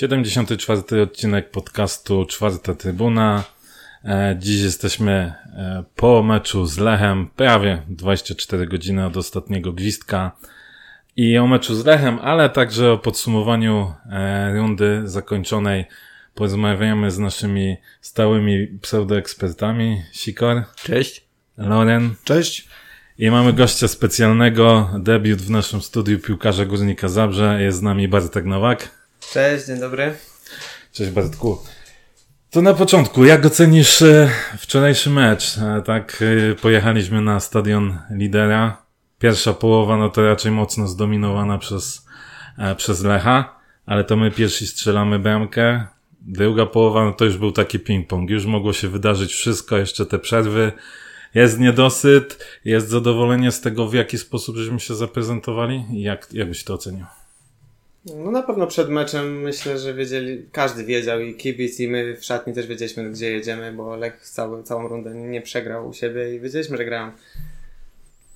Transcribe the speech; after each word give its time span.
Siedemdziesiąty 0.00 0.56
czwarty 0.56 1.02
odcinek 1.02 1.50
podcastu 1.50 2.26
Czwarta 2.26 2.74
Trybuna. 2.74 3.44
E, 4.04 4.36
dziś 4.38 4.62
jesteśmy 4.62 5.12
e, 5.12 5.84
po 5.96 6.22
meczu 6.22 6.66
z 6.66 6.78
Lechem, 6.78 7.30
prawie 7.36 7.82
24 7.88 8.66
godziny 8.66 9.06
od 9.06 9.16
ostatniego 9.16 9.72
gwizdka 9.72 10.36
i 11.16 11.38
o 11.38 11.46
meczu 11.46 11.74
z 11.74 11.84
Lechem, 11.84 12.18
ale 12.22 12.50
także 12.50 12.92
o 12.92 12.98
podsumowaniu 12.98 13.94
e, 14.10 14.52
rundy 14.54 15.02
zakończonej 15.04 15.84
porozmawiamy 16.34 17.10
z 17.10 17.18
naszymi 17.18 17.76
stałymi 18.00 18.66
pseudoekspertami. 18.66 20.02
Sikor. 20.12 20.62
Cześć. 20.76 21.24
Loren. 21.56 22.14
Cześć. 22.24 22.68
I 23.20 23.30
mamy 23.30 23.52
gościa 23.52 23.88
specjalnego, 23.88 24.90
debiut 24.98 25.42
w 25.42 25.50
naszym 25.50 25.82
studiu 25.82 26.18
piłkarza 26.18 26.64
Górnika 26.64 27.08
Zabrze. 27.08 27.62
Jest 27.62 27.78
z 27.78 27.82
nami 27.82 28.08
Bartek 28.08 28.44
Nowak. 28.44 28.88
Cześć, 29.32 29.66
dzień 29.66 29.80
dobry. 29.80 30.14
Cześć 30.92 31.10
Bartku. 31.10 31.58
To 32.50 32.62
na 32.62 32.74
początku, 32.74 33.24
jak 33.24 33.46
ocenisz 33.46 34.02
e, 34.02 34.30
wczorajszy 34.58 35.10
mecz? 35.10 35.58
E, 35.58 35.82
tak, 35.82 36.22
e, 36.52 36.54
pojechaliśmy 36.54 37.20
na 37.20 37.40
stadion 37.40 37.98
lidera. 38.10 38.82
Pierwsza 39.18 39.52
połowa, 39.52 39.96
no 39.96 40.08
to 40.08 40.26
raczej 40.26 40.52
mocno 40.52 40.88
zdominowana 40.88 41.58
przez, 41.58 42.06
przez 42.76 43.02
Lecha, 43.02 43.60
ale 43.86 44.04
to 44.04 44.16
my 44.16 44.30
pierwsi 44.30 44.66
strzelamy 44.66 45.18
bramkę. 45.18 45.86
Druga 46.20 46.66
połowa, 46.66 47.04
no 47.04 47.12
to 47.12 47.24
już 47.24 47.38
był 47.38 47.52
taki 47.52 47.78
ping-pong. 47.78 48.30
Już 48.30 48.46
mogło 48.46 48.72
się 48.72 48.88
wydarzyć 48.88 49.32
wszystko, 49.32 49.78
jeszcze 49.78 50.06
te 50.06 50.18
przerwy. 50.18 50.72
Jest 51.34 51.58
niedosyt, 51.58 52.38
jest 52.64 52.88
zadowolenie 52.88 53.52
z 53.52 53.60
tego, 53.60 53.88
w 53.88 53.94
jaki 53.94 54.18
sposób 54.18 54.56
żeśmy 54.56 54.80
się 54.80 54.94
zaprezentowali. 54.94 55.84
Jak, 55.92 56.28
jak 56.32 56.48
byś 56.48 56.64
to 56.64 56.74
ocenił? 56.74 57.04
No 58.04 58.30
na 58.30 58.42
pewno 58.42 58.66
przed 58.66 58.88
meczem 58.88 59.40
myślę, 59.40 59.78
że 59.78 59.94
wiedzieli, 59.94 60.46
każdy 60.52 60.84
wiedział 60.84 61.20
i 61.20 61.34
kibic 61.34 61.80
i 61.80 61.88
my 61.88 62.16
w 62.16 62.24
szatni 62.24 62.54
też 62.54 62.66
wiedzieliśmy 62.66 63.10
gdzie 63.10 63.30
jedziemy, 63.30 63.72
bo 63.72 63.96
Lech 63.96 64.20
cały, 64.20 64.62
całą 64.62 64.88
rundę 64.88 65.14
nie 65.14 65.42
przegrał 65.42 65.88
u 65.88 65.92
siebie 65.92 66.34
i 66.34 66.40
wiedzieliśmy, 66.40 66.76
że 66.76 66.84
grają 66.84 67.12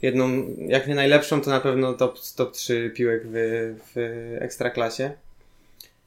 jedną, 0.02 0.46
jak 0.58 0.86
nie 0.86 0.94
najlepszą, 0.94 1.40
to 1.40 1.50
na 1.50 1.60
pewno 1.60 1.92
top, 1.92 2.18
top 2.36 2.52
3 2.52 2.92
piłek 2.94 3.22
w, 3.24 3.34
w 3.94 3.96
ekstraklasie. 4.40 5.12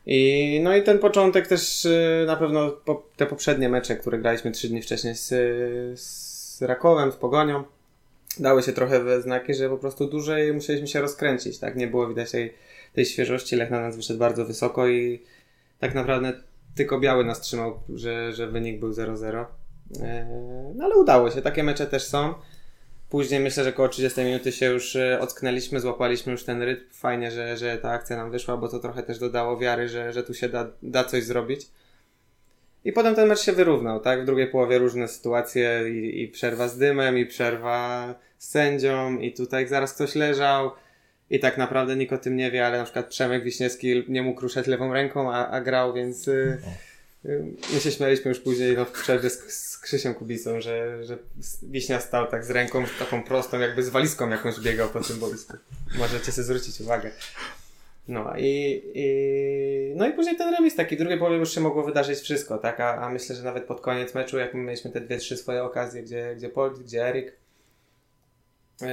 I, 0.05 0.59
no 0.63 0.75
i 0.75 0.83
ten 0.83 0.99
początek 0.99 1.47
też 1.47 1.85
y, 1.85 2.23
na 2.27 2.35
pewno 2.35 2.69
po, 2.69 3.07
te 3.15 3.25
poprzednie 3.25 3.69
mecze, 3.69 3.95
które 3.95 4.17
graliśmy 4.17 4.51
trzy 4.51 4.69
dni 4.69 4.81
wcześniej 4.81 5.15
z, 5.15 5.29
z 5.99 6.26
Rakowem, 6.61 7.11
z 7.11 7.15
Pogonią, 7.15 7.63
dały 8.39 8.63
się 8.63 8.73
trochę 8.73 9.03
we 9.03 9.21
znaki, 9.21 9.53
że 9.53 9.69
po 9.69 9.77
prostu 9.77 10.07
dłużej 10.07 10.53
musieliśmy 10.53 10.87
się 10.87 11.01
rozkręcić, 11.01 11.59
tak? 11.59 11.75
Nie 11.75 11.87
było 11.87 12.07
widać 12.07 12.31
tej, 12.31 12.53
tej 12.93 13.05
świeżości, 13.05 13.55
Lech 13.55 13.69
na 13.69 13.81
nas 13.81 13.95
wyszedł 13.95 14.19
bardzo 14.19 14.45
wysoko 14.45 14.87
i 14.87 15.23
tak 15.79 15.95
naprawdę 15.95 16.33
tylko 16.75 16.99
biały 16.99 17.25
nas 17.25 17.41
trzymał, 17.41 17.79
że, 17.89 18.33
że 18.33 18.47
wynik 18.47 18.79
był 18.79 18.91
0-0. 18.91 19.45
E, 20.01 20.73
no 20.75 20.85
ale 20.85 20.95
udało 20.95 21.31
się, 21.31 21.41
takie 21.41 21.63
mecze 21.63 21.87
też 21.87 22.03
są. 22.03 22.33
Później 23.09 23.39
myślę, 23.39 23.63
że 23.63 23.69
około 23.69 23.89
30 23.89 24.21
minuty 24.21 24.51
się 24.51 24.65
już 24.65 24.95
e, 24.95 25.19
ocknęliśmy, 25.21 25.79
złapaliśmy 25.79 26.31
już 26.31 26.43
ten 26.43 26.61
rytm. 26.61 26.83
Fajnie, 26.91 27.31
że, 27.31 27.57
że 27.57 27.77
ta 27.77 27.91
akcja 27.91 28.17
nam 28.17 28.31
wyszła, 28.31 28.57
bo 28.57 28.67
to 28.67 28.79
trochę 28.79 29.03
też 29.03 29.19
dodało 29.19 29.57
wiary, 29.57 29.89
że, 29.89 30.13
że 30.13 30.23
tu 30.23 30.33
się 30.33 30.49
da, 30.49 30.67
da 30.83 31.03
coś 31.03 31.23
zrobić. 31.23 31.67
I 32.87 32.91
potem 32.91 33.15
ten 33.15 33.27
mecz 33.27 33.39
się 33.39 33.51
wyrównał, 33.53 33.99
tak? 33.99 34.21
W 34.21 34.25
drugiej 34.25 34.47
połowie 34.47 34.77
różne 34.77 35.07
sytuacje 35.07 35.83
i, 35.89 36.21
i 36.21 36.27
przerwa 36.27 36.67
z 36.67 36.77
dymem, 36.77 37.17
i 37.17 37.25
przerwa 37.25 38.15
z 38.37 38.49
sędzią, 38.49 39.17
i 39.17 39.33
tutaj 39.33 39.67
zaraz 39.67 39.93
ktoś 39.93 40.15
leżał. 40.15 40.71
I 41.29 41.39
tak 41.39 41.57
naprawdę 41.57 41.95
nikt 41.95 42.13
o 42.13 42.17
tym 42.17 42.35
nie 42.35 42.51
wie, 42.51 42.65
ale 42.65 42.77
na 42.77 42.83
przykład 42.83 43.07
Przemek 43.07 43.43
Wiśniewski 43.43 44.03
nie 44.07 44.21
mógł 44.21 44.41
ruszać 44.41 44.67
lewą 44.67 44.93
ręką, 44.93 45.33
a, 45.33 45.47
a 45.47 45.61
grał, 45.61 45.93
więc 45.93 46.27
y, 46.27 46.57
y, 47.25 47.43
my 47.73 47.79
się 47.79 47.91
śmialiśmy 47.91 48.29
już 48.29 48.39
później 48.39 48.75
no, 48.77 48.85
w 48.85 48.91
przerwie 48.91 49.29
z, 49.29 49.53
z 49.53 49.77
Krzysiem 49.77 50.13
Kubicą, 50.13 50.61
że, 50.61 51.05
że 51.05 51.17
Wiśnia 51.63 51.99
stał 51.99 52.27
tak 52.27 52.45
z 52.45 52.49
ręką 52.49 52.83
taką 52.99 53.23
prostą, 53.23 53.59
jakby 53.59 53.83
z 53.83 53.89
walizką 53.89 54.29
jakąś 54.29 54.59
biegał 54.59 54.89
po 54.89 55.01
tym 55.01 55.19
boisku. 55.19 55.57
Możecie 55.97 56.31
sobie 56.31 56.45
zwrócić 56.45 56.81
uwagę. 56.81 57.11
No 58.07 58.33
i, 58.37 58.83
i, 58.93 59.93
no 59.95 60.07
i 60.07 60.13
później 60.13 60.37
ten 60.37 60.53
remis 60.53 60.75
taki, 60.75 60.95
w 60.95 60.99
drugiej 60.99 61.17
połowie 61.17 61.37
już 61.37 61.55
się 61.55 61.61
mogło 61.61 61.83
wydarzyć 61.83 62.19
wszystko, 62.19 62.57
tak, 62.57 62.79
a, 62.79 62.95
a 62.95 63.09
myślę, 63.09 63.35
że 63.35 63.43
nawet 63.43 63.63
pod 63.63 63.81
koniec 63.81 64.15
meczu, 64.15 64.37
jak 64.37 64.53
my 64.53 64.63
mieliśmy 64.63 64.91
te 64.91 65.01
dwie, 65.01 65.17
trzy 65.17 65.37
swoje 65.37 65.63
okazje, 65.63 66.03
gdzie, 66.03 66.35
gdzie 66.35 66.49
Polit, 66.49 66.79
gdzie 66.79 67.07
Erik, 67.07 67.37
yy, 68.81 68.87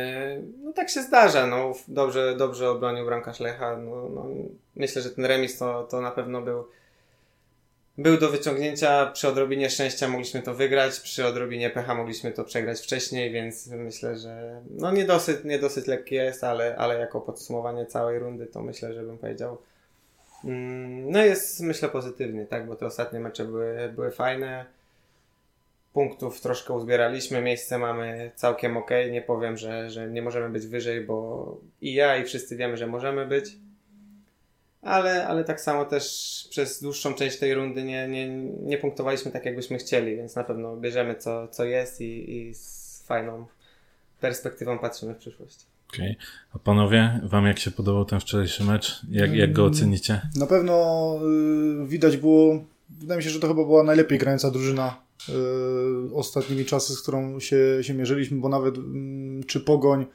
no 0.62 0.72
tak 0.72 0.91
się 0.91 1.03
zdarza, 1.03 1.47
no 1.47 1.72
dobrze, 1.88 2.36
dobrze 2.36 2.70
obronił 2.70 3.04
bramkarz 3.04 3.41
Lecha, 3.41 3.76
no, 3.76 4.08
no, 4.08 4.26
myślę, 4.76 5.03
że 5.03 5.10
ten 5.10 5.24
remis 5.24 5.58
to, 5.58 5.84
to 5.84 6.00
na 6.00 6.10
pewno 6.10 6.42
był 6.42 6.64
był 7.99 8.19
do 8.19 8.31
wyciągnięcia. 8.31 9.06
Przy 9.06 9.28
odrobinie 9.28 9.71
szczęścia 9.71 10.09
mogliśmy 10.09 10.43
to 10.43 10.55
wygrać, 10.55 11.00
przy 11.00 11.27
odrobinie 11.27 11.71
pecha 11.71 11.94
mogliśmy 11.94 12.32
to 12.32 12.44
przegrać 12.44 12.81
wcześniej, 12.81 13.31
więc 13.31 13.66
myślę, 13.66 14.19
że 14.19 14.60
no 14.71 14.93
niedosyt, 14.93 15.44
niedosyt 15.44 15.87
lekki 15.87 16.15
jest, 16.15 16.44
ale, 16.44 16.77
ale 16.77 16.99
jako 16.99 17.21
podsumowanie 17.21 17.87
całej 17.87 18.19
rundy 18.19 18.47
to 18.47 18.62
myślę, 18.62 18.94
że 18.94 19.03
bym 19.03 19.19
powiedział 19.19 19.59
mm, 20.44 21.10
no 21.10 21.19
jest 21.19 21.60
myślę 21.60 21.88
pozytywnie, 21.88 22.47
tak, 22.47 22.66
bo 22.66 22.77
te 22.77 22.87
ostatnie 22.87 23.21
mecze 23.21 23.44
były, 23.44 23.93
były 23.94 24.10
fajne. 24.10 24.66
Punktów 25.93 26.41
troszkę 26.41 26.72
uzbieraliśmy, 26.72 27.43
miejsce 27.43 27.78
mamy 27.78 28.31
całkiem 28.34 28.77
ok. 28.77 28.91
Nie 29.10 29.22
powiem, 29.22 29.56
że, 29.56 29.91
że 29.91 30.10
nie 30.10 30.22
możemy 30.22 30.49
być 30.49 30.66
wyżej, 30.66 31.00
bo 31.00 31.56
i 31.81 31.94
ja, 31.94 32.16
i 32.16 32.25
wszyscy 32.25 32.56
wiemy, 32.56 32.77
że 32.77 32.87
możemy 32.87 33.27
być 33.27 33.56
ale, 34.84 35.27
ale 35.27 35.45
tak 35.45 35.61
samo 35.61 35.84
też 35.84 36.05
przez 36.50 36.83
dłuższą 36.83 37.15
część 37.15 37.39
tej 37.39 37.55
rundy 37.55 37.84
nie, 37.84 38.09
nie, 38.09 38.28
nie 38.62 38.78
punktowaliśmy 38.78 39.31
tak, 39.31 39.45
jakbyśmy 39.45 39.78
chcieli, 39.78 40.17
więc 40.17 40.37
na 40.37 40.45
pewno 40.45 40.77
bierzemy 40.77 41.15
co, 41.15 41.49
co 41.49 41.65
jest 41.65 42.00
i, 42.00 42.37
i 42.37 42.55
z 42.55 43.03
fajną 43.06 43.47
perspektywą 44.21 44.78
patrzymy 44.78 45.15
w 45.15 45.19
przyszłość. 45.19 45.67
Okej. 45.89 46.11
Okay. 46.11 46.27
A 46.55 46.59
panowie, 46.59 47.21
wam 47.22 47.47
jak 47.47 47.59
się 47.59 47.71
podobał 47.71 48.05
ten 48.05 48.21
wczorajszy 48.21 48.65
mecz? 48.65 49.00
Jak, 49.11 49.34
jak 49.34 49.53
go 49.53 49.62
mm, 49.62 49.75
ocenicie? 49.75 50.21
Na 50.37 50.47
pewno 50.47 51.19
y, 51.83 51.87
widać 51.87 52.16
było, 52.16 52.65
wydaje 53.01 53.19
mi 53.19 53.25
się, 53.25 53.31
że 53.31 53.41
to 53.41 53.49
chyba 53.49 53.65
była 53.65 53.83
najlepiej 53.83 54.19
grająca 54.19 54.51
drużyna 54.51 54.97
y, 55.28 56.15
ostatnimi 56.15 56.65
czasy, 56.65 56.93
z 56.93 57.03
którą 57.03 57.41
się, 57.41 57.59
się 57.81 57.95
mierzyliśmy, 57.95 58.41
bo 58.41 58.49
nawet 58.49 58.78
y, 58.78 58.81
czy 59.47 59.61
Pogoń, 59.61 60.06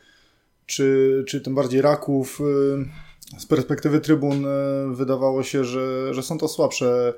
czy, 0.66 1.24
czy 1.28 1.42
tym 1.42 1.56
bardziej 1.56 1.82
Raków 1.82 2.42
y, 2.42 3.09
z 3.38 3.46
perspektywy 3.46 4.00
trybun 4.00 4.46
e, 4.46 4.50
wydawało 4.94 5.44
się, 5.44 5.64
że, 5.64 6.14
że 6.14 6.24
są 6.24 6.38
to 6.38 6.48
słabsze 6.48 7.14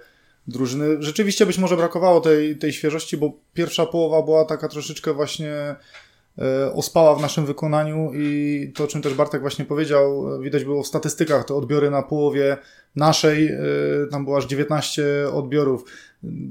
drużyny. 0.48 0.98
Rzeczywiście 1.00 1.46
być 1.46 1.58
może 1.58 1.78
brakowało 1.78 2.22
tej, 2.22 2.58
tej 2.58 2.74
świeżości, 2.74 3.18
bo 3.18 3.32
pierwsza 3.54 3.86
połowa 3.86 4.22
była 4.22 4.46
taka 4.46 4.68
troszeczkę 4.68 5.14
właśnie 5.14 5.54
e, 6.38 6.74
ospała 6.74 7.16
w 7.16 7.22
naszym 7.22 7.46
wykonaniu 7.46 8.12
i 8.14 8.72
to, 8.76 8.84
o 8.84 8.88
czym 8.88 9.02
też 9.02 9.14
Bartek 9.14 9.42
właśnie 9.42 9.66
powiedział, 9.66 10.26
widać 10.42 10.64
było 10.64 10.84
w 10.84 10.88
statystykach, 10.88 11.46
te 11.46 11.56
odbiory 11.56 11.90
na 11.90 12.02
połowie 12.02 12.58
naszej, 12.96 13.48
e, 13.48 13.60
tam 14.12 14.26
było 14.26 14.38
aż 14.38 14.46
19 14.46 15.04
odbiorów. 15.34 15.84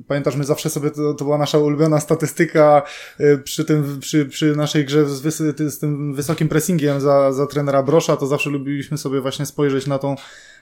Pamiętasz, 0.08 0.36
my 0.36 0.44
zawsze 0.44 0.70
sobie, 0.70 0.90
to, 0.90 1.14
to 1.14 1.24
była 1.24 1.38
nasza 1.38 1.58
ulubiona 1.58 2.00
statystyka 2.00 2.82
y, 3.20 3.38
przy, 3.38 3.64
tym, 3.64 4.00
przy, 4.00 4.26
przy 4.26 4.56
naszej 4.56 4.84
grze 4.84 5.08
z, 5.08 5.20
wysy, 5.20 5.54
z 5.70 5.78
tym 5.78 6.14
wysokim 6.14 6.48
pressingiem 6.48 7.00
za, 7.00 7.32
za 7.32 7.46
trenera 7.46 7.82
Brosza, 7.82 8.16
to 8.16 8.26
zawsze 8.26 8.50
lubiliśmy 8.50 8.98
sobie 8.98 9.20
właśnie 9.20 9.46
spojrzeć 9.46 9.86
na 9.86 9.98
tą, 9.98 10.16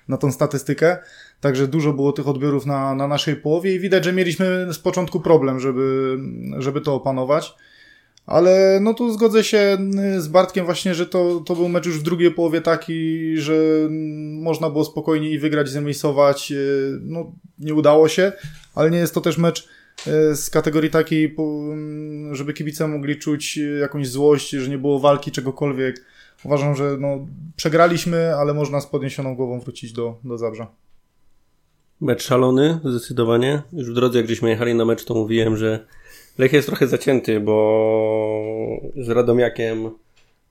na 0.09 0.17
tą 0.17 0.33
statystykę. 0.33 0.97
Także 1.41 1.69
dużo 1.69 1.93
było 1.93 2.13
tych 2.13 2.29
odbiorów 2.29 2.67
na, 2.67 2.95
na 2.95 3.09
naszej 3.09 3.37
połowie 3.37 3.75
i 3.75 3.81
widać, 3.81 4.05
że 4.05 4.13
mieliśmy 4.13 4.69
z 4.73 4.79
początku 4.79 5.21
problem, 5.21 5.61
żeby, 5.61 6.19
żeby 6.59 6.81
to 6.81 6.95
opanować. 6.95 7.55
Ale 8.29 8.79
no 8.83 8.95
tu 8.95 9.13
zgodzę 9.13 9.45
się 9.45 9.79
y, 10.17 10.21
z 10.21 10.29
Bartkiem 10.29 10.65
właśnie, 10.65 10.95
że 10.95 11.07
to, 11.07 11.41
to 11.47 11.55
był 11.55 11.69
mecz 11.69 11.87
już 11.87 11.99
w 11.99 12.03
drugiej 12.03 12.31
połowie 12.31 12.61
taki, 12.61 13.37
że 13.37 13.55
można 14.41 14.71
było 14.71 14.85
spokojnie 14.85 15.31
i 15.31 15.39
wygrać, 15.39 15.69
zremisować. 15.69 16.53
Y, 16.53 16.99
no 17.03 17.33
nie 17.59 17.75
udało 17.75 18.09
się, 18.09 18.33
ale 18.75 18.91
nie 18.91 18.99
jest 18.99 19.15
to 19.15 19.21
też 19.21 19.39
mecz 19.39 19.69
y, 20.31 20.37
z 20.37 20.51
kategorii 20.51 20.91
takiej, 20.91 21.35
mm, 21.39 22.35
żeby 22.35 22.53
kibice 22.53 22.89
mogli 22.89 23.17
czuć 23.17 23.59
jakąś 23.81 24.09
złość, 24.09 24.51
że 24.51 24.71
nie 24.71 24.79
było 24.79 24.99
walki 24.99 25.31
czegokolwiek. 25.31 26.05
Uważam, 26.45 26.75
że 26.75 26.97
no, 27.01 27.27
przegraliśmy, 27.57 28.35
ale 28.35 28.55
można 28.55 28.81
z 28.81 28.87
podniesioną 28.87 29.37
głową 29.37 29.61
wrócić 29.61 29.93
do, 29.93 30.19
do 30.25 30.39
Zabrza. 30.39 30.67
Mecz 32.01 32.23
szalony, 32.23 32.81
zdecydowanie. 32.85 33.63
Już 33.73 33.91
w 33.91 33.95
drodze, 33.95 34.19
jak 34.19 34.27
gdzieśmy 34.27 34.51
jechali 34.51 34.75
na 34.75 34.85
mecz, 34.85 35.05
to 35.05 35.15
mówiłem, 35.15 35.57
że 35.57 35.87
Lech 36.39 36.53
jest 36.53 36.69
trochę 36.69 36.87
zacięty, 36.87 37.41
bo 37.41 38.81
z 38.97 39.09
Radomiakiem 39.09 39.91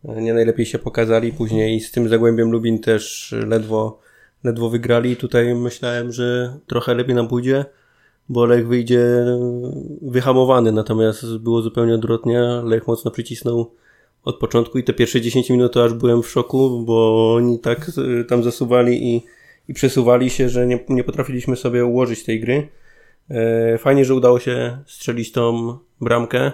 nie 0.04 0.34
najlepiej 0.34 0.66
się 0.66 0.80
pokazali. 0.80 1.34
Później 1.34 1.80
z 1.80 1.92
tym 1.92 2.10
Zagłębiem 2.10 2.52
Lubin 2.52 2.80
też 2.80 3.36
ledwo, 3.48 4.00
ledwo 4.44 4.70
wygrali. 4.70 5.16
Tutaj 5.16 5.56
myślałem, 5.56 6.12
że 6.12 6.58
trochę 6.68 6.96
lepiej 6.96 7.16
nam 7.16 7.28
pójdzie, 7.28 7.66
bo 8.30 8.46
Lech 8.46 8.68
wyjdzie 8.68 9.26
wyhamowany, 10.02 10.72
natomiast 10.72 11.38
było 11.38 11.62
zupełnie 11.62 11.96
odwrotnie. 11.96 12.42
Lech 12.64 12.88
mocno 12.88 13.12
przycisnął 13.12 13.72
od 14.24 14.40
początku 14.40 14.78
i 14.78 14.84
te 14.84 14.94
pierwsze 14.94 15.22
10 15.22 15.50
minut 15.50 15.74
to 15.74 15.84
aż 15.84 15.94
byłem 15.94 16.24
w 16.24 16.30
szoku, 16.30 16.84
bo 16.86 17.34
oni 17.36 17.60
tak 17.60 17.92
y, 18.22 18.26
tam 18.26 18.44
zasuwali 18.44 19.16
i, 19.16 19.22
i 19.68 19.74
przesuwali 19.74 20.30
się, 20.30 20.50
że 20.50 20.68
nie, 20.68 20.80
nie 20.90 21.04
potrafiliśmy 21.04 21.56
sobie 21.56 21.86
ułożyć 21.86 22.24
tej 22.24 22.40
gry. 22.40 22.68
E, 23.30 23.78
fajnie, 23.78 24.06
że 24.06 24.16
udało 24.16 24.40
się 24.40 24.78
strzelić 24.86 25.32
tą 25.32 25.78
bramkę. 26.02 26.52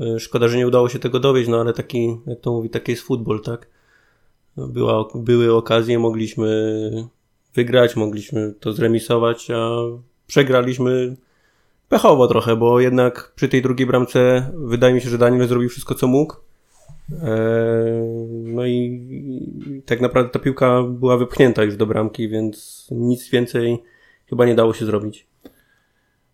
E, 0.00 0.20
szkoda, 0.20 0.48
że 0.48 0.56
nie 0.56 0.66
udało 0.66 0.88
się 0.88 0.98
tego 0.98 1.20
dowieść, 1.20 1.48
no 1.48 1.60
ale 1.60 1.72
taki, 1.72 2.16
jak 2.26 2.40
to 2.40 2.52
mówi, 2.52 2.70
taki 2.70 2.92
jest 2.92 3.02
futbol, 3.02 3.40
tak? 3.40 3.66
Była, 4.56 5.08
były 5.14 5.54
okazje, 5.54 5.98
mogliśmy 5.98 6.48
wygrać, 7.54 7.96
mogliśmy 7.96 8.54
to 8.60 8.72
zremisować, 8.72 9.50
a 9.50 9.70
przegraliśmy 10.26 11.16
pechowo 11.88 12.28
trochę, 12.28 12.56
bo 12.56 12.80
jednak 12.80 13.32
przy 13.36 13.48
tej 13.48 13.62
drugiej 13.62 13.86
bramce 13.86 14.50
wydaje 14.54 14.94
mi 14.94 15.00
się, 15.00 15.10
że 15.10 15.18
Daniel 15.18 15.48
zrobił 15.48 15.68
wszystko, 15.68 15.94
co 15.94 16.06
mógł. 16.06 16.36
E, 17.22 17.36
no 18.30 18.66
i 18.66 19.82
tak 19.86 20.00
naprawdę 20.00 20.30
ta 20.30 20.38
piłka 20.38 20.82
była 20.82 21.16
wypchnięta 21.16 21.64
już 21.64 21.76
do 21.76 21.86
bramki, 21.86 22.28
więc 22.28 22.88
nic 22.90 23.30
więcej 23.30 23.82
chyba 24.26 24.46
nie 24.46 24.54
dało 24.54 24.74
się 24.74 24.84
zrobić. 24.86 25.26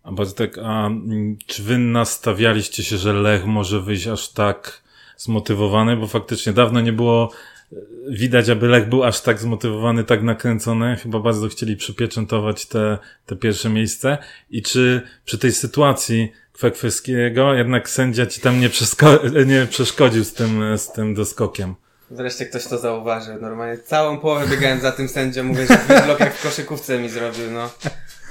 A 0.03 0.13
Bartek, 0.13 0.59
a 0.59 0.87
mm, 0.87 1.37
czy 1.47 1.63
wy 1.63 1.79
nastawialiście 1.79 2.83
się, 2.83 2.97
że 2.97 3.13
Lech 3.13 3.45
może 3.47 3.81
wyjść 3.81 4.07
aż 4.07 4.29
tak 4.29 4.83
zmotywowany? 5.17 5.97
Bo 5.97 6.07
faktycznie 6.07 6.53
dawno 6.53 6.81
nie 6.81 6.93
było 6.93 7.31
e, 7.73 7.77
widać, 8.09 8.49
aby 8.49 8.69
Lech 8.69 8.89
był 8.89 9.05
aż 9.05 9.21
tak 9.21 9.39
zmotywowany, 9.39 10.05
tak 10.05 10.23
nakręcony. 10.23 10.97
Chyba 10.97 11.21
bardzo 11.21 11.49
chcieli 11.49 11.77
przypieczętować 11.77 12.67
te, 12.67 12.99
te 13.27 13.37
pierwsze 13.37 13.69
miejsce. 13.69 14.19
I 14.51 14.63
czy 14.63 15.03
przy 15.25 15.39
tej 15.39 15.53
sytuacji 15.53 16.33
Kwekweskiego 16.53 17.55
jednak 17.55 17.89
sędzia 17.89 18.27
ci 18.27 18.41
tam 18.41 18.61
nie, 18.61 18.71
nie 19.47 19.67
przeszkodził 19.67 20.25
z 20.25 20.33
tym, 20.33 20.79
z 20.79 20.93
tym 20.93 21.15
doskokiem? 21.15 21.75
Wreszcie 22.11 22.47
ktoś 22.47 22.67
to 22.67 22.79
zauważył. 22.79 23.41
Normalnie 23.41 23.79
całą 23.79 24.19
połowę 24.19 24.49
biegałem 24.49 24.81
za 24.81 24.93
tym 24.93 25.09
sędzią, 25.09 25.45
mówię, 25.45 25.67
że 25.67 26.05
blok 26.05 26.21
jak 26.21 26.35
w 26.35 26.43
koszykówce 26.43 26.99
mi 26.99 27.09
zrobił, 27.09 27.51
no. 27.51 27.71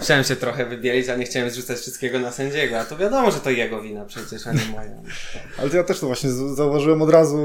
Chciałem 0.01 0.23
się 0.23 0.35
trochę 0.35 0.65
wybielić, 0.65 1.09
a 1.09 1.15
nie 1.15 1.25
chciałem 1.25 1.49
zrzucać 1.49 1.77
wszystkiego 1.77 2.19
na 2.19 2.31
sędziego, 2.31 2.79
a 2.79 2.85
to 2.85 2.97
wiadomo, 2.97 3.31
że 3.31 3.39
to 3.39 3.49
jego 3.49 3.81
wina 3.81 4.05
przecież, 4.05 4.47
a 4.47 4.53
nie 4.53 4.65
moja. 4.71 4.91
Ale 5.57 5.69
to 5.69 5.77
ja 5.77 5.83
też 5.83 5.99
to 5.99 6.07
właśnie 6.07 6.29
zauważyłem 6.29 7.01
od 7.01 7.09
razu, 7.09 7.37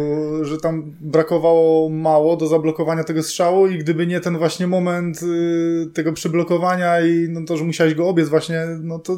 że 0.42 0.58
tam 0.58 0.94
brakowało 1.00 1.88
mało 1.88 2.36
do 2.36 2.46
zablokowania 2.46 3.04
tego 3.04 3.22
strzału 3.22 3.66
i 3.66 3.78
gdyby 3.78 4.06
nie 4.06 4.20
ten 4.20 4.38
właśnie 4.38 4.66
moment 4.66 5.22
y, 5.22 5.90
tego 5.94 6.12
przyblokowania 6.12 7.00
i 7.00 7.28
no 7.28 7.40
to, 7.46 7.56
że 7.56 7.64
musiałeś 7.64 7.94
go 7.94 8.08
obiec 8.08 8.28
właśnie, 8.28 8.66
no 8.82 8.98
to 8.98 9.16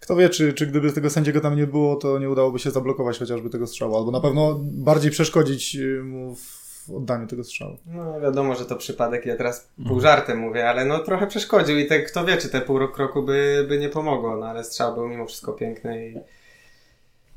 kto 0.00 0.16
wie, 0.16 0.28
czy, 0.28 0.52
czy 0.52 0.66
gdyby 0.66 0.92
tego 0.92 1.10
sędziego 1.10 1.40
tam 1.40 1.56
nie 1.56 1.66
było, 1.66 1.96
to 1.96 2.18
nie 2.18 2.30
udałoby 2.30 2.58
się 2.58 2.70
zablokować 2.70 3.18
chociażby 3.18 3.50
tego 3.50 3.66
strzału, 3.66 3.96
albo 3.96 4.10
na 4.10 4.20
pewno 4.20 4.60
bardziej 4.62 5.10
przeszkodzić 5.10 5.76
y, 5.76 6.02
mu 6.04 6.34
w 6.34 6.57
w 6.88 6.94
oddaniu 6.94 7.26
tego 7.26 7.44
strzału. 7.44 7.76
No 7.86 8.20
wiadomo, 8.20 8.54
że 8.54 8.64
to 8.64 8.76
przypadek, 8.76 9.26
ja 9.26 9.36
teraz 9.36 9.68
pół 9.88 10.00
żartem 10.00 10.38
mówię, 10.38 10.68
ale 10.68 10.84
no 10.84 10.98
trochę 10.98 11.26
przeszkodził 11.26 11.78
i 11.78 11.86
te, 11.86 12.02
kto 12.02 12.24
wie, 12.24 12.36
czy 12.36 12.48
te 12.48 12.60
pół 12.60 12.88
kroku 12.88 13.22
by, 13.22 13.66
by 13.68 13.78
nie 13.78 13.88
pomogło, 13.88 14.36
no 14.36 14.46
ale 14.46 14.64
strzał 14.64 14.94
był 14.94 15.08
mimo 15.08 15.26
wszystko 15.26 15.52
piękny 15.52 16.08
i 16.08 16.14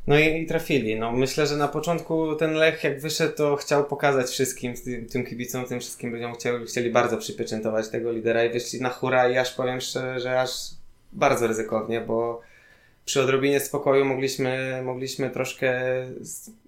no 0.07 0.19
i, 0.19 0.41
i, 0.41 0.45
trafili. 0.45 0.99
No, 0.99 1.11
myślę, 1.11 1.47
że 1.47 1.57
na 1.57 1.67
początku 1.67 2.35
ten 2.35 2.53
Lech 2.53 2.83
jak 2.83 3.01
wyszedł, 3.01 3.35
to 3.35 3.55
chciał 3.55 3.85
pokazać 3.85 4.29
wszystkim, 4.29 4.73
tym, 4.73 5.05
tym 5.05 5.25
kibicom, 5.25 5.65
tym 5.65 5.79
wszystkim 5.79 6.11
ludziom, 6.13 6.33
chcieli, 6.33 6.65
chcieli 6.65 6.89
bardzo 6.89 7.17
przypieczętować 7.17 7.89
tego 7.89 8.11
lidera 8.11 8.43
i 8.43 8.49
wyszli 8.49 8.81
na 8.81 8.89
hura 8.89 9.29
i 9.29 9.37
aż 9.37 9.53
powiem 9.53 9.81
szczerze, 9.81 10.19
że 10.19 10.41
aż 10.41 10.51
bardzo 11.11 11.47
ryzykownie, 11.47 12.01
bo 12.01 12.41
przy 13.05 13.21
odrobinie 13.21 13.59
spokoju 13.59 14.05
mogliśmy, 14.05 14.81
mogliśmy 14.85 15.29
troszkę 15.29 15.81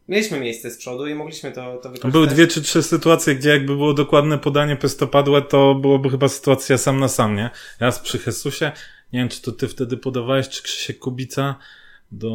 mieliśmy 0.08 0.40
miejsce 0.40 0.72
z 0.72 0.78
przodu 0.78 1.08
i 1.08 1.16
mogliśmy 1.16 1.52
to, 1.52 1.62
to 1.62 1.90
wykorzystać. 1.90 2.12
Były 2.12 2.28
dwie 2.28 2.48
czy 2.48 2.62
trzy 2.62 2.84
sytuacje, 2.84 3.36
gdzie 3.36 3.50
jakby 3.50 3.76
było 3.76 3.94
dokładne 3.94 4.38
podanie 4.38 4.76
pestopadłe, 4.76 5.42
to 5.42 5.76
byłoby 5.76 6.10
chyba 6.10 6.28
sytuacja 6.28 6.78
sam 6.78 7.00
na 7.00 7.08
sam, 7.08 7.36
nie? 7.36 7.50
Raz 7.80 8.00
przy 8.00 8.20
Jesusie, 8.26 8.72
nie 9.14 9.20
wiem, 9.20 9.30
czy 9.30 9.42
to 9.42 9.52
ty 9.52 9.68
wtedy 9.68 9.98
podawałeś, 9.98 10.50
czy 10.50 10.64
Krzysiek 10.64 11.00
Kubica, 11.00 11.56
do... 12.12 12.32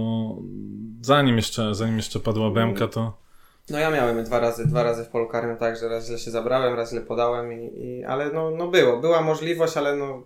zanim 1.03 1.37
jeszcze, 1.37 1.75
zanim 1.75 1.97
jeszcze 1.97 2.21
padła 2.21 2.51
bramka, 2.51 2.89
to... 2.89 3.19
No 3.71 3.79
ja 3.79 3.91
miałem 3.91 4.25
dwa 4.25 4.41
razy, 4.41 4.67
dwa 4.67 4.83
razy 4.83 5.05
w 5.05 5.09
polu 5.09 5.29
karnym 5.29 5.57
tak, 5.57 5.79
że 5.79 5.89
raz 5.89 6.07
źle 6.07 6.19
się 6.19 6.31
zabrałem, 6.31 6.75
raz 6.75 6.91
źle 6.91 7.01
podałem 7.01 7.53
i, 7.53 7.87
i 7.87 8.05
ale 8.05 8.33
no, 8.33 8.51
no 8.51 8.69
było, 8.69 9.01
była 9.01 9.23
możliwość, 9.23 9.77
ale 9.77 9.97
no 9.97 10.23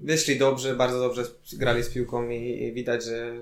wyszli 0.00 0.38
dobrze, 0.38 0.74
bardzo 0.74 1.00
dobrze 1.00 1.22
grali 1.52 1.82
z 1.82 1.88
piłką 1.88 2.28
i, 2.28 2.62
i, 2.62 2.72
widać, 2.72 3.04
że 3.04 3.32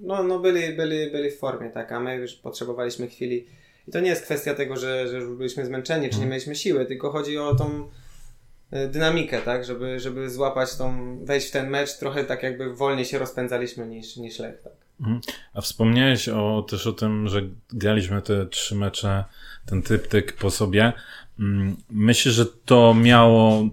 no, 0.00 0.22
no 0.22 0.38
byli, 0.38 0.76
byli, 0.76 1.10
byli 1.10 1.30
w 1.30 1.38
formie, 1.38 1.70
tak, 1.70 1.92
a 1.92 2.00
my 2.00 2.16
już 2.16 2.34
potrzebowaliśmy 2.34 3.08
chwili. 3.08 3.46
I 3.88 3.90
to 3.90 4.00
nie 4.00 4.10
jest 4.10 4.22
kwestia 4.22 4.54
tego, 4.54 4.76
że, 4.76 5.08
że 5.08 5.16
już 5.16 5.36
byliśmy 5.38 5.66
zmęczeni, 5.66 6.02
czy 6.08 6.16
nie 6.16 6.22
mhm. 6.22 6.30
mieliśmy 6.30 6.56
siły, 6.56 6.86
tylko 6.86 7.10
chodzi 7.10 7.38
o 7.38 7.54
tą 7.54 7.88
e, 8.70 8.88
dynamikę, 8.88 9.42
tak, 9.42 9.64
żeby, 9.64 10.00
żeby 10.00 10.30
złapać 10.30 10.76
tą, 10.76 11.18
wejść 11.24 11.48
w 11.48 11.50
ten 11.50 11.70
mecz 11.70 11.98
trochę 11.98 12.24
tak 12.24 12.42
jakby 12.42 12.74
wolniej 12.74 13.04
się 13.04 13.18
rozpędzaliśmy 13.18 13.86
niż, 13.86 14.16
niż 14.16 14.38
Lech, 14.38 14.62
tak. 14.62 14.72
Mhm. 15.00 15.20
A 15.54 15.60
wspomniałeś 15.60 16.28
o, 16.28 16.66
też 16.70 16.86
o 16.86 16.92
tym, 16.92 17.28
że 17.28 17.42
graliśmy 17.72 18.22
te 18.22 18.46
trzy 18.46 18.74
mecze, 18.74 19.24
ten 19.66 19.82
tryptyk 19.82 20.32
po 20.32 20.50
sobie. 20.50 20.92
Mm, 21.38 21.76
myślę, 21.90 22.32
że 22.32 22.46
to 22.46 22.94
miało 22.94 23.68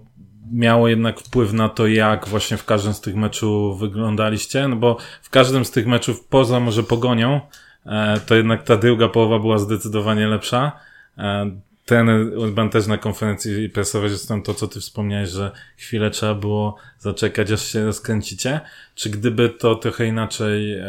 miało 0.52 0.88
jednak 0.88 1.20
wpływ 1.20 1.52
na 1.52 1.68
to, 1.68 1.86
jak 1.86 2.28
właśnie 2.28 2.56
w 2.56 2.64
każdym 2.64 2.94
z 2.94 3.00
tych 3.00 3.16
meczów 3.16 3.80
wyglądaliście, 3.80 4.68
no 4.68 4.76
bo 4.76 4.96
w 5.22 5.30
każdym 5.30 5.64
z 5.64 5.70
tych 5.70 5.86
meczów, 5.86 6.24
poza 6.24 6.60
może 6.60 6.82
pogonią, 6.82 7.40
e, 7.86 8.20
to 8.26 8.34
jednak 8.34 8.62
ta 8.62 8.76
druga 8.76 9.08
połowa 9.08 9.38
była 9.38 9.58
zdecydowanie 9.58 10.26
lepsza. 10.26 10.72
E, 11.18 11.50
ten 11.86 12.08
Urban 12.36 12.70
też 12.70 12.86
na 12.86 12.98
konferencji 12.98 13.68
prasowej 13.70 14.10
zresztą 14.10 14.42
to, 14.42 14.54
co 14.54 14.68
ty 14.68 14.80
wspomniałeś, 14.80 15.30
że 15.30 15.50
chwilę 15.76 16.10
trzeba 16.10 16.34
było 16.34 16.76
zaczekać, 16.98 17.50
aż 17.50 17.72
się 17.72 17.84
rozkręcicie. 17.84 18.60
Czy 18.94 19.10
gdyby 19.10 19.48
to 19.48 19.74
trochę 19.74 20.06
inaczej 20.06 20.72
e, 20.74 20.84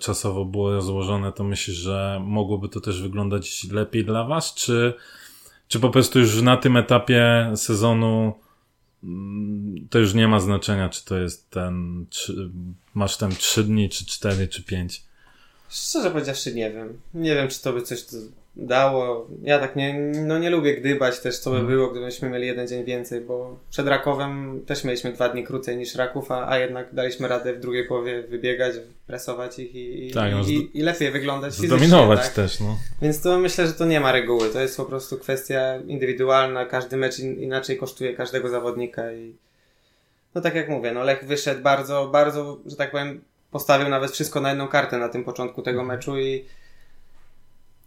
czasowo 0.00 0.44
było 0.44 0.72
rozłożone, 0.72 1.32
to 1.32 1.44
myślisz, 1.44 1.76
że 1.76 2.20
mogłoby 2.24 2.68
to 2.68 2.80
też 2.80 3.02
wyglądać 3.02 3.66
lepiej 3.72 4.04
dla 4.04 4.24
was? 4.24 4.54
Czy, 4.54 4.94
czy 5.68 5.80
po 5.80 5.90
prostu 5.90 6.18
już 6.18 6.42
na 6.42 6.56
tym 6.56 6.76
etapie 6.76 7.52
sezonu 7.54 8.43
to 9.90 9.98
już 9.98 10.14
nie 10.14 10.28
ma 10.28 10.40
znaczenia, 10.40 10.88
czy 10.88 11.04
to 11.04 11.18
jest 11.18 11.50
ten, 11.50 12.06
czy, 12.10 12.50
masz 12.94 13.16
tam 13.16 13.36
trzy 13.36 13.64
dni, 13.64 13.88
czy 13.88 14.06
cztery, 14.06 14.48
czy 14.48 14.62
pięć. 14.62 15.02
Szczerze 15.68 16.10
powiedziawszy, 16.10 16.54
nie 16.54 16.70
wiem. 16.72 17.00
Nie 17.14 17.34
wiem, 17.34 17.48
czy 17.48 17.62
to 17.62 17.72
by 17.72 17.82
coś 17.82 18.04
dało. 18.56 19.28
Ja 19.42 19.58
tak 19.58 19.76
nie, 19.76 19.94
no 20.26 20.38
nie 20.38 20.50
lubię 20.50 20.76
gdybać 20.76 21.20
też, 21.20 21.38
co 21.38 21.50
by 21.50 21.56
hmm. 21.56 21.74
było, 21.74 21.88
gdybyśmy 21.88 22.30
mieli 22.30 22.46
jeden 22.46 22.68
dzień 22.68 22.84
więcej, 22.84 23.20
bo 23.20 23.58
przed 23.70 23.88
Rakowem 23.88 24.62
też 24.66 24.84
mieliśmy 24.84 25.12
dwa 25.12 25.28
dni 25.28 25.44
krócej 25.44 25.76
niż 25.76 25.94
Raków, 25.94 26.30
a, 26.30 26.48
a 26.48 26.58
jednak 26.58 26.94
daliśmy 26.94 27.28
radę 27.28 27.54
w 27.54 27.60
drugiej 27.60 27.84
połowie 27.84 28.22
wybiegać, 28.22 28.74
presować 29.06 29.58
ich 29.58 29.74
i, 29.74 30.10
tak, 30.14 30.32
i, 30.32 30.34
no, 30.34 30.42
i, 30.42 30.70
i 30.74 30.82
lepiej 30.82 31.10
wyglądać 31.10 31.52
Zdominować 31.54 32.20
tak? 32.20 32.32
też, 32.32 32.60
no. 32.60 32.78
Więc 33.02 33.20
to 33.20 33.38
myślę, 33.38 33.66
że 33.66 33.72
to 33.72 33.84
nie 33.84 34.00
ma 34.00 34.12
reguły. 34.12 34.50
To 34.50 34.60
jest 34.60 34.76
po 34.76 34.84
prostu 34.84 35.18
kwestia 35.18 35.76
indywidualna. 35.86 36.66
Każdy 36.66 36.96
mecz 36.96 37.18
inaczej 37.18 37.76
kosztuje 37.76 38.14
każdego 38.14 38.48
zawodnika 38.48 39.12
i 39.12 39.34
no 40.34 40.40
tak 40.40 40.54
jak 40.54 40.68
mówię, 40.68 40.92
no 40.92 41.04
Lech 41.04 41.24
wyszedł 41.24 41.62
bardzo, 41.62 42.08
bardzo, 42.12 42.58
że 42.66 42.76
tak 42.76 42.90
powiem, 42.90 43.20
postawił 43.50 43.88
nawet 43.88 44.10
wszystko 44.10 44.40
na 44.40 44.48
jedną 44.48 44.68
kartę 44.68 44.98
na 44.98 45.08
tym 45.08 45.24
początku 45.24 45.62
tego 45.62 45.80
mhm. 45.80 45.98
meczu 45.98 46.18
i 46.18 46.44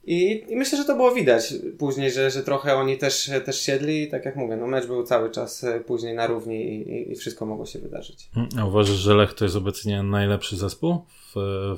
i, 0.07 0.45
I, 0.49 0.55
myślę, 0.55 0.77
że 0.77 0.85
to 0.85 0.95
było 0.95 1.11
widać 1.11 1.53
później, 1.77 2.11
że, 2.11 2.31
że 2.31 2.43
trochę 2.43 2.75
oni 2.75 2.97
też, 2.97 3.31
też 3.45 3.61
siedli 3.61 4.03
i 4.03 4.07
tak 4.07 4.25
jak 4.25 4.35
mówię, 4.35 4.55
no 4.57 4.67
mecz 4.67 4.85
był 4.85 5.03
cały 5.03 5.31
czas 5.31 5.63
e, 5.63 5.79
później 5.79 6.15
na 6.15 6.27
równi 6.27 6.65
i, 6.65 7.11
i 7.11 7.15
wszystko 7.15 7.45
mogło 7.45 7.65
się 7.65 7.79
wydarzyć. 7.79 8.29
Mm, 8.35 8.49
a 8.59 8.65
uważasz, 8.65 8.95
że 8.95 9.15
Lech 9.15 9.33
to 9.33 9.45
jest 9.45 9.55
obecnie 9.55 10.03
najlepszy 10.03 10.57
zespół 10.57 11.05
w, 11.09 11.35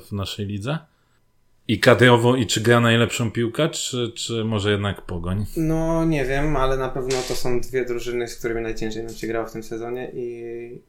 w 0.08 0.12
naszej 0.12 0.46
lidze? 0.46 0.78
I 1.68 1.80
kadrowo, 1.80 2.36
i 2.36 2.46
czy 2.46 2.60
gra 2.60 2.80
najlepszą 2.80 3.30
piłkę, 3.30 3.68
czy, 3.68 4.12
czy 4.14 4.44
może 4.44 4.70
jednak 4.70 5.02
Pogoń? 5.02 5.46
No 5.56 6.04
nie 6.04 6.24
wiem, 6.24 6.56
ale 6.56 6.76
na 6.76 6.88
pewno 6.88 7.16
to 7.28 7.34
są 7.34 7.60
dwie 7.60 7.84
drużyny, 7.84 8.28
z 8.28 8.36
którymi 8.36 8.60
najciężej 8.62 9.04
nam 9.04 9.14
się 9.14 9.26
grało 9.26 9.46
w 9.46 9.52
tym 9.52 9.62
sezonie 9.62 10.10
i 10.14 10.82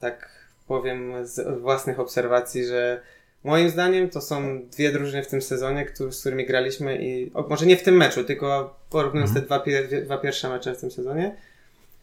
tak 0.00 0.46
powiem 0.68 1.12
z 1.26 1.60
własnych 1.60 2.00
obserwacji, 2.00 2.64
że 2.64 3.02
Moim 3.46 3.70
zdaniem 3.70 4.10
to 4.10 4.20
są 4.20 4.62
dwie 4.62 4.92
drużyny 4.92 5.22
w 5.22 5.26
tym 5.26 5.42
sezonie, 5.42 5.86
z 6.10 6.20
którymi 6.20 6.46
graliśmy 6.46 6.96
i 6.96 7.30
o, 7.34 7.42
może 7.48 7.66
nie 7.66 7.76
w 7.76 7.82
tym 7.82 7.96
meczu, 7.96 8.24
tylko 8.24 8.76
porównując 8.90 9.30
mm. 9.30 9.42
te 9.42 9.46
dwa, 9.46 9.64
dwa 10.04 10.18
pierwsze 10.18 10.48
mecze 10.48 10.74
w 10.74 10.80
tym 10.80 10.90
sezonie, 10.90 11.36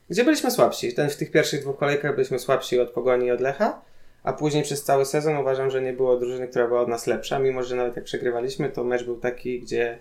gdzie 0.10 0.24
byliśmy 0.24 0.52
słabsi. 0.52 0.94
Ten 0.94 1.10
w 1.10 1.16
tych 1.16 1.32
pierwszych 1.32 1.62
dwóch 1.62 1.78
kolejkach 1.78 2.16
byliśmy 2.16 2.40
słabsi 2.40 2.80
od 2.80 2.90
Pogoni 2.90 3.26
i 3.26 3.32
od 3.32 3.42
Lecha, 3.42 3.82
a 4.24 4.34
później 4.34 4.64
przez 4.64 4.84
cały 4.84 5.06
sezon 5.06 5.38
uważam, 5.38 5.72
że 5.72 5.82
nie 5.82 5.94
było 5.94 6.18
drużyny, 6.18 6.48
która 6.48 6.68
była 6.68 6.82
od 6.82 6.88
nas 6.88 7.08
lepsza, 7.08 7.40
mimo 7.40 7.64
że 7.64 7.76
nawet 7.76 7.96
jak 7.96 8.06
przegrywaliśmy, 8.06 8.70
to 8.70 8.84
mecz 8.84 9.04
był 9.04 9.18
taki, 9.18 9.60
gdzie 9.60 10.00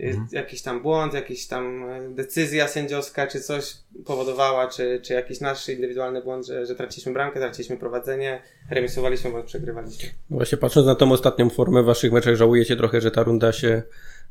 Mhm. 0.00 0.28
Jakiś 0.32 0.62
tam 0.62 0.82
błąd, 0.82 1.14
jakaś 1.14 1.46
tam 1.46 1.90
e, 1.90 2.08
decyzja 2.08 2.68
sędziowska, 2.68 3.26
czy 3.26 3.40
coś 3.40 3.74
powodowała, 4.04 4.68
czy, 4.68 5.00
czy 5.02 5.12
jakiś 5.12 5.40
nasz 5.40 5.68
indywidualny 5.68 6.22
błąd, 6.22 6.46
że, 6.46 6.66
że 6.66 6.74
traciliśmy 6.74 7.12
bramkę, 7.12 7.40
traciliśmy 7.40 7.76
prowadzenie, 7.76 8.42
remisowaliśmy 8.70 9.30
bądź 9.30 9.46
przegrywaliśmy. 9.46 10.08
Właśnie 10.30 10.58
patrząc 10.58 10.86
na 10.86 10.94
tą 10.94 11.12
ostatnią 11.12 11.50
formę 11.50 11.82
waszych 11.82 12.12
meczach, 12.12 12.36
żałujecie 12.36 12.76
trochę, 12.76 13.00
że 13.00 13.10
ta 13.10 13.22
runda 13.22 13.52
się 13.52 13.82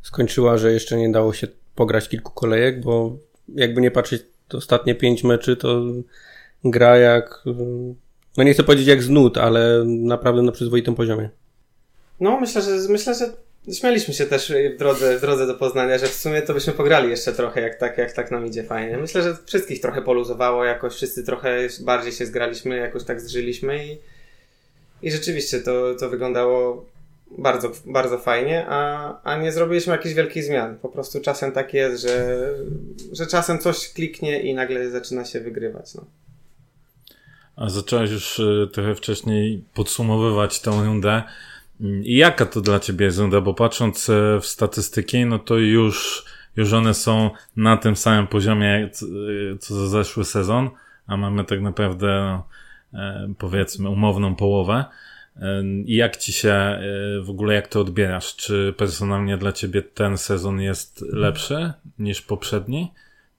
skończyła, 0.02 0.58
że 0.58 0.72
jeszcze 0.72 0.98
nie 0.98 1.12
dało 1.12 1.34
się 1.34 1.48
pograć 1.76 2.10
kilku 2.10 2.32
kolejek, 2.32 2.82
bo 2.82 3.18
jakby 3.48 3.82
nie 3.82 3.92
patrzeć, 3.92 4.24
ostatnie 4.54 4.96
pięć 4.96 5.24
meczy 5.24 5.58
to 5.58 5.82
gra 6.64 6.98
jak, 6.98 7.44
no 8.38 8.44
nie 8.44 8.54
chcę 8.54 8.64
powiedzieć 8.64 8.88
jak 8.88 9.04
z 9.04 9.10
nut, 9.10 9.38
ale 9.38 9.84
naprawdę 9.86 10.42
na 10.42 10.52
przyzwoitym 10.52 10.96
poziomie. 10.96 11.30
No, 12.20 12.40
myślę, 12.40 12.62
że 12.62 12.72
myślę, 12.90 13.16
że 13.16 13.45
śmialiśmy 13.74 14.14
się 14.14 14.26
też 14.26 14.54
w 14.76 14.78
drodze, 14.78 15.18
w 15.18 15.22
drodze 15.22 15.48
do 15.48 15.54
Poznania, 15.54 15.98
że 15.98 16.08
w 16.08 16.14
sumie 16.14 16.42
to 16.42 16.54
byśmy 16.54 16.74
pograli 16.74 17.10
jeszcze 17.10 17.34
trochę, 17.34 17.62
jak 17.62 17.76
tak, 17.76 17.98
jak 17.98 18.12
tak 18.12 18.32
nam 18.32 18.46
idzie 18.46 18.64
fajnie. 18.64 18.98
Myślę, 18.98 19.24
że 19.24 19.38
wszystkich 19.46 19.82
trochę 19.82 20.02
poluzowało, 20.02 20.66
jakoś 20.66 20.94
wszyscy 20.94 21.24
trochę 21.24 21.68
bardziej 21.80 22.12
się 22.12 22.26
zgraliśmy, 22.26 22.78
jakoś 22.78 23.04
tak 23.04 23.22
zżyliśmy 23.22 23.86
i, 23.86 23.98
i 25.02 25.12
rzeczywiście 25.12 25.60
to, 25.60 25.96
to 26.00 26.10
wyglądało 26.10 26.86
bardzo, 27.38 27.72
bardzo 27.86 28.18
fajnie, 28.18 28.66
a, 28.70 29.22
a 29.24 29.38
nie 29.38 29.52
zrobiliśmy 29.52 29.92
jakichś 29.92 30.16
wielkich 30.16 30.44
zmian. 30.44 30.78
Po 30.78 30.90
prostu 30.90 31.22
czasem 31.22 31.52
tak 31.52 31.74
jest, 31.74 32.02
że, 32.02 32.50
że 33.12 33.28
czasem 33.28 33.60
coś 33.60 33.94
kliknie 33.94 34.42
i 34.42 34.54
nagle 34.54 34.90
zaczyna 34.90 35.26
się 35.26 35.40
wygrywać. 35.40 35.96
No. 35.96 36.06
A 37.56 37.70
zacząłeś 37.70 38.12
już 38.12 38.40
y, 38.40 38.70
trochę 38.74 38.96
wcześniej 38.96 39.64
podsumowywać 39.74 40.60
tę 40.60 40.72
rundę. 40.72 41.24
I 41.80 42.18
jaka 42.18 42.46
to 42.46 42.62
dla 42.62 42.80
ciebie 42.80 43.06
jest 43.06 43.20
runda? 43.20 43.42
Bo 43.42 43.54
patrząc 43.54 44.10
e, 44.10 44.40
w 44.42 44.46
statystyki, 44.46 45.26
no 45.26 45.40
to 45.40 45.58
już, 45.58 46.26
już 46.56 46.74
one 46.74 46.94
są 46.94 47.30
na 47.56 47.78
tym 47.78 47.96
samym 47.96 48.28
poziomie, 48.28 48.90
co 49.60 49.76
za 49.76 49.88
zeszły 49.88 50.26
sezon, 50.26 50.70
a 51.08 51.18
mamy 51.18 51.46
tak 51.46 51.62
naprawdę, 51.62 52.08
no, 52.94 53.00
e, 53.00 53.34
powiedzmy, 53.38 53.90
umowną 53.90 54.36
połowę. 54.36 54.86
I 55.86 55.96
jak 55.96 56.18
ci 56.18 56.34
się 56.34 56.50
e, 56.50 56.82
w 57.22 57.30
ogóle, 57.30 57.54
jak 57.54 57.68
to 57.68 57.82
odbierasz? 57.82 58.36
Czy 58.36 58.74
personalnie 58.78 59.38
dla 59.38 59.52
ciebie 59.52 59.82
ten 59.82 60.18
sezon 60.18 60.62
jest 60.62 61.02
lepszy 61.02 61.74
niż 62.00 62.22
poprzedni? 62.22 62.92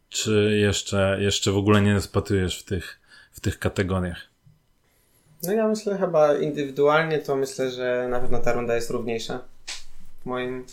Czy 0.09 0.59
jeszcze, 0.61 1.19
jeszcze 1.21 1.53
w 1.53 1.57
ogóle 1.57 1.83
nie 1.83 1.95
rozpatrujesz 1.95 2.59
w 2.59 2.65
tych, 2.65 3.01
w 3.33 3.41
tych 3.41 3.59
kategoriach? 3.59 4.36
No 5.47 5.53
ja 5.53 5.69
myślę 5.69 5.99
chyba 5.99 6.35
indywidualnie 6.35 7.19
to 7.19 7.37
myślę, 7.37 7.71
że 7.71 8.09
na 8.11 8.21
pewno 8.21 8.39
ta 8.39 8.53
runda 8.53 8.75
jest 8.75 8.91
równiejsza 8.91 9.41
w 10.23 10.27
moim 10.27 10.65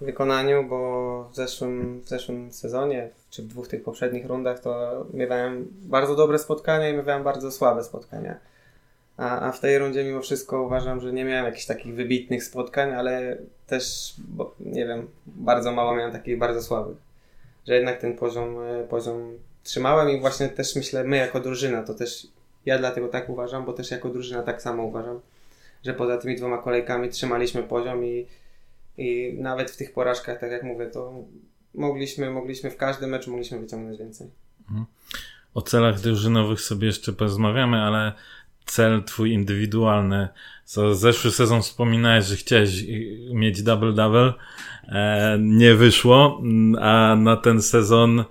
wykonaniu, 0.00 0.64
bo 0.68 1.28
w 1.32 1.36
zeszłym, 1.36 2.00
w 2.00 2.08
zeszłym 2.08 2.52
sezonie, 2.52 3.10
czy 3.30 3.42
w 3.42 3.46
dwóch 3.46 3.68
tych 3.68 3.82
poprzednich 3.82 4.26
rundach 4.26 4.60
to 4.60 5.04
miałem 5.14 5.68
bardzo 5.70 6.16
dobre 6.16 6.38
spotkania 6.38 6.88
i 6.88 6.94
miałem 6.94 7.22
bardzo 7.22 7.52
słabe 7.52 7.84
spotkania. 7.84 8.38
A, 9.16 9.40
a 9.40 9.52
w 9.52 9.60
tej 9.60 9.78
rundzie 9.78 10.04
mimo 10.04 10.20
wszystko 10.20 10.62
uważam, 10.62 11.00
że 11.00 11.12
nie 11.12 11.24
miałem 11.24 11.44
jakichś 11.44 11.66
takich 11.66 11.94
wybitnych 11.94 12.44
spotkań, 12.44 12.92
ale 12.92 13.36
też, 13.66 14.14
bo, 14.18 14.54
nie 14.60 14.86
wiem, 14.86 15.08
bardzo 15.26 15.72
mało 15.72 15.94
miałem 15.94 16.12
takich 16.12 16.38
bardzo 16.38 16.62
słabych. 16.62 16.96
Że 17.66 17.74
jednak 17.74 18.00
ten 18.00 18.16
poziom, 18.16 18.56
e, 18.62 18.84
poziom 18.84 19.38
trzymałem 19.62 20.10
i 20.10 20.20
właśnie 20.20 20.48
też 20.48 20.76
myślę, 20.76 21.04
my 21.04 21.16
jako 21.16 21.40
drużyna, 21.40 21.82
to 21.82 21.94
też 21.94 22.26
ja 22.66 22.78
dlatego 22.78 23.08
tak 23.08 23.28
uważam, 23.28 23.64
bo 23.64 23.72
też 23.72 23.90
jako 23.90 24.08
drużyna 24.08 24.42
tak 24.42 24.62
samo 24.62 24.82
uważam, 24.82 25.20
że 25.84 25.94
poza 25.94 26.18
tymi 26.18 26.36
dwoma 26.36 26.58
kolejkami 26.58 27.08
trzymaliśmy 27.08 27.62
poziom 27.62 28.04
i, 28.04 28.26
i 28.98 29.36
nawet 29.40 29.70
w 29.70 29.76
tych 29.76 29.92
porażkach, 29.92 30.40
tak 30.40 30.50
jak 30.50 30.62
mówię, 30.62 30.86
to 30.86 31.14
mogliśmy, 31.74 32.30
mogliśmy 32.30 32.70
w 32.70 32.76
każdym 32.76 33.10
meczu 33.10 33.30
mogliśmy 33.30 33.60
wyciągnąć 33.60 33.98
więcej. 33.98 34.30
Mhm. 34.60 34.86
O 35.54 35.62
celach 35.62 36.00
drużynowych 36.00 36.60
sobie 36.60 36.86
jeszcze 36.86 37.12
porozmawiamy, 37.12 37.76
ale 37.76 38.12
cel 38.66 39.04
twój 39.04 39.32
indywidualny. 39.32 40.28
Co 40.64 40.94
zeszły 40.94 41.30
sezon 41.30 41.62
wspominałeś, 41.62 42.24
że 42.24 42.36
chciałeś 42.36 42.84
mieć 43.34 43.62
double-double. 43.62 44.32
E, 44.88 45.38
nie 45.40 45.74
wyszło, 45.74 46.42
a 46.80 47.16
na 47.16 47.36
ten 47.36 47.62
sezon 47.62 48.24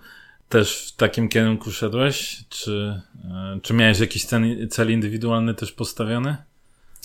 też 0.51 0.91
w 0.93 0.95
takim 0.95 1.29
kierunku 1.29 1.71
szedłeś? 1.71 2.45
Czy, 2.49 3.01
e, 3.31 3.59
czy 3.61 3.73
miałeś 3.73 3.99
jakiś 3.99 4.25
cel, 4.25 4.67
cel 4.69 4.91
indywidualny 4.91 5.53
też 5.53 5.71
postawiony? 5.71 6.35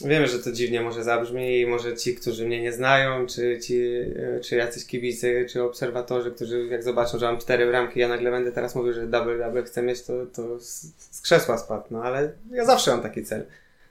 Wiemy, 0.05 0.29
że 0.29 0.39
to 0.39 0.53
dziwnie 0.53 0.81
może 0.81 1.05
zabrzmi 1.05 1.61
i 1.61 1.67
może 1.67 1.97
ci, 1.97 2.15
którzy 2.15 2.47
mnie 2.47 2.63
nie 2.63 2.73
znają, 2.73 3.27
czy 3.27 3.59
ci, 3.63 3.81
e, 4.17 4.41
czy 4.41 4.57
jacyś 4.57 4.87
kibice, 4.87 5.45
czy 5.45 5.63
obserwatorzy, 5.63 6.31
którzy 6.31 6.67
jak 6.67 6.83
zobaczą, 6.83 7.19
że 7.19 7.27
mam 7.27 7.39
cztery 7.39 7.67
bramki, 7.67 8.01
ja 8.01 8.09
nagle 8.09 8.31
będę 8.31 8.53
teraz 8.53 8.75
mówił, 8.75 8.93
że 8.93 9.07
double 9.07 9.39
double 9.39 9.63
chcę 9.63 9.83
mieć, 9.83 10.03
to, 10.03 10.13
to 10.27 10.61
z, 10.61 11.21
krzesła 11.23 11.59
spadł. 11.59 11.85
No 11.91 12.03
ale 12.03 12.33
ja 12.51 12.65
zawsze 12.65 12.91
mam 12.91 13.03
taki 13.03 13.25
cel. 13.25 13.47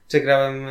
Czy 0.07 0.19
grałem 0.19 0.65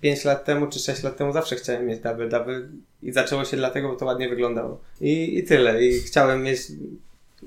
5 0.00 0.26
e, 0.26 0.28
lat 0.28 0.44
temu, 0.44 0.66
czy 0.66 0.78
6 0.78 1.02
lat 1.02 1.16
temu, 1.16 1.32
zawsze 1.32 1.56
chciałem 1.56 1.86
mieć 1.86 2.00
double 2.00 2.28
double 2.28 2.62
i 3.02 3.12
zaczęło 3.12 3.44
się 3.44 3.56
dlatego, 3.56 3.88
bo 3.88 3.96
to 3.96 4.06
ładnie 4.06 4.28
wyglądało. 4.28 4.80
I, 5.00 5.38
i 5.38 5.44
tyle. 5.44 5.84
I 5.84 6.00
chciałem 6.00 6.42
mieć 6.42 6.60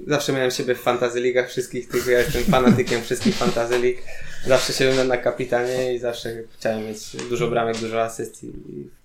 zawsze 0.08 0.34
miałem 0.34 0.52
siebie 0.52 0.76
w 0.76 0.80
fantasy 0.80 1.22
ligach 1.22 1.50
wszystkich 1.50 1.90
tych, 1.90 2.08
ja 2.08 2.20
jestem 2.20 2.44
fanatykiem 2.44 3.02
wszystkich 3.02 3.36
fantasy 3.36 3.80
lig. 3.80 4.04
Zawsze 4.48 4.74
się 4.74 5.04
na 5.04 5.18
kapitanie 5.18 5.94
i 5.94 6.00
zawsze 6.00 6.30
chciałem 6.58 6.86
mieć 6.86 7.16
dużo 7.30 7.48
bramek, 7.48 7.78
dużo 7.78 8.02
asyst 8.02 8.44
i, 8.44 8.54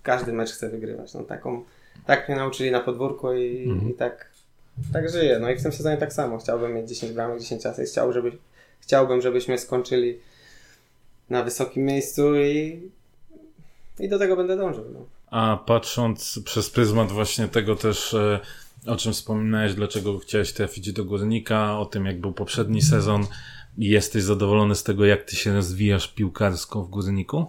każdy 0.03 0.33
mecz 0.33 0.51
chcę 0.51 0.69
wygrywać. 0.69 1.13
No 1.13 1.23
taką, 1.23 1.63
tak 2.05 2.29
mnie 2.29 2.37
nauczyli 2.37 2.71
na 2.71 2.79
podwórku 2.79 3.33
i, 3.33 3.69
mhm. 3.69 3.91
i 3.91 3.93
tak, 3.93 4.29
tak 4.93 5.09
żyję. 5.09 5.39
No 5.39 5.49
i 5.49 5.55
w 5.55 5.63
tym 5.63 5.71
sezonie 5.71 5.97
tak 5.97 6.13
samo. 6.13 6.37
Chciałbym 6.37 6.73
mieć 6.73 6.89
10 6.89 7.13
bramek, 7.13 7.39
10 7.39 7.65
asyst. 7.65 7.93
Chciał, 7.93 8.13
żeby, 8.13 8.31
chciałbym, 8.79 9.21
żebyśmy 9.21 9.57
skończyli 9.57 10.19
na 11.29 11.43
wysokim 11.43 11.85
miejscu 11.85 12.35
i, 12.35 12.81
i 13.99 14.09
do 14.09 14.19
tego 14.19 14.35
będę 14.35 14.57
dążył. 14.57 14.85
No. 14.93 15.05
A 15.31 15.57
patrząc 15.57 16.39
przez 16.45 16.69
pryzmat 16.69 17.11
właśnie 17.11 17.47
tego 17.47 17.75
też 17.75 18.13
e, 18.13 18.39
o 18.87 18.95
czym 18.95 19.13
wspominałeś, 19.13 19.73
dlaczego 19.73 20.19
chciałeś 20.19 20.53
trafić 20.53 20.93
do 20.93 21.05
górnika, 21.05 21.79
o 21.79 21.85
tym 21.85 22.05
jak 22.05 22.19
był 22.19 22.33
poprzedni 22.33 22.81
sezon 22.81 23.27
i 23.77 23.89
jesteś 23.89 24.23
zadowolony 24.23 24.75
z 24.75 24.83
tego, 24.83 25.05
jak 25.05 25.23
ty 25.23 25.35
się 25.35 25.53
rozwijasz 25.53 26.07
piłkarsko 26.07 26.83
w 26.83 26.89
górniku? 26.89 27.45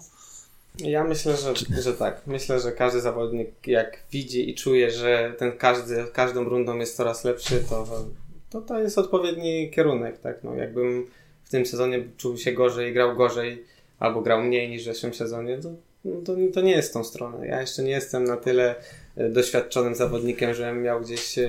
Ja 0.79 1.05
myślę, 1.05 1.37
że, 1.37 1.55
Czy... 1.55 1.83
że 1.83 1.95
tak. 1.95 2.27
Myślę, 2.27 2.61
że 2.61 2.73
każdy 2.73 3.01
zawodnik, 3.01 3.49
jak 3.67 4.03
widzi 4.13 4.51
i 4.51 4.55
czuje, 4.55 4.91
że 4.91 5.35
ten 5.39 5.53
każdy, 5.53 6.05
każdą 6.13 6.45
rundą 6.45 6.79
jest 6.79 6.97
coraz 6.97 7.25
lepszy, 7.25 7.65
to, 7.69 7.87
to 8.51 8.61
to 8.61 8.81
jest 8.81 8.99
odpowiedni 8.99 9.71
kierunek, 9.71 10.19
tak? 10.19 10.45
No, 10.45 10.55
jakbym 10.55 11.07
w 11.45 11.51
tym 11.51 11.67
sezonie 11.67 12.05
czuł 12.17 12.37
się 12.37 12.53
gorzej, 12.53 12.93
grał 12.93 13.17
gorzej, 13.17 13.65
albo 13.99 14.21
grał 14.21 14.43
mniej 14.43 14.69
niż 14.69 14.83
w 14.83 14.85
zeszłym 14.85 15.15
sezonie, 15.15 15.59
to, 15.59 15.69
to, 16.25 16.37
to 16.55 16.61
nie 16.61 16.73
jest 16.73 16.93
tą 16.93 17.05
stronę. 17.05 17.47
Ja 17.47 17.61
jeszcze 17.61 17.83
nie 17.83 17.91
jestem 17.91 18.25
na 18.25 18.37
tyle 18.37 18.75
doświadczonym 19.17 19.95
zawodnikiem, 19.95 20.55
żebym 20.55 20.83
miał 20.83 21.01
gdzieś 21.01 21.39
e, 21.39 21.49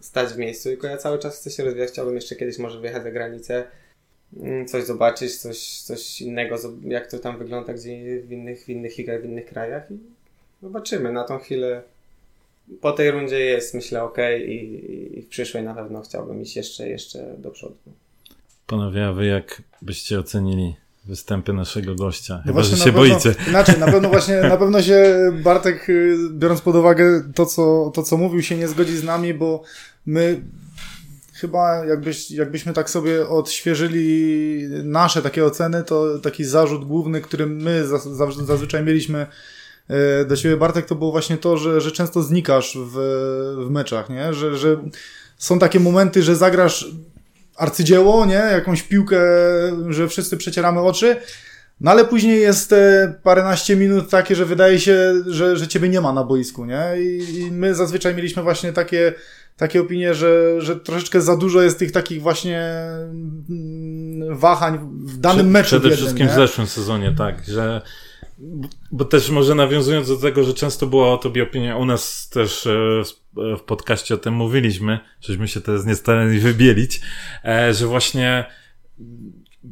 stać 0.00 0.28
w 0.28 0.38
miejscu, 0.38 0.68
tylko 0.68 0.86
ja 0.86 0.96
cały 0.96 1.18
czas 1.18 1.36
chcę 1.40 1.50
się 1.50 1.64
rozwijać, 1.64 1.90
chciałbym 1.90 2.14
jeszcze 2.14 2.36
kiedyś 2.36 2.58
może 2.58 2.80
wyjechać 2.80 3.02
za 3.02 3.10
granicę, 3.10 3.64
mm, 4.36 4.66
coś 4.66 4.84
zobaczyć, 4.84 5.36
coś, 5.36 5.80
coś 5.80 6.20
innego, 6.20 6.56
jak 6.84 7.10
to 7.10 7.18
tam 7.18 7.38
wygląda 7.38 7.72
gdzie 7.72 8.20
w 8.20 8.32
innych, 8.32 8.64
w 8.64 8.68
innych 8.68 8.98
ligach, 8.98 9.22
w 9.22 9.24
innych 9.24 9.46
krajach 9.46 9.90
i 9.90 9.98
zobaczymy. 10.62 11.12
Na 11.12 11.24
tą 11.24 11.38
chwilę 11.38 11.82
po 12.80 12.92
tej 12.92 13.10
rundzie 13.10 13.40
jest 13.40 13.74
myślę 13.74 14.02
ok 14.02 14.18
i, 14.46 15.18
i 15.18 15.22
w 15.22 15.28
przyszłej 15.28 15.64
na 15.64 15.74
pewno 15.74 16.00
chciałbym 16.00 16.42
iść 16.42 16.56
jeszcze, 16.56 16.88
jeszcze 16.88 17.34
do 17.38 17.50
przodu. 17.50 17.76
Panowie, 18.66 19.06
a 19.06 19.12
wy 19.12 19.26
jak 19.26 19.62
byście 19.82 20.18
ocenili 20.18 20.74
występy 21.10 21.52
naszego 21.52 21.94
gościa. 21.94 22.34
No 22.36 22.52
Chyba, 22.52 22.62
że 22.62 22.76
się 22.76 22.84
pewno, 22.84 23.00
boicie. 23.00 23.34
Inaczej, 23.48 23.78
na 23.78 23.86
pewno 23.86 24.08
właśnie, 24.14 24.40
na 24.40 24.56
pewno 24.56 24.82
się 24.82 25.16
Bartek, 25.42 25.88
y, 25.88 26.16
biorąc 26.32 26.60
pod 26.60 26.76
uwagę 26.76 27.22
to 27.34 27.46
co, 27.46 27.92
to, 27.94 28.02
co 28.02 28.16
mówił, 28.16 28.42
się 28.42 28.56
nie 28.56 28.68
zgodzi 28.68 28.96
z 28.96 29.04
nami, 29.04 29.34
bo 29.34 29.62
my 30.06 30.42
chyba 31.32 31.84
jakbyś, 31.84 32.30
jakbyśmy 32.30 32.72
tak 32.72 32.90
sobie 32.90 33.28
odświeżyli 33.28 34.62
nasze 34.84 35.22
takie 35.22 35.44
oceny, 35.44 35.84
to 35.84 36.18
taki 36.18 36.44
zarzut 36.44 36.84
główny, 36.84 37.20
który 37.20 37.46
my 37.46 37.86
zazwyczaj 38.44 38.84
mieliśmy 38.84 39.26
y, 39.90 40.24
do 40.24 40.36
siebie, 40.36 40.56
Bartek, 40.56 40.86
to 40.86 40.94
było 40.94 41.10
właśnie 41.10 41.36
to, 41.36 41.56
że, 41.56 41.80
że 41.80 41.92
często 41.92 42.22
znikasz 42.22 42.78
w, 42.80 42.94
w 43.66 43.70
meczach, 43.70 44.10
nie? 44.10 44.34
Że, 44.34 44.56
że 44.56 44.76
są 45.38 45.58
takie 45.58 45.80
momenty, 45.80 46.22
że 46.22 46.36
zagrasz 46.36 46.86
arcydzieło, 47.60 48.26
nie? 48.26 48.42
Jakąś 48.52 48.82
piłkę, 48.82 49.20
że 49.88 50.08
wszyscy 50.08 50.36
przecieramy 50.36 50.80
oczy. 50.80 51.16
No 51.80 51.90
ale 51.90 52.04
później 52.04 52.40
jest 52.40 52.70
te 52.70 53.14
paręnaście 53.22 53.76
minut 53.76 54.10
takie, 54.10 54.36
że 54.36 54.44
wydaje 54.44 54.80
się, 54.80 55.12
że, 55.26 55.56
że 55.56 55.68
ciebie 55.68 55.88
nie 55.88 56.00
ma 56.00 56.12
na 56.12 56.24
boisku, 56.24 56.64
nie? 56.64 56.84
I, 56.98 57.38
i 57.38 57.52
my 57.52 57.74
zazwyczaj 57.74 58.14
mieliśmy 58.14 58.42
właśnie 58.42 58.72
takie, 58.72 59.14
takie 59.56 59.80
opinie, 59.80 60.14
że, 60.14 60.60
że 60.60 60.76
troszeczkę 60.76 61.20
za 61.20 61.36
dużo 61.36 61.62
jest 61.62 61.78
tych 61.78 61.92
takich 61.92 62.22
właśnie 62.22 62.62
mm, 63.48 64.38
wahań 64.38 64.78
w 65.04 65.16
danym 65.18 65.46
Prze 65.46 65.52
meczu. 65.52 65.80
Przede 65.80 65.96
wszystkim 65.96 66.26
nie? 66.26 66.32
w 66.32 66.34
zeszłym 66.34 66.66
sezonie, 66.66 67.14
tak, 67.18 67.44
że 67.48 67.82
bo 68.92 69.04
też 69.04 69.30
może 69.30 69.54
nawiązując 69.54 70.08
do 70.08 70.16
tego, 70.16 70.44
że 70.44 70.54
często 70.54 70.86
była 70.86 71.12
o 71.12 71.18
tobie 71.18 71.42
opinia, 71.42 71.76
u 71.76 71.84
nas 71.84 72.28
też 72.28 72.66
e, 72.66 73.02
w 73.56 73.60
podcaście 73.60 74.14
o 74.14 74.18
tym 74.18 74.34
mówiliśmy, 74.34 74.98
żeśmy 75.20 75.48
się 75.48 75.60
teraz 75.60 75.86
nie 75.86 75.94
starali 75.94 76.38
wybielić, 76.38 77.00
e, 77.44 77.74
że 77.74 77.86
właśnie 77.86 78.44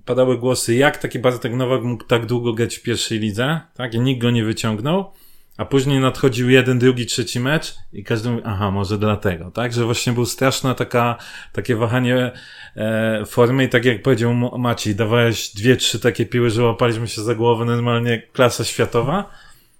padały 0.04 0.38
głosy, 0.38 0.74
jak 0.74 0.96
taki 0.96 1.18
Bartek 1.18 1.54
Nowak 1.54 1.82
mógł 1.82 2.04
tak 2.04 2.26
długo 2.26 2.52
grać 2.52 2.76
w 2.76 2.82
pierwszej 2.82 3.18
lidze, 3.18 3.60
tak, 3.74 3.94
i 3.94 4.00
nikt 4.00 4.22
go 4.22 4.30
nie 4.30 4.44
wyciągnął, 4.44 5.12
a 5.58 5.64
później 5.64 6.00
nadchodził 6.00 6.50
jeden, 6.50 6.78
drugi, 6.78 7.06
trzeci 7.06 7.40
mecz 7.40 7.74
i 7.92 8.04
każdy 8.04 8.30
mówi, 8.30 8.42
aha, 8.46 8.70
może 8.70 8.98
dlatego, 8.98 9.50
tak? 9.50 9.72
Że 9.72 9.84
właśnie 9.84 10.12
był 10.12 10.26
straszna 10.26 10.74
taka, 10.74 11.16
takie 11.52 11.76
wahanie 11.76 12.32
e, 12.76 13.24
formy 13.26 13.64
i 13.64 13.68
tak 13.68 13.84
jak 13.84 14.02
powiedział 14.02 14.34
Maciej, 14.58 14.94
dawałeś 14.94 15.54
dwie, 15.54 15.76
trzy 15.76 16.00
takie 16.00 16.26
piły, 16.26 16.50
że 16.50 16.62
łapaliśmy 16.62 17.08
się 17.08 17.22
za 17.22 17.34
głowę, 17.34 17.64
normalnie 17.64 18.22
klasa 18.32 18.64
światowa, 18.64 19.30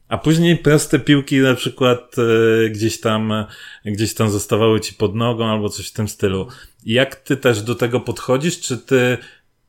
a 0.08 0.18
później 0.18 0.56
proste 0.56 0.98
piłki 0.98 1.40
na 1.40 1.54
przykład 1.54 2.16
e, 2.18 2.68
gdzieś 2.70 3.00
tam, 3.00 3.32
e, 3.32 3.46
gdzieś 3.84 4.14
tam 4.14 4.30
zostawały 4.30 4.80
ci 4.80 4.94
pod 4.94 5.14
nogą 5.14 5.46
albo 5.46 5.68
coś 5.68 5.88
w 5.88 5.92
tym 5.92 6.08
stylu. 6.08 6.48
I 6.84 6.92
jak 6.92 7.16
ty 7.16 7.36
też 7.36 7.62
do 7.62 7.74
tego 7.74 8.00
podchodzisz? 8.00 8.60
Czy 8.60 8.78
ty 8.78 9.18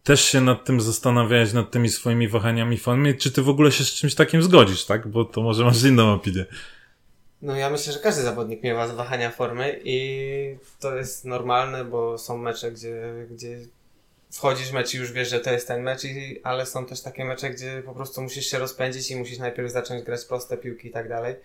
też 0.04 0.22
się 0.22 0.42
nad 0.42 0.66
tym 0.66 0.82
zastanawiałeś, 0.82 1.54
nad 1.54 1.72
tymi 1.72 1.90
swoimi 1.90 2.28
wahaniami 2.28 2.78
formy? 2.78 3.14
Czy 3.14 3.32
ty 3.32 3.42
w 3.42 3.50
ogóle 3.50 3.72
się 3.72 3.84
z 3.84 3.92
czymś 3.92 4.16
takim 4.16 4.44
zgodzisz, 4.44 4.86
tak? 4.86 5.08
Bo 5.08 5.26
to 5.26 5.42
może 5.42 5.66
masz 5.66 5.84
inną 5.84 6.14
opinię. 6.14 6.46
No 7.42 7.56
ja 7.56 7.70
myślę, 7.70 7.94
że 7.94 8.00
każdy 8.00 8.22
zawodnik 8.22 8.64
miewa 8.64 8.88
wahania 8.88 9.30
formy 9.30 9.80
i 9.84 10.58
to 10.80 10.96
jest 10.96 11.26
normalne, 11.26 11.86
bo 11.86 12.18
są 12.18 12.38
mecze, 12.38 12.72
gdzie, 12.72 13.14
gdzie 13.32 13.60
wchodzisz 14.32 14.70
w 14.70 14.74
mecz 14.74 14.94
i 14.94 14.98
już 14.98 15.12
wiesz, 15.12 15.30
że 15.30 15.40
to 15.40 15.52
jest 15.52 15.68
ten 15.68 15.82
mecz, 15.82 16.04
i, 16.04 16.42
ale 16.44 16.66
są 16.66 16.86
też 16.86 17.02
takie 17.02 17.26
mecze, 17.26 17.50
gdzie 17.50 17.84
po 17.86 17.94
prostu 17.94 18.22
musisz 18.22 18.46
się 18.46 18.60
rozpędzić 18.60 19.12
i 19.12 19.16
musisz 19.16 19.40
najpierw 19.40 19.72
zacząć 19.72 20.04
grać 20.04 20.26
proste 20.26 20.58
piłki 20.58 20.88
i 20.88 20.92
tak 20.92 21.10
dalej, 21.10 21.36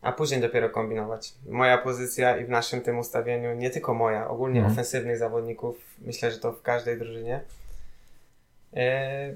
a 0.00 0.12
później 0.12 0.40
dopiero 0.40 0.70
kombinować. 0.70 1.32
Moja 1.48 1.78
pozycja 1.78 2.36
i 2.36 2.44
w 2.44 2.48
naszym 2.48 2.80
tym 2.80 2.98
ustawieniu, 2.98 3.54
nie 3.54 3.70
tylko 3.70 3.94
moja, 3.94 4.28
ogólnie 4.28 4.60
mhm. 4.60 4.72
ofensywnych 4.72 5.18
zawodników, 5.18 5.76
myślę, 5.98 6.30
że 6.30 6.38
to 6.38 6.52
w 6.52 6.62
każdej 6.62 6.98
drużynie, 6.98 7.40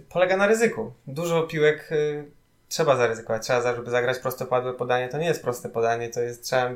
polega 0.08 0.36
na 0.36 0.46
ryzyku. 0.46 0.92
Dużo 1.06 1.42
piłek 1.42 1.88
yy, 1.90 2.24
trzeba 2.68 2.96
zaryzykować, 2.96 3.42
trzeba, 3.42 3.76
żeby 3.76 3.90
zagrać 3.90 4.18
prostopadłe 4.18 4.72
podanie, 4.72 5.08
to 5.08 5.18
nie 5.18 5.26
jest 5.26 5.42
proste 5.42 5.68
podanie, 5.68 6.08
to 6.08 6.20
jest, 6.20 6.44
trzeba, 6.44 6.70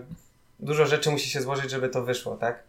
dużo 0.60 0.86
rzeczy 0.86 1.10
musi 1.10 1.30
się 1.30 1.40
złożyć, 1.40 1.70
żeby 1.70 1.88
to 1.88 2.04
wyszło, 2.04 2.36
tak? 2.36 2.62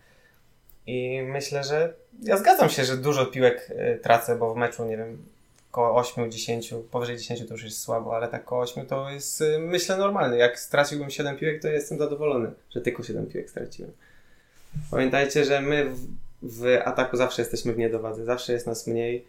I 0.87 1.21
myślę, 1.21 1.63
że 1.63 1.93
ja 2.23 2.37
zgadzam 2.37 2.69
się, 2.69 2.85
że 2.85 2.97
dużo 2.97 3.25
piłek 3.25 3.69
y, 3.69 3.99
tracę, 4.03 4.35
bo 4.35 4.53
w 4.53 4.57
meczu, 4.57 4.85
nie 4.85 4.97
wiem, 4.97 5.25
około 5.71 6.01
8-10, 6.01 6.81
powyżej 6.91 7.17
10 7.17 7.47
to 7.47 7.53
już 7.53 7.63
jest 7.63 7.81
słabo, 7.81 8.15
ale 8.15 8.27
tak 8.27 8.41
około 8.41 8.61
8 8.61 8.85
to 8.85 9.09
jest, 9.09 9.43
myślę, 9.59 9.97
normalny. 9.97 10.37
Jak 10.37 10.59
straciłbym 10.59 11.09
7 11.09 11.37
piłek, 11.37 11.61
to 11.61 11.67
jestem 11.67 11.97
zadowolony, 11.97 12.51
że 12.69 12.81
tylko 12.81 13.03
7 13.03 13.25
piłek 13.25 13.49
straciłem. 13.49 13.91
Pamiętajcie, 14.91 15.45
że 15.45 15.61
my 15.61 15.85
w, 15.85 16.07
w 16.41 16.81
ataku 16.85 17.17
zawsze 17.17 17.41
jesteśmy 17.41 17.73
w 17.73 17.77
niedowadze, 17.77 18.25
zawsze 18.25 18.53
jest 18.53 18.67
nas 18.67 18.87
mniej 18.87 19.25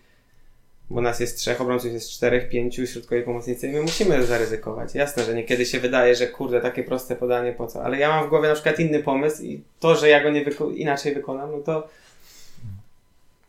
bo 0.91 1.01
nas 1.01 1.21
jest 1.21 1.39
trzech, 1.39 1.61
obrońców 1.61 1.93
jest 1.93 2.11
czterech, 2.11 2.49
pięciu, 2.49 2.87
środkowej 2.87 3.23
pomocnicy 3.23 3.69
i 3.69 3.73
my 3.73 3.83
musimy 3.83 4.27
zaryzykować. 4.27 4.95
Jasne, 4.95 5.25
że 5.25 5.35
niekiedy 5.35 5.67
się 5.67 5.81
wydaje, 5.81 6.15
że 6.15 6.27
kurde, 6.27 6.61
takie 6.61 6.85
proste 6.85 7.17
podanie, 7.17 7.53
po 7.53 7.67
co? 7.67 7.85
Ale 7.85 7.99
ja 7.99 8.09
mam 8.09 8.27
w 8.27 8.29
głowie 8.29 8.49
na 8.49 8.55
przykład 8.55 8.81
inny 8.81 9.03
pomysł 9.03 9.43
i 9.43 9.63
to, 9.81 9.95
że 9.95 10.09
ja 10.09 10.23
go 10.23 10.31
nie 10.31 10.45
wyko 10.45 10.71
inaczej 10.71 11.15
wykonam, 11.15 11.53
no 11.53 11.59
to 11.59 11.89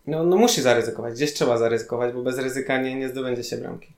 no, 0.07 0.24
no 0.24 0.38
musi 0.38 0.62
zaryzykować. 0.62 1.13
Gdzieś 1.13 1.33
trzeba 1.33 1.57
zaryzykować, 1.57 2.13
bo 2.13 2.24
bez 2.24 2.38
ryzyka 2.38 2.81
nie, 2.81 2.95
nie 2.95 3.10
zdobędzie 3.10 3.43
się 3.43 3.57
bramki. 3.57 3.93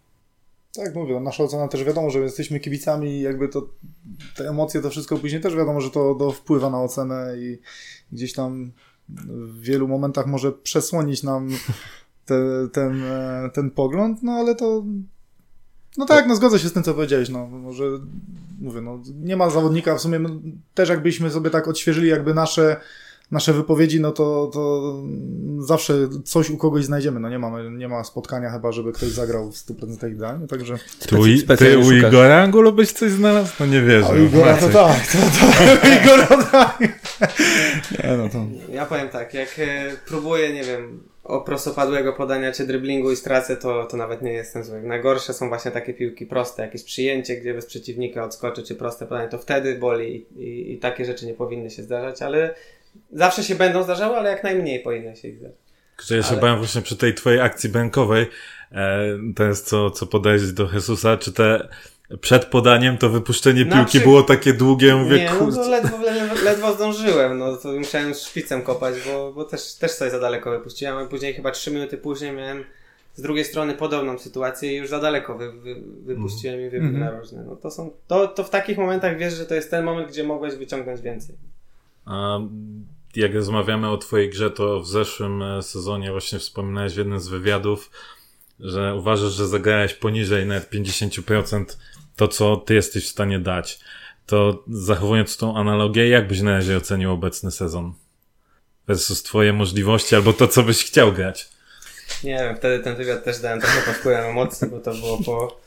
Tak, 0.75 0.95
mówię, 0.95 1.19
nasza 1.19 1.43
ocena 1.43 1.67
też 1.67 1.83
wiadomo, 1.83 2.09
że 2.09 2.19
jesteśmy 2.19 2.59
kibicami 2.59 3.09
i 3.09 3.21
jakby 3.21 3.49
to 3.49 3.67
te 4.35 4.49
emocje, 4.49 4.81
to 4.81 4.89
wszystko 4.89 5.17
później 5.17 5.41
też 5.41 5.55
wiadomo, 5.55 5.81
że 5.81 5.91
to, 5.91 6.15
to 6.15 6.31
wpływa 6.31 6.69
na 6.69 6.83
ocenę 6.83 7.35
i 7.37 7.59
gdzieś 8.11 8.33
tam 8.33 8.71
w 9.27 9.61
wielu 9.61 9.87
momentach 9.87 10.27
może 10.27 10.51
przesłonić 10.51 11.23
nam 11.23 11.49
te, 12.25 12.67
ten, 12.71 13.03
e, 13.03 13.49
ten 13.53 13.71
pogląd, 13.71 14.23
no 14.23 14.31
ale 14.31 14.55
to 14.55 14.83
no 15.97 16.05
tak, 16.05 16.27
no 16.27 16.35
zgodzę 16.35 16.59
się 16.59 16.69
z 16.69 16.73
tym, 16.73 16.83
co 16.83 16.93
powiedziałeś, 16.93 17.29
no 17.29 17.47
może 17.47 17.83
mówię, 18.61 18.81
no 18.81 18.99
nie 19.15 19.37
ma 19.37 19.49
zawodnika 19.49 19.95
w 19.95 20.01
sumie, 20.01 20.19
no, 20.19 20.29
też 20.73 20.89
jakbyśmy 20.89 21.29
sobie 21.29 21.49
tak 21.49 21.67
odświeżyli 21.67 22.07
jakby 22.07 22.33
nasze 22.33 22.77
nasze 23.31 23.53
wypowiedzi, 23.53 24.01
no 24.01 24.11
to, 24.11 24.49
to 24.53 24.93
zawsze 25.59 25.93
coś 26.25 26.49
u 26.49 26.57
kogoś 26.57 26.85
znajdziemy. 26.85 27.19
No 27.19 27.29
nie, 27.29 27.39
mamy, 27.39 27.71
nie 27.71 27.87
ma 27.87 28.03
spotkania 28.03 28.49
chyba, 28.49 28.71
żeby 28.71 28.93
ktoś 28.93 29.09
zagrał 29.09 29.51
w 29.51 29.55
100% 29.55 30.11
idealnie, 30.11 30.47
także... 30.47 30.77
Ty, 31.07 31.17
u, 31.17 31.23
ty 31.57 31.77
u 31.77 31.91
Igora 31.91 32.43
Angulu 32.43 32.73
byś 32.73 32.91
coś 32.91 33.11
znalazł? 33.11 33.53
No 33.59 33.65
nie 33.65 33.81
wierzę. 33.81 34.07
A 34.09 34.17
Igora 34.17 34.57
to 34.57 34.69
tak, 34.69 35.07
to, 35.07 35.17
to 35.17 35.87
Igora 35.87 36.43
tak. 36.43 36.79
Nie, 37.91 38.17
no 38.17 38.29
to... 38.29 38.45
Ja 38.73 38.85
powiem 38.85 39.09
tak, 39.09 39.33
jak 39.33 39.59
e, 39.59 39.91
próbuję, 40.05 40.53
nie 40.53 40.63
wiem, 40.63 41.03
o 41.23 41.41
prostopadłego 41.41 42.13
podania 42.13 42.51
czy 42.51 42.67
dryblingu 42.67 43.11
i 43.11 43.15
stracę, 43.15 43.57
to, 43.57 43.85
to 43.85 43.97
nawet 43.97 44.21
nie 44.21 44.33
jestem 44.33 44.63
zły. 44.63 44.81
Najgorsze 44.81 45.33
są 45.33 45.49
właśnie 45.49 45.71
takie 45.71 45.93
piłki 45.93 46.25
proste, 46.25 46.63
jakieś 46.63 46.83
przyjęcie, 46.83 47.35
gdzie 47.35 47.53
bez 47.53 47.65
przeciwnika 47.65 48.23
odskoczy, 48.23 48.63
czy 48.63 48.75
proste 48.75 49.05
podanie, 49.05 49.29
to 49.29 49.37
wtedy 49.37 49.75
boli 49.75 50.15
i, 50.15 50.43
i, 50.43 50.73
i 50.73 50.77
takie 50.77 51.05
rzeczy 51.05 51.25
nie 51.25 51.33
powinny 51.33 51.69
się 51.69 51.83
zdarzać, 51.83 52.21
ale 52.21 52.55
zawsze 53.11 53.43
się 53.43 53.55
będą 53.55 53.83
zdarzały, 53.83 54.17
ale 54.17 54.29
jak 54.29 54.43
najmniej 54.43 54.79
powinny 54.79 55.15
się 55.15 55.27
ich 55.27 55.37
zdarzać. 55.37 55.57
Że 56.05 56.17
ja 56.17 56.23
się 56.23 56.31
ale... 56.31 56.41
bałem 56.41 56.57
właśnie 56.57 56.81
przy 56.81 56.97
tej 56.97 57.13
twojej 57.13 57.41
akcji 57.41 57.69
bękowej, 57.69 58.25
e, 58.71 58.99
to 59.35 59.43
jest 59.43 59.67
co, 59.67 59.91
co 59.91 60.05
podajesz 60.05 60.53
do 60.53 60.69
Jezusa, 60.73 61.17
czy 61.17 61.33
te 61.33 61.67
przed 62.21 62.45
podaniem 62.45 62.97
to 62.97 63.09
wypuszczenie 63.09 63.65
piłki 63.65 63.99
było 63.99 64.23
takie 64.23 64.53
długie, 64.53 64.95
mówię, 64.95 65.17
Nie, 65.17 65.31
no 65.39 65.51
to 65.51 65.69
ledwo, 65.69 65.97
ledwo, 65.97 66.22
ledwo 66.43 66.73
zdążyłem, 66.73 67.37
no 67.37 67.57
to 67.57 67.71
musiałem 67.71 68.13
szpicem 68.13 68.61
kopać, 68.61 68.95
bo, 69.05 69.33
bo 69.33 69.43
też, 69.45 69.75
też 69.75 69.91
sobie 69.91 70.11
za 70.11 70.19
daleko 70.19 70.51
wypuściłem, 70.51 70.97
a 70.97 71.05
później 71.05 71.33
chyba 71.33 71.51
3 71.51 71.71
minuty 71.71 71.97
później 71.97 72.31
miałem 72.31 72.63
z 73.15 73.21
drugiej 73.21 73.45
strony 73.45 73.73
podobną 73.73 74.19
sytuację 74.19 74.73
i 74.73 74.75
już 74.75 74.89
za 74.89 74.99
daleko 74.99 75.37
wy, 75.37 75.51
wy, 75.51 75.75
wypuściłem 76.05 76.55
mm. 76.55 76.67
i 76.67 76.69
wybiegł 76.69 76.97
mm. 76.97 77.21
No 77.45 77.55
to, 77.55 77.71
są, 77.71 77.91
to, 78.07 78.27
to 78.27 78.43
w 78.43 78.49
takich 78.49 78.77
momentach 78.77 79.17
wiesz, 79.17 79.33
że 79.33 79.45
to 79.45 79.55
jest 79.55 79.71
ten 79.71 79.85
moment, 79.85 80.09
gdzie 80.09 80.23
mogłeś 80.23 80.55
wyciągnąć 80.55 81.01
więcej. 81.01 81.35
A 82.05 82.39
jak 83.15 83.33
rozmawiamy 83.33 83.89
o 83.89 83.97
twojej 83.97 84.29
grze, 84.29 84.51
to 84.51 84.79
w 84.79 84.87
zeszłym 84.87 85.41
e, 85.41 85.63
sezonie 85.63 86.11
właśnie 86.11 86.39
wspominałeś 86.39 86.93
w 86.93 86.97
jednym 86.97 87.19
z 87.19 87.27
wywiadów, 87.27 87.91
że 88.59 88.95
uważasz, 88.95 89.31
że 89.31 89.47
zagrałeś 89.47 89.93
poniżej 89.93 90.45
nawet 90.45 90.71
50% 90.71 91.65
to, 92.15 92.27
co 92.27 92.57
ty 92.57 92.73
jesteś 92.73 93.05
w 93.05 93.09
stanie 93.09 93.39
dać. 93.39 93.79
To 94.25 94.63
zachowując 94.67 95.37
tą 95.37 95.57
analogię, 95.57 96.09
jak 96.09 96.27
byś 96.27 96.41
na 96.41 96.51
razie 96.51 96.77
ocenił 96.77 97.11
obecny 97.11 97.51
sezon? 97.51 97.93
Versus 98.87 99.23
twoje 99.23 99.53
możliwości, 99.53 100.15
albo 100.15 100.33
to, 100.33 100.47
co 100.47 100.63
byś 100.63 100.85
chciał 100.85 101.13
grać. 101.13 101.49
Nie 102.23 102.37
wiem, 102.37 102.55
wtedy 102.55 102.83
ten 102.83 102.95
wywiad 102.95 103.23
też 103.23 103.39
dałem 103.39 103.61
trochę 103.61 103.81
pod 103.85 103.95
wpływem 103.95 104.25
emocji, 104.25 104.67
bo 104.67 104.79
to 104.79 104.93
było 104.93 105.17
po, 105.25 105.59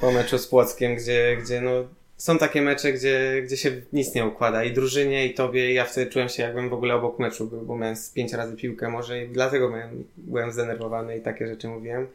po 0.00 0.12
meczu 0.12 0.38
z 0.38 0.46
Płockiem, 0.46 0.96
gdzie, 0.96 1.36
gdzie 1.36 1.60
no, 1.60 1.70
są 2.16 2.38
takie 2.38 2.62
mecze, 2.62 2.92
gdzie, 2.92 3.42
gdzie 3.42 3.56
się 3.56 3.70
nic 3.92 4.14
nie 4.14 4.26
układa 4.26 4.64
i 4.64 4.72
drużynie, 4.72 5.26
i 5.26 5.34
tobie, 5.34 5.70
i 5.70 5.74
ja 5.74 5.84
wtedy 5.84 6.10
czułem 6.10 6.28
się 6.28 6.42
jakbym 6.42 6.68
w 6.68 6.72
ogóle 6.72 6.94
obok 6.94 7.18
meczu 7.18 7.46
był, 7.46 7.62
bo 7.62 7.76
miałem 7.76 7.96
pięć 8.14 8.32
razy 8.32 8.56
piłkę 8.56 8.88
może 8.88 9.24
i 9.24 9.28
dlatego 9.28 9.68
byłem, 9.68 10.04
byłem 10.16 10.52
zdenerwowany 10.52 11.16
i 11.16 11.20
takie 11.20 11.46
rzeczy 11.46 11.68
mówiłem. 11.68 12.06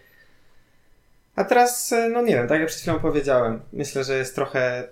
A 1.36 1.44
teraz, 1.44 1.92
e, 1.92 2.10
no 2.10 2.22
nie 2.22 2.36
wiem, 2.36 2.48
tak 2.48 2.60
jak 2.60 2.68
przed 2.68 2.82
chwilą 2.82 3.00
powiedziałem, 3.00 3.62
myślę, 3.74 4.04
że 4.04 4.18
jest 4.18 4.36
trochę, 4.36 4.88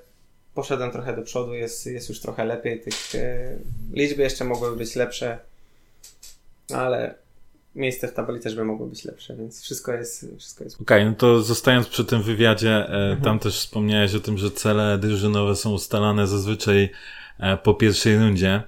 poszedłem 0.55 0.91
trochę 0.91 1.15
do 1.15 1.21
przodu, 1.21 1.53
jest, 1.53 1.85
jest 1.85 2.09
już 2.09 2.19
trochę 2.19 2.45
lepiej, 2.45 2.81
tych 2.81 3.15
e, 3.15 3.57
liczby 3.93 4.21
jeszcze 4.21 4.45
mogłyby 4.45 4.77
być 4.77 4.95
lepsze, 4.95 5.39
ale 6.73 7.15
miejsce 7.75 8.07
w 8.07 8.13
tabeli 8.13 8.39
też 8.39 8.55
by 8.55 8.65
mogło 8.65 8.87
być 8.87 9.05
lepsze, 9.05 9.35
więc 9.35 9.61
wszystko 9.61 9.93
jest, 9.93 10.27
wszystko 10.39 10.63
jest. 10.63 10.81
Okej, 10.81 10.97
okay, 10.97 11.09
no 11.09 11.15
to 11.15 11.41
zostając 11.41 11.87
przy 11.87 12.05
tym 12.05 12.23
wywiadzie, 12.23 12.71
e, 12.71 12.87
mhm. 12.87 13.21
tam 13.21 13.39
też 13.39 13.59
wspomniałeś 13.59 14.15
o 14.15 14.19
tym, 14.19 14.37
że 14.37 14.51
cele 14.51 14.97
drużynowe 14.97 15.55
są 15.55 15.71
ustalane 15.71 16.27
zazwyczaj 16.27 16.89
e, 17.39 17.57
po 17.57 17.73
pierwszej 17.73 18.17
rundzie. 18.17 18.63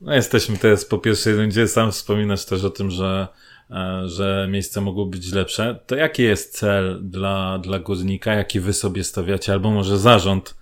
No 0.00 0.14
jesteśmy 0.14 0.58
teraz 0.58 0.84
po 0.84 0.98
pierwszej 0.98 1.36
rundzie, 1.36 1.68
sam 1.68 1.92
wspominasz 1.92 2.44
też 2.44 2.64
o 2.64 2.70
tym, 2.70 2.90
że 2.90 3.28
E, 3.70 4.08
że 4.08 4.48
miejsca 4.50 4.80
mogą 4.80 5.04
być 5.04 5.32
lepsze, 5.32 5.78
to 5.86 5.96
jaki 5.96 6.22
jest 6.22 6.58
cel 6.58 7.00
dla, 7.02 7.58
dla 7.58 7.78
górnika, 7.78 8.34
jaki 8.34 8.60
wy 8.60 8.72
sobie 8.72 9.04
stawiacie, 9.04 9.52
albo 9.52 9.70
może 9.70 9.98
zarząd, 9.98 10.54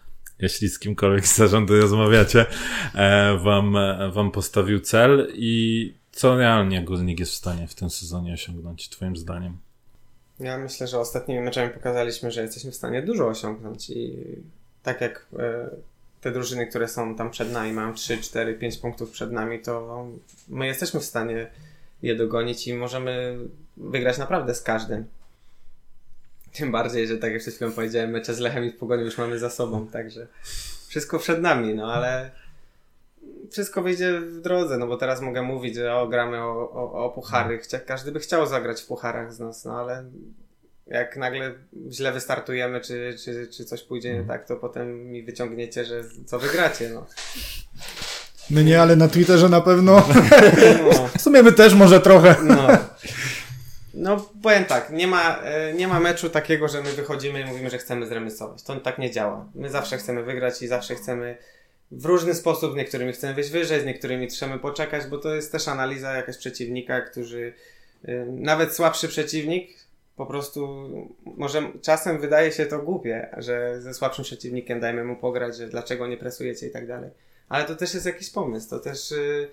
jeśli 0.42 0.68
z 0.68 0.78
kimkolwiek 0.78 1.26
z 1.26 1.36
zarządu 1.36 1.80
rozmawiacie, 1.80 2.46
e, 2.94 3.38
wam, 3.38 3.76
wam 4.12 4.30
postawił 4.30 4.80
cel 4.80 5.32
i 5.34 5.94
co 6.12 6.36
realnie 6.36 6.84
górnik 6.84 7.20
jest 7.20 7.32
w 7.32 7.34
stanie 7.34 7.68
w 7.68 7.74
tym 7.74 7.90
sezonie 7.90 8.32
osiągnąć, 8.32 8.88
twoim 8.88 9.16
zdaniem? 9.16 9.58
Ja 10.40 10.58
myślę, 10.58 10.86
że 10.86 10.98
ostatnimi 10.98 11.40
meczami 11.40 11.70
pokazaliśmy, 11.70 12.30
że 12.30 12.42
jesteśmy 12.42 12.70
w 12.70 12.76
stanie 12.76 13.02
dużo 13.02 13.28
osiągnąć 13.28 13.90
i 13.90 14.16
tak 14.82 15.00
jak 15.00 15.26
e, 15.38 15.70
te 16.20 16.30
drużyny, 16.30 16.66
które 16.66 16.88
są 16.88 17.16
tam 17.16 17.30
przed 17.30 17.52
nami, 17.52 17.72
mają 17.72 17.94
3, 17.94 18.18
4, 18.18 18.54
5 18.54 18.76
punktów 18.76 19.10
przed 19.10 19.32
nami, 19.32 19.60
to 19.60 20.06
my 20.48 20.66
jesteśmy 20.66 21.00
w 21.00 21.04
stanie 21.04 21.50
je 22.02 22.16
dogonić 22.16 22.68
i 22.68 22.74
możemy 22.74 23.38
wygrać 23.76 24.18
naprawdę 24.18 24.54
z 24.54 24.62
każdym. 24.62 25.04
Tym 26.52 26.72
bardziej, 26.72 27.06
że 27.08 27.16
tak 27.18 27.32
jak 27.32 27.40
przed 27.42 27.54
chwilą 27.54 27.72
powiedziałem, 27.72 28.10
mecze 28.10 28.34
z 28.34 28.38
Lechem 28.38 28.64
i 28.64 28.70
z 28.70 28.74
Pogonią 28.74 29.02
już 29.04 29.18
mamy 29.18 29.38
za 29.38 29.50
sobą, 29.50 29.86
także 29.86 30.26
wszystko 30.88 31.18
przed 31.18 31.40
nami, 31.42 31.74
no 31.74 31.92
ale 31.92 32.30
wszystko 33.50 33.82
wyjdzie 33.82 34.20
w 34.20 34.40
drodze, 34.40 34.78
no 34.78 34.86
bo 34.86 34.96
teraz 34.96 35.20
mogę 35.20 35.42
mówić, 35.42 35.74
że 35.74 35.94
o, 35.94 36.08
gramy 36.08 36.38
o, 36.42 36.70
o, 36.70 37.04
o 37.04 37.10
puchary. 37.10 37.58
Chcia, 37.58 37.78
każdy 37.80 38.12
by 38.12 38.20
chciał 38.20 38.46
zagrać 38.46 38.82
w 38.82 38.86
pucharach 38.86 39.32
z 39.34 39.38
nas, 39.40 39.64
no 39.64 39.80
ale 39.80 40.04
Jak 40.86 41.16
nagle 41.16 41.54
źle 41.90 42.12
wystartujemy, 42.12 42.80
czy, 42.80 43.16
czy, 43.24 43.46
czy 43.46 43.64
coś 43.64 43.82
pójdzie 43.82 44.08
nie 44.12 44.20
Mhm. 44.20 44.38
tak, 44.38 44.48
to 44.48 44.56
potem 44.56 45.06
mi 45.06 45.22
wyciągniecie, 45.22 45.84
że 45.84 46.04
co 46.26 46.38
wygracie, 46.38 46.88
no. 46.88 47.06
My 48.50 48.64
nie, 48.64 48.82
ale 48.82 48.96
na 48.96 49.08
Twitterze 49.08 49.48
na 49.48 49.60
pewno. 49.60 49.92
no. 50.84 51.08
W 51.18 51.22
sumie 51.22 51.42
my 51.42 51.52
też 51.52 51.74
może 51.74 52.00
trochę. 52.00 52.36
No. 52.42 52.68
No, 53.94 54.30
powiem 54.42 54.64
tak, 54.64 54.90
nie 54.90 55.06
ma, 55.06 55.42
e, 55.42 55.74
nie 55.74 55.88
ma 55.88 56.00
meczu 56.00 56.30
takiego, 56.30 56.68
że 56.68 56.82
my 56.82 56.92
wychodzimy 56.92 57.40
i 57.40 57.44
mówimy, 57.44 57.70
że 57.70 57.78
chcemy 57.78 58.06
zremisować. 58.06 58.62
To 58.62 58.80
tak 58.80 58.98
nie 58.98 59.10
działa. 59.10 59.48
My 59.54 59.70
zawsze 59.70 59.96
chcemy 59.96 60.22
wygrać 60.22 60.62
i 60.62 60.66
zawsze 60.66 60.94
chcemy 60.94 61.36
w 61.90 62.04
różny 62.04 62.34
sposób, 62.34 62.76
niektórymi 62.76 63.12
chcemy 63.12 63.34
wyjść 63.34 63.50
wyżej, 63.50 63.80
z 63.80 63.84
niektórymi 63.84 64.28
trzemy 64.28 64.58
poczekać, 64.58 65.06
bo 65.06 65.18
to 65.18 65.34
jest 65.34 65.52
też 65.52 65.68
analiza 65.68 66.12
jakaś 66.12 66.36
przeciwnika, 66.36 67.00
którzy 67.00 67.52
e, 68.04 68.26
nawet 68.26 68.74
słabszy 68.74 69.08
przeciwnik 69.08 69.82
po 70.16 70.26
prostu 70.26 70.88
może 71.24 71.72
czasem 71.82 72.18
wydaje 72.18 72.52
się 72.52 72.66
to 72.66 72.78
głupie, 72.78 73.28
że 73.36 73.80
ze 73.80 73.94
słabszym 73.94 74.24
przeciwnikiem 74.24 74.80
dajmy 74.80 75.04
mu 75.04 75.16
pograć, 75.16 75.56
że 75.56 75.68
dlaczego 75.68 76.06
nie 76.06 76.16
presujecie 76.16 76.66
i 76.66 76.70
tak 76.70 76.86
dalej. 76.86 77.10
Ale 77.48 77.64
to 77.64 77.76
też 77.76 77.94
jest 77.94 78.06
jakiś 78.06 78.30
pomysł, 78.30 78.70
to 78.70 78.78
też 78.78 79.12
y, 79.12 79.48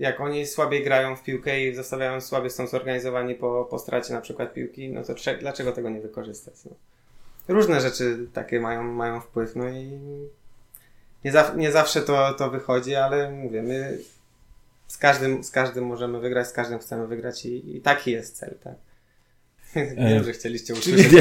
jak 0.00 0.20
oni 0.20 0.46
słabiej 0.46 0.84
grają 0.84 1.16
w 1.16 1.22
piłkę 1.22 1.60
i 1.60 1.74
zostawiają 1.74 2.20
słabiej 2.20 2.50
są 2.50 2.66
zorganizowani 2.66 3.34
po, 3.34 3.68
po 3.70 3.78
stracie 3.78 4.14
na 4.14 4.20
przykład 4.20 4.52
piłki, 4.52 4.88
no 4.88 5.04
to 5.04 5.14
cze- 5.14 5.38
dlaczego 5.38 5.72
tego 5.72 5.90
nie 5.90 6.00
wykorzystać? 6.00 6.54
No. 6.64 6.70
Różne 7.48 7.80
rzeczy 7.80 8.26
takie 8.32 8.60
mają, 8.60 8.82
mają 8.82 9.20
wpływ, 9.20 9.56
no 9.56 9.68
i 9.68 9.98
nie, 11.24 11.32
zaw- 11.32 11.56
nie 11.56 11.72
zawsze 11.72 12.02
to, 12.02 12.34
to 12.34 12.50
wychodzi, 12.50 12.94
ale 12.94 13.30
mówię, 13.30 13.62
my 13.62 13.98
z 14.86 14.98
każdym, 14.98 15.44
z 15.44 15.50
każdym 15.50 15.86
możemy 15.86 16.20
wygrać, 16.20 16.48
z 16.48 16.52
każdym 16.52 16.78
chcemy 16.78 17.06
wygrać 17.06 17.46
i, 17.46 17.76
i 17.76 17.80
taki 17.80 18.10
jest 18.10 18.36
cel, 18.36 18.54
tak. 18.64 18.74
Wiem, 19.74 20.24
że 20.24 20.32
chcieliście 20.32 20.74
usłyszeć. 20.74 21.06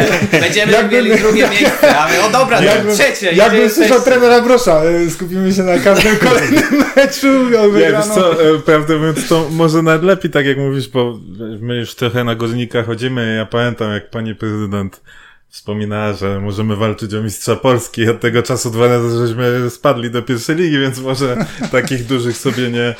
Będziemy 0.40 0.72
Jakby- 0.72 0.96
mieli 0.96 1.18
drugie 1.18 1.48
miejsce, 1.48 1.96
a 1.98 2.08
my, 2.08 2.20
o 2.22 2.30
dobra, 2.30 2.62
Jakbym- 2.62 2.94
trzecie. 2.94 3.32
Jakbym 3.32 3.70
słyszał 3.70 4.00
trenera 4.00 4.40
Brosza, 4.40 4.84
y, 4.84 5.10
skupimy 5.10 5.52
się 5.52 5.62
na 5.62 5.78
każdym 5.78 6.16
kolejnym 6.28 6.84
meczu. 6.96 7.50
Nie, 7.50 7.90
wiesz 7.92 8.06
co, 8.14 8.42
e, 8.54 8.58
prawdę 8.58 8.96
mówiąc, 8.96 9.28
to 9.28 9.48
może 9.50 9.82
nawet 9.82 10.02
lepiej, 10.02 10.30
tak 10.30 10.46
jak 10.46 10.58
mówisz, 10.58 10.88
bo 10.88 11.18
my 11.60 11.76
już 11.76 11.94
trochę 11.94 12.24
na 12.24 12.34
górnika 12.34 12.82
chodzimy. 12.82 13.34
Ja 13.36 13.46
pamiętam, 13.46 13.92
jak 13.92 14.10
pani 14.10 14.34
prezydent 14.34 15.00
wspominała, 15.50 16.12
że 16.12 16.40
możemy 16.40 16.76
walczyć 16.76 17.14
o 17.14 17.22
mistrza 17.22 17.56
Polski. 17.56 18.08
Od 18.08 18.20
tego 18.20 18.42
czasu 18.42 18.70
dwa 18.70 18.88
razy 18.88 19.26
żeśmy 19.26 19.70
spadli 19.70 20.10
do 20.10 20.22
pierwszej 20.22 20.56
ligi, 20.56 20.78
więc 20.78 21.00
może 21.00 21.46
takich 21.72 22.06
dużych 22.06 22.36
sobie 22.36 22.70
nie 22.70 22.94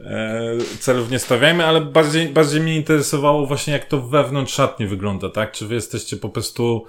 e, 0.00 0.58
celów 0.80 1.10
nie 1.10 1.18
stawiajmy, 1.18 1.66
ale 1.66 1.80
bardziej, 1.80 2.28
bardziej 2.28 2.60
mnie 2.60 2.76
interesowało 2.76 3.46
właśnie, 3.46 3.72
jak 3.72 3.84
to 3.84 4.00
wewnątrz 4.00 4.54
szatni 4.54 4.86
wygląda, 4.86 5.30
tak? 5.30 5.52
Czy 5.52 5.66
wy 5.66 5.74
jesteście 5.74 6.16
po 6.16 6.28
prostu 6.28 6.86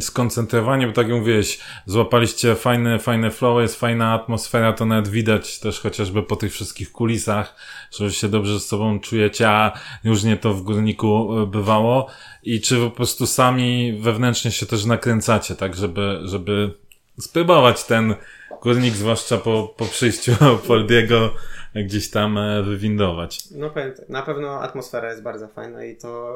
skoncentrowani, 0.00 0.86
bo 0.86 0.92
tak 0.92 1.08
jak 1.08 1.18
mówiłeś, 1.18 1.60
złapaliście 1.86 2.54
fajne, 2.54 2.98
fajne 2.98 3.30
flow, 3.30 3.62
jest 3.62 3.80
fajna 3.80 4.12
atmosfera, 4.14 4.72
to 4.72 4.86
nawet 4.86 5.08
widać 5.08 5.58
też 5.58 5.80
chociażby 5.80 6.22
po 6.22 6.36
tych 6.36 6.52
wszystkich 6.52 6.92
kulisach, 6.92 7.56
że 7.90 8.12
się 8.12 8.28
dobrze 8.28 8.60
z 8.60 8.66
sobą 8.66 9.00
czujecie, 9.00 9.48
a 9.48 9.72
różnie 10.04 10.36
to 10.36 10.54
w 10.54 10.62
górniku 10.62 11.40
e, 11.42 11.46
bywało 11.46 12.06
i 12.42 12.60
czy 12.60 12.76
po 12.76 12.90
prostu 12.90 13.26
sami 13.26 13.98
wewnętrznie 14.00 14.50
się 14.50 14.66
też 14.66 14.84
nakręcacie, 14.84 15.54
tak, 15.54 15.74
żeby, 15.74 16.20
żeby 16.24 16.74
spróbować 17.20 17.84
ten 17.84 18.14
górnik, 18.62 18.94
zwłaszcza 18.94 19.38
po, 19.38 19.74
po 19.76 19.84
przyjściu 19.84 20.32
Poldiego, 20.68 21.34
gdzieś 21.74 22.10
tam 22.10 22.38
e, 22.38 22.62
wywindować. 22.62 23.38
No 23.50 23.70
tak, 23.70 24.08
na 24.08 24.22
pewno 24.22 24.60
atmosfera 24.60 25.10
jest 25.10 25.22
bardzo 25.22 25.48
fajna 25.48 25.84
i 25.84 25.96
to 25.96 26.34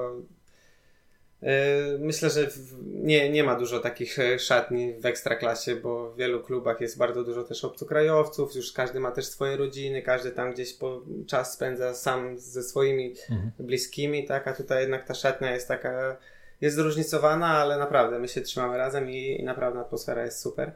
myślę, 1.98 2.30
że 2.30 2.48
nie, 2.84 3.30
nie 3.30 3.44
ma 3.44 3.58
dużo 3.58 3.80
takich 3.80 4.18
e, 4.18 4.38
szatni 4.38 4.94
w 4.94 5.06
ekstraklasie, 5.06 5.76
bo 5.76 6.10
w 6.10 6.16
wielu 6.16 6.40
klubach 6.40 6.80
jest 6.80 6.98
bardzo 6.98 7.24
dużo 7.24 7.44
też 7.44 7.64
obcokrajowców, 7.64 8.54
już 8.54 8.72
każdy 8.72 9.00
ma 9.00 9.10
też 9.10 9.26
swoje 9.26 9.56
rodziny, 9.56 10.02
każdy 10.02 10.30
tam 10.30 10.52
gdzieś 10.52 10.72
po 10.72 11.02
czas 11.26 11.52
spędza 11.52 11.94
sam 11.94 12.38
ze 12.38 12.62
swoimi 12.62 13.14
bliskimi, 13.58 14.24
tak, 14.24 14.48
a 14.48 14.52
tutaj 14.52 14.80
jednak 14.80 15.04
ta 15.04 15.14
szatnia 15.14 15.52
jest 15.52 15.68
taka, 15.68 16.16
jest 16.60 16.76
zróżnicowana, 16.76 17.46
ale 17.46 17.78
naprawdę 17.78 18.18
my 18.18 18.28
się 18.28 18.40
trzymamy 18.40 18.78
razem 18.78 19.10
i, 19.10 19.40
i 19.40 19.44
naprawdę 19.44 19.80
atmosfera 19.80 20.24
jest 20.24 20.40
super. 20.40 20.72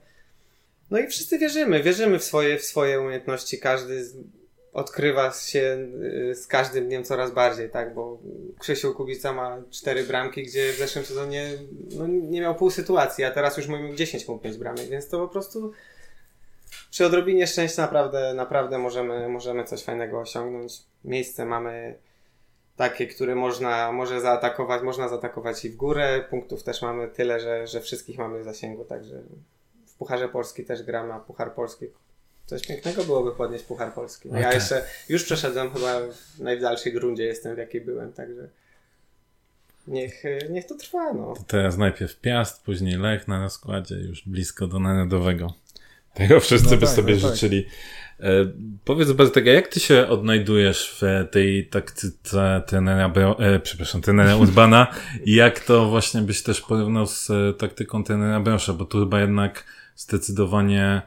No 0.90 0.98
i 0.98 1.06
wszyscy 1.06 1.38
wierzymy, 1.38 1.82
wierzymy 1.82 2.18
w 2.18 2.24
swoje, 2.24 2.58
w 2.58 2.64
swoje 2.64 3.00
umiejętności, 3.00 3.58
każdy 3.58 4.04
odkrywa 4.78 5.32
się 5.32 5.88
y, 6.30 6.34
z 6.34 6.46
każdym 6.46 6.86
dniem 6.86 7.04
coraz 7.04 7.30
bardziej, 7.30 7.70
tak, 7.70 7.94
bo 7.94 8.18
Krzysiu 8.58 8.94
Kubica 8.94 9.32
ma 9.32 9.62
cztery 9.70 10.04
bramki, 10.04 10.42
gdzie 10.42 10.72
w 10.72 10.76
zeszłym 10.76 11.04
sezonie 11.04 11.50
no, 11.96 12.06
nie 12.06 12.40
miał 12.40 12.54
pół 12.54 12.70
sytuacji, 12.70 13.24
a 13.24 13.30
teraz 13.30 13.56
już 13.56 13.66
mówimy 13.66 13.94
10 13.94 14.28
mógł 14.28 14.46
mieć 14.46 14.56
bramek, 14.56 14.88
więc 14.88 15.08
to 15.08 15.18
po 15.18 15.28
prostu 15.28 15.72
przy 16.90 17.06
odrobinie 17.06 17.46
szczęścia 17.46 17.82
naprawdę, 17.82 18.34
naprawdę 18.34 18.78
możemy, 18.78 19.28
możemy 19.28 19.64
coś 19.64 19.82
fajnego 19.82 20.20
osiągnąć. 20.20 20.82
Miejsce 21.04 21.44
mamy 21.44 21.98
takie, 22.76 23.06
które 23.06 23.34
można, 23.34 23.92
może 23.92 24.20
zaatakować, 24.20 24.82
można 24.82 25.08
zaatakować 25.08 25.64
i 25.64 25.70
w 25.70 25.76
górę, 25.76 26.24
punktów 26.30 26.62
też 26.62 26.82
mamy 26.82 27.08
tyle, 27.08 27.40
że, 27.40 27.66
że 27.66 27.80
wszystkich 27.80 28.18
mamy 28.18 28.40
w 28.40 28.44
zasięgu, 28.44 28.84
także 28.84 29.22
w 29.86 29.94
Pucharze 29.94 30.28
Polski 30.28 30.64
też 30.64 30.82
gramy, 30.82 31.12
a 31.12 31.20
Puchar 31.20 31.54
Polski 31.54 31.86
Coś 32.48 32.66
pięknego 32.66 33.04
byłoby 33.04 33.32
podnieść 33.32 33.64
Puchar 33.64 33.94
Polski. 33.94 34.28
Ja 34.28 34.38
Okej. 34.38 34.54
jeszcze, 34.54 34.84
już 35.08 35.24
przeszedłem 35.24 35.70
chyba 35.70 36.00
w 36.00 36.40
najdalszej 36.40 36.92
grundzie 36.92 37.24
jestem, 37.24 37.54
w 37.54 37.58
jakiej 37.58 37.80
byłem, 37.80 38.12
także 38.12 38.48
niech, 39.86 40.22
niech 40.50 40.66
to 40.66 40.74
trwa, 40.74 41.12
no. 41.12 41.34
To 41.34 41.42
teraz 41.42 41.76
najpierw 41.76 42.20
Piast, 42.20 42.64
później 42.64 42.98
Lech 42.98 43.28
na 43.28 43.42
rozkładzie, 43.42 43.94
już 43.94 44.28
blisko 44.28 44.66
do 44.66 44.80
narodowego. 44.80 45.54
Tego 46.14 46.40
wszyscy 46.40 46.70
No 46.70 46.76
by 46.76 46.86
tak, 46.86 46.94
sobie 46.94 47.14
no 47.14 47.20
tak. 47.20 47.30
życzyli. 47.30 47.66
E, 48.20 48.30
powiedz 48.84 49.12
Bartek, 49.12 49.46
jak 49.46 49.68
ty 49.68 49.80
się 49.80 50.06
odnajdujesz 50.06 51.00
w 51.00 51.30
tej 51.30 51.66
taktyce 51.66 52.62
trenera, 52.66 53.08
Bro, 53.08 53.38
e, 53.38 53.60
przepraszam, 53.60 54.00
trenera 54.00 54.36
Urbana 54.44 54.86
i 55.24 55.34
jak 55.34 55.60
to 55.60 55.88
właśnie 55.88 56.22
byś 56.22 56.42
też 56.42 56.60
porównał 56.60 57.06
z 57.06 57.30
e, 57.30 57.52
taktyką 57.52 58.04
trenera 58.04 58.40
Brosza, 58.40 58.72
bo 58.72 58.84
tu 58.84 59.00
chyba 59.00 59.20
jednak 59.20 59.64
zdecydowanie 59.96 61.02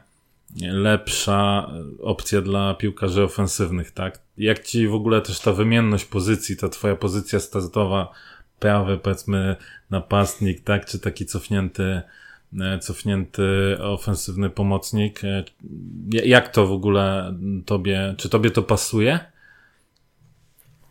lepsza 0.60 1.70
opcja 2.02 2.40
dla 2.40 2.74
piłkarzy 2.74 3.22
ofensywnych, 3.22 3.90
tak? 3.90 4.18
Jak 4.38 4.62
ci 4.62 4.88
w 4.88 4.94
ogóle 4.94 5.20
też 5.20 5.40
ta 5.40 5.52
wymienność 5.52 6.04
pozycji, 6.04 6.56
ta 6.56 6.68
twoja 6.68 6.96
pozycja 6.96 7.40
startowa, 7.40 8.12
prawy, 8.58 8.98
powiedzmy, 8.98 9.56
napastnik, 9.90 10.64
tak? 10.64 10.86
Czy 10.86 10.98
taki 10.98 11.26
cofnięty, 11.26 12.02
e, 12.60 12.78
cofnięty 12.78 13.76
ofensywny 13.80 14.50
pomocnik. 14.50 15.24
E, 15.24 15.44
Jak 16.10 16.48
to 16.48 16.66
w 16.66 16.72
ogóle 16.72 17.34
tobie, 17.66 18.14
czy 18.18 18.28
tobie 18.28 18.50
to 18.50 18.62
pasuje? 18.62 19.18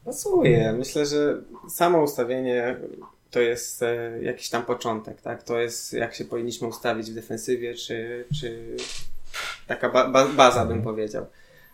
Pasuje. 0.06 0.74
Myślę, 0.74 1.06
że 1.06 1.42
samo 1.70 2.04
ustawienie 2.04 2.78
to 3.32 3.40
jest 3.40 3.84
e, 3.84 4.20
jakiś 4.22 4.50
tam 4.50 4.66
początek, 4.66 5.22
tak? 5.22 5.44
To 5.44 5.60
jest 5.60 5.94
jak 5.94 6.16
się 6.16 6.26
powinniśmy 6.26 6.68
ustawić 6.68 7.12
w 7.12 7.16
defensywie, 7.16 7.74
czy, 7.74 8.26
czy 8.40 8.76
taka 9.68 9.90
ba 9.90 10.08
ba 10.08 10.28
baza 10.28 10.66
bym 10.66 10.82
powiedział. 10.82 11.26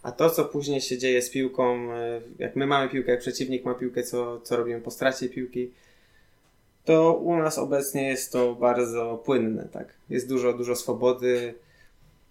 A 0.03 0.11
to, 0.11 0.29
co 0.29 0.45
później 0.45 0.81
się 0.81 0.97
dzieje 0.97 1.21
z 1.21 1.29
piłką, 1.29 1.93
e, 1.93 2.21
jak 2.39 2.55
my 2.55 2.67
mamy 2.67 2.89
piłkę, 2.89 3.11
jak 3.11 3.19
przeciwnik 3.19 3.65
ma 3.65 3.73
piłkę, 3.73 4.03
co, 4.03 4.41
co 4.41 4.57
robimy 4.57 4.81
po 4.81 4.91
stracie 4.91 5.29
piłki, 5.29 5.71
to 6.85 7.13
u 7.13 7.37
nas 7.37 7.57
obecnie 7.57 8.07
jest 8.07 8.31
to 8.31 8.55
bardzo 8.55 9.21
płynne, 9.25 9.69
tak? 9.71 9.93
Jest 10.09 10.29
dużo, 10.29 10.53
dużo 10.53 10.75
swobody, 10.75 11.53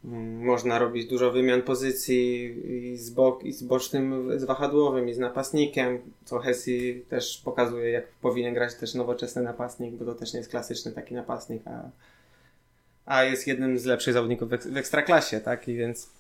Mm, 0.07 0.45
Można 0.45 0.79
robić 0.79 1.07
dużo 1.07 1.33
wymian 1.33 1.63
pozycji 1.63 2.45
i 2.93 2.97
z, 2.97 3.11
bok, 3.11 3.45
i 3.45 3.53
z 3.53 3.63
bocznym, 3.63 4.41
z 4.41 4.45
wahadłowym, 4.45 5.09
i 5.09 5.15
z 5.15 5.19
napastnikiem, 5.19 5.99
co 6.25 6.39
Hesi 6.39 7.05
też 7.09 7.43
pokazuje, 7.45 7.91
jak 7.91 8.09
powinien 8.09 8.55
grać 8.55 8.75
też 8.75 8.95
nowoczesny 8.95 9.43
napastnik, 9.43 9.95
bo 9.95 10.05
to 10.05 10.15
też 10.15 10.33
nie 10.33 10.39
jest 10.39 10.51
klasyczny 10.51 10.93
taki 10.93 11.15
napastnik, 11.15 11.63
a, 11.67 11.91
a 13.07 13.25
jest 13.25 13.47
jednym 13.47 13.79
z 13.79 13.85
lepszych 13.85 14.15
zawodników 14.15 14.49
w, 14.49 14.53
ek- 14.53 14.67
w 14.67 14.77
ekstraklasie, 14.77 15.41
tak? 15.41 15.69
I 15.69 15.77
więc 15.77 16.11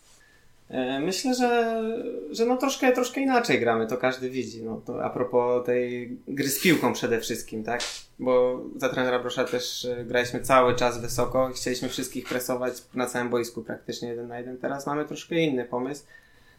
e, 0.70 1.00
myślę, 1.00 1.34
że, 1.34 1.82
że 2.30 2.46
no 2.46 2.56
troszkę, 2.56 2.92
troszkę 2.92 3.20
inaczej 3.20 3.60
gramy, 3.60 3.86
to 3.86 3.96
każdy 3.96 4.30
widzi. 4.30 4.62
No, 4.62 4.80
to 4.86 5.04
a 5.04 5.10
propos 5.10 5.66
tej 5.66 6.16
gry 6.28 6.48
z 6.48 6.60
piłką 6.60 6.92
przede 6.92 7.20
wszystkim, 7.20 7.64
tak? 7.64 7.80
Bo 8.18 8.62
za 8.76 8.88
trenera 8.88 9.18
Brosza 9.18 9.44
też 9.44 9.84
e, 9.84 10.04
graliśmy 10.04 10.40
cały 10.40 10.74
czas 10.74 11.00
wysoko 11.00 11.50
i 11.50 11.52
chcieliśmy 11.52 11.88
wszystkich 11.88 12.28
presować 12.28 12.72
na 12.94 13.06
całym 13.06 13.28
boisku 13.30 13.62
praktycznie 13.62 14.08
jeden 14.08 14.28
na 14.28 14.38
jeden. 14.38 14.58
Teraz 14.58 14.86
mamy 14.86 15.04
troszkę 15.04 15.40
inny 15.40 15.64
pomysł. 15.64 16.04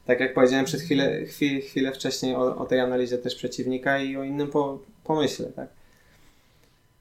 Tak 0.05 0.19
jak 0.19 0.33
powiedziałem 0.33 0.65
przed 0.65 0.81
chwilę, 0.81 1.25
chwilę, 1.25 1.61
chwilę 1.61 1.91
wcześniej 1.91 2.35
o, 2.35 2.55
o 2.57 2.65
tej 2.65 2.79
analizie 2.79 3.17
też 3.17 3.35
przeciwnika 3.35 3.99
i 3.99 4.17
o 4.17 4.23
innym 4.23 4.47
po, 4.47 4.79
pomyśle, 5.03 5.45
tak? 5.45 5.67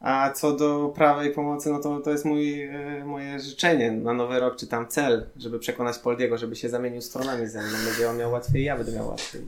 A 0.06 0.30
co 0.30 0.52
do 0.52 0.92
prawej 0.94 1.30
pomocy, 1.30 1.70
no 1.70 1.78
to, 1.80 2.00
to 2.00 2.10
jest 2.10 2.24
mój, 2.24 2.62
e, 2.62 3.04
moje 3.04 3.40
życzenie 3.40 3.90
na 3.90 4.14
nowy 4.14 4.40
rok, 4.40 4.56
czy 4.56 4.66
tam 4.66 4.88
cel, 4.88 5.26
żeby 5.36 5.58
przekonać 5.58 5.98
Poldiego, 5.98 6.38
żeby 6.38 6.56
się 6.56 6.68
zamienił 6.68 7.02
stronami 7.02 7.46
ze 7.46 7.62
mną. 7.62 7.78
Będzie 7.90 8.10
on 8.10 8.16
miał 8.16 8.32
łatwiej, 8.32 8.64
ja 8.64 8.76
będę 8.76 8.92
miał 8.92 9.08
łatwiej. 9.08 9.42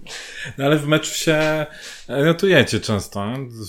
No 0.59 0.65
ale 0.65 0.77
w 0.77 0.87
meczu 0.87 1.15
się 1.15 1.67
ratujecie 2.09 2.81
często, 2.81 3.25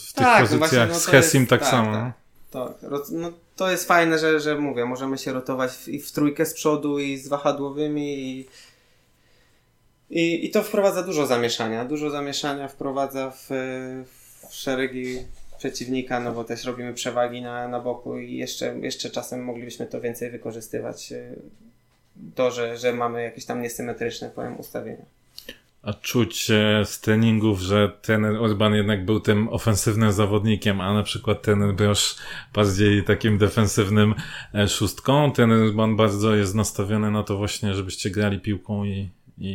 w 0.07 0.13
tych 0.13 0.25
Tak, 0.25 0.41
no 0.51 0.57
pozycjach 0.59 0.87
właśnie, 0.89 1.13
no 1.13 1.21
z 1.21 1.33
jest- 1.33 1.49
tak, 1.49 1.59
tak, 1.59 1.69
samo. 1.69 1.91
tak. 1.93 2.13
To, 2.51 2.73
roz- 2.81 3.11
no, 3.11 3.31
to 3.55 3.71
jest 3.71 3.87
fajne, 3.87 4.19
że, 4.19 4.39
że 4.39 4.55
mówię, 4.55 4.85
możemy 4.85 5.17
się 5.17 5.33
rotować 5.33 5.71
w, 5.71 5.87
i 5.87 5.99
w 5.99 6.11
trójkę 6.11 6.45
z 6.45 6.53
przodu 6.53 6.99
i 6.99 7.17
z 7.17 7.27
wahadłowymi 7.27 8.19
i, 8.19 8.47
i, 10.09 10.45
i 10.45 10.49
to 10.51 10.63
wprowadza 10.63 11.03
dużo 11.03 11.25
zamieszania. 11.25 11.85
Dużo 11.85 12.09
zamieszania 12.09 12.67
wprowadza 12.67 13.31
w, 13.31 13.47
w 14.49 14.53
szeregi 14.55 15.19
przeciwnika, 15.59 16.19
no 16.19 16.31
bo 16.31 16.43
też 16.43 16.65
robimy 16.65 16.93
przewagi 16.93 17.41
na, 17.41 17.67
na 17.67 17.79
boku 17.79 18.19
i 18.19 18.37
jeszcze, 18.37 18.79
jeszcze 18.79 19.09
czasem 19.09 19.43
moglibyśmy 19.43 19.85
to 19.85 20.01
więcej 20.01 20.31
wykorzystywać. 20.31 21.11
e, 21.11 21.35
To, 22.35 22.51
że, 22.51 22.77
że 22.77 22.93
mamy 22.93 23.23
jakieś 23.23 23.45
tam 23.45 23.61
niesymetryczne 23.61 24.29
powiem 24.29 24.59
ustawienia. 24.59 25.05
A 25.81 25.93
czuć 25.93 26.45
z 26.85 26.99
treningów, 26.99 27.59
że 27.59 27.91
trener 28.01 28.41
Urban 28.41 28.73
jednak 28.73 29.05
był 29.05 29.19
tym 29.19 29.49
ofensywnym 29.49 30.11
zawodnikiem, 30.11 30.81
a 30.81 30.93
na 30.93 31.03
przykład 31.03 31.41
trener 31.41 31.73
Brosz 31.75 32.15
bardziej 32.53 33.03
takim 33.03 33.37
defensywnym 33.37 34.15
e, 34.53 34.67
szóstką. 34.67 35.31
Trener 35.31 35.59
Urban 35.59 35.95
bardzo 35.95 36.35
jest 36.35 36.55
nastawiony 36.55 37.11
na 37.11 37.23
to 37.23 37.37
właśnie, 37.37 37.73
żebyście 37.73 38.09
grali 38.09 38.39
piłką 38.39 38.83
i, 38.83 39.09
i, 39.37 39.51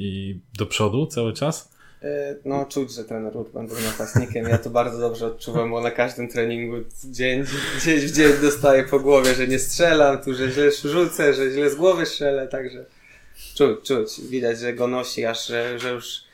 i 0.00 0.40
do 0.58 0.66
przodu 0.66 1.06
cały 1.06 1.32
czas. 1.32 1.73
E, 2.04 2.36
No, 2.44 2.66
czuć, 2.66 2.92
że 2.92 3.04
trener 3.04 3.36
Urban 3.36 3.66
był 3.66 3.76
napastnikiem. 3.80 4.48
Ja 4.48 4.58
to 4.58 4.70
bardzo 4.70 4.98
dobrze 4.98 5.26
odczuwam, 5.26 5.70
bo 5.70 5.80
na 5.80 5.90
każdym 5.90 6.28
treningu 6.28 6.76
dzień, 7.04 7.44
dzień 7.84 7.98
w 8.00 8.12
dzień 8.12 8.32
dostaję 8.42 8.84
po 8.84 9.00
głowie, 9.00 9.34
że 9.34 9.46
nie 9.46 9.58
strzelam, 9.58 10.22
tu, 10.22 10.34
że 10.34 10.50
źle 10.50 10.70
rzucę, 10.72 11.34
że 11.34 11.50
źle 11.50 11.70
z 11.70 11.74
głowy 11.74 12.06
strzelę, 12.06 12.48
także 12.48 12.84
czuć, 13.54 13.80
czuć. 13.82 14.20
Widać, 14.20 14.58
że 14.58 14.72
go 14.72 14.86
nosi, 14.86 15.24
aż 15.24 15.46
że, 15.46 15.78
że 15.78 15.90
już, 15.90 16.24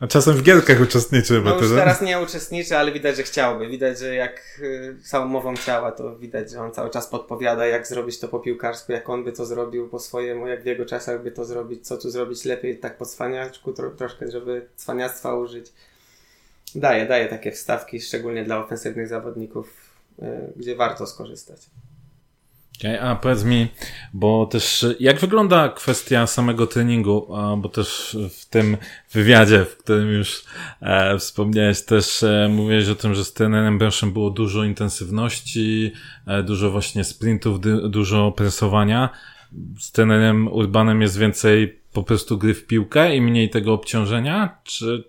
A 0.00 0.06
czasem 0.06 0.34
w 0.34 0.42
gierkach 0.42 0.80
uczestniczy, 0.80 1.40
bo 1.40 1.50
no 1.50 1.60
już 1.60 1.70
teraz 1.70 2.02
nie 2.02 2.20
uczestniczy, 2.20 2.78
ale 2.78 2.92
widać, 2.92 3.16
że 3.16 3.22
chciałby. 3.22 3.68
Widać, 3.68 3.98
że 3.98 4.14
jak 4.14 4.60
y, 4.62 4.96
całą 5.04 5.26
mową 5.26 5.56
ciała, 5.56 5.92
to 5.92 6.16
widać, 6.16 6.50
że 6.50 6.60
on 6.60 6.72
cały 6.72 6.90
czas 6.90 7.06
podpowiada, 7.06 7.66
jak 7.66 7.86
zrobić 7.86 8.18
to 8.18 8.28
po 8.28 8.40
piłkarsku, 8.40 8.92
jak 8.92 9.08
on 9.08 9.24
by 9.24 9.32
to 9.32 9.46
zrobił 9.46 9.88
po 9.88 9.98
swojemu, 9.98 10.46
jak 10.46 10.62
w 10.62 10.66
jego 10.66 10.86
czasach 10.86 11.22
by 11.22 11.30
to 11.30 11.44
zrobić, 11.44 11.86
co 11.86 11.96
tu 11.96 12.10
zrobić 12.10 12.44
lepiej, 12.44 12.78
tak 12.78 12.98
po 12.98 13.06
cwaniaczku 13.06 13.72
tro, 13.72 13.90
troszkę, 13.90 14.30
żeby 14.30 14.68
cwaniactwa 14.76 15.34
użyć. 15.34 15.72
Daje, 16.74 17.06
daje 17.06 17.28
takie 17.28 17.52
wstawki, 17.52 18.00
szczególnie 18.00 18.44
dla 18.44 18.58
ofensywnych 18.58 19.08
zawodników, 19.08 19.72
y, 20.18 20.24
gdzie 20.56 20.76
warto 20.76 21.06
skorzystać. 21.06 21.60
Okej, 22.78 22.98
A 22.98 23.16
powiedz 23.16 23.44
mi, 23.44 23.68
bo 24.14 24.46
też 24.46 24.86
jak 25.00 25.20
wygląda 25.20 25.68
kwestia 25.68 26.26
samego 26.26 26.66
treningu, 26.66 27.28
bo 27.58 27.68
też 27.68 28.16
w 28.30 28.46
tym 28.46 28.76
wywiadzie, 29.12 29.64
w 29.64 29.76
którym 29.76 30.08
już 30.08 30.44
e, 30.80 31.18
wspomniałeś, 31.18 31.82
też 31.82 32.22
e, 32.22 32.48
mówiłeś 32.50 32.88
o 32.88 32.94
tym, 32.94 33.14
że 33.14 33.24
z 33.24 33.32
trenerem 33.32 33.78
Broszem 33.78 34.12
było 34.12 34.30
dużo 34.30 34.64
intensywności, 34.64 35.92
e, 36.26 36.42
dużo 36.42 36.70
właśnie 36.70 37.04
sprintów, 37.04 37.60
du, 37.60 37.88
dużo 37.88 38.32
presowania. 38.32 39.08
Z 39.78 39.92
trenerem 39.92 40.48
Urbanem 40.48 41.02
jest 41.02 41.18
więcej 41.18 41.80
po 41.92 42.02
prostu 42.02 42.38
gry 42.38 42.54
w 42.54 42.66
piłkę 42.66 43.16
i 43.16 43.20
mniej 43.20 43.50
tego 43.50 43.72
obciążenia, 43.72 44.58
czy, 44.64 45.04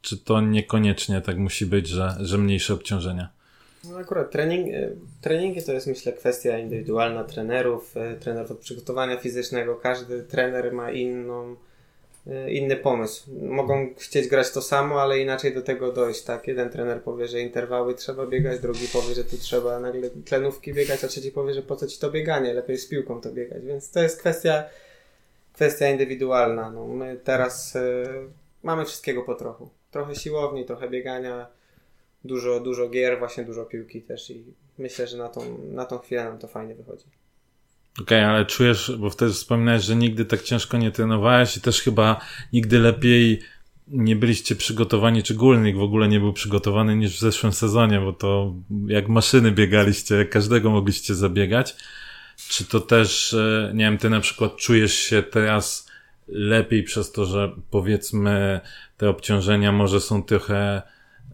czy 0.00 0.16
to 0.18 0.40
niekoniecznie 0.40 1.20
tak 1.20 1.38
musi 1.38 1.66
być, 1.66 1.88
że, 1.88 2.16
że 2.20 2.38
mniejsze 2.38 2.74
obciążenia? 2.74 3.41
No 3.84 3.98
akurat 3.98 4.30
trening, 4.30 4.74
e, 4.74 4.90
treningi 5.20 5.62
to 5.62 5.72
jest 5.72 5.86
myślę 5.86 6.12
kwestia 6.12 6.58
indywidualna 6.58 7.24
trenerów, 7.24 7.96
e, 7.96 8.16
trenerów 8.16 8.50
od 8.50 8.58
przygotowania 8.58 9.16
fizycznego. 9.16 9.76
Każdy 9.76 10.22
trener 10.22 10.72
ma 10.72 10.90
inną, 10.90 11.56
e, 12.26 12.50
inny 12.52 12.76
pomysł. 12.76 13.30
Mogą 13.42 13.94
chcieć 13.98 14.28
grać 14.28 14.50
to 14.50 14.62
samo, 14.62 15.02
ale 15.02 15.18
inaczej 15.18 15.54
do 15.54 15.62
tego 15.62 15.92
dojść. 15.92 16.22
Tak? 16.22 16.48
Jeden 16.48 16.70
trener 16.70 17.02
powie, 17.02 17.28
że 17.28 17.40
interwały 17.40 17.94
trzeba 17.94 18.26
biegać, 18.26 18.60
drugi 18.60 18.88
powie, 18.92 19.14
że 19.14 19.24
tu 19.24 19.38
trzeba 19.38 19.80
nagle 19.80 20.10
tlenówki 20.10 20.74
biegać, 20.74 21.04
a 21.04 21.08
trzeci 21.08 21.32
powie, 21.32 21.54
że 21.54 21.62
po 21.62 21.76
co 21.76 21.86
ci 21.86 21.98
to 21.98 22.10
bieganie, 22.10 22.54
lepiej 22.54 22.78
z 22.78 22.88
piłką 22.88 23.20
to 23.20 23.32
biegać. 23.32 23.64
Więc 23.64 23.90
to 23.90 24.02
jest 24.02 24.18
kwestia, 24.18 24.64
kwestia 25.52 25.88
indywidualna. 25.88 26.70
No, 26.70 26.86
my 26.86 27.16
teraz 27.24 27.76
e, 27.76 28.04
mamy 28.62 28.84
wszystkiego 28.84 29.22
po 29.22 29.34
trochu. 29.34 29.68
Trochę 29.90 30.14
siłowni, 30.14 30.64
trochę 30.64 30.88
biegania, 30.88 31.46
dużo, 32.24 32.60
dużo 32.60 32.88
gier, 32.88 33.18
właśnie 33.18 33.44
dużo 33.44 33.64
piłki 33.64 34.02
też 34.02 34.30
i 34.30 34.44
myślę, 34.78 35.06
że 35.06 35.16
na 35.16 35.28
tą, 35.28 35.58
na 35.72 35.84
tą 35.84 35.98
chwilę 35.98 36.24
nam 36.24 36.38
to 36.38 36.48
fajnie 36.48 36.74
wychodzi. 36.74 37.04
Okej, 38.00 38.24
ale 38.24 38.46
czujesz, 38.46 38.92
bo 38.98 39.10
wtedy 39.10 39.32
wspominałeś, 39.32 39.82
że 39.82 39.96
nigdy 39.96 40.24
tak 40.24 40.42
ciężko 40.42 40.78
nie 40.78 40.90
trenowałeś 40.90 41.56
i 41.56 41.60
też 41.60 41.82
chyba 41.82 42.20
nigdy 42.52 42.78
lepiej 42.78 43.40
nie 43.88 44.16
byliście 44.16 44.56
przygotowani, 44.56 45.22
czy 45.22 45.34
Górnik 45.34 45.76
w 45.76 45.82
ogóle 45.82 46.08
nie 46.08 46.20
był 46.20 46.32
przygotowany 46.32 46.96
niż 46.96 47.16
w 47.16 47.20
zeszłym 47.20 47.52
sezonie, 47.52 48.00
bo 48.00 48.12
to 48.12 48.54
jak 48.86 49.08
maszyny 49.08 49.52
biegaliście, 49.52 50.24
każdego 50.24 50.70
mogliście 50.70 51.14
zabiegać. 51.14 51.76
Czy 52.48 52.64
to 52.64 52.80
też, 52.80 53.34
e, 53.34 53.72
nie 53.74 53.84
wiem, 53.84 53.98
ty 53.98 54.10
na 54.10 54.20
przykład 54.20 54.56
czujesz 54.56 54.94
się 54.94 55.22
teraz 55.22 55.90
lepiej 56.28 56.82
przez 56.82 57.12
to, 57.12 57.24
że 57.24 57.52
powiedzmy 57.70 58.60
te 58.96 59.08
obciążenia 59.08 59.72
może 59.72 60.00
są 60.00 60.22
trochę 60.22 60.82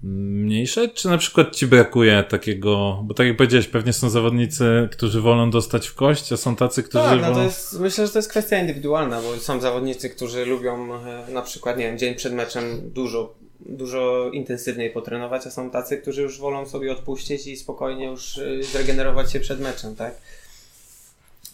mniejsze, 0.03 0.89
czy 0.89 1.09
na 1.09 1.19
przykład 1.19 1.57
ci 1.57 1.67
brakuje 1.67 2.25
takiego, 2.29 3.01
bo 3.05 3.15
tak 3.15 3.27
jak 3.27 3.37
powiedziałeś, 3.37 3.69
pewnie 3.69 3.93
są 3.93 4.11
zawodnicy, 4.11 4.89
którzy 4.93 5.21
wolą 5.21 5.51
dostać 5.51 5.89
w 5.89 5.95
kość, 5.95 6.33
a 6.33 6.37
są 6.37 6.57
tacy, 6.57 6.83
którzy 6.83 7.05
Tak, 7.05 7.21
no 7.21 7.35
to 7.35 7.43
jest, 7.43 7.81
myślę, 7.81 8.07
że 8.07 8.13
to 8.13 8.19
jest 8.19 8.31
kwestia 8.31 8.59
indywidualna, 8.59 9.21
bo 9.23 9.37
są 9.37 9.61
zawodnicy, 9.61 10.11
którzy 10.11 10.45
lubią 10.45 10.95
e, 10.95 11.25
na 11.33 11.43
przykład, 11.43 11.79
nie 11.79 11.85
wiem, 11.85 11.99
dzień 11.99 12.15
przed 12.15 12.33
meczem 12.33 12.91
dużo, 12.91 13.35
dużo 13.61 14.31
intensywniej 14.33 14.91
potrenować, 14.91 15.47
a 15.47 15.51
są 15.51 15.71
tacy, 15.71 15.97
którzy 15.97 16.23
już 16.23 16.39
wolą 16.39 16.67
sobie 16.67 16.93
odpuścić 16.93 17.47
i 17.47 17.57
spokojnie 17.57 18.07
już 18.07 18.39
e, 18.39 18.63
zregenerować 18.63 19.33
się 19.33 19.41
przed 19.41 19.61
meczem, 19.61 19.97
tak? 19.97 20.15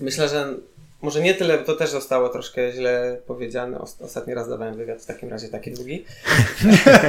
Myślę, 0.01 0.29
że 0.29 0.55
może 1.05 1.21
nie 1.21 1.35
tyle, 1.35 1.59
to 1.59 1.77
też 1.77 1.91
zostało 1.91 2.29
troszkę 2.29 2.73
źle 2.73 3.19
powiedziane. 3.27 3.79
Os- 3.79 4.01
Ostatni 4.01 4.35
raz 4.35 4.49
dawałem 4.49 4.77
wywiad 4.77 5.03
w 5.03 5.07
takim 5.07 5.29
razie 5.29 5.49
taki 5.49 5.71
długi. 5.71 6.05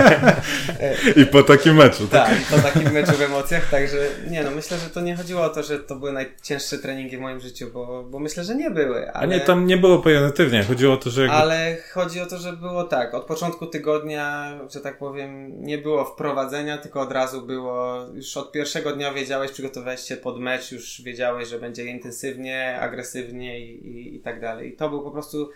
I 1.22 1.26
po 1.26 1.44
takim 1.44 1.76
meczu, 1.76 2.08
tak? 2.08 2.30
Tak, 2.30 2.38
po 2.52 2.58
takim 2.58 2.92
meczu 2.92 3.12
w 3.12 3.22
emocjach, 3.22 3.70
także 3.70 3.98
nie 4.30 4.44
no, 4.44 4.52
myślę, 4.52 4.78
że 4.78 4.90
to 4.90 5.02
nie 5.02 5.16
chodziło 5.16 5.42
o 5.42 5.50
to, 5.50 5.64
że 5.64 5.80
to 5.80 5.96
były 5.96 6.12
najcięższe 6.14 6.78
treningi 6.78 7.18
w 7.18 7.20
moim 7.20 7.40
życiu, 7.40 7.70
bo, 7.74 8.04
bo 8.04 8.20
myślę, 8.20 8.44
że 8.44 8.56
nie 8.56 8.72
były. 8.72 9.12
Ale, 9.12 9.24
A 9.24 9.26
nie, 9.26 9.40
tam 9.40 9.68
nie 9.68 9.78
było 9.78 10.00
pejoratywnie, 10.00 10.64
chodziło 10.64 10.94
o 10.94 10.98
to, 10.98 11.10
że 11.10 11.22
jakby... 11.22 11.38
ale 11.38 11.78
chodzi 11.94 12.22
o 12.22 12.26
to, 12.26 12.38
że 12.38 12.54
było 12.54 12.84
tak, 12.84 13.14
od 13.14 13.26
początku 13.26 13.68
tygodnia, 13.68 14.60
że 14.74 14.80
tak 14.80 14.98
powiem, 14.98 15.62
nie 15.66 15.78
było 15.78 16.06
wprowadzenia, 16.06 16.78
tylko 16.78 17.02
od 17.02 17.12
razu 17.12 17.42
było, 17.42 18.06
już 18.14 18.38
od 18.38 18.52
pierwszego 18.52 18.92
dnia 18.92 19.14
wiedziałeś, 19.14 19.52
przygotowałeś 19.52 20.02
się 20.02 20.18
pod 20.18 20.40
mecz, 20.40 20.72
już 20.72 21.02
wiedziałeś, 21.02 21.48
że 21.48 21.60
będzie 21.60 21.86
intensywnie, 21.86 22.80
agresywnie 22.80 23.60
i, 23.60 23.85
i, 23.86 24.16
i 24.16 24.20
tak 24.20 24.42
dalej. 24.42 24.70
I 24.70 24.74
to 24.76 24.90
był 24.90 25.02
po 25.02 25.12
prostu, 25.12 25.50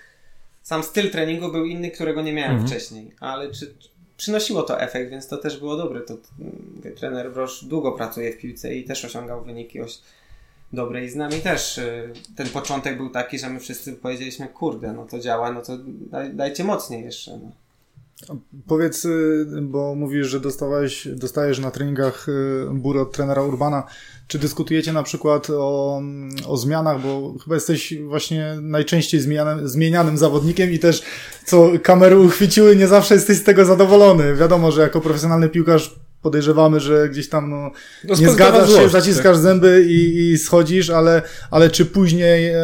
sam 0.63 0.83
styl 0.83 1.11
treningu 1.11 1.51
był 1.51 1.65
inny, 1.65 1.91
którego 1.91 2.21
nie 2.21 2.33
miałem 2.33 2.51
Mhm. 2.51 2.67
wcześniej, 2.69 3.11
ale 3.19 3.51
czy, 3.51 3.73
przynosiło 4.17 4.63
to 4.63 4.81
efekt, 4.81 5.11
więc 5.11 5.27
to 5.27 5.37
też 5.37 5.59
było 5.59 5.75
dobre. 5.75 6.01
To, 6.01 6.13
mm, 6.39 6.95
trener 6.95 7.33
Brosz 7.33 7.65
długo 7.65 7.91
pracuje 7.91 8.33
w 8.33 8.37
piłce 8.37 8.75
i 8.75 8.83
też 8.83 9.05
osiągał 9.05 9.43
wyniki 9.43 9.81
oś 9.81 9.99
dobre 10.73 11.05
i 11.05 11.09
z 11.09 11.15
nami 11.15 11.41
też 11.41 11.77
y, 11.77 12.13
ten 12.35 12.49
początek 12.49 12.97
był 12.97 13.09
taki, 13.09 13.39
że 13.39 13.49
my 13.49 13.59
wszyscy 13.59 13.93
powiedzieliśmy, 13.93 14.47
kurde, 14.47 14.93
no 14.93 15.05
to 15.05 15.19
działa, 15.19 15.51
no 15.51 15.61
to 15.61 15.77
daj, 15.85 16.33
dajcie 16.33 16.63
mocniej 16.63 17.03
jeszcze. 17.03 17.31
No. 17.37 17.51
Powiedz, 18.67 19.05
y, 19.05 19.45
bo 19.61 19.95
mówisz, 19.95 20.27
że 20.27 20.39
dostałeś, 20.39 21.07
dostajesz 21.07 21.59
na 21.59 21.71
treningach 21.71 22.29
y, 22.29 22.67
bury 22.73 22.99
od 22.99 23.11
trenera 23.11 23.43
Urbana. 23.43 23.83
Czy 24.27 24.39
dyskutujecie 24.39 24.93
na 24.93 25.03
przykład 25.03 25.49
o, 25.49 26.01
o 26.47 26.57
zmianach, 26.57 27.01
bo 27.01 27.35
chyba 27.43 27.55
jesteś 27.55 27.93
właśnie 28.07 28.57
najczęściej 28.61 29.21
zmienianym, 29.21 29.67
zmienianym 29.67 30.17
zawodnikiem 30.17 30.71
i 30.71 30.79
też 30.79 31.01
co 31.45 31.71
kamery 31.83 32.19
uchwyciły, 32.19 32.75
nie 32.75 32.87
zawsze 32.87 33.13
jesteś 33.15 33.37
z 33.37 33.43
tego 33.43 33.65
zadowolony. 33.65 34.35
Wiadomo, 34.35 34.71
że 34.71 34.81
jako 34.81 35.01
profesjonalny 35.01 35.49
piłkarz 35.49 35.95
podejrzewamy, 36.21 36.79
że 36.79 37.09
gdzieś 37.09 37.29
tam 37.29 37.49
no, 37.49 37.71
No, 38.03 38.15
nie 38.15 38.29
zgadzasz 38.29 38.73
się, 38.73 38.89
zaciskasz 38.89 39.37
zęby 39.37 39.85
i, 39.89 40.17
i 40.31 40.37
schodzisz, 40.37 40.89
ale, 40.89 41.21
ale 41.51 41.69
czy 41.69 41.85
później 41.85 42.47
e, 42.47 42.61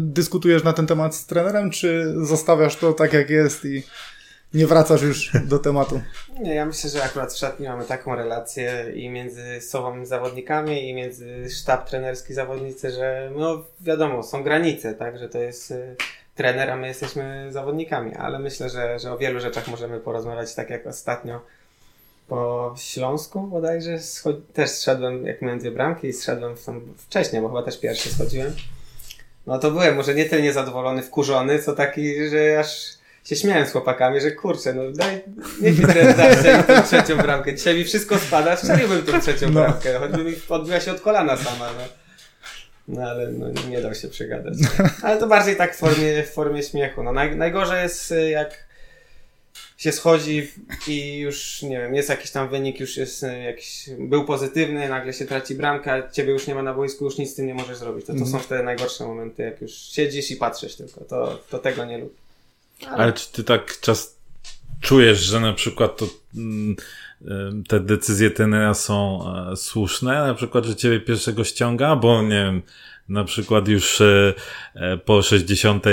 dyskutujesz 0.00 0.64
na 0.64 0.72
ten 0.72 0.86
temat 0.86 1.14
z 1.14 1.26
trenerem, 1.26 1.70
czy 1.70 2.14
zostawiasz 2.22 2.76
to 2.76 2.92
tak 2.92 3.12
jak 3.12 3.30
jest 3.30 3.64
i 3.64 3.82
nie 4.54 4.66
wracasz 4.66 5.02
już 5.02 5.32
do 5.44 5.58
tematu? 5.58 6.00
Nie, 6.40 6.54
ja 6.54 6.66
myślę, 6.66 6.90
że 6.90 7.04
akurat 7.04 7.32
w 7.32 7.38
szatni 7.38 7.68
mamy 7.68 7.84
taką 7.84 8.14
relację 8.14 8.92
i 8.94 9.10
między 9.10 9.60
sobą 9.60 10.06
zawodnikami 10.06 10.88
i 10.88 10.94
między 10.94 11.50
sztab 11.50 11.88
trenerski 11.88 12.34
zawodnicy, 12.34 12.90
że 12.90 13.30
no 13.36 13.64
wiadomo, 13.80 14.22
są 14.22 14.42
granice, 14.42 14.94
tak, 14.94 15.18
że 15.18 15.28
to 15.28 15.38
jest 15.38 15.70
y, 15.70 15.96
trener, 16.34 16.70
a 16.70 16.76
my 16.76 16.86
jesteśmy 16.86 17.46
zawodnikami, 17.50 18.14
ale 18.14 18.38
myślę, 18.38 18.70
że, 18.70 18.98
że 18.98 19.12
o 19.12 19.18
wielu 19.18 19.40
rzeczach 19.40 19.68
możemy 19.68 20.00
porozmawiać 20.00 20.54
tak 20.54 20.70
jak 20.70 20.86
ostatnio 20.86 21.40
po 22.28 22.74
Śląsku 22.78 23.40
bodajże 23.40 23.96
scho- 23.96 24.40
też 24.52 24.70
zszedłem, 24.70 25.26
jak 25.26 25.42
miałem 25.42 25.58
dwie 25.58 25.70
bramki 25.70 26.06
i 26.06 26.12
zszedłem 26.12 26.54
tam 26.66 26.80
wcześniej, 26.96 27.42
bo 27.42 27.48
chyba 27.48 27.62
też 27.62 27.80
pierwszy 27.80 28.08
schodziłem. 28.08 28.54
No 29.46 29.58
to 29.58 29.70
byłem 29.70 29.96
może 29.96 30.14
nie 30.14 30.24
tyle 30.24 30.42
niezadowolony, 30.42 31.02
wkurzony, 31.02 31.58
co 31.58 31.72
taki, 31.72 32.28
że 32.28 32.58
aż 32.60 32.98
się 33.24 33.36
śmiałem 33.36 33.66
z 33.66 33.72
chłopakami, 33.72 34.20
że 34.20 34.30
kurczę, 34.32 34.74
no 34.74 34.82
daj, 34.92 35.22
niech 35.60 35.78
mi 35.78 35.86
teraz 35.86 36.16
da 36.42 36.62
tą 36.62 36.82
trzecią 36.82 37.16
bramkę. 37.16 37.54
Dzisiaj 37.54 37.74
mi 37.78 37.84
wszystko 37.84 38.18
spada, 38.18 38.56
strzeliłbym 38.56 39.02
tą 39.02 39.20
trzecią 39.20 39.46
No. 39.50 39.60
bramkę, 39.60 39.98
choćby 39.98 40.24
mi 40.24 40.34
odbiła 40.48 40.80
się 40.80 40.92
od 40.92 41.00
kolana 41.00 41.36
sama, 41.36 41.70
no. 41.78 41.84
No 42.88 43.02
ale 43.02 43.30
no, 43.32 43.46
nie 43.68 43.80
dał 43.80 43.94
się 43.94 44.08
przegadać. 44.08 44.54
Ale 45.02 45.16
to 45.20 45.26
bardziej 45.26 45.56
tak 45.56 45.74
w 45.74 45.78
formie, 45.78 46.22
w 46.22 46.30
formie 46.30 46.62
śmiechu. 46.62 47.02
No, 47.02 47.12
naj, 47.12 47.36
najgorzej 47.36 47.82
jest 47.82 48.12
y, 48.12 48.30
jak 48.30 48.64
się 49.76 49.92
schodzi 49.92 50.50
i 50.88 51.18
już, 51.18 51.62
nie 51.62 51.78
wiem, 51.78 51.94
jest 51.94 52.08
jakiś 52.08 52.30
tam 52.30 52.48
wynik, 52.48 52.80
już 52.80 52.96
jest 52.96 53.22
y, 53.22 53.38
jakiś, 53.38 53.90
był 53.98 54.24
pozytywny, 54.24 54.88
nagle 54.88 55.12
się 55.12 55.24
traci 55.24 55.54
bramka, 55.54 56.10
ciebie 56.10 56.32
już 56.32 56.46
nie 56.46 56.54
ma 56.54 56.62
na 56.62 56.74
boisku, 56.74 57.04
już 57.04 57.18
nic 57.18 57.30
z 57.30 57.34
tym 57.34 57.46
nie 57.46 57.54
możesz 57.54 57.76
zrobić. 57.76 58.06
To, 58.06 58.14
to 58.14 58.26
są 58.26 58.38
wtedy 58.38 58.62
najgorsze 58.62 59.04
momenty, 59.04 59.42
jak 59.42 59.60
już 59.62 59.72
siedzisz 59.72 60.30
i 60.30 60.36
patrzysz 60.36 60.74
tylko. 60.76 61.04
To, 61.04 61.38
to 61.50 61.58
tego 61.58 61.84
nie 61.84 61.98
lubię. 61.98 62.23
Ale 62.90 63.12
czy 63.12 63.32
ty 63.32 63.44
tak 63.44 63.80
czas 63.80 64.18
czujesz, 64.80 65.20
że 65.20 65.40
na 65.40 65.52
przykład 65.52 65.96
to, 65.96 66.06
mm, 66.36 66.76
te 67.68 67.80
decyzje 67.80 68.30
trenera 68.30 68.74
są 68.74 69.24
e, 69.52 69.56
słuszne? 69.56 70.26
Na 70.26 70.34
przykład, 70.34 70.64
że 70.64 70.76
ciebie 70.76 71.00
pierwszego 71.00 71.44
ściąga? 71.44 71.96
Bo 71.96 72.22
nie 72.22 72.28
wiem, 72.28 72.62
na 73.08 73.24
przykład 73.24 73.68
już 73.68 74.00
e, 74.00 74.34
e, 74.74 74.98
po 74.98 75.22
60 75.22 75.84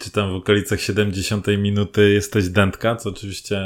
czy 0.00 0.10
tam 0.10 0.32
w 0.32 0.34
okolicach 0.34 0.80
70 0.80 1.46
minuty 1.46 2.10
jesteś 2.10 2.48
dętka, 2.48 2.96
co 2.96 3.08
oczywiście 3.10 3.62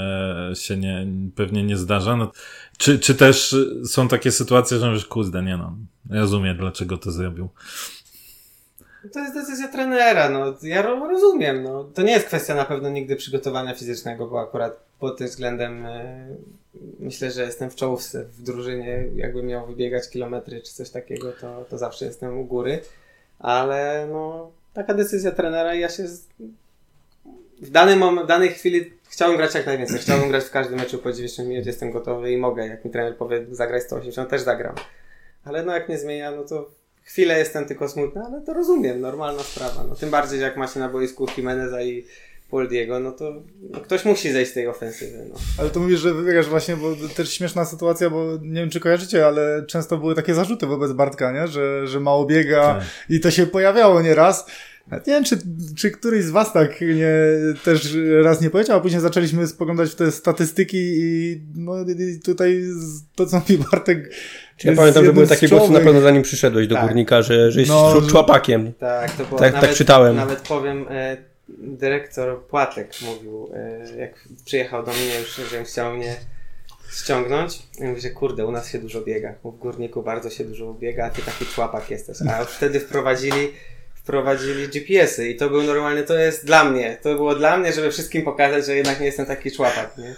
się 0.55 0.77
nie, 0.77 1.07
pewnie 1.35 1.63
nie 1.63 1.77
zdarza. 1.77 2.17
No, 2.17 2.33
czy, 2.79 2.99
czy 2.99 3.15
też 3.15 3.57
są 3.85 4.09
takie 4.09 4.33
sytuacje, 4.33 4.79
że 4.79 4.89
mówisz, 4.89 5.07
kurde, 5.07 5.43
nie 5.43 5.57
no, 5.57 5.77
rozumiem 6.11 6.57
dlaczego 6.57 6.99
to 6.99 7.11
zrobił. 7.11 7.49
To 9.13 9.21
jest 9.21 9.35
decyzja 9.35 9.69
trenera, 9.69 10.29
no. 10.29 10.55
Ja 10.63 10.83
ro- 10.83 11.09
rozumiem, 11.09 11.63
no. 11.63 11.85
To 11.85 12.03
nie 12.03 12.13
jest 12.13 12.27
kwestia 12.27 12.55
na 12.55 12.65
pewno 12.65 12.89
nigdy 12.89 13.17
przygotowania 13.17 13.75
fizycznego, 13.75 14.27
bo 14.27 14.41
akurat 14.41 14.81
pod 14.99 15.19
tym 15.19 15.27
względem 15.27 15.87
e, 15.87 16.27
myślę, 17.01 17.31
że 17.31 17.43
jestem 17.43 17.71
w 17.71 17.75
czołówce 17.75 18.25
w 18.25 18.43
drużynie. 18.43 19.05
Jakbym 19.15 19.47
miał 19.47 19.67
wybiegać 19.67 20.11
kilometry 20.11 20.63
czy 20.63 20.73
coś 20.73 20.91
takiego, 20.91 21.33
to, 21.33 21.65
to 21.71 21.79
zawsze 21.79 22.05
jestem 22.05 22.39
u 22.39 22.45
góry. 22.45 22.81
Ale 23.39 24.09
no, 24.13 24.51
taka 24.75 24.95
decyzja 24.95 25.31
trenera 25.31 25.75
i 25.75 25.81
ja 25.81 25.89
się 25.89 26.09
z... 26.09 26.27
w, 27.63 27.71
danym 27.71 28.01
mom- 28.01 28.25
w 28.25 28.27
danej 28.27 28.49
chwili 28.49 28.93
chciałbym 29.09 29.37
grać 29.37 29.55
jak 29.55 29.67
najwięcej. 29.67 29.99
Chciałbym 29.99 30.29
grać 30.29 30.45
w 30.45 30.51
każdym 30.51 30.79
meczu 30.79 30.99
po 30.99 31.13
90 31.13 31.49
minut, 31.49 31.67
jestem 31.67 31.91
gotowy 31.91 32.33
i 32.33 32.37
mogę. 32.37 32.67
Jak 32.67 32.85
mi 32.85 32.91
trener 32.91 33.17
powie 33.17 33.47
zagraj 33.51 33.81
180, 33.81 34.31
też 34.31 34.41
zagram. 34.41 34.75
Ale 35.45 35.63
no 35.63 35.73
jak 35.75 35.89
nie 35.89 35.99
zmienia, 35.99 36.31
no 36.31 36.45
to 36.45 36.71
chwilę 37.07 37.39
jestem 37.39 37.65
tylko 37.65 37.89
smutny, 37.89 38.23
ale 38.23 38.41
to 38.41 38.53
rozumiem, 38.55 39.01
normalna 39.01 39.43
sprawa. 39.43 39.85
No, 39.89 39.95
tym 39.95 40.11
bardziej, 40.11 40.39
że 40.39 40.45
jak 40.45 40.57
ma 40.57 40.67
się 40.67 40.81
na 40.81 40.89
boisku 40.89 41.27
Jimeneza 41.37 41.83
i 41.83 42.05
Poldiego, 42.51 43.01
no 43.01 43.13
to 43.13 43.43
no, 43.71 43.81
ktoś 43.81 44.05
musi 44.05 44.33
zejść 44.33 44.51
z 44.51 44.55
tej 44.55 44.69
ofensywy. 44.69 45.27
No. 45.29 45.35
Ale 45.59 45.71
to 45.71 45.81
mówisz, 45.81 46.01
że 46.01 46.15
wybiegasz 46.15 46.47
właśnie, 46.47 46.77
bo 46.77 46.97
też 47.17 47.33
śmieszna 47.33 47.65
sytuacja, 47.65 48.11
bo 48.11 48.25
nie 48.43 48.61
wiem, 48.61 48.71
czy 48.71 48.81
kojarzycie, 48.81 49.27
ale 49.27 49.67
często 49.69 49.97
były 49.97 50.15
takie 50.15 50.35
zarzuty 50.35 50.67
wobec 50.67 50.93
Bartka, 50.93 51.33
nie? 51.33 51.49
Że, 51.49 51.87
że 51.87 52.01
mało 52.01 52.27
biega 52.27 52.75
Tak. 52.75 52.85
i 53.09 53.21
to 53.21 53.31
się 53.31 53.47
pojawiało 53.47 54.03
nieraz. 54.03 54.47
Nawet 54.91 55.07
Nie 55.07 55.13
wiem, 55.13 55.25
czy, 55.25 55.39
czy 55.77 55.91
któryś 55.91 56.25
z 56.25 56.31
was 56.31 56.53
tak 56.53 56.81
nie, 56.81 57.09
też 57.65 57.97
raz 58.23 58.41
nie 58.41 58.51
powiedział, 58.51 58.79
a 58.79 58.81
później 58.81 59.01
zaczęliśmy 59.01 59.47
spoglądać 59.47 59.91
w 59.91 59.95
te 59.95 60.13
statystyki 60.13 60.79
i 60.81 61.41
no 61.55 61.75
i 61.83 62.21
tutaj 62.21 62.63
to, 63.15 63.27
co 63.27 63.37
mówi 63.39 63.59
Bartek 63.73 63.99
Ja 64.65 64.71
jest 64.71 64.81
pamiętam, 64.81 65.05
że 65.05 65.13
były 65.13 65.27
takie 65.27 65.49
głosy 65.49 65.73
na 65.73 65.81
pewno 65.81 66.01
zanim 66.01 66.23
przyszedłeś 66.23 66.69
do 66.69 66.75
Tak. 66.75 66.87
górnika, 66.87 67.23
że, 67.23 67.53
że 67.53 67.61
jesteś 67.61 67.77
No, 67.77 68.01
no, 68.01 68.09
człapakiem. 68.09 68.73
Tak, 68.73 69.11
to 69.17 69.25
było 69.25 69.41
Tak- 69.41 69.61
tak 69.61 69.75
czytałem. 69.75 70.17
Nawet 70.17 70.41
powiem, 70.41 70.87
e, 70.91 71.17
dyrektor 71.49 72.45
Płatek 72.47 72.91
mówił, 73.03 73.51
e, 73.55 73.97
jak 73.99 74.29
przyjechał 74.45 74.85
do 74.87 74.93
mnie 74.93 75.19
już, 75.21 75.51
że 75.51 75.65
chciał 75.65 75.97
mnie 75.97 76.17
ściągnąć. 76.93 77.63
I 77.81 77.85
mówi, 77.85 78.01
że 78.01 78.11
kurde, 78.11 78.47
u 78.47 78.53
nas 78.53 78.69
się 78.71 78.79
dużo 78.79 79.01
biega. 79.01 79.35
W 79.45 79.59
górniku 79.59 80.03
bardzo 80.03 80.31
się 80.31 80.45
dużo 80.45 80.75
biega, 80.75 81.07
a 81.07 81.11
ty 81.11 81.23
taki 81.23 81.47
człapak 81.47 81.91
jesteś. 81.91 82.17
A 82.31 82.41
już 82.41 82.49
wtedy 82.49 82.81
wprowadzili 82.81 83.49
wprowadzili 84.07 84.69
GPS-y 84.69 85.29
i 85.29 85.37
to 85.37 85.51
był 85.51 85.63
normalny, 85.63 86.03
to 86.03 86.19
jest 86.19 86.47
dla 86.47 86.65
mnie. 86.65 86.99
To 87.03 87.15
było 87.15 87.35
dla 87.35 87.57
mnie, 87.57 87.73
żeby 87.73 87.91
wszystkim 87.91 88.23
pokazać, 88.23 88.67
że 88.67 88.77
jednak 88.77 89.01
nie 89.01 89.07
jestem 89.07 89.27
taki 89.27 89.53
człapak, 89.53 89.99
nie? 89.99 90.15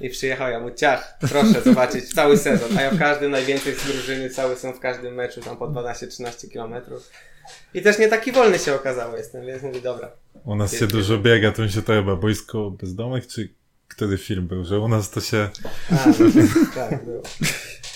I 0.00 0.10
przyjechał 0.10 0.50
ja 0.50 0.60
mu, 0.60 0.70
ciach, 0.70 1.18
proszę 1.20 1.62
zobaczyć 1.64 2.14
cały 2.14 2.36
sezon. 2.36 2.78
A 2.78 2.82
ja 2.82 2.90
w 2.90 2.98
każdym 2.98 3.30
najwięcej 3.30 3.74
z 3.74 3.84
drużyny, 3.84 4.30
cały 4.30 4.56
są 4.56 4.72
w 4.72 4.80
każdym 4.80 5.14
meczu, 5.14 5.40
tam 5.40 5.56
po 5.56 5.68
12-13 5.68 6.50
kilometrów. 6.50 7.10
I 7.74 7.82
też 7.82 7.98
nie 7.98 8.08
taki 8.08 8.32
wolny 8.32 8.58
się 8.58 8.74
okazało 8.74 9.16
jestem, 9.16 9.46
więc 9.46 9.62
mówię, 9.62 9.80
dobra. 9.80 10.10
U 10.44 10.56
nas 10.56 10.76
się 10.78 10.86
dużo 10.86 11.18
biega, 11.18 11.52
to 11.52 11.62
mi 11.62 11.70
się 11.70 11.82
to 11.82 11.92
chyba 11.92 12.16
boisko 12.16 12.70
bezdomnych, 12.70 13.26
czy 13.26 13.48
który 13.88 14.18
film 14.18 14.46
był, 14.46 14.64
że 14.64 14.80
u 14.80 14.88
nas 14.88 15.10
to 15.10 15.20
się... 15.20 15.48
A, 15.90 16.06
no, 16.06 16.14
tak, 16.74 17.04
było. 17.04 17.22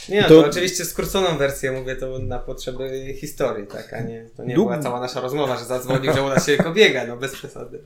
Nie 0.09 0.23
To- 0.23 0.43
to... 0.43 0.49
oczywiście 0.49 0.85
skróconą 0.85 1.37
wersję 1.38 1.73
mówię 1.73 1.97
to 1.97 2.19
na 2.19 2.38
potrzeby 2.38 3.15
historii, 3.15 3.67
tak, 3.67 3.93
a 3.93 4.01
nie, 4.01 4.27
to 4.37 4.45
nie 4.45 4.55
Dług- 4.55 4.69
była 4.69 4.79
cała 4.79 5.01
nasza 5.01 5.21
rozmowa, 5.21 5.57
że 5.57 5.65
zadzwonił, 5.65 6.12
że 6.12 6.23
u 6.23 6.29
nas 6.29 6.47
się 6.47 6.57
biega, 6.75 7.07
no 7.07 7.17
bez 7.17 7.33
przesady. 7.33 7.81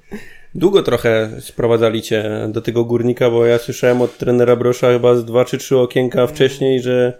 Długo 0.54 0.82
trochę 0.82 1.30
sprowadzali 1.40 2.02
cię 2.02 2.48
do 2.48 2.62
tego 2.62 2.84
górnika, 2.84 3.30
bo 3.30 3.46
ja 3.46 3.58
słyszałem 3.58 4.02
od 4.02 4.18
trenera 4.18 4.56
Brosza 4.56 4.92
chyba 4.92 5.14
z 5.14 5.24
dwa 5.24 5.44
czy 5.44 5.58
trzy 5.58 5.78
okienka 5.78 6.26
wcześniej, 6.26 6.80
że 6.80 7.18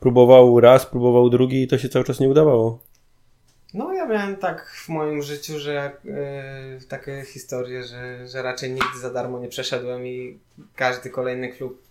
próbował 0.00 0.60
raz, 0.60 0.86
próbował 0.86 1.30
drugi 1.30 1.62
i 1.62 1.68
to 1.68 1.78
się 1.78 1.88
cały 1.88 2.04
czas 2.04 2.20
nie 2.20 2.28
udawało. 2.28 2.78
No 3.74 3.92
ja 3.92 4.06
miałem 4.06 4.36
tak 4.36 4.66
w 4.84 4.88
moim 4.88 5.22
życiu, 5.22 5.58
że 5.58 5.90
yy, 6.04 6.14
takie 6.88 7.22
historie, 7.32 7.84
że, 7.84 8.28
że 8.28 8.42
raczej 8.42 8.70
nigdy 8.70 8.98
za 9.00 9.10
darmo 9.10 9.38
nie 9.38 9.48
przeszedłem 9.48 10.06
i 10.06 10.38
każdy 10.76 11.10
kolejny 11.10 11.48
klub 11.48 11.82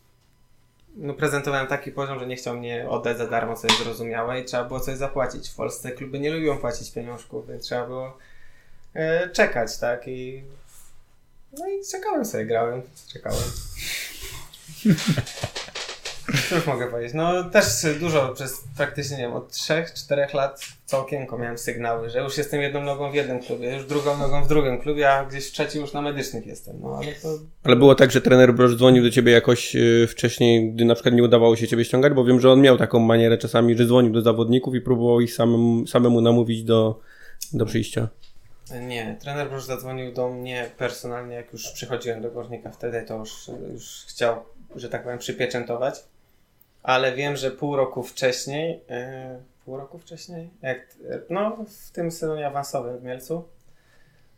no, 0.95 1.13
prezentowałem 1.13 1.67
taki 1.67 1.91
poziom, 1.91 2.19
że 2.19 2.27
nie 2.27 2.35
chciał 2.35 2.57
mnie 2.57 2.89
oddać 2.89 3.17
za 3.17 3.27
darmo, 3.27 3.55
co 3.55 3.67
jest 3.67 3.83
zrozumiałe 3.83 4.41
i 4.41 4.45
trzeba 4.45 4.63
było 4.63 4.79
coś 4.79 4.97
zapłacić. 4.97 5.49
W 5.49 5.55
Polsce 5.55 5.91
kluby 5.91 6.19
nie 6.19 6.31
lubią 6.31 6.57
płacić 6.57 6.91
pieniążków, 6.91 7.47
więc 7.47 7.63
trzeba 7.63 7.87
było 7.87 8.17
yy, 8.95 9.29
czekać, 9.33 9.77
tak? 9.77 10.07
I 10.07 10.43
no 11.57 11.67
i 11.67 11.85
czekałem 11.91 12.25
sobie, 12.25 12.45
grałem, 12.45 12.81
czekałem. 13.13 13.43
Cóż 16.49 16.67
mogę 16.67 16.87
powiedzieć? 16.87 17.13
No 17.13 17.43
też 17.43 17.65
dużo 17.99 18.29
przez 18.29 18.63
praktycznie, 18.77 19.17
nie 19.17 19.23
wiem, 19.23 19.33
od 19.33 19.51
3-4 19.51 20.35
lat 20.35 20.61
co 20.85 20.99
okienko 20.99 21.37
miałem 21.37 21.57
sygnały, 21.57 22.09
że 22.09 22.19
już 22.19 22.37
jestem 22.37 22.61
jedną 22.61 22.83
nogą 22.83 23.11
w 23.11 23.15
jednym 23.15 23.39
klubie, 23.39 23.75
już 23.75 23.85
drugą 23.85 24.17
nogą 24.17 24.43
w 24.43 24.47
drugim 24.47 24.81
klubie, 24.81 25.09
a 25.11 25.25
gdzieś 25.25 25.47
w 25.47 25.51
trzecim 25.51 25.81
już 25.81 25.93
na 25.93 26.01
medycznych 26.01 26.47
jestem. 26.47 26.75
No 26.81 26.97
ale 26.97 27.11
to 27.11 27.27
Ale 27.63 27.75
było 27.75 27.95
tak, 27.95 28.11
że 28.11 28.21
trener 28.21 28.53
Brosz 28.53 28.75
dzwonił 28.75 29.03
do 29.03 29.09
ciebie 29.09 29.31
jakoś 29.31 29.75
y, 29.75 30.07
wcześniej, 30.09 30.71
gdy 30.73 30.85
na 30.85 30.93
przykład 30.93 31.15
nie 31.15 31.23
udawało 31.23 31.55
się 31.55 31.67
ciebie 31.67 31.85
ściągać, 31.85 32.13
bo 32.13 32.25
wiem, 32.25 32.39
że 32.39 32.51
on 32.51 32.61
miał 32.61 32.77
taką 32.77 32.99
manierę 32.99 33.37
czasami, 33.37 33.77
że 33.77 33.85
dzwonił 33.85 34.13
do 34.13 34.21
zawodników 34.21 34.75
i 34.75 34.81
próbował 34.81 35.21
ich 35.21 35.33
samym, 35.33 35.87
samemu 35.87 36.21
namówić 36.21 36.63
do, 36.63 36.99
do 37.53 37.65
przyjścia. 37.65 38.07
nie. 38.81 39.17
Trener 39.21 39.49
Broż 39.49 39.63
zadzwonił 39.65 40.13
do 40.13 40.29
mnie 40.29 40.71
personalnie, 40.77 41.35
jak 41.35 41.53
już 41.53 41.71
przychodziłem 41.71 42.21
do 42.21 42.31
Górnika. 42.31 42.71
Wtedy 42.71 43.05
to 43.07 43.17
już, 43.17 43.49
już 43.73 44.05
chciał, 44.09 44.35
że 44.75 44.89
tak 44.89 45.03
powiem, 45.03 45.19
przypieczętować. 45.19 46.03
Ale 46.83 47.15
wiem, 47.15 47.35
że 47.35 47.51
pół 47.51 47.75
roku 47.75 48.03
wcześniej, 48.03 48.81
e, 48.89 49.39
pół 49.65 49.77
roku 49.77 49.97
wcześniej, 49.97 50.49
jak, 50.61 50.95
no 51.29 51.65
w 51.87 51.91
tym 51.91 52.11
sezonie 52.11 52.47
awansowym 52.47 52.97
w 52.97 53.03
Mielcu, 53.03 53.47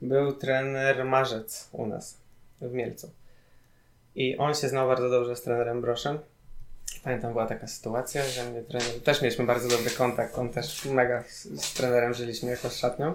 był 0.02 0.34
trener 0.34 1.06
Marzec 1.06 1.70
u 1.72 1.86
nas 1.86 2.18
w 2.62 2.74
Mielcu. 2.74 3.12
I 4.16 4.38
on 4.38 4.56
się 4.56 4.70
znał 4.70 4.88
bardzo 4.88 5.10
dobrze 5.10 5.36
z 5.36 5.42
trenerem 5.42 5.82
Broszem. 5.82 6.20
Pamiętam, 7.04 7.32
była 7.32 7.46
taka 7.46 7.68
sytuacja, 7.68 8.24
że 8.26 8.52
mnie 8.52 8.62
trener, 8.62 9.02
też 9.04 9.22
mieliśmy 9.22 9.46
bardzo 9.46 9.70
dobry 9.70 9.92
kontakt, 9.92 10.38
on 10.38 10.50
też 10.50 10.86
mega 10.86 11.24
z, 11.24 11.44
z 11.44 11.74
trenerem 11.74 12.14
żyliśmy 12.14 12.50
jako 12.50 12.70
z 12.70 12.78
szatnią. 12.78 13.14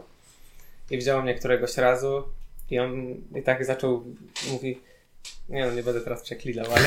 I 0.91 0.99
wziął 0.99 1.23
mnie 1.23 1.35
któregoś 1.35 1.77
razu 1.77 2.23
i 2.71 2.79
on 2.79 3.15
i 3.37 3.43
tak 3.43 3.65
zaczął, 3.65 4.05
mówi, 4.53 4.81
nie 5.49 5.67
no, 5.67 5.73
nie 5.73 5.83
będę 5.83 6.01
teraz 6.01 6.23
przeklinał, 6.23 6.67
ale 6.67 6.85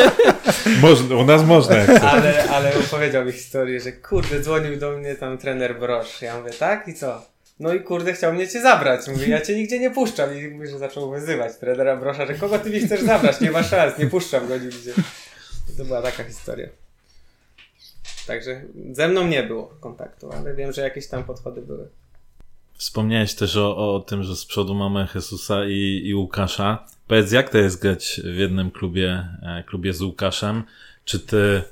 Można, 0.82 1.16
u 1.16 1.24
nas 1.24 1.42
można. 1.42 1.76
ale, 2.00 2.44
ale 2.44 2.72
opowiedział 2.78 3.24
mi 3.24 3.32
historię, 3.32 3.80
że 3.80 3.92
kurde, 3.92 4.40
dzwonił 4.40 4.76
do 4.76 4.90
mnie 4.90 5.14
tam 5.14 5.38
trener 5.38 5.78
Brosz. 5.78 6.22
Ja 6.22 6.38
mówię, 6.38 6.50
tak? 6.50 6.88
I 6.88 6.94
co? 6.94 7.26
No 7.60 7.74
i 7.74 7.80
kurde, 7.80 8.12
chciał 8.12 8.32
mnie 8.32 8.48
cię 8.48 8.60
zabrać. 8.62 9.08
Mówię, 9.08 9.28
ja 9.28 9.40
cię 9.40 9.56
nigdzie 9.56 9.78
nie 9.78 9.90
puszczam. 9.90 10.38
I 10.38 10.48
mówi, 10.48 10.68
że 10.68 10.78
zaczął 10.78 11.10
wyzywać 11.10 11.56
trenera 11.56 11.96
Brosza, 11.96 12.26
że 12.26 12.34
kogo 12.34 12.58
ty 12.58 12.70
mi 12.70 12.80
chcesz 12.80 13.00
zabrać? 13.00 13.40
Nie 13.40 13.50
ma 13.50 13.62
szans, 13.62 13.98
nie 13.98 14.06
puszczam 14.06 14.48
go 14.48 14.58
nigdzie. 14.58 14.92
To 15.76 15.84
była 15.84 16.02
taka 16.02 16.24
historia. 16.24 16.68
Także 18.26 18.62
ze 18.92 19.08
mną 19.08 19.26
nie 19.26 19.42
było 19.42 19.74
kontaktu, 19.80 20.32
ale 20.32 20.54
wiem, 20.54 20.72
że 20.72 20.82
jakieś 20.82 21.06
tam 21.06 21.24
podchody 21.24 21.62
były. 21.62 21.88
Wspomniałeś 22.76 23.34
też 23.34 23.56
o, 23.56 23.94
o 23.94 24.00
tym, 24.00 24.22
że 24.22 24.36
z 24.36 24.46
przodu 24.46 24.74
mamy 24.74 25.08
Jesusa 25.14 25.64
i, 25.64 26.02
i 26.04 26.14
Łukasza. 26.14 26.86
Powiedz, 27.08 27.32
jak 27.32 27.50
to 27.50 27.58
jest 27.58 27.82
grać 27.82 28.20
w 28.24 28.36
jednym 28.36 28.70
klubie, 28.70 29.28
e, 29.42 29.62
klubie 29.66 29.92
z 29.92 30.02
Łukaszem? 30.02 30.62
Czy 31.04 31.20
ty 31.20 31.62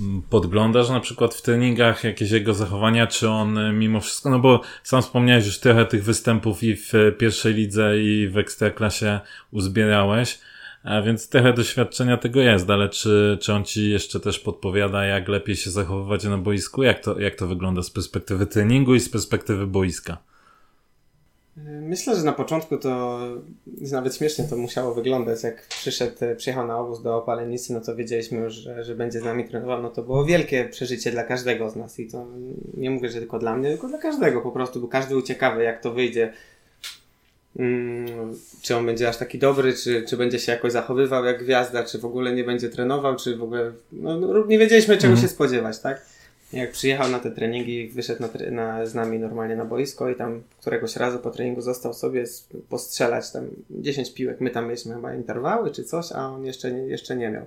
mm, 0.00 0.22
podglądasz 0.30 0.88
na 0.88 1.00
przykład 1.00 1.34
w 1.34 1.42
treningach 1.42 2.04
jakieś 2.04 2.30
jego 2.30 2.54
zachowania, 2.54 3.06
czy 3.06 3.28
on 3.28 3.78
mimo 3.78 4.00
wszystko, 4.00 4.30
no 4.30 4.38
bo 4.38 4.60
sam 4.82 5.02
wspomniałeś 5.02 5.46
już 5.46 5.58
trochę 5.58 5.86
tych 5.86 6.04
występów 6.04 6.62
i 6.62 6.76
w 6.76 6.92
pierwszej 7.18 7.54
lidze 7.54 7.98
i 7.98 8.28
w 8.28 8.38
ekstraklasie 8.38 9.20
uzbierałeś, 9.52 10.38
a 10.82 11.02
więc 11.02 11.28
trochę 11.28 11.52
doświadczenia 11.52 12.16
tego 12.16 12.40
jest, 12.40 12.70
ale 12.70 12.88
czy, 12.88 13.38
czy 13.40 13.52
on 13.52 13.64
ci 13.64 13.90
jeszcze 13.90 14.20
też 14.20 14.38
podpowiada, 14.38 15.04
jak 15.04 15.28
lepiej 15.28 15.56
się 15.56 15.70
zachowywać 15.70 16.24
na 16.24 16.38
boisku? 16.38 16.82
Jak 16.82 17.00
to, 17.00 17.20
jak 17.20 17.34
to 17.34 17.46
wygląda 17.46 17.82
z 17.82 17.90
perspektywy 17.90 18.46
treningu 18.46 18.94
i 18.94 19.00
z 19.00 19.08
perspektywy 19.08 19.66
boiska? 19.66 20.18
Myślę, 21.64 22.16
że 22.16 22.22
na 22.22 22.32
początku 22.32 22.76
to 22.76 23.18
nawet 23.92 24.16
śmiesznie 24.16 24.44
to 24.44 24.56
musiało 24.56 24.94
wyglądać. 24.94 25.42
Jak 25.42 25.66
przyszedł, 25.68 26.16
przyjechał 26.36 26.66
na 26.66 26.78
obóz 26.78 27.02
do 27.02 27.16
Opalenicy, 27.16 27.72
no 27.72 27.80
to 27.80 27.96
wiedzieliśmy 27.96 28.38
już, 28.38 28.54
że, 28.54 28.84
że 28.84 28.94
będzie 28.94 29.20
z 29.20 29.24
nami 29.24 29.48
trenował. 29.48 29.82
No 29.82 29.90
to 29.90 30.02
było 30.02 30.24
wielkie 30.24 30.64
przeżycie 30.64 31.10
dla 31.10 31.24
każdego 31.24 31.70
z 31.70 31.76
nas 31.76 32.00
i 32.00 32.10
to 32.10 32.26
nie 32.74 32.90
mówię, 32.90 33.08
że 33.08 33.18
tylko 33.18 33.38
dla 33.38 33.56
mnie, 33.56 33.70
tylko 33.70 33.88
dla 33.88 33.98
każdego 33.98 34.40
po 34.40 34.50
prostu, 34.52 34.80
bo 34.80 34.88
każdy 34.88 35.14
był 35.14 35.22
ciekawy, 35.22 35.62
jak 35.62 35.82
to 35.82 35.92
wyjdzie. 35.92 36.32
Hmm, 37.56 38.34
czy 38.62 38.76
on 38.76 38.86
będzie 38.86 39.08
aż 39.08 39.16
taki 39.16 39.38
dobry, 39.38 39.74
czy, 39.74 40.02
czy 40.08 40.16
będzie 40.16 40.38
się 40.38 40.52
jakoś 40.52 40.72
zachowywał 40.72 41.24
jak 41.24 41.44
gwiazda, 41.44 41.84
czy 41.84 41.98
w 41.98 42.04
ogóle 42.04 42.32
nie 42.34 42.44
będzie 42.44 42.68
trenował, 42.68 43.16
czy 43.16 43.36
w 43.36 43.42
ogóle. 43.42 43.72
No, 43.92 44.20
no 44.20 44.46
nie 44.46 44.58
wiedzieliśmy 44.58 44.96
czego 44.96 45.12
mm. 45.12 45.22
się 45.22 45.28
spodziewać, 45.28 45.78
tak? 45.78 46.15
Jak 46.52 46.72
przyjechał 46.72 47.08
na 47.08 47.18
te 47.18 47.30
treningi, 47.30 47.88
wyszedł 47.88 48.22
na, 48.22 48.50
na, 48.50 48.86
z 48.86 48.94
nami 48.94 49.18
normalnie 49.18 49.56
na 49.56 49.64
boisko 49.64 50.10
i 50.10 50.14
tam 50.14 50.42
któregoś 50.60 50.96
razu 50.96 51.18
po 51.18 51.30
treningu 51.30 51.60
został 51.60 51.94
sobie 51.94 52.24
postrzelać 52.68 53.30
tam 53.30 53.48
10 53.70 54.14
piłek. 54.14 54.40
My 54.40 54.50
tam 54.50 54.64
mieliśmy 54.64 54.94
chyba 54.94 55.14
interwały 55.14 55.70
czy 55.70 55.84
coś, 55.84 56.12
a 56.12 56.28
on 56.28 56.44
jeszcze 56.44 56.72
nie, 56.72 56.78
jeszcze 56.78 57.16
nie 57.16 57.30
miał. 57.30 57.46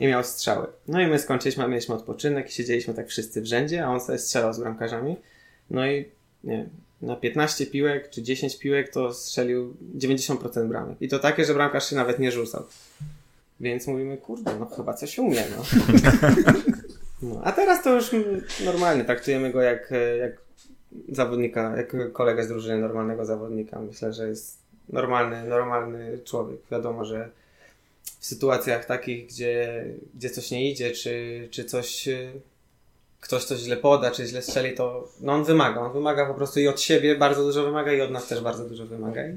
Nie 0.00 0.08
miał 0.08 0.24
strzały. 0.24 0.66
No 0.88 1.00
i 1.00 1.06
my 1.06 1.18
skończyliśmy, 1.18 1.68
mieliśmy 1.68 1.94
odpoczynek 1.94 2.50
i 2.50 2.52
siedzieliśmy 2.52 2.94
tak 2.94 3.08
wszyscy 3.08 3.42
w 3.42 3.46
rzędzie, 3.46 3.84
a 3.84 3.88
on 3.88 4.00
sobie 4.00 4.18
strzelał 4.18 4.52
z 4.52 4.58
bramkarzami. 4.58 5.16
No 5.70 5.86
i 5.86 6.04
nie, 6.44 6.68
na 7.02 7.16
15 7.16 7.66
piłek 7.66 8.10
czy 8.10 8.22
10 8.22 8.58
piłek 8.58 8.92
to 8.92 9.14
strzelił 9.14 9.76
90% 9.98 10.68
bramek. 10.68 10.96
I 11.00 11.08
to 11.08 11.18
takie, 11.18 11.44
że 11.44 11.54
bramkarz 11.54 11.90
się 11.90 11.96
nawet 11.96 12.18
nie 12.18 12.32
rzucał. 12.32 12.64
Więc 13.60 13.86
mówimy, 13.86 14.16
kurde, 14.16 14.58
no 14.58 14.66
chyba 14.66 14.94
coś 14.94 15.18
umie, 15.18 15.44
no. 15.56 15.64
No, 17.22 17.40
a 17.44 17.52
teraz 17.52 17.82
to 17.82 17.94
już 17.94 18.10
normalnie, 18.64 19.04
traktujemy 19.04 19.50
go 19.50 19.62
jak, 19.62 19.90
jak 20.20 20.32
zawodnika, 21.08 21.76
jak 21.76 22.12
kolegę 22.12 22.44
z 22.44 22.48
drużyny, 22.48 22.78
normalnego 22.78 23.24
zawodnika. 23.24 23.80
Myślę, 23.80 24.12
że 24.12 24.28
jest 24.28 24.58
normalny, 24.88 25.44
normalny 25.44 26.18
człowiek. 26.24 26.60
Wiadomo, 26.70 27.04
że 27.04 27.30
w 28.20 28.26
sytuacjach 28.26 28.84
takich, 28.84 29.26
gdzie, 29.26 29.84
gdzie 30.14 30.30
coś 30.30 30.50
nie 30.50 30.70
idzie, 30.70 30.90
czy, 30.90 31.48
czy 31.50 31.64
coś 31.64 32.08
ktoś 33.20 33.44
coś 33.44 33.58
źle 33.58 33.76
poda, 33.76 34.10
czy 34.10 34.26
źle 34.26 34.42
strzeli, 34.42 34.74
to 34.74 35.08
no 35.20 35.32
on 35.32 35.44
wymaga. 35.44 35.80
On 35.80 35.92
wymaga 35.92 36.26
po 36.26 36.34
prostu 36.34 36.60
i 36.60 36.68
od 36.68 36.80
siebie 36.80 37.16
bardzo 37.16 37.42
dużo 37.42 37.64
wymaga 37.64 37.92
i 37.92 38.00
od 38.00 38.10
nas 38.10 38.28
też 38.28 38.40
bardzo 38.40 38.64
dużo 38.64 38.86
wymaga. 38.86 39.26
I 39.26 39.34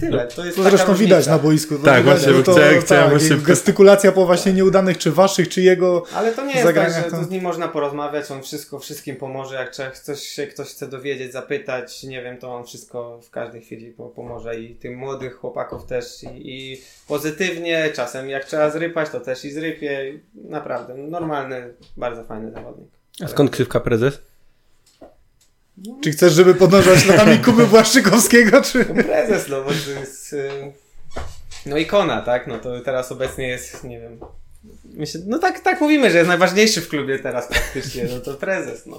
Tyle. 0.00 0.26
To 0.26 0.44
jest 0.44 0.56
to 0.56 0.62
zresztą 0.62 0.94
widać 0.94 1.26
na 1.26 1.38
boisku. 1.38 1.78
tak, 1.78 2.04
właśnie, 2.04 2.32
to, 2.32 2.52
chciałem, 2.52 2.80
chciałem 2.80 3.10
tak, 3.10 3.18
właśnie... 3.18 3.36
Gestykulacja 3.36 4.12
po 4.12 4.26
właśnie 4.26 4.52
nieudanych, 4.52 4.98
czy 4.98 5.12
waszych, 5.12 5.48
czy 5.48 5.62
jego 5.62 6.02
Ale 6.14 6.32
to 6.32 6.46
nie 6.46 6.54
jest 6.54 6.74
tak, 6.74 6.92
że 6.92 7.10
to... 7.10 7.24
z 7.24 7.30
nim 7.30 7.42
można 7.42 7.68
porozmawiać, 7.68 8.30
on 8.30 8.42
wszystko, 8.42 8.78
wszystkim 8.78 9.16
pomoże, 9.16 9.54
jak 9.54 9.98
coś 9.98 10.22
się 10.22 10.46
ktoś 10.46 10.68
chce 10.68 10.88
dowiedzieć, 10.88 11.32
zapytać, 11.32 12.02
nie 12.02 12.22
wiem, 12.22 12.38
to 12.38 12.54
on 12.54 12.64
wszystko 12.64 13.20
w 13.22 13.30
każdej 13.30 13.62
chwili 13.62 13.94
pomoże 14.14 14.60
i 14.60 14.74
tym 14.74 14.94
młodych 14.94 15.34
chłopaków 15.34 15.86
też 15.86 16.22
i, 16.22 16.28
i 16.52 16.80
pozytywnie, 17.08 17.90
czasem 17.94 18.28
jak 18.28 18.44
trzeba 18.44 18.70
zrypać, 18.70 19.10
to 19.10 19.20
też 19.20 19.44
i 19.44 19.50
zrypie. 19.50 20.20
Naprawdę, 20.34 20.94
normalny, 20.94 21.74
bardzo 21.96 22.24
fajny 22.24 22.52
zawodnik. 22.52 22.88
A 23.24 23.28
skąd 23.28 23.50
krzywka 23.50 23.80
prezes? 23.80 24.18
Czy 26.00 26.10
chcesz, 26.10 26.32
żeby 26.32 26.54
podążać 26.54 27.06
latami 27.06 27.38
Kuby 27.38 27.66
Błaszczykowskiego, 27.66 28.62
czy... 28.62 28.86
No 28.94 29.04
prezes, 29.04 29.48
no 29.48 29.62
bo 29.62 29.70
to 29.70 30.00
jest... 30.00 30.32
Y, 30.32 30.72
no 31.66 31.76
ikona, 31.76 32.22
tak? 32.22 32.46
No 32.46 32.58
to 32.58 32.80
teraz 32.80 33.12
obecnie 33.12 33.48
jest, 33.48 33.84
nie 33.84 34.00
wiem... 34.00 34.20
Myślę, 34.84 35.20
no 35.26 35.38
tak, 35.38 35.60
tak 35.60 35.80
mówimy, 35.80 36.10
że 36.10 36.16
jest 36.16 36.28
najważniejszy 36.28 36.80
w 36.80 36.88
klubie 36.88 37.18
teraz 37.18 37.48
praktycznie, 37.48 38.04
no 38.14 38.20
to 38.20 38.34
prezes, 38.34 38.86
no. 38.86 38.98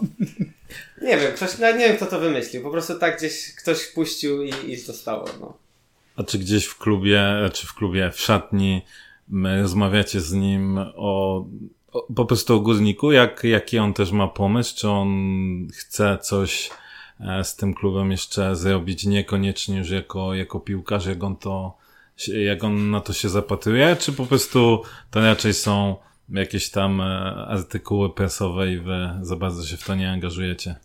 Nie 1.01 1.17
wiem, 1.17 1.33
ktoś, 1.35 1.57
no 1.57 1.71
nie 1.71 1.87
wiem 1.87 1.95
kto 1.95 2.05
to 2.05 2.19
wymyślił, 2.19 2.63
po 2.63 2.71
prostu 2.71 2.99
tak 2.99 3.17
gdzieś 3.17 3.55
ktoś 3.55 3.85
puścił 3.85 4.43
i, 4.43 4.53
i 4.67 4.77
zostało, 4.77 5.25
no. 5.39 5.57
A 6.15 6.23
czy 6.23 6.39
gdzieś 6.39 6.65
w 6.65 6.77
klubie, 6.77 7.21
czy 7.53 7.67
w 7.67 7.73
klubie, 7.73 8.11
w 8.11 8.19
szatni 8.19 8.85
rozmawiacie 9.61 10.21
z 10.21 10.33
nim 10.33 10.77
o 10.95 11.45
po 12.15 12.25
prostu 12.25 12.55
o 12.55 12.59
górniku, 12.59 13.11
jak, 13.11 13.43
jaki 13.43 13.79
on 13.79 13.93
też 13.93 14.11
ma 14.11 14.27
pomysł, 14.27 14.75
czy 14.77 14.89
on 14.89 15.09
chce 15.73 16.17
coś 16.21 16.69
e, 17.19 17.43
z 17.43 17.55
tym 17.55 17.73
klubem 17.73 18.11
jeszcze 18.11 18.55
zrobić, 18.55 19.05
niekoniecznie 19.05 19.77
już 19.77 19.89
jako, 19.89 20.33
jako 20.33 20.59
piłkarz, 20.59 21.05
jak 21.05 21.23
on 21.23 21.35
to, 21.35 21.77
jak 22.27 22.63
on 22.63 22.91
na 22.91 23.01
to 23.01 23.13
się 23.13 23.29
zapatruje, 23.29 23.95
czy 23.95 24.13
po 24.13 24.25
prostu 24.25 24.81
to 25.11 25.21
raczej 25.21 25.53
są 25.53 25.95
jakieś 26.29 26.71
tam 26.71 27.01
e, 27.01 27.05
artykuły 27.47 28.13
prasowe 28.13 28.71
i 28.71 28.77
wy 28.77 29.09
za 29.21 29.35
bardzo 29.35 29.65
się 29.65 29.77
w 29.77 29.83
to 29.83 29.95
nie 29.95 30.11
angażujecie? 30.11 30.75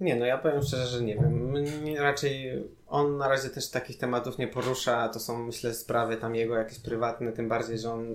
Nie, 0.00 0.16
no 0.16 0.26
ja 0.26 0.38
powiem 0.38 0.62
szczerze, 0.62 0.86
że 0.86 1.02
nie 1.02 1.14
wiem. 1.14 1.54
Raczej 1.98 2.62
on 2.86 3.16
na 3.16 3.28
razie 3.28 3.50
też 3.50 3.70
takich 3.70 3.98
tematów 3.98 4.38
nie 4.38 4.48
porusza, 4.48 5.08
to 5.08 5.20
są 5.20 5.46
myślę 5.46 5.74
sprawy 5.74 6.16
tam 6.16 6.34
jego 6.34 6.54
jakieś 6.54 6.78
prywatne, 6.78 7.32
tym 7.32 7.48
bardziej, 7.48 7.78
że 7.78 7.92
on 7.92 8.14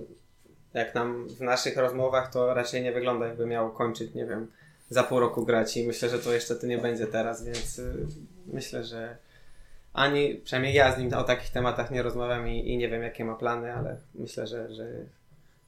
jak 0.74 0.94
nam 0.94 1.28
w 1.28 1.40
naszych 1.40 1.76
rozmowach 1.76 2.32
to 2.32 2.54
raczej 2.54 2.82
nie 2.82 2.92
wygląda 2.92 3.26
jakby 3.26 3.46
miał 3.46 3.70
kończyć, 3.70 4.14
nie 4.14 4.26
wiem, 4.26 4.46
za 4.88 5.02
pół 5.02 5.20
roku 5.20 5.44
grać 5.44 5.76
i 5.76 5.86
myślę, 5.86 6.08
że 6.08 6.18
to 6.18 6.32
jeszcze 6.32 6.56
to 6.56 6.66
nie 6.66 6.78
będzie 6.78 7.06
teraz, 7.06 7.44
więc 7.44 7.78
y, 7.78 8.06
myślę, 8.46 8.84
że 8.84 9.16
ani, 9.92 10.34
przynajmniej 10.34 10.74
ja 10.74 10.94
z 10.94 10.98
nim 10.98 11.14
o 11.14 11.24
takich 11.24 11.50
tematach 11.50 11.90
nie 11.90 12.02
rozmawiam 12.02 12.48
i, 12.48 12.68
i 12.68 12.76
nie 12.76 12.88
wiem 12.88 13.02
jakie 13.02 13.24
ma 13.24 13.34
plany, 13.34 13.74
ale 13.74 13.96
myślę, 14.14 14.46
że, 14.46 14.74
że 14.74 14.86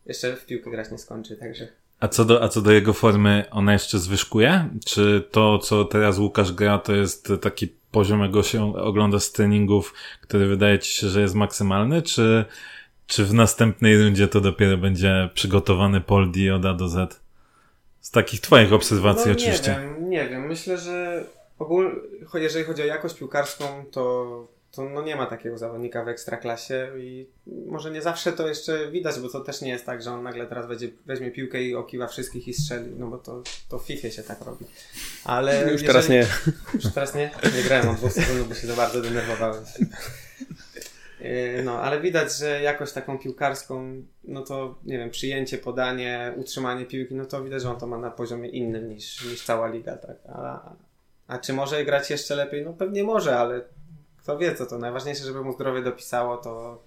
jeszcze 0.06 0.36
w 0.36 0.46
piłkę 0.46 0.70
grać 0.70 0.90
nie 0.90 0.98
skończy, 0.98 1.36
także... 1.36 1.68
A 2.00 2.08
co, 2.08 2.24
do, 2.24 2.42
a 2.42 2.48
co 2.48 2.62
do 2.62 2.72
jego 2.72 2.92
formy, 2.92 3.44
ona 3.50 3.72
jeszcze 3.72 3.98
zwyżkuje? 3.98 4.68
Czy 4.86 5.28
to, 5.30 5.58
co 5.58 5.84
teraz 5.84 6.18
Łukasz 6.18 6.52
gra, 6.52 6.78
to 6.78 6.94
jest 6.94 7.32
taki 7.42 7.68
poziom, 7.90 8.20
jak 8.20 8.30
go 8.30 8.42
się 8.42 8.76
ogląda 8.76 9.20
z 9.20 9.32
treningów, 9.32 9.94
który 10.20 10.46
wydaje 10.46 10.78
ci 10.78 10.94
się, 10.94 11.08
że 11.08 11.20
jest 11.20 11.34
maksymalny, 11.34 12.02
czy 12.02 12.44
czy 13.06 13.24
w 13.24 13.34
następnej 13.34 14.02
rundzie 14.02 14.28
to 14.28 14.40
dopiero 14.40 14.76
będzie 14.76 15.28
przygotowany 15.34 16.00
Poldi 16.00 16.50
od 16.50 16.64
A 16.64 16.74
do 16.74 16.88
Z? 16.88 17.20
Z 18.00 18.10
takich 18.10 18.40
twoich 18.40 18.72
obserwacji 18.72 19.26
no, 19.26 19.32
oczywiście. 19.32 19.70
Nie 19.70 19.80
wiem, 19.80 20.10
nie 20.10 20.28
wiem. 20.28 20.46
Myślę, 20.46 20.78
że 20.78 21.24
ogólnie, 21.58 21.90
jeżeli 22.34 22.64
chodzi 22.64 22.82
o 22.82 22.84
jakość 22.84 23.14
piłkarską, 23.14 23.84
to, 23.90 24.48
to 24.72 24.84
no 24.84 25.02
nie 25.02 25.16
ma 25.16 25.26
takiego 25.26 25.58
zawodnika 25.58 26.04
w 26.04 26.08
ekstraklasie 26.08 26.88
i 26.98 27.26
może 27.66 27.90
nie 27.90 28.02
zawsze 28.02 28.32
to 28.32 28.48
jeszcze 28.48 28.90
widać, 28.90 29.20
bo 29.20 29.28
to 29.28 29.40
też 29.40 29.60
nie 29.60 29.70
jest 29.70 29.86
tak, 29.86 30.02
że 30.02 30.12
on 30.12 30.22
nagle 30.22 30.46
teraz 30.46 30.66
będzie, 30.66 30.88
weźmie 31.06 31.30
piłkę 31.30 31.62
i 31.62 31.74
okiwa 31.74 32.06
wszystkich 32.06 32.48
i 32.48 32.54
strzeli, 32.54 32.92
no 32.98 33.06
bo 33.06 33.18
to, 33.18 33.42
to 33.68 33.78
w 33.78 33.86
FIFA 33.86 34.10
się 34.10 34.22
tak 34.22 34.40
robi. 34.40 34.64
Ale 35.24 35.62
już 35.62 35.82
jeżeli... 35.82 35.86
teraz 35.86 36.08
nie. 36.08 36.26
Już 36.74 36.92
teraz 36.94 37.14
nie? 37.14 37.30
Nie 37.56 37.62
grałem 37.62 37.88
od 37.88 37.96
dwóch 37.96 38.12
sekund, 38.12 38.48
bo 38.48 38.54
się 38.54 38.66
za 38.66 38.76
bardzo 38.76 39.02
denerwowałem. 39.02 39.64
Yy, 41.20 41.62
no, 41.64 41.82
ale 41.82 42.00
widać, 42.00 42.36
że 42.36 42.62
jakoś 42.62 42.92
taką 42.92 43.18
piłkarską, 43.18 44.02
no 44.24 44.42
to 44.42 44.78
nie 44.84 44.98
wiem, 44.98 45.10
przyjęcie, 45.10 45.58
podanie, 45.58 46.34
utrzymanie 46.36 46.86
piłki, 46.86 47.14
no 47.14 47.24
to 47.24 47.44
widać, 47.44 47.62
że 47.62 47.70
on 47.70 47.80
to 47.80 47.86
ma 47.86 47.98
na 47.98 48.10
poziomie 48.10 48.48
innym 48.48 48.88
niż, 48.88 49.24
niż 49.24 49.44
cała 49.44 49.68
liga, 49.68 49.96
tak. 49.96 50.16
A, 50.28 50.72
a 51.26 51.38
czy 51.38 51.52
może 51.52 51.84
grać 51.84 52.10
jeszcze 52.10 52.36
lepiej? 52.36 52.64
No 52.64 52.72
pewnie 52.72 53.04
może, 53.04 53.38
ale 53.38 53.60
kto 54.16 54.38
wie 54.38 54.54
co 54.54 54.66
to. 54.66 54.78
Najważniejsze, 54.78 55.24
żeby 55.24 55.44
mu 55.44 55.52
zdrowie 55.52 55.82
dopisało, 55.82 56.36
to 56.36 56.82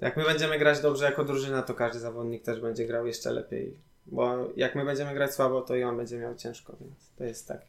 jak 0.00 0.16
my 0.16 0.24
będziemy 0.24 0.58
grać 0.58 0.80
dobrze 0.80 1.04
jako 1.04 1.24
drużyna, 1.24 1.62
to 1.62 1.74
każdy 1.74 2.00
zawodnik 2.00 2.42
też 2.42 2.60
będzie 2.60 2.86
grał 2.86 3.06
jeszcze 3.06 3.32
lepiej. 3.32 3.78
Bo 4.06 4.48
jak 4.56 4.74
my 4.74 4.84
będziemy 4.84 5.14
grać 5.14 5.34
słabo, 5.34 5.60
to 5.60 5.76
i 5.76 5.82
on 5.82 5.96
będzie 5.96 6.18
miał 6.18 6.34
ciężko, 6.34 6.76
więc 6.80 7.12
to 7.18 7.24
jest 7.24 7.48
tak. 7.48 7.60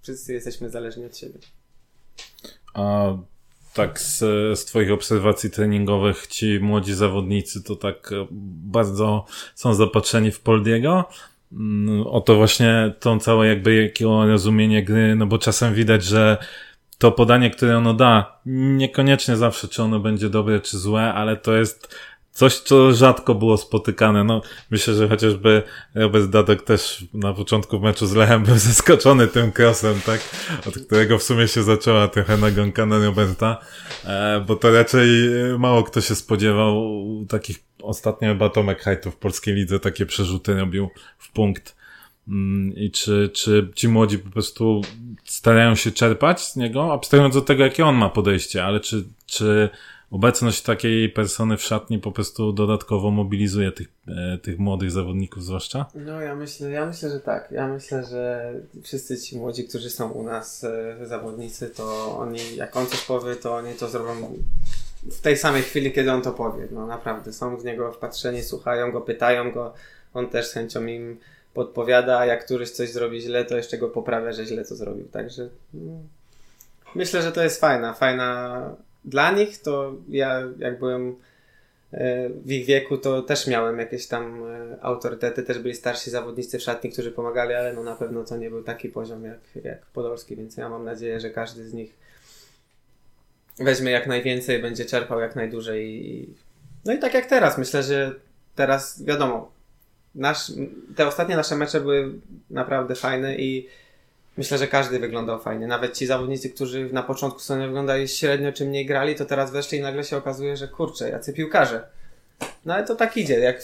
Wszyscy 0.00 0.32
jesteśmy 0.32 0.70
zależni 0.70 1.04
od 1.04 1.16
siebie. 1.16 1.38
A 2.74 3.12
tak 3.76 4.00
z, 4.00 4.18
z 4.58 4.64
Twoich 4.64 4.92
obserwacji 4.92 5.50
treningowych 5.50 6.26
ci 6.26 6.58
młodzi 6.60 6.94
zawodnicy 6.94 7.62
to 7.62 7.76
tak 7.76 8.12
e, 8.12 8.26
bardzo 8.30 9.24
są 9.54 9.74
zapatrzeni 9.74 10.30
w 10.30 10.40
Poldiego. 10.40 11.04
Mm, 11.52 12.06
o 12.06 12.20
to 12.20 12.36
właśnie 12.36 12.94
tą 13.00 13.18
całe 13.18 13.46
jakby 13.46 13.74
jakiego 13.74 14.26
rozumienie 14.26 14.84
gry, 14.84 15.16
no 15.16 15.26
bo 15.26 15.38
czasem 15.38 15.74
widać, 15.74 16.04
że 16.04 16.38
to 16.98 17.12
podanie, 17.12 17.50
które 17.50 17.78
ono 17.78 17.94
da, 17.94 18.40
niekoniecznie 18.46 19.36
zawsze 19.36 19.68
czy 19.68 19.82
ono 19.82 20.00
będzie 20.00 20.28
dobre 20.28 20.60
czy 20.60 20.78
złe, 20.78 21.14
ale 21.14 21.36
to 21.36 21.56
jest 21.56 21.96
coś, 22.36 22.54
co 22.54 22.94
rzadko 22.94 23.34
było 23.34 23.56
spotykane. 23.56 24.24
No, 24.24 24.42
myślę, 24.70 24.94
że 24.94 25.08
chociażby 25.08 25.62
Robert 25.94 26.26
Dadek 26.26 26.62
też 26.62 27.04
na 27.14 27.34
początku 27.34 27.80
meczu 27.80 28.06
z 28.06 28.14
Lechem 28.14 28.44
był 28.44 28.58
zaskoczony 28.68 29.26
tym 29.26 29.52
krosem, 29.52 30.00
tak? 30.06 30.20
Od 30.66 30.78
którego 30.78 31.18
w 31.18 31.22
sumie 31.22 31.48
się 31.48 31.62
zaczęła 31.62 32.08
trochę 32.08 32.36
nagonka 32.36 32.86
na 32.86 32.98
Roberta, 32.98 33.58
e, 34.04 34.44
bo 34.46 34.56
to 34.56 34.70
raczej 34.70 35.08
mało 35.58 35.82
kto 35.82 36.00
się 36.00 36.14
spodziewał 36.14 37.02
takich, 37.28 37.58
ostatnio 37.82 38.28
chyba 38.28 38.48
Tomek 38.48 38.84
w 39.12 39.16
polskiej 39.16 39.54
lidze 39.54 39.80
takie 39.80 40.06
przerzuty 40.06 40.54
robił 40.54 40.90
w 41.18 41.32
punkt. 41.32 41.76
Mm, 42.28 42.76
I 42.76 42.90
czy, 42.90 43.30
czy 43.34 43.70
ci 43.74 43.88
młodzi 43.88 44.18
po 44.18 44.30
prostu 44.30 44.80
starają 45.24 45.74
się 45.74 45.90
czerpać 45.90 46.40
z 46.44 46.56
niego, 46.56 46.92
abstrahując 46.92 47.36
od 47.36 47.46
tego, 47.46 47.64
jakie 47.64 47.86
on 47.86 47.94
ma 47.94 48.08
podejście, 48.08 48.64
ale 48.64 48.80
czy, 48.80 49.04
czy 49.26 49.70
obecność 50.16 50.62
takiej 50.62 51.08
persony 51.08 51.56
w 51.56 51.62
szatni 51.62 51.98
po 51.98 52.12
prostu 52.12 52.52
dodatkowo 52.52 53.10
mobilizuje 53.10 53.72
tych, 53.72 53.88
e, 54.08 54.38
tych 54.38 54.58
młodych 54.58 54.90
zawodników 54.90 55.44
zwłaszcza? 55.44 55.86
No 55.94 56.20
ja 56.20 56.34
myślę, 56.34 56.70
ja 56.70 56.86
myślę, 56.86 57.10
że 57.10 57.20
tak. 57.20 57.48
Ja 57.50 57.68
myślę, 57.68 58.04
że 58.04 58.52
wszyscy 58.82 59.20
ci 59.20 59.38
młodzi, 59.38 59.64
którzy 59.64 59.90
są 59.90 60.10
u 60.10 60.22
nas 60.22 60.64
e, 60.64 61.06
zawodnicy, 61.06 61.70
to 61.70 62.16
oni, 62.18 62.56
jak 62.56 62.76
on 62.76 62.86
coś 62.86 63.04
powie, 63.04 63.36
to 63.36 63.54
oni 63.54 63.74
to 63.74 63.88
zrobią 63.88 64.32
w 65.02 65.20
tej 65.20 65.36
samej 65.36 65.62
chwili, 65.62 65.92
kiedy 65.92 66.12
on 66.12 66.22
to 66.22 66.32
powie. 66.32 66.68
No 66.70 66.86
naprawdę, 66.86 67.32
są 67.32 67.56
w 67.56 67.64
niego 67.64 67.92
wpatrzeni, 67.92 68.42
słuchają 68.42 68.92
go, 68.92 69.00
pytają 69.00 69.52
go, 69.52 69.74
on 70.14 70.28
też 70.28 70.46
z 70.46 70.52
chęcią 70.52 70.86
im 70.86 71.18
podpowiada, 71.54 72.18
a 72.18 72.26
jak 72.26 72.44
któryś 72.44 72.70
coś 72.70 72.90
zrobi 72.90 73.20
źle, 73.20 73.44
to 73.44 73.56
jeszcze 73.56 73.78
go 73.78 73.88
poprawia, 73.88 74.32
że 74.32 74.46
źle 74.46 74.64
to 74.64 74.76
zrobił. 74.76 75.08
Także 75.08 75.48
mm, 75.74 76.08
myślę, 76.94 77.22
że 77.22 77.32
to 77.32 77.42
jest 77.42 77.60
fajna, 77.60 77.94
fajna 77.94 78.60
dla 79.06 79.30
nich, 79.30 79.62
to 79.62 79.94
ja 80.08 80.42
jak 80.58 80.78
byłem 80.78 81.16
e, 81.92 82.28
w 82.28 82.50
ich 82.50 82.66
wieku, 82.66 82.98
to 82.98 83.22
też 83.22 83.46
miałem 83.46 83.78
jakieś 83.78 84.06
tam 84.06 84.42
e, 84.44 84.76
autorytety, 84.80 85.42
też 85.42 85.58
byli 85.58 85.74
starsi 85.74 86.10
zawodnicy 86.10 86.58
w 86.58 86.62
szatni, 86.62 86.90
którzy 86.90 87.12
pomagali, 87.12 87.54
ale 87.54 87.72
no 87.72 87.82
na 87.82 87.96
pewno 87.96 88.24
to 88.24 88.36
nie 88.36 88.50
był 88.50 88.62
taki 88.62 88.88
poziom 88.88 89.24
jak, 89.24 89.64
jak 89.64 89.86
Podolski, 89.86 90.36
więc 90.36 90.56
ja 90.56 90.68
mam 90.68 90.84
nadzieję, 90.84 91.20
że 91.20 91.30
każdy 91.30 91.68
z 91.68 91.72
nich 91.72 91.94
weźmie 93.58 93.90
jak 93.90 94.06
najwięcej, 94.06 94.62
będzie 94.62 94.84
czerpał 94.84 95.20
jak 95.20 95.36
najdłużej. 95.36 96.06
I... 96.06 96.34
No 96.84 96.92
i 96.92 96.98
tak 96.98 97.14
jak 97.14 97.26
teraz, 97.26 97.58
myślę, 97.58 97.82
że 97.82 98.14
teraz 98.54 99.04
wiadomo, 99.04 99.52
nasz, 100.14 100.52
te 100.96 101.06
ostatnie 101.06 101.36
nasze 101.36 101.56
mecze 101.56 101.80
były 101.80 102.12
naprawdę 102.50 102.94
fajne 102.94 103.36
i 103.36 103.68
myślę, 104.36 104.58
że 104.58 104.68
każdy 104.68 104.98
wyglądał 104.98 105.40
fajnie. 105.40 105.66
Nawet 105.66 105.96
ci 105.96 106.06
zawodnicy, 106.06 106.50
którzy 106.50 106.92
na 106.92 107.02
początku 107.02 107.40
sezonu 107.40 107.66
wyglądali 107.66 108.08
średnio 108.08 108.52
czy 108.52 108.64
mniej 108.64 108.86
grali, 108.86 109.14
to 109.14 109.24
teraz 109.24 109.50
weszli 109.50 109.78
i 109.78 109.82
nagle 109.82 110.04
się 110.04 110.16
okazuje, 110.16 110.56
że 110.56 110.68
kurczę, 110.68 111.10
jacy 111.10 111.32
piłkarze. 111.32 111.82
No 112.64 112.74
ale 112.74 112.84
to 112.84 112.96
tak 112.96 113.16
idzie. 113.16 113.38
Jak, 113.38 113.62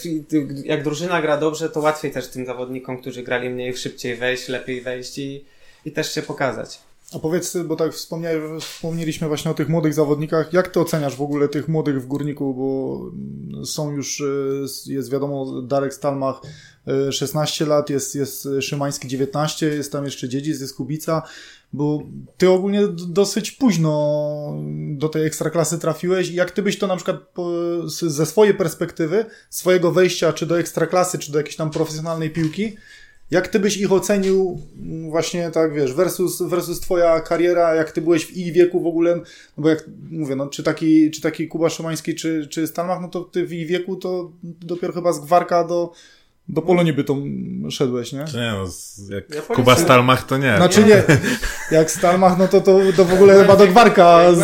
jak 0.64 0.82
drużyna 0.82 1.22
gra 1.22 1.36
dobrze, 1.36 1.68
to 1.68 1.80
łatwiej 1.80 2.12
też 2.12 2.28
tym 2.28 2.46
zawodnikom, 2.46 2.98
którzy 2.98 3.22
grali 3.22 3.50
mniej, 3.50 3.76
szybciej 3.76 4.16
wejść, 4.16 4.48
lepiej 4.48 4.80
wejść 4.80 5.18
i, 5.18 5.44
i 5.84 5.92
też 5.92 6.14
się 6.14 6.22
pokazać. 6.22 6.78
A 7.14 7.18
powiedz, 7.18 7.56
bo 7.64 7.76
tak 7.76 7.92
wspomnieliśmy 8.60 9.28
właśnie 9.28 9.50
o 9.50 9.54
tych 9.54 9.68
młodych 9.68 9.94
zawodnikach, 9.94 10.52
jak 10.52 10.68
ty 10.68 10.80
oceniasz 10.80 11.16
w 11.16 11.22
ogóle 11.22 11.48
tych 11.48 11.68
młodych 11.68 12.02
w 12.02 12.06
Górniku, 12.06 12.54
bo 12.54 13.00
są 13.64 13.90
już, 13.90 14.20
e, 14.20 14.92
jest 14.92 15.10
wiadomo, 15.10 15.62
Darek 15.62 15.94
Stalmach 15.94 16.40
16 17.10 17.64
e, 17.64 17.68
lat, 17.68 17.90
jest, 17.90 18.14
jest 18.14 18.48
Szymański 18.60 19.08
19, 19.08 19.66
jest 19.66 19.92
tam 19.92 20.04
jeszcze 20.04 20.28
Dziedzic, 20.28 20.60
jest 20.60 20.76
Kubica, 20.76 21.22
bo 21.72 22.02
ty 22.36 22.50
ogólnie 22.50 22.80
dosyć 23.08 23.52
późno 23.52 24.62
do 24.94 25.08
tej 25.08 25.26
ekstraklasy 25.26 25.78
trafiłeś. 25.78 26.30
Jak 26.30 26.50
ty 26.50 26.62
byś 26.62 26.78
to 26.78 26.86
na 26.86 26.96
przykład 26.96 27.16
ze 27.86 28.26
swojej 28.26 28.54
perspektywy, 28.54 29.24
swojego 29.50 29.92
wejścia 29.92 30.32
czy 30.32 30.46
do 30.46 30.58
ekstraklasy, 30.58 31.18
czy 31.18 31.32
do 31.32 31.38
jakiejś 31.38 31.56
tam 31.56 31.70
profesjonalnej 31.70 32.30
piłki, 32.30 32.76
jak 33.32 33.48
ty 33.48 33.60
byś 33.60 33.76
ich 33.76 33.92
ocenił 33.92 34.60
właśnie 35.10 35.50
tak, 35.50 35.74
wiesz, 35.74 35.94
versus, 35.94 36.42
versus 36.42 36.80
twoja 36.80 37.20
kariera, 37.20 37.74
jak 37.74 37.92
ty 37.92 38.00
byłeś 38.00 38.26
w 38.26 38.36
ich 38.36 38.52
wieku 38.52 38.80
w 38.80 38.86
ogóle, 38.86 39.16
no 39.56 39.62
bo 39.62 39.68
jak 39.68 39.84
mówię, 40.10 40.36
no 40.36 40.46
czy 40.46 40.62
taki, 40.62 41.10
czy 41.10 41.20
taki 41.20 41.48
Kuba 41.48 41.70
Szymański, 41.70 42.14
czy, 42.14 42.46
czy 42.50 42.66
Stalmach, 42.66 43.00
no 43.02 43.08
to 43.08 43.20
ty 43.20 43.46
w 43.46 43.52
ich 43.52 43.66
wieku 43.66 43.96
to 43.96 44.32
dopiero 44.42 44.92
chyba 44.92 45.12
z 45.12 45.20
Gwarka 45.20 45.64
do, 45.64 45.92
do 46.48 46.62
Polonii 46.62 46.92
by 46.92 47.04
to 47.04 47.16
szedłeś, 47.70 48.12
nie? 48.12 48.18
Nie 48.18 48.52
no, 48.52 48.64
jak 49.14 49.34
ja 49.34 49.42
Kuba 49.42 49.76
Stalmach 49.76 50.26
to 50.26 50.38
nie. 50.38 50.56
Znaczy 50.56 50.84
nie, 50.84 51.02
jak 51.76 51.90
Stalmach, 51.90 52.38
no 52.38 52.48
to, 52.48 52.60
to, 52.60 52.78
to 52.96 53.04
w 53.04 53.12
ogóle 53.12 53.40
chyba 53.40 53.56
do 53.56 53.66
Gwarka 53.66 54.34
z, 54.34 54.38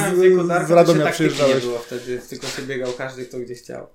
z 0.69 0.71
Radomia 0.71 1.11
przyjeżdżałeś. 1.11 1.55
nie 1.55 1.61
było 1.61 1.79
wtedy, 1.79 2.21
tylko 2.29 2.47
się 2.47 2.63
biegał 2.63 2.93
każdy, 2.93 3.25
kto 3.25 3.39
gdzie 3.39 3.55
chciał. 3.55 3.87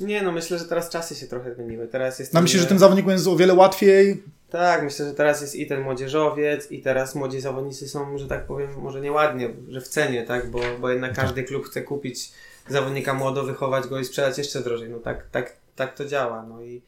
Nie, 0.00 0.22
no 0.22 0.32
myślę, 0.32 0.58
że 0.58 0.64
teraz 0.64 0.88
czasy 0.88 1.14
się 1.14 1.26
trochę 1.26 1.54
zmieniły. 1.54 1.88
Teraz 1.88 2.18
jest. 2.18 2.34
No 2.34 2.42
myślę, 2.42 2.60
że 2.60 2.66
tym 2.66 2.78
zawodnikom 2.78 3.12
jest 3.12 3.26
o 3.26 3.36
wiele 3.36 3.54
łatwiej. 3.54 4.22
Tak, 4.50 4.82
myślę, 4.82 5.06
że 5.06 5.14
teraz 5.14 5.40
jest 5.40 5.54
i 5.54 5.66
ten 5.66 5.80
młodzieżowiec, 5.80 6.70
i 6.70 6.82
teraz 6.82 7.14
młodzi 7.14 7.40
zawodnicy 7.40 7.88
są, 7.88 8.18
że 8.18 8.28
tak 8.28 8.46
powiem, 8.46 8.70
może 8.78 9.00
nieładnie, 9.00 9.50
że 9.68 9.80
w 9.80 9.88
cenie, 9.88 10.22
tak? 10.22 10.50
Bo, 10.50 10.60
bo 10.80 10.90
jednak 10.90 11.14
tak. 11.14 11.24
każdy 11.24 11.42
klub 11.44 11.66
chce 11.66 11.82
kupić 11.82 12.32
zawodnika 12.68 13.14
młodo, 13.14 13.44
wychować 13.44 13.86
go 13.86 13.98
i 13.98 14.04
sprzedać 14.04 14.38
jeszcze 14.38 14.60
drożej. 14.60 14.90
No 14.90 14.98
tak, 14.98 15.26
tak, 15.30 15.56
tak 15.76 15.94
to 15.94 16.04
działa. 16.04 16.46
No 16.48 16.62
i, 16.62 16.82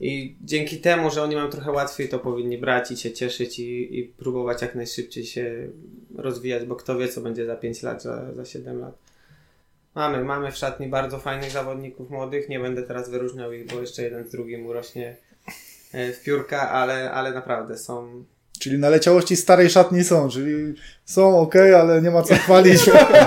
i 0.00 0.36
dzięki 0.40 0.80
temu, 0.80 1.10
że 1.10 1.22
oni 1.22 1.36
mają 1.36 1.50
trochę 1.50 1.70
łatwiej, 1.70 2.08
to 2.08 2.18
powinni 2.18 2.58
brać 2.58 2.90
i 2.90 2.96
się 2.96 3.12
cieszyć 3.12 3.58
i, 3.58 3.98
i 3.98 4.04
próbować 4.04 4.62
jak 4.62 4.74
najszybciej 4.74 5.24
się 5.24 5.68
rozwijać, 6.16 6.64
bo 6.64 6.76
kto 6.76 6.98
wie, 6.98 7.08
co 7.08 7.20
będzie 7.20 7.46
za 7.46 7.56
5 7.56 7.82
lat, 7.82 8.02
za, 8.02 8.34
za 8.34 8.44
7 8.44 8.80
lat. 8.80 8.98
Mamy, 9.94 10.24
mamy 10.24 10.52
w 10.52 10.56
szatni 10.56 10.88
bardzo 10.88 11.18
fajnych 11.18 11.50
zawodników 11.50 12.10
młodych. 12.10 12.48
Nie 12.48 12.60
będę 12.60 12.82
teraz 12.82 13.10
wyróżniał 13.10 13.52
ich, 13.52 13.66
bo 13.66 13.80
jeszcze 13.80 14.02
jeden 14.02 14.28
z 14.28 14.30
drugim 14.30 14.66
urośnie 14.66 15.16
e, 15.92 16.12
w 16.12 16.22
piórka, 16.22 16.70
ale, 16.70 17.12
ale 17.12 17.32
naprawdę 17.32 17.78
są. 17.78 18.24
Czyli 18.60 18.78
naleciałości 18.78 19.36
starej 19.36 19.70
szatni 19.70 20.04
są, 20.04 20.28
czyli 20.28 20.74
są 21.04 21.40
ok, 21.40 21.54
ale 21.56 22.02
nie 22.02 22.10
ma 22.10 22.22
co 22.22 22.34
chwalić. 22.34 22.80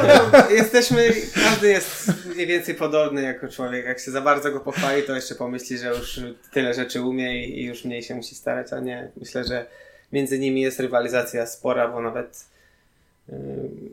Jesteśmy, 0.59 1.13
każdy 1.43 1.67
jest 1.67 2.11
mniej 2.35 2.47
więcej 2.47 2.75
podobny 2.75 3.21
jako 3.21 3.47
człowiek. 3.47 3.85
Jak 3.85 3.99
się 3.99 4.11
za 4.11 4.21
bardzo 4.21 4.51
go 4.51 4.59
pochwali, 4.59 5.03
to 5.03 5.15
jeszcze 5.15 5.35
pomyśli, 5.35 5.77
że 5.77 5.87
już 5.87 6.19
tyle 6.51 6.73
rzeczy 6.73 7.01
umie 7.01 7.45
i 7.45 7.65
już 7.65 7.85
mniej 7.85 8.03
się 8.03 8.15
musi 8.15 8.35
starać, 8.35 8.73
a 8.73 8.79
nie. 8.79 9.11
Myślę, 9.17 9.43
że 9.43 9.65
między 10.11 10.39
nimi 10.39 10.61
jest 10.61 10.79
rywalizacja 10.79 11.45
spora, 11.45 11.87
bo 11.87 12.01
nawet 12.01 12.45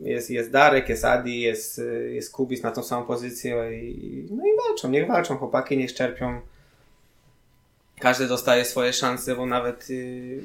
jest, 0.01 0.29
jest 0.29 0.51
Darek, 0.51 0.89
jest 0.89 1.05
Adi, 1.05 1.41
jest, 1.41 1.81
jest 2.09 2.31
Kubis 2.31 2.63
na 2.63 2.71
tą 2.71 2.83
samą 2.83 3.05
pozycję 3.05 3.81
i, 3.81 4.27
no 4.31 4.43
i 4.45 4.67
walczą, 4.67 4.89
niech 4.89 5.07
walczą 5.07 5.37
chłopaki, 5.37 5.77
niech 5.77 5.93
czerpią. 5.93 6.41
Każdy 7.99 8.27
dostaje 8.27 8.65
swoje 8.65 8.93
szanse, 8.93 9.35
bo 9.35 9.45
nawet 9.45 9.89
y, 9.89 10.41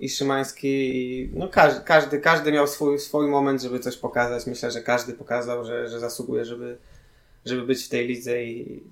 i 0.00 0.08
Szymański, 0.08 0.96
i, 0.96 1.30
no 1.34 1.48
każdy, 1.48 1.80
każdy, 1.84 2.18
każdy 2.18 2.52
miał 2.52 2.66
swój, 2.66 2.98
swój 2.98 3.28
moment, 3.28 3.62
żeby 3.62 3.78
coś 3.78 3.96
pokazać. 3.96 4.46
Myślę, 4.46 4.70
że 4.70 4.80
każdy 4.80 5.12
pokazał, 5.12 5.64
że, 5.64 5.88
że 5.88 6.00
zasługuje, 6.00 6.44
żeby, 6.44 6.76
żeby 7.46 7.62
być 7.62 7.84
w 7.84 7.88
tej 7.88 8.06
lidze 8.08 8.44
i, 8.44 8.82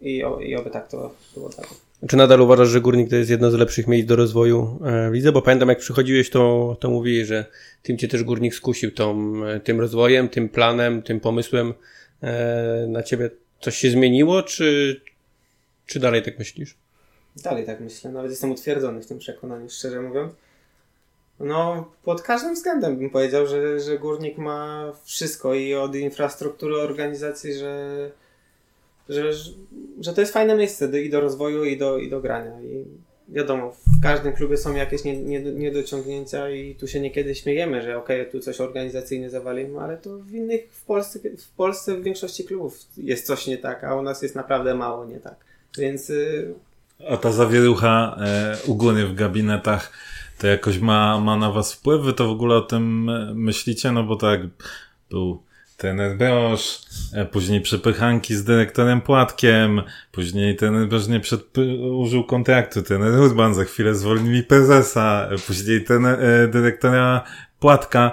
i, 0.00 0.22
i 0.40 0.56
oby 0.56 0.70
tak 0.70 0.88
to 0.88 1.14
było 1.34 1.48
dalej. 1.48 1.70
Czy 2.08 2.16
nadal 2.16 2.40
uważasz, 2.40 2.68
że 2.68 2.80
Górnik 2.80 3.10
to 3.10 3.16
jest 3.16 3.30
jedno 3.30 3.50
z 3.50 3.54
lepszych 3.54 3.86
miejsc 3.86 4.08
do 4.08 4.16
rozwoju 4.16 4.78
e, 4.84 5.10
w 5.10 5.12
lidze? 5.12 5.32
Bo 5.32 5.42
pamiętam, 5.42 5.68
jak 5.68 5.78
przychodziłeś, 5.78 6.30
to, 6.30 6.76
to 6.80 6.90
mówiłeś, 6.90 7.28
że 7.28 7.44
tym 7.82 7.98
cię 7.98 8.08
też 8.08 8.22
Górnik 8.22 8.54
skusił 8.54 8.90
tą, 8.90 9.34
e, 9.44 9.60
tym 9.60 9.80
rozwojem, 9.80 10.28
tym 10.28 10.48
planem, 10.48 11.02
tym 11.02 11.20
pomysłem. 11.20 11.74
E, 12.22 12.86
na 12.88 13.02
ciebie 13.02 13.30
coś 13.60 13.76
się 13.76 13.90
zmieniło, 13.90 14.42
czy, 14.42 15.00
czy 15.86 16.00
dalej 16.00 16.22
tak 16.22 16.38
myślisz? 16.38 16.76
Dalej 17.36 17.66
tak 17.66 17.80
myślę. 17.80 18.10
Nawet 18.12 18.30
jestem 18.30 18.50
utwierdzony 18.50 19.02
w 19.02 19.06
tym 19.06 19.18
przekonaniu, 19.18 19.70
szczerze 19.70 20.00
mówiąc. 20.00 20.32
No, 21.40 21.90
pod 22.04 22.22
każdym 22.22 22.54
względem 22.54 22.96
bym 22.96 23.10
powiedział, 23.10 23.46
że, 23.46 23.80
że 23.80 23.98
Górnik 23.98 24.38
ma 24.38 24.92
wszystko 25.04 25.54
i 25.54 25.74
od 25.74 25.94
infrastruktury 25.94 26.76
organizacji, 26.76 27.54
że 27.54 28.10
że, 29.08 29.32
że 30.00 30.12
to 30.12 30.20
jest 30.20 30.32
fajne 30.32 30.56
miejsce 30.56 30.88
do, 30.88 30.96
i 30.96 31.10
do 31.10 31.20
rozwoju, 31.20 31.64
i 31.64 31.76
do, 31.76 31.98
i 31.98 32.10
do 32.10 32.20
grania. 32.20 32.60
I 32.60 32.84
wiadomo, 33.28 33.72
w 33.72 34.02
każdym 34.02 34.32
klubie 34.32 34.56
są 34.56 34.74
jakieś 34.74 35.00
niedociągnięcia 35.54 36.48
nie, 36.48 36.54
nie 36.54 36.70
i 36.70 36.74
tu 36.74 36.86
się 36.86 37.00
niekiedy 37.00 37.34
śmiejemy, 37.34 37.82
że 37.82 37.98
okej, 37.98 38.20
okay, 38.20 38.32
tu 38.32 38.40
coś 38.40 38.60
organizacyjnie 38.60 39.30
zawalimy, 39.30 39.80
ale 39.80 39.96
to 39.96 40.18
w 40.18 40.32
innych, 40.32 40.68
w 40.70 40.84
Polsce, 40.84 41.18
w 41.38 41.48
Polsce 41.48 41.96
w 41.96 42.02
większości 42.02 42.44
klubów 42.44 42.78
jest 42.96 43.26
coś 43.26 43.46
nie 43.46 43.58
tak, 43.58 43.84
a 43.84 43.94
u 43.94 44.02
nas 44.02 44.22
jest 44.22 44.34
naprawdę 44.34 44.74
mało 44.74 45.04
nie 45.04 45.20
tak. 45.20 45.36
Więc... 45.78 46.10
Y, 46.10 46.54
a 47.08 47.16
ta 47.16 47.32
zawierucha 47.32 48.16
e, 48.20 48.56
u 48.66 48.74
góry 48.74 49.06
w 49.06 49.14
gabinetach 49.14 49.92
to 50.38 50.46
jakoś 50.46 50.78
ma, 50.78 51.20
ma 51.20 51.36
na 51.36 51.50
was 51.50 51.74
wpływ? 51.74 52.02
Wy 52.02 52.12
to 52.12 52.26
w 52.26 52.30
ogóle 52.30 52.56
o 52.56 52.60
tym 52.60 53.08
e, 53.08 53.32
myślicie? 53.34 53.92
No 53.92 54.02
bo 54.02 54.16
tak 54.16 54.40
był 55.10 55.42
ten 55.76 56.18
Broż, 56.18 56.78
e, 57.14 57.24
później 57.24 57.60
przepychanki 57.60 58.34
z 58.34 58.44
dyrektorem 58.44 59.00
Płatkiem, 59.00 59.82
później 60.12 60.56
ten 60.56 60.88
Broż 60.88 61.06
nie 61.08 61.20
użył 61.92 62.24
kontraktu, 62.24 62.82
ten 62.82 63.02
Urban 63.02 63.54
za 63.54 63.64
chwilę 63.64 63.94
zwolnili 63.94 64.42
prezesa, 64.42 65.28
e, 65.30 65.38
później 65.38 65.84
ten 65.84 66.06
e, 66.06 66.18
dyrektora 66.48 67.24
Płatka. 67.60 68.12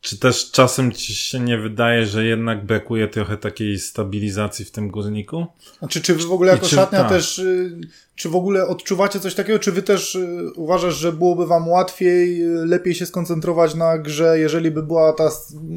Czy 0.00 0.18
też 0.18 0.50
czasem 0.50 0.92
ci 0.92 1.14
się 1.14 1.40
nie 1.40 1.58
wydaje, 1.58 2.06
że 2.06 2.24
jednak 2.24 2.66
brakuje 2.66 3.08
trochę 3.08 3.36
takiej 3.36 3.78
stabilizacji 3.78 4.64
w 4.64 4.70
tym 4.70 4.90
górniku? 4.90 5.46
Znaczy, 5.78 6.00
czy 6.00 6.14
wy 6.14 6.22
w 6.22 6.32
ogóle 6.32 6.52
jako 6.52 6.66
czy- 6.66 6.74
szatnia 6.74 6.98
tak. 6.98 7.08
też, 7.08 7.38
y, 7.38 7.80
czy 8.14 8.28
w 8.28 8.36
ogóle 8.36 8.66
odczuwacie 8.66 9.20
coś 9.20 9.34
takiego, 9.34 9.58
czy 9.58 9.72
wy 9.72 9.82
też 9.82 10.14
y, 10.14 10.50
uważasz, 10.56 10.94
że 10.94 11.12
byłoby 11.12 11.46
wam 11.46 11.68
łatwiej, 11.68 12.42
y, 12.42 12.66
lepiej 12.66 12.94
się 12.94 13.06
skoncentrować 13.06 13.74
na 13.74 13.98
grze, 13.98 14.38
jeżeli 14.38 14.70
by 14.70 14.82
była 14.82 15.12
ta 15.12 15.30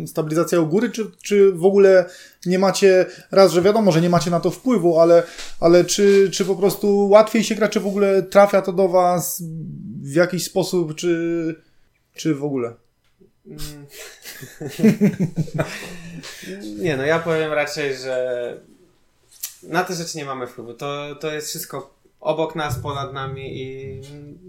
stabilizacja 0.05 0.59
u 0.59 0.67
góry, 0.67 0.89
czy, 0.89 1.11
czy 1.23 1.51
w 1.51 1.65
ogóle 1.65 2.05
nie 2.45 2.59
macie, 2.59 3.05
raz, 3.31 3.51
że 3.51 3.61
wiadomo, 3.61 3.91
że 3.91 4.01
nie 4.01 4.09
macie 4.09 4.31
na 4.31 4.39
to 4.39 4.51
wpływu, 4.51 4.99
ale, 4.99 5.23
ale 5.59 5.85
czy, 5.85 6.29
czy 6.33 6.45
po 6.45 6.55
prostu 6.55 7.09
łatwiej 7.09 7.43
się 7.43 7.55
gra, 7.55 7.67
czy 7.67 7.79
w 7.79 7.87
ogóle 7.87 8.23
trafia 8.23 8.61
to 8.61 8.73
do 8.73 8.87
was 8.87 9.43
w 10.01 10.15
jakiś 10.15 10.43
sposób, 10.43 10.95
czy, 10.95 11.55
czy 12.15 12.35
w 12.35 12.43
ogóle? 12.43 12.73
Mm. 13.45 13.85
nie, 16.83 16.97
no 16.97 17.05
ja 17.05 17.19
powiem 17.19 17.53
raczej, 17.53 17.95
że 17.95 18.57
na 19.63 19.83
te 19.83 19.93
rzeczy 19.93 20.17
nie 20.17 20.25
mamy 20.25 20.47
wpływu. 20.47 20.73
To, 20.73 21.15
to 21.15 21.31
jest 21.31 21.47
wszystko 21.47 21.93
obok 22.19 22.55
nas, 22.55 22.79
ponad 22.79 23.13
nami 23.13 23.61
i 23.61 24.01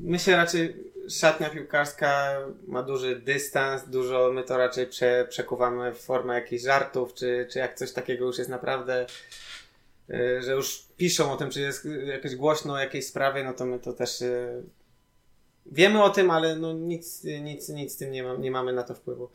my 0.03 0.19
się 0.19 0.37
raczej, 0.37 0.77
szatnia 1.11 1.51
piłkarska 1.51 2.39
ma 2.67 2.83
duży 2.83 3.17
dystans, 3.17 3.89
dużo, 3.89 4.33
my 4.33 4.43
to 4.43 4.59
raczej 4.59 4.87
prze, 4.87 5.27
przekuwamy 5.29 5.93
w 5.93 6.01
formę 6.01 6.35
jakichś 6.35 6.63
żartów, 6.63 7.15
czy, 7.15 7.49
czy 7.51 7.59
jak 7.59 7.75
coś 7.75 7.93
takiego 7.93 8.27
już 8.27 8.39
jest 8.39 8.51
naprawdę, 8.51 9.07
y, 10.11 10.43
że 10.43 10.53
już 10.53 10.87
piszą 10.97 11.33
o 11.33 11.37
tym, 11.37 11.51
czy 11.51 11.61
jest 11.61 11.89
jakoś 12.05 12.37
głośno 12.37 12.75
o 12.75 12.79
jakiejś 12.79 13.07
sprawie, 13.07 13.45
no 13.45 13.53
to 13.53 13.67
my 13.67 13.79
to 13.79 13.93
też 13.93 14.23
y, 14.23 14.63
wiemy 15.67 16.03
o 16.03 16.11
tym, 16.11 16.31
ale 16.31 16.57
no 16.57 16.73
nic, 16.73 17.25
nic, 17.25 17.69
nic 17.69 17.93
z 17.93 17.97
tym 17.97 18.11
nie, 18.11 18.23
ma, 18.23 18.35
nie 18.35 18.51
mamy 18.51 18.73
na 18.73 18.83
to 18.83 18.95
wpływu. 18.95 19.29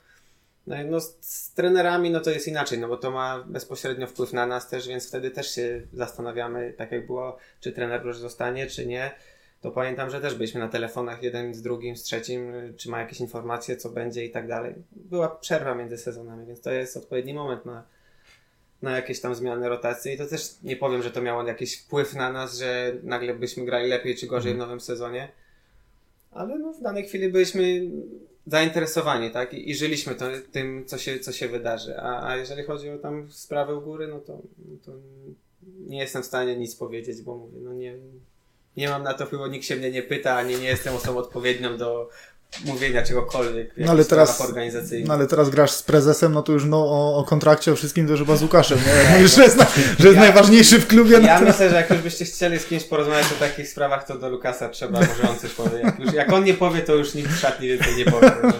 No, 0.67 0.75
no 0.85 0.99
z, 0.99 1.17
z 1.19 1.53
trenerami 1.53 2.11
no 2.11 2.19
to 2.19 2.29
jest 2.29 2.47
inaczej, 2.47 2.79
no 2.79 2.87
bo 2.87 2.97
to 2.97 3.11
ma 3.11 3.43
bezpośrednio 3.47 4.07
wpływ 4.07 4.33
na 4.33 4.45
nas 4.45 4.69
też, 4.69 4.87
więc 4.87 5.07
wtedy 5.07 5.31
też 5.31 5.55
się 5.55 5.81
zastanawiamy, 5.93 6.73
tak 6.77 6.91
jak 6.91 7.07
było, 7.07 7.37
czy 7.59 7.71
trener 7.71 8.05
już 8.05 8.17
zostanie, 8.17 8.67
czy 8.67 8.85
nie. 8.85 9.11
To 9.61 9.71
pamiętam, 9.71 10.09
że 10.09 10.21
też 10.21 10.35
byliśmy 10.35 10.59
na 10.59 10.67
telefonach 10.67 11.23
jeden 11.23 11.53
z 11.53 11.61
drugim, 11.61 11.97
z 11.97 12.03
trzecim, 12.03 12.53
czy 12.77 12.89
ma 12.89 12.99
jakieś 12.99 13.19
informacje, 13.19 13.77
co 13.77 13.89
będzie 13.89 14.25
i 14.25 14.31
tak 14.31 14.47
dalej. 14.47 14.75
Była 14.91 15.27
przerwa 15.27 15.75
między 15.75 15.97
sezonami, 15.97 16.45
więc 16.45 16.61
to 16.61 16.71
jest 16.71 16.97
odpowiedni 16.97 17.33
moment 17.33 17.65
na, 17.65 17.83
na 18.81 18.95
jakieś 18.95 19.21
tam 19.21 19.35
zmiany 19.35 19.69
rotacji 19.69 20.13
i 20.13 20.17
to 20.17 20.25
też 20.25 20.55
nie 20.63 20.75
powiem, 20.75 21.03
że 21.03 21.11
to 21.11 21.21
miało 21.21 21.43
jakiś 21.43 21.77
wpływ 21.81 22.13
na 22.13 22.31
nas, 22.31 22.57
że 22.57 22.93
nagle 23.03 23.33
byśmy 23.33 23.65
grali 23.65 23.89
lepiej 23.89 24.15
czy 24.15 24.27
gorzej 24.27 24.53
w 24.53 24.57
nowym 24.57 24.79
sezonie 24.79 25.31
ale 26.31 26.59
no, 26.59 26.73
w 26.73 26.81
danej 26.81 27.05
chwili 27.05 27.29
byliśmy 27.29 27.81
zainteresowani, 28.47 29.31
tak? 29.31 29.53
I, 29.53 29.69
i 29.69 29.75
żyliśmy 29.75 30.15
to, 30.15 30.25
tym, 30.51 30.85
co 30.85 30.97
się, 30.97 31.19
co 31.19 31.31
się 31.31 31.47
wydarzy. 31.47 31.97
A, 31.97 32.27
a 32.27 32.37
jeżeli 32.37 32.63
chodzi 32.63 32.89
o 32.89 32.97
tam 32.97 33.31
sprawę 33.31 33.75
u 33.75 33.81
góry, 33.81 34.07
no 34.07 34.19
to, 34.19 34.41
to 34.85 34.91
nie 35.77 35.99
jestem 35.99 36.23
w 36.23 36.25
stanie 36.25 36.57
nic 36.57 36.75
powiedzieć, 36.75 37.21
bo 37.21 37.37
mówię, 37.37 37.59
no 37.61 37.73
nie, 37.73 37.97
nie 38.77 38.89
mam 38.89 39.03
na 39.03 39.13
to 39.13 39.25
wpływu, 39.25 39.47
nikt 39.47 39.65
się 39.65 39.75
mnie 39.75 39.91
nie 39.91 40.03
pyta, 40.03 40.35
ani 40.35 40.55
nie 40.55 40.67
jestem 40.67 40.95
osobą 40.95 41.19
odpowiednią 41.19 41.77
do 41.77 42.09
mówienia 42.65 43.03
czegokolwiek 43.03 43.73
w 43.73 43.77
No 43.77 43.91
ale 43.91 44.05
teraz- 44.05 44.41
organizacyjnych. 44.41 45.07
No 45.07 45.13
ale 45.13 45.27
teraz 45.27 45.49
grasz 45.49 45.71
z 45.71 45.83
prezesem, 45.83 46.31
no 46.33 46.41
to 46.43 46.51
już 46.51 46.65
no, 46.65 46.77
o, 46.77 47.17
o 47.17 47.23
kontrakcie, 47.23 47.71
o 47.71 47.75
wszystkim 47.75 48.05
to 48.05 48.11
już 48.11 48.19
chyba 48.21 48.35
z 48.35 48.41
Łukaszem, 48.41 48.77
nie? 48.77 49.15
Mówisz, 49.17 49.31
że 49.35 49.43
jest, 49.43 49.57
na, 49.57 49.65
że 49.99 50.07
jest 50.07 50.15
Ja- 50.15 50.19
najważniejszy 50.23 50.79
w 50.79 50.87
klubie. 50.87 51.19
no 51.19 51.27
Ja 51.27 51.39
to... 51.39 51.45
myślę, 51.45 51.69
że 51.69 51.75
jak 51.75 51.89
już 51.89 51.99
byście 51.99 52.25
chcieli 52.25 52.59
z 52.59 52.65
kimś 52.65 52.83
porozmawiać 52.83 53.25
o 53.31 53.39
takich 53.39 53.69
sprawach, 53.69 54.03
to 54.07 54.17
do 54.17 54.29
Lukasa 54.29 54.69
trzeba, 54.69 54.99
może 54.99 55.29
on 55.29 55.37
coś 55.39 55.51
powie. 55.53 55.79
Jak, 55.83 55.99
już, 55.99 56.13
jak 56.13 56.33
on 56.33 56.43
nie 56.43 56.53
powie, 56.53 56.81
to 56.81 56.95
już 56.95 57.13
nikt 57.13 57.29
w 57.31 57.39
szatni 57.39 57.67
więcej 57.67 57.95
nie 57.95 58.05
powie. 58.05 58.31
No. 58.43 58.53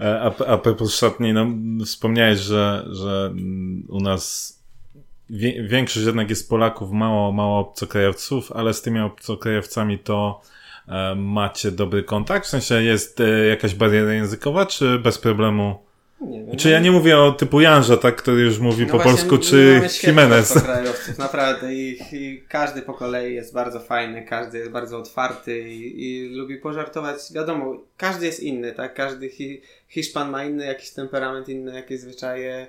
E, 0.00 0.20
A, 0.20 0.44
a 0.46 0.58
propos 0.58 0.94
szatni, 0.94 1.32
no, 1.32 1.46
wspomniałeś, 1.86 2.38
że, 2.38 2.86
że 2.90 3.34
u 3.88 4.00
nas 4.00 4.56
wie, 5.30 5.68
większość 5.68 6.06
jednak 6.06 6.30
jest 6.30 6.48
Polaków, 6.48 6.90
mało, 6.92 7.32
mało 7.32 7.58
obcokrajowców, 7.60 8.52
ale 8.52 8.74
z 8.74 8.82
tymi 8.82 9.00
obcokrajowcami 9.00 9.98
to 9.98 10.40
macie 11.16 11.70
dobry 11.70 12.02
kontakt? 12.02 12.46
W 12.46 12.48
sensie 12.48 12.82
jest 12.82 13.20
e, 13.20 13.46
jakaś 13.46 13.74
bariera 13.74 14.12
językowa, 14.12 14.66
czy 14.66 14.98
bez 14.98 15.18
problemu? 15.18 15.90
Nie 16.20 16.44
wiem. 16.44 16.56
Czy 16.56 16.70
ja 16.70 16.80
nie 16.80 16.90
mówię 16.90 17.18
o 17.18 17.32
typu 17.32 17.60
Janża, 17.60 17.96
tak, 17.96 18.16
który 18.16 18.42
już 18.42 18.58
mówi 18.58 18.86
No 18.86 18.92
po 18.92 18.98
właśnie, 18.98 19.12
polsku, 19.12 19.38
czy 19.38 19.80
Jimenez? 20.02 20.68
naprawdę 21.18 21.74
I, 21.74 21.98
i 22.12 22.44
każdy 22.48 22.82
po 22.82 22.94
kolei 22.94 23.34
jest 23.34 23.54
bardzo 23.54 23.80
fajny, 23.80 24.22
każdy 24.22 24.58
jest 24.58 24.70
bardzo 24.70 24.98
otwarty 24.98 25.60
i, 25.68 26.04
i 26.04 26.28
lubi 26.28 26.56
pożartować. 26.56 27.16
Wiadomo, 27.34 27.76
każdy 27.96 28.26
jest 28.26 28.40
inny, 28.40 28.72
tak? 28.72 28.94
Każdy 28.94 29.28
hi, 29.28 29.62
Hiszpan 29.88 30.30
ma 30.30 30.44
inny 30.44 30.66
jakiś 30.66 30.90
temperament, 30.90 31.48
inne 31.48 31.74
jakieś 31.74 32.00
zwyczaje, 32.00 32.66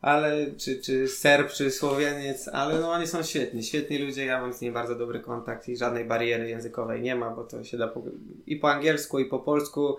ale 0.00 0.46
czy, 0.56 0.80
czy 0.80 1.08
Serb, 1.08 1.52
czy 1.52 1.70
Słowieniec, 1.70 2.48
ale 2.48 2.80
no 2.80 2.90
oni 2.90 3.06
są 3.06 3.22
świetni, 3.22 3.62
świetni 3.62 3.98
ludzie, 3.98 4.24
ja 4.24 4.40
mam 4.40 4.52
z 4.52 4.60
nimi 4.60 4.74
bardzo 4.74 4.94
dobry 4.94 5.20
kontakt 5.20 5.68
i 5.68 5.76
żadnej 5.76 6.04
bariery 6.04 6.48
językowej 6.48 7.02
nie 7.02 7.16
ma, 7.16 7.30
bo 7.30 7.44
to 7.44 7.64
się 7.64 7.78
da 7.78 7.88
po, 7.88 8.02
i 8.46 8.56
po 8.56 8.70
angielsku, 8.70 9.18
i 9.18 9.24
po 9.24 9.38
polsku, 9.38 9.96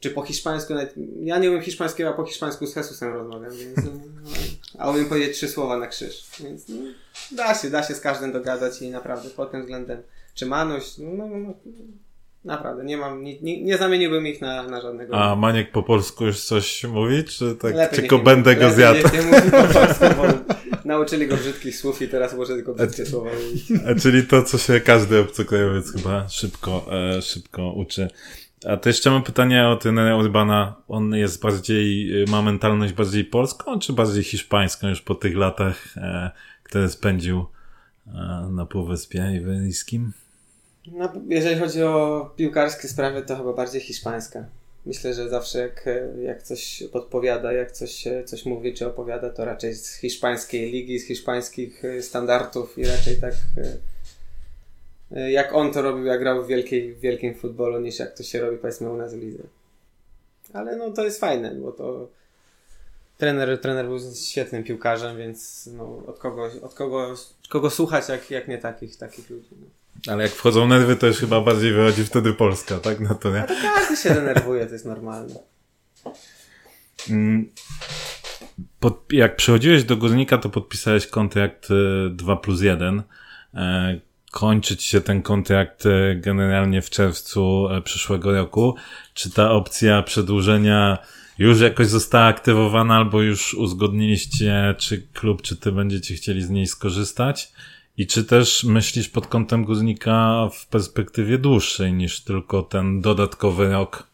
czy 0.00 0.10
po 0.10 0.22
hiszpańsku, 0.22 0.74
nawet, 0.74 0.94
ja 1.22 1.38
nie 1.38 1.50
umiem 1.50 1.62
hiszpańskiego, 1.62 2.10
a 2.10 2.12
po 2.12 2.24
hiszpańsku 2.24 2.66
z 2.66 2.76
Jesusem 2.76 3.12
rozmawiam, 3.12 3.52
więc, 3.52 3.76
no, 3.76 3.90
a 4.78 4.90
umiem 4.90 5.06
powiedzieć 5.06 5.36
trzy 5.36 5.48
słowa 5.48 5.78
na 5.78 5.86
krzyż, 5.86 6.30
więc 6.40 6.68
no, 6.68 6.76
da 7.32 7.54
się, 7.54 7.70
da 7.70 7.82
się 7.82 7.94
z 7.94 8.00
każdym 8.00 8.32
dogadać 8.32 8.82
i 8.82 8.90
naprawdę 8.90 9.30
pod 9.30 9.50
tym 9.50 9.60
względem, 9.60 10.02
czy 10.34 10.46
Manuś, 10.46 10.98
no, 10.98 11.10
no, 11.10 11.26
no 11.26 11.54
naprawdę, 12.46 12.84
nie 12.84 12.96
mam, 12.96 13.22
nie, 13.22 13.40
nie, 13.40 13.62
nie 13.62 13.76
zamieniłbym 13.78 14.26
ich 14.26 14.40
na, 14.40 14.62
na 14.62 14.80
żadnego. 14.80 15.16
A 15.18 15.36
Maniek 15.36 15.70
po 15.72 15.82
polsku 15.82 16.26
już 16.26 16.40
coś 16.40 16.84
mówi, 16.84 17.24
czy 17.24 17.54
tak 17.56 17.74
Lepiej 17.74 18.08
nie- 18.12 18.18
będę 18.18 18.54
go 18.56 18.60
lepiej 18.62 18.76
zjadł? 18.76 18.98
niech 19.04 19.12
nie 19.12 19.22
mówi 19.22 19.50
po 19.50 19.62
polsku, 19.80 20.04
bo 20.16 20.24
nauczyli 20.84 21.26
go 21.26 21.36
brzydkich 21.36 21.76
słów 21.76 22.02
i 22.02 22.08
teraz 22.08 22.34
może 22.34 22.54
tylko 22.54 22.74
brzydkie 22.74 23.06
słowa 23.06 23.30
mówić. 23.46 23.70
E, 23.86 23.94
Czyli 23.94 24.22
to, 24.26 24.42
co 24.42 24.58
się 24.58 24.80
każdy 24.80 25.20
obcokrajowiec 25.20 25.92
chyba 25.92 26.28
szybko, 26.28 26.86
e, 27.16 27.22
szybko 27.22 27.72
uczy. 27.72 28.08
A 28.66 28.76
to 28.76 28.88
jeszcze 28.88 29.10
mam 29.10 29.22
pytanie 29.22 29.68
o 29.68 29.76
trenera 29.76 30.16
Urbana. 30.16 30.74
On 30.88 31.14
jest 31.14 31.42
bardziej, 31.42 32.22
e, 32.22 32.30
ma 32.30 32.42
mentalność 32.42 32.92
bardziej 32.92 33.24
polską, 33.24 33.78
czy 33.78 33.92
bardziej 33.92 34.24
hiszpańską 34.24 34.88
już 34.88 35.00
po 35.02 35.14
tych 35.14 35.36
latach, 35.36 35.96
e, 35.96 36.30
które 36.62 36.88
spędził 36.88 37.46
e, 38.06 38.48
na 38.50 38.66
Półwyspie 38.66 39.32
Iberyjskim? 39.36 40.12
No, 40.92 41.12
jeżeli 41.28 41.60
chodzi 41.60 41.82
o 41.82 42.30
piłkarskie 42.36 42.88
sprawy, 42.88 43.22
to 43.22 43.36
chyba 43.36 43.52
bardziej 43.52 43.80
hiszpańska. 43.80 44.44
Myślę, 44.86 45.14
że 45.14 45.28
zawsze 45.28 45.58
jak, 45.58 45.88
jak 46.22 46.42
coś 46.42 46.82
podpowiada, 46.92 47.52
jak 47.52 47.72
coś, 47.72 48.04
coś 48.24 48.44
mówi 48.44 48.74
czy 48.74 48.86
opowiada, 48.86 49.30
to 49.30 49.44
raczej 49.44 49.74
z 49.74 49.94
hiszpańskiej 49.94 50.72
ligi, 50.72 50.98
z 50.98 51.06
hiszpańskich 51.06 51.84
e, 51.84 52.02
standardów 52.02 52.78
i 52.78 52.84
raczej 52.84 53.16
tak 53.16 53.34
e, 53.58 53.76
e, 55.16 55.30
jak 55.30 55.54
on 55.54 55.72
to 55.72 55.82
robił, 55.82 56.04
jak 56.04 56.20
grał 56.20 56.44
w, 56.44 56.46
wielkiej, 56.46 56.94
w 56.94 57.00
wielkim 57.00 57.34
futbolu, 57.34 57.80
niż 57.80 57.98
jak 57.98 58.16
to 58.16 58.22
się 58.22 58.40
robi 58.40 58.58
powiedzmy 58.58 58.90
u 58.90 58.96
nas 58.96 59.14
w 59.14 59.18
lidze. 59.18 59.42
Ale 60.52 60.76
no 60.76 60.90
to 60.90 61.04
jest 61.04 61.20
fajne, 61.20 61.54
bo 61.54 61.72
to 61.72 62.08
trener, 63.18 63.60
trener 63.60 63.86
był 63.86 63.98
świetnym 64.14 64.64
piłkarzem, 64.64 65.18
więc 65.18 65.68
no, 65.72 66.02
od, 66.06 66.18
kogo, 66.18 66.50
od 66.62 66.74
kogo, 66.74 67.14
kogo 67.48 67.70
słuchać, 67.70 68.08
jak, 68.08 68.30
jak 68.30 68.48
nie 68.48 68.58
takich, 68.58 68.96
takich 68.96 69.30
ludzi. 69.30 69.48
No. 69.60 69.66
Ale 70.08 70.22
jak 70.22 70.32
wchodzą 70.32 70.68
nerwy, 70.68 70.96
to 70.96 71.06
już 71.06 71.16
chyba 71.16 71.40
bardziej 71.40 71.72
wychodzi 71.72 72.04
wtedy 72.04 72.32
Polska, 72.32 72.78
tak? 72.78 73.00
No 73.00 73.14
to 73.14 73.30
nie. 73.30 73.42
A 73.42 73.46
to 73.46 73.54
każdy 73.74 73.96
się 73.96 74.14
denerwuje, 74.14 74.66
to 74.66 74.72
jest 74.72 74.84
normalne. 74.86 75.34
Mm, 77.10 77.48
Pod, 78.80 79.12
jak 79.12 79.36
przychodziłeś 79.36 79.84
do 79.84 79.96
Górnika, 79.96 80.38
to 80.38 80.48
podpisałeś 80.48 81.06
kontrakt 81.06 81.68
e, 81.70 82.10
2 82.10 82.36
plus 82.36 82.60
1. 82.60 83.02
E, 83.54 84.00
Kończyć 84.30 84.82
się 84.82 85.00
ten 85.00 85.22
kontrakt 85.22 85.86
e, 85.86 86.16
generalnie 86.16 86.82
w 86.82 86.90
czerwcu 86.90 87.68
e, 87.68 87.82
przyszłego 87.82 88.32
roku. 88.32 88.74
Czy 89.14 89.30
ta 89.30 89.50
opcja 89.50 90.02
przedłużenia 90.02 90.98
już 91.38 91.60
jakoś 91.60 91.86
została 91.86 92.24
aktywowana, 92.24 92.96
albo 92.96 93.22
już 93.22 93.54
uzgodniliście, 93.54 94.74
czy 94.78 95.06
klub, 95.12 95.42
czy 95.42 95.56
ty 95.56 95.72
będziecie 95.72 96.14
chcieli 96.14 96.42
z 96.42 96.50
niej 96.50 96.66
skorzystać? 96.66 97.52
I 97.98 98.06
czy 98.06 98.24
też 98.24 98.64
myślisz 98.64 99.08
pod 99.08 99.26
kątem 99.26 99.64
Górnika 99.64 100.48
w 100.52 100.66
perspektywie 100.66 101.38
dłuższej 101.38 101.92
niż 101.92 102.24
tylko 102.24 102.62
ten 102.62 103.00
dodatkowy 103.00 103.68
rok? 103.68 104.06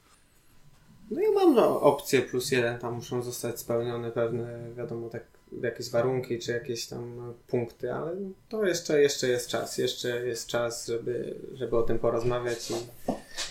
No 1.11 1.21
ja 1.21 1.31
mam 1.31 1.55
no, 1.55 1.81
opcję 1.81 2.23
plus 2.23 2.51
jeden, 2.51 2.79
tam 2.79 2.95
muszą 2.95 3.23
zostać 3.23 3.61
spełnione 3.61 4.11
pewne, 4.11 4.59
wiadomo, 4.77 5.09
tak, 5.09 5.25
jakieś 5.63 5.91
warunki, 5.91 6.39
czy 6.39 6.53
jakieś 6.53 6.87
tam 6.87 7.35
punkty, 7.47 7.93
ale 7.93 8.17
to 8.49 8.67
jeszcze, 8.67 9.03
jeszcze 9.03 9.29
jest 9.29 9.49
czas, 9.49 9.79
jeszcze 9.79 10.27
jest 10.27 10.47
czas, 10.47 10.87
żeby, 10.87 11.35
żeby 11.55 11.77
o 11.77 11.83
tym 11.83 11.99
porozmawiać 11.99 12.71
i 12.71 12.75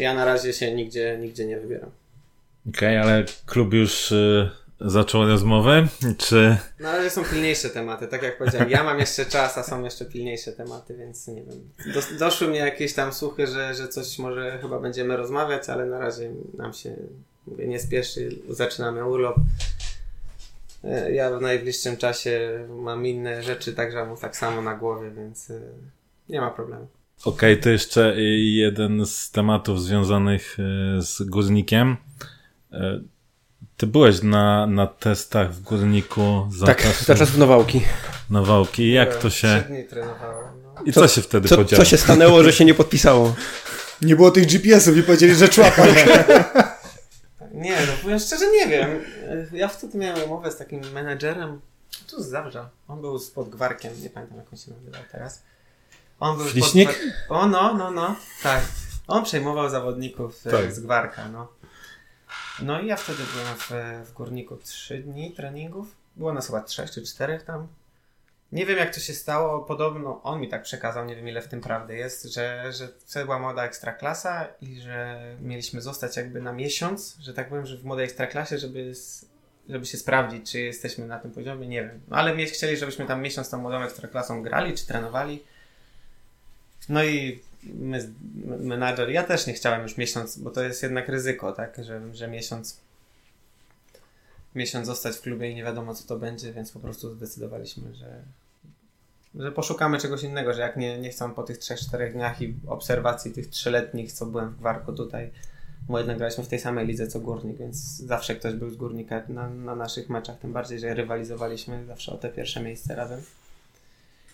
ja 0.03 0.13
na 0.13 0.25
razie 0.25 0.53
się 0.53 0.75
nigdzie, 0.75 1.17
nigdzie 1.21 1.45
nie 1.45 1.59
wybieram. 1.59 1.89
Okej, 2.69 2.97
ale 2.97 3.25
klub 3.45 3.73
już 3.73 4.11
y, 4.11 4.49
zaczął 4.85 5.27
rozmowę, 5.27 5.87
czy... 6.17 6.57
Na 6.79 6.97
razie 6.97 7.09
są 7.09 7.23
pilniejsze 7.23 7.69
tematy, 7.69 8.07
tak 8.07 8.23
jak 8.23 8.37
powiedziałem, 8.37 8.69
ja 8.69 8.83
mam 8.83 8.99
jeszcze 8.99 9.25
czas, 9.25 9.57
a 9.57 9.63
są 9.63 9.83
jeszcze 9.83 10.05
pilniejsze 10.05 10.51
tematy, 10.51 10.97
więc 10.97 11.27
nie 11.27 11.43
wiem. 11.43 11.69
Dos, 11.93 12.17
doszły 12.19 12.47
mnie 12.47 12.59
jakieś 12.59 12.93
tam 12.93 13.13
słuchy, 13.13 13.47
że, 13.47 13.75
że 13.75 13.87
coś 13.87 14.19
może 14.19 14.59
chyba 14.61 14.79
będziemy 14.79 15.17
rozmawiać, 15.17 15.69
ale 15.69 15.85
na 15.85 15.99
razie 15.99 16.31
nam 16.57 16.73
się 16.73 16.95
Mówię, 17.47 17.67
nie 17.67 17.79
spieszy, 17.79 18.29
zaczynamy 18.49 19.05
urlop. 19.05 19.35
E, 20.83 21.11
Ja 21.11 21.37
w 21.37 21.41
najbliższym 21.41 21.97
czasie 21.97 22.65
mam 22.69 23.05
inne 23.05 23.43
rzeczy, 23.43 23.73
także 23.73 24.05
mu 24.05 24.17
tak 24.17 24.37
samo 24.37 24.61
na 24.61 24.75
głowie, 24.75 25.11
więc 25.11 25.51
e, 25.51 25.61
nie 26.29 26.41
ma 26.41 26.51
problemu. 26.51 26.87
Okej, 27.25 27.59
to 27.59 27.69
jeszcze 27.69 28.21
jeden 28.37 29.05
z 29.05 29.31
tematów 29.31 29.81
związanych 29.81 30.57
y, 30.59 31.01
z 31.01 31.21
górnikiem. 31.21 31.97
Ty 33.81 33.87
byłeś 33.87 34.21
na, 34.21 34.67
na 34.67 34.87
testach 34.87 35.53
w 35.53 35.61
górniku 35.61 36.47
za, 36.57 36.65
Tak, 36.65 36.81
czasów 36.83 37.07
za 37.07 37.15
czasów 37.15 37.37
Nawałki. 37.37 37.81
Nawałki. 38.29 38.91
Jak 38.91 39.15
to 39.15 39.29
Trzy 39.29 39.39
się. 39.39 39.63
dni 39.67 39.83
trenowałem. 39.83 40.61
No. 40.63 40.81
I 40.85 40.93
co, 40.93 41.07
się 41.07 41.21
wtedy 41.21 41.49
Co, 41.49 41.55
podziało? 41.55 41.83
co 41.83 41.89
się 41.89 41.97
stanęło, 41.97 42.43
że 42.43 42.53
się 42.53 42.65
nie 42.65 42.73
podpisało? 42.73 43.35
Nie 44.01 44.15
było 44.15 44.31
tych 44.31 44.45
GPS-ów 44.45 44.97
i 44.97 45.03
powiedzieli, 45.03 45.35
że 45.35 45.49
człapa. 45.49 45.83
Nie, 47.53 47.75
no 47.87 47.93
powiem 48.03 48.19
szczerze, 48.19 48.45
nie 48.51 48.67
wiem. 48.67 48.89
Ja 49.53 49.67
wtedy 49.67 49.97
miałem 49.97 50.23
umowę 50.23 50.51
z 50.51 50.57
takim 50.57 50.81
menedżerem, 50.93 51.61
tu 52.09 52.23
z 52.23 52.27
Zabrza. 52.27 52.69
On 52.87 53.01
był 53.01 53.19
spod 53.19 53.49
Gwarkiem, 53.49 53.93
nie 54.03 54.09
pamiętam 54.09 54.37
jak 54.37 54.47
on 54.53 54.59
się 54.59 54.71
nazywał 54.71 55.01
teraz. 55.11 55.43
On 56.19 56.37
był 56.37 56.45
Fliśnik? 56.45 56.89
Spod... 56.91 57.37
O, 57.37 57.47
no, 57.47 57.73
no, 57.73 57.91
no, 57.91 58.15
tak. 58.43 58.61
On 59.07 59.23
przejmował 59.23 59.69
zawodników 59.69 60.47
e, 60.47 60.51
Tak. 60.51 60.73
z 60.73 60.79
Gwarka, 60.79 61.27
no. 61.27 61.47
No 62.59 62.81
i 62.81 62.87
ja 62.87 62.95
wtedy 62.95 63.23
byłem 63.33 63.55
w, 63.57 64.07
w 64.09 64.13
Górniku 64.13 64.57
trzy 64.57 64.97
dni 64.97 65.31
treningów. 65.31 65.95
Było 66.15 66.33
nas 66.33 66.47
chyba 66.47 66.61
trzech 66.61 66.91
czy 66.91 67.01
czterech 67.01 67.43
tam. 67.43 67.67
Nie 68.51 68.65
wiem 68.65 68.77
jak 68.77 68.93
to 68.93 68.99
się 68.99 69.13
stało, 69.13 69.59
podobno 69.59 70.23
on 70.23 70.41
mi 70.41 70.49
tak 70.49 70.63
przekazał, 70.63 71.05
nie 71.05 71.15
wiem 71.15 71.27
ile 71.27 71.41
w 71.41 71.47
tym 71.47 71.61
prawdy 71.61 71.95
jest, 71.95 72.23
że, 72.23 72.73
że 72.73 72.87
wtedy 72.87 73.25
była 73.25 73.39
młoda 73.39 73.63
ekstraklasa 73.63 74.47
i 74.61 74.81
że 74.81 75.19
mieliśmy 75.41 75.81
zostać 75.81 76.17
jakby 76.17 76.41
na 76.41 76.53
miesiąc, 76.53 77.17
że 77.19 77.33
tak 77.33 77.49
powiem, 77.49 77.65
że 77.65 77.77
w 77.77 77.85
młodej 77.85 78.05
ekstraklasie, 78.05 78.57
żeby, 78.57 78.93
żeby 79.69 79.85
się 79.85 79.97
sprawdzić, 79.97 80.51
czy 80.51 80.59
jesteśmy 80.59 81.07
na 81.07 81.19
tym 81.19 81.31
poziomie, 81.31 81.67
nie 81.67 81.83
wiem. 81.83 82.01
No, 82.07 82.17
ale 82.17 82.45
chcieli, 82.45 82.77
żebyśmy 82.77 83.05
tam 83.05 83.21
miesiąc 83.21 83.49
tą 83.49 83.57
młodą 83.57 83.81
ekstraklasą 83.81 84.43
grali, 84.43 84.73
czy 84.73 84.87
trenowali. 84.87 85.43
No 86.89 87.03
i 87.03 87.41
menadżer, 88.59 89.09
ja 89.09 89.23
też 89.23 89.47
nie 89.47 89.53
chciałem 89.53 89.81
już 89.81 89.97
miesiąc, 89.97 90.37
bo 90.37 90.51
to 90.51 90.63
jest 90.63 90.83
jednak 90.83 91.09
ryzyko, 91.09 91.51
tak, 91.51 91.83
że, 91.83 92.15
że 92.15 92.27
miesiąc 92.27 92.81
miesiąc 94.55 94.87
zostać 94.87 95.15
w 95.15 95.21
klubie 95.21 95.51
i 95.51 95.55
nie 95.55 95.63
wiadomo 95.63 95.95
co 95.95 96.07
to 96.07 96.19
będzie, 96.19 96.53
więc 96.53 96.71
po 96.71 96.79
prostu 96.79 97.15
zdecydowaliśmy, 97.15 97.95
że, 97.95 98.21
że 99.35 99.51
poszukamy 99.51 99.97
czegoś 99.97 100.23
innego, 100.23 100.53
że 100.53 100.61
jak 100.61 100.77
nie, 100.77 100.99
nie 100.99 101.09
chcą 101.09 101.33
po 101.33 101.43
tych 101.43 101.59
3-4 101.59 102.11
dniach 102.11 102.41
i 102.41 102.55
obserwacji 102.67 103.31
tych 103.31 103.49
trzyletnich, 103.49 104.11
co 104.11 104.25
byłem 104.25 104.49
w 104.49 104.57
Gwarku 104.57 104.93
tutaj, 104.93 105.31
bo 105.89 105.97
jednak 105.97 106.17
graliśmy 106.17 106.43
w 106.43 106.47
tej 106.47 106.59
samej 106.59 106.87
lidze 106.87 107.07
co 107.07 107.19
Górnik, 107.19 107.57
więc 107.57 107.97
zawsze 107.97 108.35
ktoś 108.35 108.53
był 108.53 108.69
z 108.69 108.75
Górnika 108.75 109.23
na, 109.29 109.49
na 109.49 109.75
naszych 109.75 110.09
meczach, 110.09 110.39
tym 110.39 110.53
bardziej, 110.53 110.79
że 110.79 110.93
rywalizowaliśmy 110.93 111.85
zawsze 111.85 112.11
o 112.11 112.17
te 112.17 112.29
pierwsze 112.29 112.63
miejsce 112.63 112.95
razem. 112.95 113.21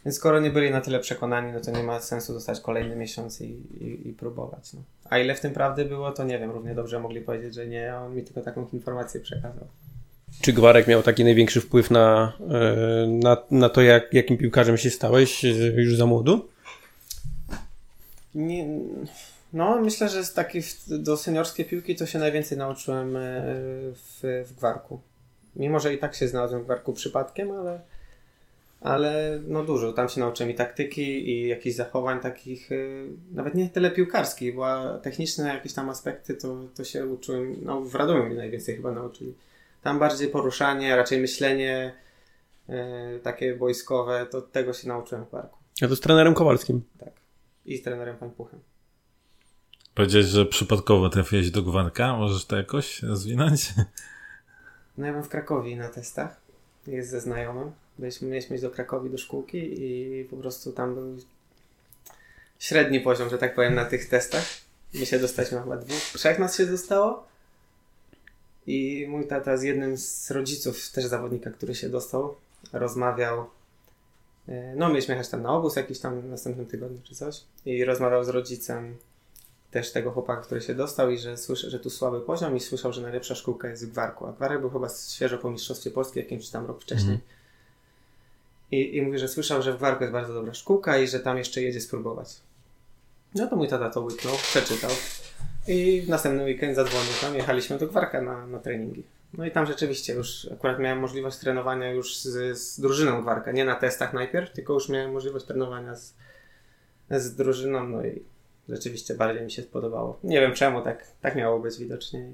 Więc 0.05 0.17
skoro 0.17 0.39
nie 0.39 0.49
byli 0.49 0.71
na 0.71 0.81
tyle 0.81 0.99
przekonani, 0.99 1.51
no 1.51 1.59
to 1.59 1.71
nie 1.71 1.83
ma 1.83 1.99
sensu 1.99 2.33
zostać 2.33 2.59
kolejny 2.61 2.95
miesiąc 2.95 3.41
i, 3.41 3.45
i, 3.45 4.07
i 4.09 4.13
próbować. 4.13 4.73
No. 4.73 4.81
A 5.09 5.17
ile 5.19 5.35
w 5.35 5.39
tym 5.39 5.53
prawdy 5.53 5.85
było, 5.85 6.11
to 6.11 6.23
nie 6.23 6.39
wiem. 6.39 6.51
Równie 6.51 6.75
dobrze 6.75 6.99
mogli 6.99 7.21
powiedzieć, 7.21 7.55
że 7.55 7.67
nie, 7.67 7.93
a 7.93 8.01
on 8.01 8.15
mi 8.15 8.23
tylko 8.23 8.41
taką 8.41 8.67
informację 8.73 9.19
przekazał. 9.21 9.67
Czy 10.41 10.53
Gwarek 10.53 10.87
miał 10.87 11.03
taki 11.03 11.23
największy 11.23 11.61
wpływ 11.61 11.91
na, 11.91 12.33
e, 12.49 13.07
na, 13.07 13.37
na 13.51 13.69
to, 13.69 13.81
jak, 13.81 14.13
jakim 14.13 14.37
piłkarzem 14.37 14.77
się 14.77 14.89
stałeś 14.89 15.45
e, 15.45 15.47
już 15.57 15.95
za 15.97 16.05
młodu? 16.05 16.47
Nie, 18.35 18.67
no, 19.53 19.81
myślę, 19.81 20.09
że 20.09 20.25
z 20.25 20.33
takiej 20.33 20.61
w- 20.61 20.87
do 20.89 21.17
seniorskiej 21.17 21.65
piłki 21.65 21.95
to 21.95 22.05
się 22.05 22.19
najwięcej 22.19 22.57
nauczyłem 22.57 23.15
e, 23.17 23.21
w, 23.93 24.43
w 24.47 24.53
Gwarku. 24.57 24.99
Mimo, 25.55 25.79
że 25.79 25.93
i 25.93 25.97
tak 25.97 26.15
się 26.15 26.27
znalazłem 26.27 26.61
w 26.61 26.65
Gwarku 26.65 26.93
przypadkiem, 26.93 27.51
ale, 27.51 27.81
ale 28.81 29.39
no 29.47 29.63
dużo. 29.63 29.93
Tam 29.93 30.09
się 30.09 30.19
nauczyłem 30.19 30.51
i 30.51 30.55
taktyki, 30.55 31.29
i 31.29 31.47
jakichś 31.47 31.75
zachowań 31.75 32.19
takich, 32.19 32.71
e, 32.71 32.75
nawet 33.31 33.55
nie 33.55 33.69
tyle 33.69 33.91
piłkarskich, 33.91 34.55
bo 34.55 34.97
techniczne 34.97 35.47
jakieś 35.47 35.73
tam 35.73 35.89
aspekty 35.89 36.35
to, 36.35 36.57
to 36.75 36.83
się 36.83 37.05
uczyłem, 37.05 37.55
no 37.61 37.81
w 37.81 37.95
Radomiu 37.95 38.29
mi 38.29 38.35
najwięcej 38.35 38.75
chyba 38.75 38.91
nauczyli. 38.91 39.33
Tam 39.83 39.99
bardziej 39.99 40.27
poruszanie, 40.27 40.95
raczej 40.95 41.19
myślenie 41.19 41.93
e, 42.69 43.19
takie 43.19 43.55
wojskowe, 43.55 44.27
to 44.31 44.41
tego 44.41 44.73
się 44.73 44.87
nauczyłem 44.87 45.25
w 45.25 45.29
Gwarku. 45.29 45.59
Ja 45.81 45.87
to 45.87 45.95
z 45.95 45.99
trenerem 45.99 46.33
Kowalskim. 46.33 46.81
Tak. 46.99 47.13
I 47.65 47.77
z 47.77 47.83
trenerem 47.83 48.17
Pańpuchem. 48.17 48.59
Powiedziałeś, 49.95 50.27
że 50.27 50.45
przypadkowo 50.45 51.09
trafiłeś 51.09 51.51
do 51.51 51.61
Gwarka. 51.61 52.17
Możesz 52.17 52.45
to 52.45 52.57
jakoś 52.57 53.03
rozwinąć? 53.03 53.73
No 54.97 55.05
ja 55.05 55.11
byłem 55.11 55.25
w 55.25 55.29
Krakowie 55.29 55.75
na 55.75 55.89
testach. 55.89 56.41
Jest 56.87 57.09
ze 57.09 57.21
znajomym. 57.21 57.71
Byliśmy, 57.99 58.27
mieliśmy 58.27 58.55
iść 58.55 58.63
do 58.63 58.71
Krakowi 58.71 59.09
do 59.09 59.17
szkółki 59.17 59.57
i 59.83 60.25
po 60.29 60.37
prostu 60.37 60.71
tam 60.71 60.95
był 60.95 61.17
średni 62.59 62.99
poziom, 62.99 63.29
że 63.29 63.37
tak 63.37 63.55
powiem, 63.55 63.75
na 63.75 63.85
tych 63.85 64.09
testach. 64.09 64.43
My 64.93 65.05
się 65.05 65.19
dostaliśmy 65.19 65.61
chyba 65.61 65.77
dwóch, 65.77 65.99
trzech 66.13 66.39
nas 66.39 66.57
się 66.57 66.65
zostało. 66.65 67.27
I 68.67 69.05
mój 69.09 69.27
tata 69.27 69.57
z 69.57 69.63
jednym 69.63 69.97
z 69.97 70.31
rodziców, 70.31 70.91
też 70.91 71.05
zawodnika, 71.05 71.49
który 71.51 71.75
się 71.75 71.89
dostał, 71.89 72.35
rozmawiał. 72.73 73.45
e, 74.47 74.75
No, 74.75 74.89
mieliśmy 74.89 75.13
jechać 75.13 75.29
tam 75.29 75.41
na 75.41 75.49
obóz 75.49 75.75
jakiś 75.75 75.99
tam 75.99 76.21
w 76.21 76.25
następnym 76.25 76.65
tygodniu 76.65 76.99
czy 77.03 77.15
coś. 77.15 77.41
I 77.65 77.85
rozmawiał 77.85 78.23
z 78.23 78.29
rodzicem 78.29 78.97
też 79.71 79.91
tego 79.91 80.11
chłopaka, 80.11 80.41
który 80.41 80.61
się 80.61 80.75
dostał 80.75 81.09
i 81.11 81.17
że 81.17 81.37
słyszę, 81.37 81.69
że 81.69 81.79
tu 81.79 81.89
słaby 81.89 82.21
poziom 82.21 82.55
i 82.57 82.59
słyszał, 82.59 82.93
że 82.93 83.01
najlepsza 83.01 83.35
szkółka 83.35 83.67
jest 83.69 83.87
w 83.87 83.91
Gwarku. 83.91 84.25
A 84.25 84.31
Gwarek 84.31 84.61
był 84.61 84.69
chyba 84.69 84.89
świeżo 85.09 85.37
po 85.37 85.51
Mistrzostwie 85.51 85.91
Polskim 85.91 86.23
jakimś 86.23 86.49
tam 86.49 86.65
rok 86.65 86.81
wcześniej. 86.81 87.19
I, 88.71 88.97
I 88.97 89.01
mówi, 89.01 89.19
że 89.19 89.27
słyszał, 89.27 89.61
że 89.61 89.73
w 89.73 89.77
Gwarku 89.77 90.03
jest 90.03 90.13
bardzo 90.13 90.33
dobra 90.33 90.53
szkółka 90.53 90.97
i 90.97 91.07
że 91.07 91.19
tam 91.19 91.37
jeszcze 91.37 91.61
jedzie 91.61 91.81
spróbować. 91.81 92.35
No 93.35 93.47
to 93.47 93.55
mój 93.55 93.67
tata 93.67 93.89
to 93.89 94.01
łyknął, 94.01 94.35
przeczytał 94.35 94.91
i 95.67 96.01
w 96.01 96.09
następny 96.09 96.43
weekend 96.43 96.75
zadzwonił 96.75 97.11
tam, 97.21 97.35
jechaliśmy 97.35 97.77
do 97.77 97.87
Gwarka 97.87 98.21
na, 98.21 98.47
na 98.47 98.59
treningi. 98.59 99.03
No 99.33 99.45
i 99.45 99.51
tam 99.51 99.65
rzeczywiście 99.65 100.13
już 100.13 100.47
akurat 100.53 100.79
miałem 100.79 100.99
możliwość 100.99 101.37
trenowania 101.37 101.91
już 101.91 102.17
z, 102.19 102.57
z 102.57 102.79
drużyną 102.79 103.21
Gwarka, 103.21 103.51
nie 103.51 103.65
na 103.65 103.75
testach 103.75 104.13
najpierw, 104.13 104.51
tylko 104.51 104.73
już 104.73 104.89
miałem 104.89 105.11
możliwość 105.11 105.45
trenowania 105.45 105.95
z, 105.95 106.13
z 107.09 107.35
drużyną, 107.35 107.87
no 107.87 108.05
i 108.05 108.23
rzeczywiście 108.69 109.13
bardziej 109.13 109.43
mi 109.43 109.51
się 109.51 109.61
spodobało. 109.61 110.19
Nie 110.23 110.41
wiem 110.41 110.53
czemu 110.53 110.81
tak, 110.81 111.07
tak 111.21 111.35
miało 111.35 111.59
być 111.59 111.77
widocznie. 111.77 112.31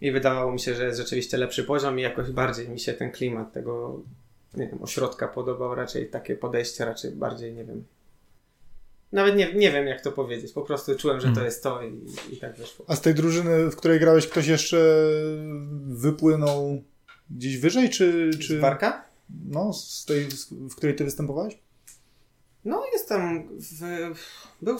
I 0.00 0.12
wydawało 0.12 0.52
mi 0.52 0.60
się, 0.60 0.74
że 0.74 0.84
jest 0.84 0.98
rzeczywiście 0.98 1.36
lepszy 1.36 1.64
poziom 1.64 1.98
i 1.98 2.02
jakoś 2.02 2.30
bardziej 2.30 2.68
mi 2.68 2.80
się 2.80 2.92
ten 2.92 3.10
klimat 3.10 3.52
tego, 3.52 4.00
nie 4.54 4.68
wiem, 4.68 4.82
ośrodka 4.82 5.28
podobał, 5.28 5.74
raczej 5.74 6.10
takie 6.10 6.36
podejście, 6.36 6.84
raczej 6.84 7.10
bardziej, 7.10 7.54
nie 7.54 7.64
wiem. 7.64 7.84
Nawet 9.12 9.36
nie, 9.36 9.54
nie 9.54 9.72
wiem 9.72 9.86
jak 9.86 10.00
to 10.00 10.12
powiedzieć, 10.12 10.52
po 10.52 10.62
prostu 10.62 10.96
czułem, 10.96 11.20
że 11.20 11.32
to 11.32 11.44
jest 11.44 11.62
to 11.62 11.82
i, 11.82 12.06
i 12.30 12.36
tak 12.36 12.56
wyszło. 12.56 12.84
A 12.88 12.96
z 12.96 13.00
tej 13.00 13.14
drużyny, 13.14 13.70
w 13.70 13.76
której 13.76 14.00
grałeś, 14.00 14.26
ktoś 14.26 14.46
jeszcze 14.46 15.10
wypłynął 15.86 16.82
gdzieś 17.30 17.58
wyżej, 17.58 17.90
czy... 17.90 18.32
Z 18.32 18.38
czy... 18.38 18.60
Barka? 18.60 19.04
No, 19.48 19.72
z 19.72 20.04
tej, 20.04 20.28
w 20.50 20.76
której 20.76 20.96
ty 20.96 21.04
występowałeś? 21.04 21.58
No 22.64 22.84
jestem 22.92 23.48
w, 23.58 24.14
był 24.62 24.76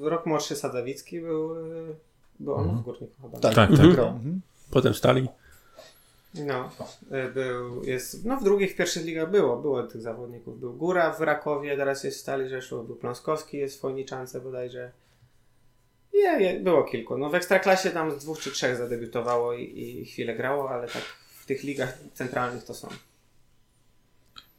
rok 0.00 0.26
młodszy 0.26 0.56
Sadzawicki, 0.56 1.20
był, 1.20 1.54
e, 1.54 1.94
był 2.40 2.54
on 2.54 2.78
w 2.78 2.82
Górniku 2.82 3.22
chyba. 3.22 3.38
Tak, 3.38 3.54
tak. 3.54 3.70
mhm. 3.70 3.92
grał. 3.92 4.08
Mhm. 4.08 4.40
Potem 4.70 4.94
stali. 4.94 5.28
No, 6.34 6.70
y, 7.28 7.32
był, 7.32 7.84
jest, 7.84 8.24
no 8.24 8.36
w 8.36 8.44
drugich, 8.44 8.72
w 8.72 8.76
pierwszych 8.76 9.04
ligach 9.04 9.30
było, 9.30 9.56
było 9.56 9.82
tych 9.82 10.02
zawodników. 10.02 10.60
Był 10.60 10.74
Góra 10.74 11.12
w 11.12 11.20
Rakowie, 11.20 11.76
teraz 11.76 12.04
jest 12.04 12.18
w 12.18 12.20
Stali 12.20 12.48
Rzeszów, 12.48 12.86
był 12.86 12.96
Pląskowski, 12.96 13.56
jest 13.56 13.78
w 13.78 13.80
Fojniczance 13.80 14.40
bodajże. 14.40 14.92
Nie, 16.14 16.38
nie, 16.38 16.60
było 16.60 16.84
kilku. 16.84 17.18
No 17.18 17.30
w 17.30 17.34
Ekstraklasie 17.34 17.90
tam 17.90 18.10
z 18.10 18.18
dwóch 18.18 18.38
czy 18.38 18.50
trzech 18.50 18.76
zadebiutowało 18.76 19.52
i, 19.52 19.80
i 19.80 20.04
chwilę 20.04 20.34
grało, 20.34 20.70
ale 20.70 20.88
tak 20.88 21.02
w 21.40 21.46
tych 21.46 21.62
ligach 21.62 21.98
centralnych 22.14 22.64
to 22.64 22.74
są. 22.74 22.88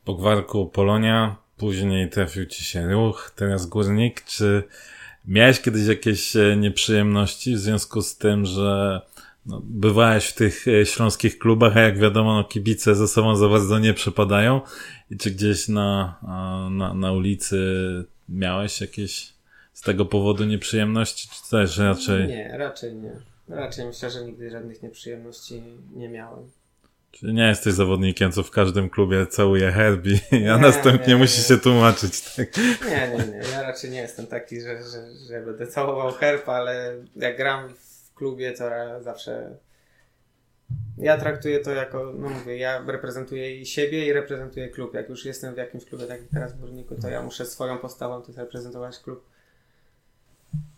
Po 0.06 0.14
Gwarku 0.14 0.66
Polonia, 0.66 1.36
później 1.58 2.10
trafił 2.10 2.46
ci 2.46 2.64
się 2.64 2.88
ruch, 2.88 3.32
teraz 3.36 3.66
górnik. 3.66 4.26
Czy 4.26 4.64
miałeś 5.28 5.62
kiedyś 5.62 5.88
jakieś 5.88 6.36
e, 6.36 6.58
nieprzyjemności 6.58 7.56
w 7.56 7.60
związku 7.60 8.02
z 8.02 8.18
tym, 8.18 8.46
że 8.46 9.02
no, 9.46 9.62
bywałeś 9.66 10.26
w 10.26 10.36
tych 10.36 10.68
e, 10.68 10.86
śląskich 10.86 11.40
klubach, 11.40 11.78
a 11.78 11.82
jak 11.82 11.98
wiadomo, 11.98 12.34
no, 12.34 12.44
kibice 12.44 12.96
ze 12.96 13.08
sobą 13.08 13.36
za 13.36 13.50
bardzo 13.50 13.80
nie 13.80 13.94
przepadają? 13.94 14.62
I 15.12 15.18
czy 15.18 15.32
gdzieś 15.32 15.68
na, 15.68 16.20
na, 16.72 16.94
na 16.94 17.12
ulicy 17.12 17.58
miałeś 18.30 18.82
jakieś 18.82 19.34
z 19.74 19.82
tego 19.82 20.06
powodu 20.06 20.44
nieprzyjemności, 20.46 21.30
czy 21.30 21.50
też 21.50 21.78
raczej? 21.78 22.28
Nie, 22.28 22.58
raczej 22.58 22.96
nie. 22.96 23.12
Raczej 23.50 23.86
myślę, 23.86 24.10
że 24.10 24.26
nigdy 24.26 24.50
żadnych 24.50 24.84
nieprzyjemności 24.84 25.64
nie 25.96 26.10
miałem. 26.10 26.50
Czy 27.12 27.34
nie 27.34 27.48
jesteś 27.48 27.74
zawodnikiem, 27.74 28.32
co 28.32 28.44
w 28.44 28.52
każdym 28.52 28.90
klubie 28.90 29.28
całuje 29.28 29.72
herbi, 29.72 30.20
a 30.32 30.36
Nie, 30.36 30.58
następnie 30.58 31.14
nie, 31.14 31.20
musi 31.20 31.38
nie. 31.38 31.44
się 31.48 31.58
tłumaczyć, 31.58 32.22
tak? 32.22 32.58
Nie, 32.58 33.18
nie, 33.18 33.32
nie. 33.32 33.42
Ja 33.52 33.62
raczej 33.62 33.92
nie 33.92 34.02
jestem 34.02 34.28
taki, 34.28 34.62
że, 34.62 34.78
że, 34.84 35.28
że 35.28 35.46
będę 35.46 35.68
całował 35.68 36.12
herb, 36.12 36.50
ale 36.50 36.96
jak 37.16 37.38
gram 37.38 37.70
w 38.14 38.16
klubie, 38.16 38.54
to 38.54 38.64
zawsze 39.02 39.58
ja 40.98 41.18
traktuję 41.18 41.60
to 41.60 41.72
jako, 41.72 42.14
no 42.18 42.30
mówię, 42.30 42.58
ja 42.58 42.84
reprezentuję 42.88 43.62
i 43.62 43.66
siebie 43.66 44.06
i 44.06 44.14
reprezentuję 44.14 44.70
klub. 44.70 44.94
Jak 44.94 45.10
już 45.10 45.26
jestem 45.26 45.54
w 45.54 45.58
jakimś 45.58 45.86
klubie, 45.86 46.06
tak 46.06 46.22
jak 46.22 46.30
teraz 46.30 46.54
w 46.54 46.60
Górniku, 46.60 46.96
to 47.02 47.10
ja 47.10 47.24
muszę 47.24 47.46
swoją 47.46 47.78
postawą 47.78 48.22
też 48.22 48.36
reprezentować 48.36 49.00
klub, 49.00 49.26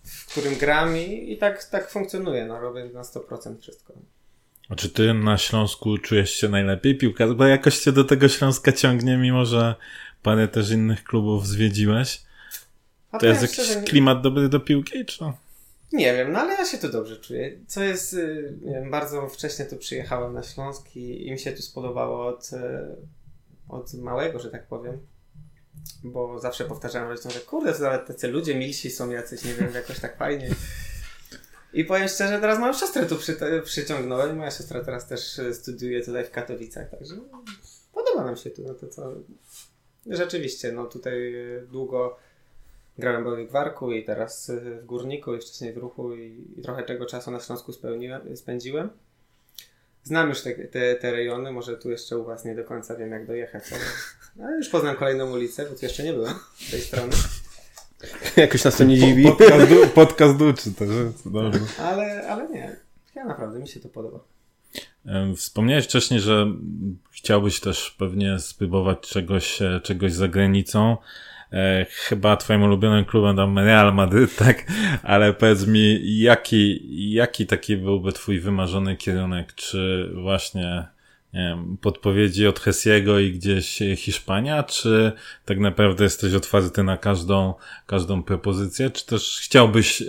w 0.04 0.32
którym 0.32 0.56
gram 0.56 0.98
i, 0.98 1.32
i 1.34 1.38
tak, 1.38 1.64
tak 1.64 1.90
funkcjonuje. 1.90 2.46
No, 2.46 2.60
robię 2.60 2.86
na 2.94 3.02
100% 3.02 3.60
wszystko. 3.62 3.94
A 4.70 4.76
czy 4.76 4.90
ty 4.90 5.14
na 5.14 5.38
Śląsku 5.38 5.98
czujesz 5.98 6.32
się 6.32 6.50
najlepiej 6.50 6.98
piłka? 6.98 7.28
Bo 7.28 7.46
jakoś 7.46 7.80
cię 7.80 7.92
do 7.92 8.04
tego 8.04 8.30
Śląska 8.30 8.72
ciągnie, 8.72 9.18
mimo 9.18 9.46
że 9.46 9.76
parę 10.24 10.48
też 10.48 10.72
innych 10.72 11.04
klubów 11.04 11.48
zwiedziłeś. 11.48 12.22
A 13.12 13.18
To 13.18 13.26
jest 13.26 13.42
jakiś 13.42 13.76
klimat 13.86 14.22
dobry 14.22 14.50
do 14.50 14.60
piłki, 14.60 15.06
czy? 15.06 15.26
Nie 15.94 16.14
wiem, 16.14 16.32
no 16.32 16.40
ale 16.40 16.54
ja 16.54 16.66
się 16.66 16.78
tu 16.78 16.90
dobrze 16.90 17.18
czuję. 17.18 17.60
Co 17.68 17.84
jest, 17.84 18.14
y, 18.14 18.58
nie 18.62 18.74
wiem, 18.74 18.92
bardzo 18.92 19.30
wcześnie 19.30 19.66
tu 19.66 19.78
przyjechałem 19.78 20.34
na 20.34 20.44
Śląsk 20.44 20.96
i, 20.96 21.28
i 21.28 21.32
mi 21.32 21.40
się 21.40 21.52
tu 21.52 21.62
spodobało 21.62 22.28
od, 22.28 22.54
y, 22.54 22.58
od 23.70 23.94
małego, 23.94 24.40
że 24.40 24.52
tak 24.52 24.68
powiem. 24.68 25.08
Bo 26.04 26.40
zawsze 26.40 26.66
powtarzałem 26.66 27.10
rodzicom, 27.10 27.32
że 27.32 27.40
kurde, 27.40 27.74
to 27.74 27.84
nawet 27.84 28.08
tacy 28.08 28.28
ludzie 28.28 28.56
milsi 28.56 28.92
są 28.92 29.10
jacyś, 29.10 29.44
nie 29.44 29.54
wiem, 29.54 29.74
jakoś 29.74 30.00
tak 30.00 30.18
fajnie. 30.18 30.50
I 31.74 31.86
powiem 31.86 32.08
szczerze, 32.08 32.40
teraz 32.40 32.60
moją 32.60 32.74
siostrę 32.74 33.06
tu 33.06 33.16
przy, 33.16 33.38
przyciągnąłem 33.64 34.38
moja 34.38 34.52
siostra 34.52 34.84
teraz 34.84 35.08
też 35.08 35.40
y, 35.40 35.54
studiuje 35.54 36.06
tutaj 36.06 36.26
w 36.26 36.32
Katowicach, 36.32 36.90
także 36.90 37.16
podoba 37.94 38.24
nam 38.24 38.38
się 38.38 38.50
tu, 38.50 38.64
no 38.68 38.74
to 38.74 38.88
co... 38.88 39.14
Rzeczywiście, 40.06 40.72
no 40.72 40.86
tutaj 40.86 41.34
długo 41.68 42.18
grałem 42.98 43.46
w 43.46 43.50
Gwarku 43.50 43.92
i 43.92 44.04
teraz 44.04 44.50
y, 44.50 44.80
w 44.82 44.86
Górniku 44.86 45.36
i 45.36 45.42
wcześniej 45.42 45.74
w 45.74 45.78
Ruchu 45.78 46.16
i, 46.16 46.54
i 46.58 46.62
trochę 46.62 46.84
tego 46.84 47.06
czasu 47.06 47.32
na 47.32 47.40
Śląsku 47.40 47.74
spełniłem, 47.74 48.38
spędziłem. 48.38 48.90
Znam 50.04 50.30
już 50.30 50.42
te, 50.42 50.54
te, 50.54 50.96
te 50.96 51.12
rejony, 51.12 51.52
może 51.52 51.78
tu 51.78 51.92
jeszcze 51.92 52.18
u 52.18 52.24
Was 52.24 52.46
nie 52.46 52.56
do 52.56 52.64
końca 52.64 52.96
wiem 52.96 53.12
jak 53.12 53.28
dojechać, 53.28 53.64
ale, 53.72 53.82
ale 54.48 54.58
już 54.58 54.70
poznam 54.70 54.96
kolejną 54.96 55.32
ulicę, 55.32 55.66
bo 55.70 55.76
tu 55.76 55.86
jeszcze 55.86 56.04
nie 56.04 56.14
byłem 56.14 56.34
z 56.56 56.72
tej 56.72 56.82
strony, 56.82 57.14
Jakoś 58.38 58.64
nas 58.64 58.78
to 58.78 58.84
nie 58.84 58.98
dziwi. 58.98 59.24
Podcast, 59.24 59.70
du- 59.70 59.88
podcast 59.88 60.38
duczy, 60.38 60.74
to 60.74 60.86
dobrze. 61.30 61.60
ale, 61.80 62.28
ale 62.28 62.50
nie, 62.50 62.76
ja 63.16 63.26
naprawdę, 63.26 63.60
mi 63.60 63.68
się 63.68 63.80
to 63.80 63.90
podoba. 63.90 64.20
Wspomniałeś 65.36 65.86
wcześniej, 65.86 66.20
że 66.20 66.48
chciałbyś 67.12 67.60
też 67.60 67.96
pewnie 68.00 68.40
spróbować 68.40 69.00
czegoś, 69.00 69.62
e, 69.62 69.82
czegoś 69.84 70.14
za 70.14 70.28
granicą. 70.28 70.98
E, 71.56 71.86
Chyba 71.90 72.38
twoim 72.38 72.64
ulubionym 72.64 73.06
klubem 73.06 73.36
tam 73.36 73.60
Real 73.60 73.94
Madryt, 73.94 74.36
tak? 74.46 74.72
Ale 75.04 75.34
powiedz 75.34 75.68
mi, 75.68 76.00
jaki, 76.20 76.82
jaki 77.14 77.46
taki 77.48 77.78
byłby 77.78 78.12
twój 78.12 78.40
wymarzony 78.40 78.96
kierunek? 78.96 79.54
Czy 79.56 80.10
właśnie, 80.22 80.88
nie 81.34 81.40
wiem, 81.50 81.78
podpowiedzi 81.82 82.48
od 82.48 82.60
Hessiego 82.60 83.20
i 83.20 83.32
gdzieś 83.32 83.80
Hiszpania? 83.96 84.64
Czy 84.64 85.12
tak 85.46 85.60
naprawdę 85.60 86.04
jesteś 86.04 86.34
otwarty 86.34 86.84
na 86.84 86.98
każdą, 86.98 87.54
każdą 87.88 88.24
propozycję? 88.24 88.90
Czy 88.90 89.06
też 89.06 89.40
chciałbyś 89.44 90.02
e, 90.02 90.06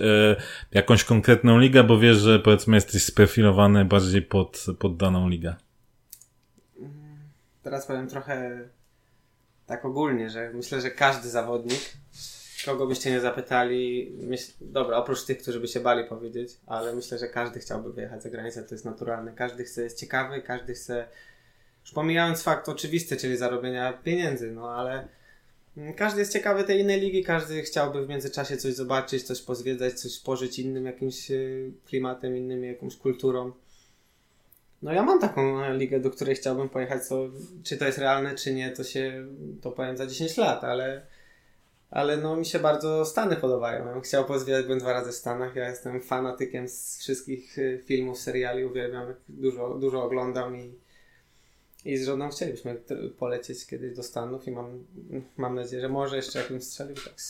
jakąś 0.72 1.04
konkretną 1.04 1.58
ligę, 1.58 1.84
bo 1.84 1.98
wiesz, 1.98 2.16
że 2.16 2.38
powiedzmy 2.38 2.76
jesteś 2.76 3.02
sprofilowany 3.02 3.84
bardziej 3.84 4.22
pod, 4.22 4.66
pod 4.78 4.96
daną 4.96 5.28
ligę? 5.28 5.54
Teraz 7.62 7.86
powiem 7.86 8.08
trochę 8.08 8.68
tak 9.66 9.84
ogólnie, 9.84 10.30
że 10.30 10.50
myślę, 10.54 10.80
że 10.80 10.90
każdy 10.90 11.28
zawodnik, 11.28 11.80
kogo 12.64 12.86
byście 12.86 13.10
nie 13.10 13.20
zapytali, 13.20 14.12
myśl, 14.22 14.52
dobra, 14.60 14.96
oprócz 14.96 15.24
tych, 15.24 15.38
którzy 15.38 15.60
by 15.60 15.68
się 15.68 15.80
bali 15.80 16.04
powiedzieć, 16.04 16.50
ale 16.66 16.94
myślę, 16.94 17.18
że 17.18 17.28
każdy 17.28 17.60
chciałby 17.60 17.92
wyjechać 17.92 18.22
za 18.22 18.30
granicę, 18.30 18.62
to 18.62 18.74
jest 18.74 18.84
naturalne. 18.84 19.32
Każdy 19.32 19.64
chce, 19.64 19.82
jest 19.82 20.00
ciekawy, 20.00 20.42
każdy 20.42 20.74
chce, 20.74 21.08
już 21.80 21.92
pomijając 21.92 22.42
fakt 22.42 22.68
oczywisty, 22.68 23.16
czyli 23.16 23.36
zarobienia 23.36 23.92
pieniędzy, 23.92 24.52
no 24.52 24.70
ale 24.70 25.08
mm, 25.76 25.94
każdy 25.94 26.20
jest 26.20 26.32
ciekawy 26.32 26.64
tej 26.64 26.80
innej 26.80 27.00
ligi, 27.00 27.24
każdy 27.24 27.62
chciałby 27.62 28.06
w 28.06 28.08
międzyczasie 28.08 28.56
coś 28.56 28.74
zobaczyć, 28.74 29.22
coś 29.22 29.42
pozwiedzać, 29.42 30.00
coś 30.00 30.18
pożyć 30.18 30.58
innym 30.58 30.86
jakimś 30.86 31.30
e, 31.30 31.36
klimatem, 31.86 32.36
innym 32.36 32.64
jakąś 32.64 32.96
kulturą. 32.96 33.52
No 34.82 34.92
ja 34.92 35.02
mam 35.02 35.20
taką 35.20 35.62
e, 35.62 35.76
ligę, 35.76 36.00
do 36.00 36.10
której 36.10 36.34
chciałbym 36.34 36.68
pojechać, 36.68 37.06
co, 37.06 37.28
czy 37.64 37.76
to 37.76 37.84
jest 37.84 37.98
realne, 37.98 38.34
czy 38.34 38.54
nie, 38.54 38.70
to 38.70 38.84
się, 38.84 39.26
to 39.62 39.70
powiem 39.70 39.96
za 39.96 40.06
10 40.06 40.36
lat, 40.36 40.64
ale, 40.64 41.06
ale 41.90 42.16
no 42.16 42.36
mi 42.36 42.46
się 42.46 42.58
bardzo 42.58 43.04
Stany 43.04 43.36
podobają. 43.36 43.86
Ja 43.86 43.92
bym 43.92 44.02
chciał 44.02 44.24
pozwiedzać, 44.24 44.64
byłem 44.64 44.78
dwa 44.78 44.92
razy 44.92 45.12
w 45.12 45.14
Stanach, 45.14 45.56
ja 45.56 45.68
jestem 45.68 46.00
fanatykiem 46.00 46.68
z 46.68 46.98
wszystkich 46.98 47.58
e, 47.58 47.78
filmów, 47.78 48.18
seriali, 48.18 48.64
uwielbiam, 48.64 49.14
dużo, 49.28 49.74
dużo 49.74 50.04
oglądam 50.04 50.56
i, 50.56 50.74
i 51.84 51.96
z 51.96 52.06
żoną 52.06 52.28
chcielibyśmy 52.28 52.82
polecieć 53.18 53.66
kiedyś 53.66 53.96
do 53.96 54.02
Stanów 54.02 54.46
i 54.48 54.50
mam, 54.50 54.84
mam 55.36 55.54
nadzieję, 55.54 55.82
że 55.82 55.88
może 55.88 56.16
jeszcze 56.16 56.38
jakbym 56.38 56.62
strzelił 56.62 56.96
tak 56.96 57.20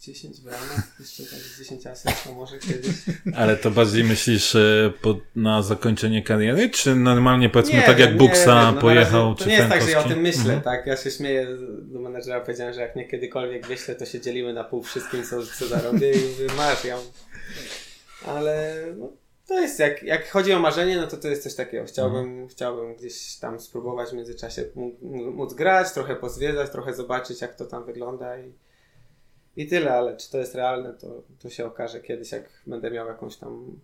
10 0.00 0.40
bramek, 0.40 0.82
jeszcze 1.00 1.22
tak 1.22 1.38
z 1.38 1.58
10 1.58 1.86
asyst, 1.86 2.24
to 2.24 2.32
może 2.34 2.58
kiedyś. 2.58 2.94
Ale 3.36 3.56
to 3.56 3.70
bardziej 3.70 4.04
myślisz 4.04 4.54
e, 4.54 4.92
pod, 5.02 5.18
na 5.36 5.62
zakończenie 5.62 6.22
kariery, 6.22 6.70
czy 6.70 6.94
normalnie 6.94 7.50
powiedzmy 7.50 7.82
tak 7.82 7.96
wiem, 7.96 8.08
jak 8.08 8.16
Buksa 8.18 8.64
wiem, 8.66 8.74
no 8.74 8.80
pojechał, 8.80 9.34
czy 9.34 9.44
To 9.44 9.50
nie 9.50 9.56
jest 9.56 9.68
tak, 9.68 9.82
że 9.82 9.90
ja 9.90 9.98
o 10.04 10.08
tym 10.08 10.20
myślę, 10.20 10.40
Mhm. 10.42 10.60
tak? 10.60 10.86
Ja 10.86 10.96
się 10.96 11.10
śmieję 11.10 11.46
do 11.82 12.00
menedżera, 12.00 12.40
powiedziałem, 12.40 12.74
że 12.74 12.80
jak 12.80 12.96
mnie 12.96 13.08
kiedykolwiek 13.08 13.66
wyślę, 13.66 13.94
to 13.94 14.06
się 14.06 14.20
dzielimy 14.20 14.52
na 14.52 14.64
pół 14.64 14.82
wszystkim, 14.82 15.24
co, 15.24 15.46
co 15.58 15.66
zarobię 15.66 16.12
i 16.12 16.30
mówię, 16.30 16.46
masz, 16.56 16.84
ja... 16.84 16.98
Ale 18.26 18.84
no, 18.98 19.12
to 19.46 19.60
jest, 19.60 19.78
jak, 19.78 20.02
jak 20.02 20.30
chodzi 20.30 20.52
o 20.52 20.58
marzenie, 20.60 20.96
no 20.96 21.06
to 21.06 21.16
to 21.16 21.28
jest 21.28 21.42
coś 21.42 21.54
takiego. 21.54 21.84
Chciałbym, 21.86 22.24
Mhm. 22.24 22.48
chciałbym 22.48 22.94
gdzieś 22.94 23.36
tam 23.36 23.60
spróbować 23.60 24.10
w 24.10 24.12
międzyczasie 24.12 24.64
móc, 24.74 24.94
móc 25.34 25.54
grać, 25.54 25.92
trochę 25.92 26.16
pozwiedzać, 26.16 26.70
trochę 26.70 26.94
zobaczyć, 26.94 27.40
jak 27.40 27.54
to 27.54 27.64
tam 27.66 27.84
wygląda 27.84 28.38
i, 28.38 28.52
i 29.56 29.66
tyle, 29.66 29.92
ale 29.92 30.16
czy 30.16 30.30
to 30.30 30.38
jest 30.38 30.54
realne, 30.54 30.92
to, 30.92 31.22
to 31.38 31.50
się 31.50 31.66
okaże 31.66 32.00
kiedyś, 32.00 32.32
jak 32.32 32.62
będę 32.66 32.90
miał 32.90 33.08
jakąś 33.08 33.36
tam 33.36 33.80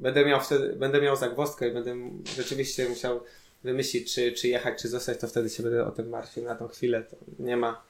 będę 0.00 0.24
miał 0.24 0.40
wtedy, 0.40 0.76
będę 0.76 1.00
miał 1.00 1.16
zagwozdkę 1.16 1.68
i 1.68 1.72
będę 1.72 1.96
rzeczywiście 2.36 2.88
musiał 2.88 3.20
wymyślić, 3.64 4.14
czy, 4.14 4.32
czy 4.32 4.48
jechać, 4.48 4.82
czy 4.82 4.88
zostać, 4.88 5.20
to 5.20 5.28
wtedy 5.28 5.50
się 5.50 5.62
będę 5.62 5.86
o 5.86 5.90
tym 5.90 6.08
martwił. 6.08 6.44
Na 6.44 6.54
tą 6.54 6.68
chwilę 6.68 7.02
to 7.02 7.16
nie 7.38 7.56
ma. 7.56 7.82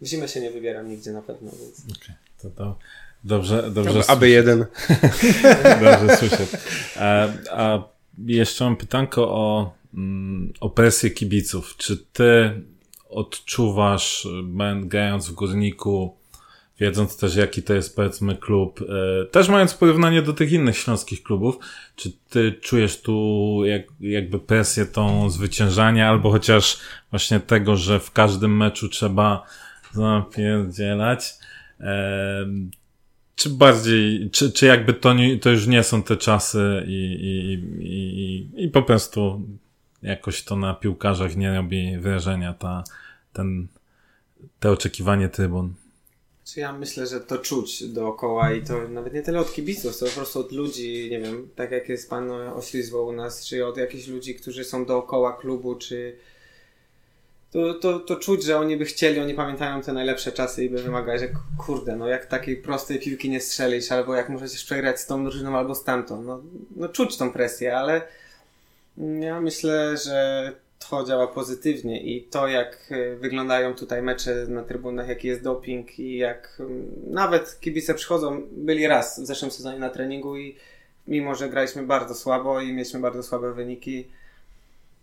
W 0.00 0.06
zimę 0.06 0.28
się 0.28 0.40
nie 0.40 0.50
wybieram 0.50 0.88
nigdzie 0.88 1.12
na 1.12 1.22
pewno, 1.22 1.50
więc. 1.50 1.82
To, 2.42 2.50
to 2.50 2.78
dobrze, 3.24 3.70
dobrze, 3.70 4.02
Aby 4.08 4.28
jeden. 4.28 4.58
dobrze 5.84 6.16
słyszeć. 6.16 6.50
A, 6.96 7.28
a 7.50 7.82
jeszcze 8.26 8.64
mam 8.64 8.76
pytanko 8.76 9.28
o, 9.28 9.74
mm, 9.94 10.52
o 10.60 10.70
presję 10.70 11.10
kibiców. 11.10 11.74
Czy 11.76 11.96
ty 11.96 12.62
odczuwasz, 13.08 14.28
będ- 14.44 14.88
grając 14.88 15.28
w 15.28 15.32
Górniku, 15.32 16.16
wiedząc 16.80 17.16
też 17.16 17.36
jaki 17.36 17.62
to 17.62 17.74
jest 17.74 17.96
powiedzmy 17.96 18.36
klub, 18.36 18.80
e, 19.22 19.26
też 19.26 19.48
mając 19.48 19.74
porównanie 19.74 20.22
do 20.22 20.32
tych 20.32 20.52
innych 20.52 20.78
śląskich 20.78 21.22
klubów, 21.22 21.58
czy 21.96 22.12
ty 22.30 22.52
czujesz 22.52 23.02
tu 23.02 23.60
jak, 23.64 23.82
jakby 24.00 24.38
presję 24.38 24.86
tą 24.86 25.30
zwyciężania, 25.30 26.08
albo 26.08 26.30
chociaż 26.30 26.78
właśnie 27.10 27.40
tego, 27.40 27.76
że 27.76 28.00
w 28.00 28.10
każdym 28.10 28.56
meczu 28.56 28.88
trzeba 28.88 29.46
zapierdzielać, 29.92 31.34
e, 31.80 32.46
czy 33.36 33.50
bardziej, 33.50 34.30
czy, 34.30 34.52
czy 34.52 34.66
jakby 34.66 34.94
to, 34.94 35.14
nie, 35.14 35.38
to 35.38 35.50
już 35.50 35.66
nie 35.66 35.82
są 35.82 36.02
te 36.02 36.16
czasy 36.16 36.84
i, 36.86 37.18
i, 37.20 37.52
i, 37.84 38.64
i, 38.64 38.68
po 38.68 38.82
prostu 38.82 39.46
jakoś 40.02 40.42
to 40.42 40.56
na 40.56 40.74
piłkarzach 40.74 41.36
nie 41.36 41.54
robi 41.54 41.98
wrażenia 41.98 42.52
ta, 42.52 42.84
ten, 43.32 43.68
te 44.60 44.70
oczekiwanie 44.70 45.28
trybun. 45.28 45.74
Czy 46.48 46.60
ja 46.60 46.72
myślę, 46.72 47.06
że 47.06 47.20
to 47.20 47.38
czuć 47.38 47.84
dookoła 47.84 48.52
i 48.52 48.62
to 48.62 48.88
nawet 48.88 49.14
nie 49.14 49.22
tyle 49.22 49.40
od 49.40 49.52
kibiców, 49.52 49.98
to 49.98 50.06
po 50.06 50.12
prostu 50.12 50.40
od 50.40 50.52
ludzi, 50.52 51.08
nie 51.10 51.20
wiem, 51.20 51.48
tak 51.56 51.70
jak 51.70 51.88
jest 51.88 52.10
pan 52.10 52.30
Oślizło 52.30 53.02
u 53.04 53.12
nas, 53.12 53.46
czy 53.46 53.66
od 53.66 53.76
jakichś 53.76 54.06
ludzi, 54.06 54.34
którzy 54.34 54.64
są 54.64 54.84
dookoła 54.86 55.32
klubu, 55.32 55.74
czy 55.74 56.16
to, 57.50 57.74
to, 57.74 58.00
to 58.00 58.16
czuć, 58.16 58.44
że 58.44 58.58
oni 58.58 58.76
by 58.76 58.84
chcieli, 58.84 59.20
oni 59.20 59.34
pamiętają 59.34 59.82
te 59.82 59.92
najlepsze 59.92 60.32
czasy 60.32 60.64
i 60.64 60.70
by 60.70 60.82
wymagali, 60.82 61.18
że 61.18 61.28
kurde, 61.58 61.96
no 61.96 62.08
jak 62.08 62.26
takiej 62.26 62.56
prostej 62.56 63.00
piłki 63.00 63.30
nie 63.30 63.40
strzelić, 63.40 63.92
albo 63.92 64.14
jak 64.14 64.28
możecie 64.28 64.56
przegrać 64.56 65.00
z 65.00 65.06
tą 65.06 65.24
drużyną 65.24 65.58
albo 65.58 65.74
z 65.74 65.84
tamtą, 65.84 66.22
no, 66.22 66.42
no 66.76 66.88
czuć 66.88 67.16
tą 67.16 67.32
presję, 67.32 67.76
ale 67.76 68.02
ja 69.20 69.40
myślę, 69.40 69.96
że 69.96 70.52
to 70.90 71.04
działa 71.04 71.26
pozytywnie 71.26 72.02
i 72.02 72.22
to 72.22 72.48
jak 72.48 72.78
e, 72.90 73.16
wyglądają 73.16 73.74
tutaj 73.74 74.02
mecze 74.02 74.46
na 74.48 74.62
trybunach, 74.62 75.08
jaki 75.08 75.28
jest 75.28 75.42
doping 75.42 75.98
i 75.98 76.16
jak 76.16 76.62
nawet 77.06 77.60
kibice 77.60 77.94
przychodzą, 77.94 78.42
byli 78.52 78.86
raz 78.86 79.20
w 79.20 79.26
zeszłym 79.26 79.50
sezonie 79.50 79.78
na 79.78 79.90
treningu 79.90 80.36
i 80.36 80.56
mimo, 81.06 81.34
że 81.34 81.48
graliśmy 81.48 81.82
bardzo 81.82 82.14
słabo 82.14 82.60
i 82.60 82.72
mieliśmy 82.72 83.00
bardzo 83.00 83.22
słabe 83.22 83.52
wyniki, 83.52 84.08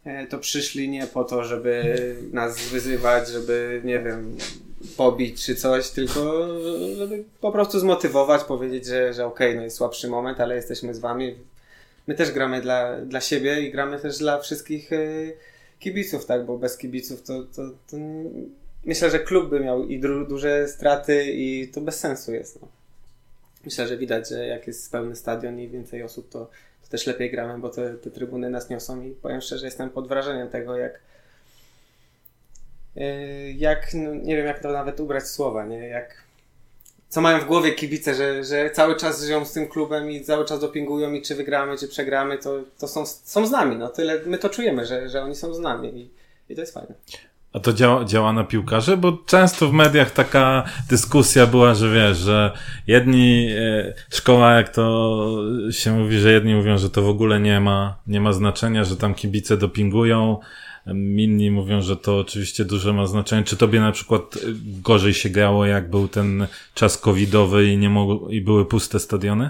e, 0.06 0.28
to 0.28 0.40
przyszli 0.40 0.90
nie 0.90 1.08
po 1.08 1.24
to, 1.24 1.44
żeby 1.44 1.96
nas 2.32 2.68
wyzywać, 2.68 3.28
żeby, 3.30 3.82
nie 3.84 4.00
wiem, 4.00 4.38
pobić 4.98 5.46
czy 5.46 5.56
coś, 5.56 5.90
tylko 5.90 6.48
żeby 6.98 7.24
po 7.42 7.52
prostu 7.52 7.80
zmotywować, 7.80 8.44
powiedzieć, 8.44 8.86
że, 8.86 9.14
że 9.14 9.26
okej, 9.26 9.56
no 9.56 9.62
jest 9.62 9.78
słabszy 9.78 10.08
moment, 10.08 10.40
ale 10.40 10.56
jesteśmy 10.56 10.94
z 10.94 11.00
wami, 11.00 11.36
my 12.08 12.16
też 12.16 12.32
gramy 12.32 12.62
dla, 12.62 12.98
dla 13.02 13.22
siebie 13.22 13.62
i 13.62 13.72
gramy 13.72 14.00
też 14.00 14.18
dla 14.18 14.40
wszystkich 14.40 14.92
y, 14.92 15.34
kibiców, 15.80 16.26
tak, 16.26 16.46
bo 16.46 16.58
bez 16.58 16.78
kibiców 16.78 17.24
to, 17.24 17.44
to, 17.44 17.70
to 17.88 17.98
myślę, 18.86 19.12
że 19.12 19.20
klub 19.20 19.50
by 19.50 19.60
miał 19.60 19.88
i 19.88 20.00
du 20.00 20.26
duże 20.26 20.68
straty 20.68 21.24
i 21.26 21.68
to 21.68 21.82
bez 21.82 22.00
sensu 22.00 22.34
jest. 22.34 22.62
No. 22.62 22.68
Myślę, 23.66 23.88
że 23.88 23.98
widać, 23.98 24.30
że 24.30 24.48
jak 24.48 24.68
jest 24.68 24.92
pełny 24.92 25.16
stadion 25.16 25.60
i 25.60 25.68
więcej 25.68 26.04
osób, 26.04 26.30
to, 26.30 26.50
to 26.84 26.90
też 26.90 27.08
lepiej 27.08 27.32
gramy, 27.32 27.60
bo 27.60 27.70
te, 27.70 27.94
te 27.94 28.12
trybuny 28.12 28.50
nas 28.50 28.70
niosą 28.70 29.02
i 29.02 29.12
powiem 29.12 29.42
szczerze, 29.42 29.66
jestem 29.66 29.90
pod 29.90 30.08
wrażeniem 30.08 30.50
tego, 30.50 30.78
jak 30.78 31.00
y, 32.98 33.02
jak, 33.58 33.94
no, 33.94 34.16
nie 34.16 34.36
wiem 34.36 34.46
jak 34.46 34.60
to 34.60 34.72
nawet 34.72 35.00
ubrać 35.00 35.28
słowa, 35.28 35.66
nie, 35.66 35.88
jak 35.88 36.25
co 37.10 37.22
mają 37.22 37.40
w 37.40 37.46
głowie 37.46 37.72
kibice, 37.72 38.16
że, 38.16 38.44
że 38.44 38.70
cały 38.70 38.96
czas 38.96 39.24
żyją 39.24 39.46
z 39.46 39.54
tym 39.54 39.68
klubem 39.68 40.12
i 40.12 40.22
cały 40.22 40.46
czas 40.46 40.60
dopingują 40.60 41.14
i 41.14 41.22
czy 41.22 41.36
wygramy, 41.36 41.78
czy 41.78 41.88
przegramy, 41.88 42.38
to, 42.38 42.60
to 42.80 42.88
są, 42.88 43.06
są 43.06 43.48
z 43.48 43.52
nami. 43.52 43.76
No 43.76 43.90
tyle 43.90 44.22
my 44.26 44.38
to 44.38 44.50
czujemy, 44.50 44.86
że, 44.86 45.10
że 45.10 45.24
oni 45.24 45.36
są 45.36 45.54
z 45.54 45.60
nami 45.60 45.90
i, 46.00 46.10
i 46.50 46.56
to 46.56 46.62
jest 46.62 46.74
fajne. 46.74 46.96
A 47.54 47.60
to 47.60 47.74
działa, 47.74 48.06
działa 48.06 48.34
na 48.34 48.44
piłkarzy? 48.44 48.98
Bo 48.98 49.18
często 49.26 49.68
w 49.68 49.74
mediach 49.74 50.12
taka 50.12 50.64
dyskusja 50.90 51.48
była, 51.48 51.74
że 51.74 51.92
wiesz, 51.92 52.18
że 52.18 52.52
jedni, 52.88 53.50
e, 53.58 53.94
szkoła 54.10 54.54
jak 54.54 54.70
to 54.70 55.38
się 55.72 55.92
mówi, 55.92 56.20
że 56.20 56.32
jedni 56.32 56.56
mówią, 56.56 56.78
że 56.78 56.90
to 56.90 57.02
w 57.02 57.10
ogóle 57.10 57.40
nie 57.40 57.60
ma, 57.60 57.98
nie 58.08 58.22
ma 58.22 58.34
znaczenia, 58.34 58.84
że 58.84 58.98
tam 58.98 59.16
kibice 59.16 59.58
dopingują, 59.58 60.40
Inni 60.88 61.52
mówią, 61.52 61.82
że 61.82 61.98
to 61.98 62.20
oczywiście 62.20 62.66
duże 62.66 62.94
ma 62.94 63.08
znaczenie. 63.08 63.44
Czy 63.44 63.58
tobie 63.58 63.80
na 63.80 63.92
przykład 63.92 64.24
gorzej 64.82 65.14
się 65.14 65.30
grało, 65.30 65.66
jak 65.66 65.90
był 65.90 66.08
ten 66.08 66.48
czas 66.74 66.98
covidowy 66.98 67.66
i, 67.66 67.78
nie 67.78 67.90
mogło, 67.90 68.30
i 68.30 68.42
były 68.42 68.66
puste 68.66 69.00
stadiony? 69.00 69.50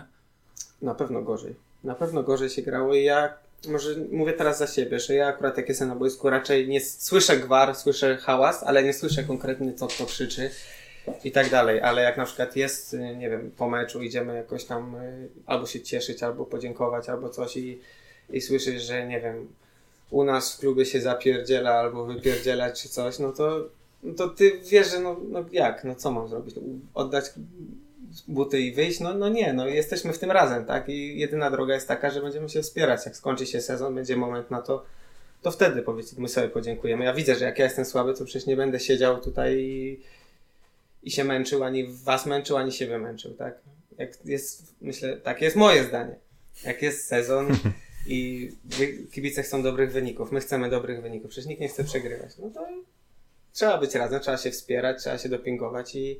Na 0.81 0.95
pewno 0.95 1.21
gorzej. 1.21 1.55
Na 1.83 1.95
pewno 1.95 2.23
gorzej 2.23 2.49
się 2.49 2.61
grało 2.61 2.95
i 2.95 3.03
ja 3.03 3.33
może 3.67 3.89
mówię 4.11 4.33
teraz 4.33 4.57
za 4.57 4.67
siebie, 4.67 4.99
że 4.99 5.13
ja 5.13 5.27
akurat 5.27 5.57
jak 5.57 5.69
jestem 5.69 5.87
na 5.87 5.95
boisku 5.95 6.29
raczej 6.29 6.67
nie 6.67 6.81
słyszę 6.81 7.37
gwar, 7.37 7.75
słyszę 7.75 8.17
hałas, 8.17 8.63
ale 8.63 8.83
nie 8.83 8.93
słyszę 8.93 9.23
konkretnie 9.23 9.73
co 9.73 9.87
kto 9.87 10.05
krzyczy 10.05 10.49
i 11.23 11.31
tak 11.31 11.49
dalej, 11.49 11.81
ale 11.81 12.01
jak 12.01 12.17
na 12.17 12.25
przykład 12.25 12.55
jest, 12.55 12.95
nie 13.17 13.29
wiem, 13.29 13.51
po 13.57 13.69
meczu 13.69 14.03
idziemy 14.03 14.35
jakoś 14.35 14.65
tam 14.65 14.95
y, 14.95 15.29
albo 15.45 15.65
się 15.65 15.81
cieszyć, 15.81 16.23
albo 16.23 16.45
podziękować, 16.45 17.09
albo 17.09 17.29
coś 17.29 17.57
i, 17.57 17.79
i 18.29 18.41
słyszysz, 18.41 18.83
że 18.83 19.07
nie 19.07 19.21
wiem, 19.21 19.47
u 20.09 20.23
nas 20.23 20.55
w 20.55 20.59
klubie 20.59 20.85
się 20.85 21.01
zapierdziela 21.01 21.71
albo 21.71 22.05
wypierdziela 22.05 22.71
czy 22.71 22.89
coś, 22.89 23.19
no 23.19 23.31
to, 23.31 23.69
no 24.03 24.13
to 24.13 24.27
ty 24.27 24.59
wiesz, 24.69 24.91
że 24.91 24.99
no, 24.99 25.17
no 25.29 25.45
jak, 25.51 25.83
no 25.83 25.95
co 25.95 26.11
mam 26.11 26.27
zrobić? 26.27 26.55
Oddać 26.93 27.25
buty 28.27 28.59
i 28.59 28.73
wyjść? 28.73 28.99
No, 28.99 29.13
no 29.13 29.29
nie, 29.29 29.53
no 29.53 29.67
jesteśmy 29.67 30.13
w 30.13 30.19
tym 30.19 30.31
razem, 30.31 30.65
tak? 30.65 30.89
I 30.89 31.19
jedyna 31.19 31.51
droga 31.51 31.73
jest 31.73 31.87
taka, 31.87 32.09
że 32.09 32.21
będziemy 32.21 32.49
się 32.49 32.61
wspierać. 32.61 33.05
Jak 33.05 33.17
skończy 33.17 33.45
się 33.45 33.61
sezon, 33.61 33.95
będzie 33.95 34.17
moment 34.17 34.51
na 34.51 34.61
to, 34.61 34.85
to 35.41 35.51
wtedy 35.51 35.81
powiedzmy, 35.81 36.21
my 36.21 36.29
sobie 36.29 36.49
podziękujemy. 36.49 37.05
Ja 37.05 37.13
widzę, 37.13 37.35
że 37.35 37.45
jak 37.45 37.59
ja 37.59 37.65
jestem 37.65 37.85
słaby, 37.85 38.13
to 38.13 38.25
przecież 38.25 38.45
nie 38.45 38.55
będę 38.55 38.79
siedział 38.79 39.21
tutaj 39.21 39.57
i, 39.59 39.99
i 41.03 41.11
się 41.11 41.23
męczył, 41.23 41.63
ani 41.63 41.87
was 41.87 42.25
męczył, 42.25 42.57
ani 42.57 42.71
siebie 42.71 42.97
męczył, 42.97 43.33
tak? 43.33 43.59
Jak 43.97 44.25
jest, 44.25 44.73
myślę, 44.81 45.17
tak 45.17 45.41
jest 45.41 45.55
moje 45.55 45.83
zdanie. 45.83 46.15
Jak 46.63 46.81
jest 46.81 47.07
sezon, 47.07 47.47
i 48.07 48.51
kibice 49.11 49.43
chcą 49.43 49.63
dobrych 49.63 49.91
wyników, 49.91 50.31
my 50.31 50.39
chcemy 50.39 50.69
dobrych 50.69 51.01
wyników, 51.01 51.31
przecież 51.31 51.49
nikt 51.49 51.61
nie 51.61 51.67
chce 51.67 51.83
przegrywać. 51.83 52.37
No 52.37 52.49
to 52.49 52.67
trzeba 53.53 53.77
być 53.77 53.95
razem, 53.95 54.19
trzeba 54.19 54.37
się 54.37 54.51
wspierać, 54.51 55.01
trzeba 55.01 55.17
się 55.17 55.29
dopingować 55.29 55.95
i, 55.95 56.19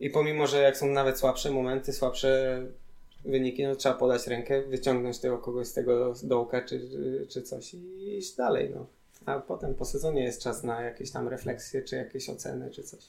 i 0.00 0.10
pomimo, 0.10 0.46
że 0.46 0.62
jak 0.62 0.76
są 0.76 0.86
nawet 0.86 1.18
słabsze 1.18 1.50
momenty, 1.50 1.92
słabsze 1.92 2.62
wyniki, 3.24 3.64
no 3.64 3.76
trzeba 3.76 3.94
podać 3.94 4.26
rękę, 4.26 4.62
wyciągnąć 4.62 5.18
tego 5.18 5.38
kogoś 5.38 5.66
z 5.66 5.72
tego 5.72 6.14
dołka 6.22 6.62
czy, 6.62 6.80
czy 7.28 7.42
coś 7.42 7.74
i 7.74 8.16
iść 8.18 8.36
dalej. 8.36 8.70
No. 8.74 8.86
A 9.26 9.40
potem 9.40 9.74
po 9.74 9.84
sezonie 9.84 10.24
jest 10.24 10.42
czas 10.42 10.64
na 10.64 10.82
jakieś 10.82 11.10
tam 11.10 11.28
refleksje, 11.28 11.82
czy 11.82 11.96
jakieś 11.96 12.28
oceny, 12.28 12.70
czy 12.70 12.82
coś. 12.82 13.04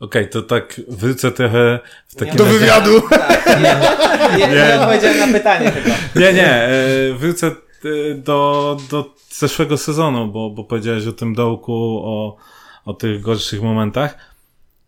Okej, 0.00 0.22
okay, 0.22 0.32
to 0.32 0.42
tak 0.42 0.80
wrócę 0.88 1.32
trochę 1.32 1.78
w 2.06 2.14
takim 2.14 2.36
Do 2.36 2.44
wywiadu! 2.44 3.00
Tak, 3.10 3.60
nie, 3.60 4.38
nie, 4.38 4.48
nie, 4.48 4.54
nie 4.54 4.80
odpowiedziałem 4.80 5.18
na 5.18 5.38
pytanie 5.38 5.70
chyba. 5.70 5.94
Nie, 6.16 6.32
nie, 6.32 6.52
e, 6.52 6.72
wrócę 7.12 7.46
e, 7.46 8.14
do, 8.14 8.76
do 8.90 9.14
zeszłego 9.30 9.76
sezonu, 9.76 10.26
bo, 10.26 10.50
bo 10.50 10.64
powiedziałeś 10.64 11.06
o 11.06 11.12
tym 11.12 11.34
dołku, 11.34 12.00
o, 12.04 12.36
o 12.84 12.94
tych 12.94 13.20
gorszych 13.20 13.62
momentach. 13.62 14.34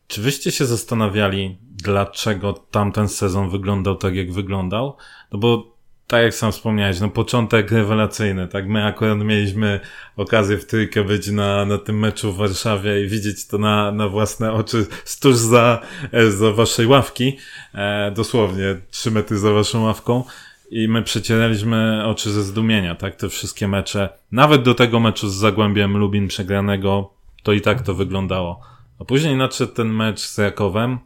Czy 0.07 0.20
wyście 0.20 0.52
się 0.52 0.66
zastanawiali, 0.66 1.59
dlaczego 1.62 2.52
tamten 2.52 3.09
sezon 3.09 3.50
wyglądał 3.50 3.96
tak, 3.96 4.14
jak 4.14 4.32
wyglądał? 4.32 4.96
No 5.32 5.38
bo 5.38 5.75
tak 6.07 6.22
jak 6.22 6.34
sam 6.34 6.52
wspomniałeś, 6.52 7.00
no 7.00 7.09
początek 7.09 7.70
rewelacyjny, 7.70 8.48
tak? 8.48 8.68
My 8.68 8.84
akurat 8.84 9.18
mieliśmy 9.18 9.80
okazję 10.16 10.59
w 10.59 10.66
trójkę 10.66 11.04
być 11.04 11.28
na, 11.28 11.64
na 11.64 11.78
tym 11.78 11.98
meczu 11.98 12.32
w 12.32 12.36
Warszawie 12.36 13.04
i 13.04 13.09
widzieć 13.09 13.46
to 13.46 13.59
na, 13.59 13.92
na 13.92 14.09
własne 14.09 14.52
oczy, 14.52 14.86
tuż 15.20 15.36
za, 15.36 15.82
e, 16.12 16.30
za 16.30 16.52
waszej 16.52 16.86
ławki, 16.86 17.36
e, 17.74 18.11
dosłownie 18.11 18.76
trzy 18.90 19.11
metry 19.11 19.38
za 19.38 19.52
waszą 19.52 19.84
ławką 19.84 20.24
i 20.70 20.88
my 20.88 21.02
przecieraliśmy 21.02 22.02
oczy 22.07 22.32
ze 22.32 22.42
zdumienia, 22.42 22.94
tak? 22.94 23.16
Te 23.16 23.28
wszystkie 23.28 23.68
mecze, 23.68 24.09
nawet 24.32 24.62
do 24.62 24.74
tego 24.74 25.00
meczu 25.00 25.28
z 25.28 25.34
Zagłębiem 25.34 25.96
Lubin 25.96 26.28
przegranego, 26.28 27.11
to 27.42 27.52
i 27.52 27.61
tak 27.61 27.82
to 27.82 27.94
wyglądało. 27.94 28.61
A 28.98 29.04
później 29.04 29.36
nadszedł 29.36 29.72
ten 29.72 29.88
mecz 29.88 30.20
z 30.20 30.38
Jakowem, 30.38 30.98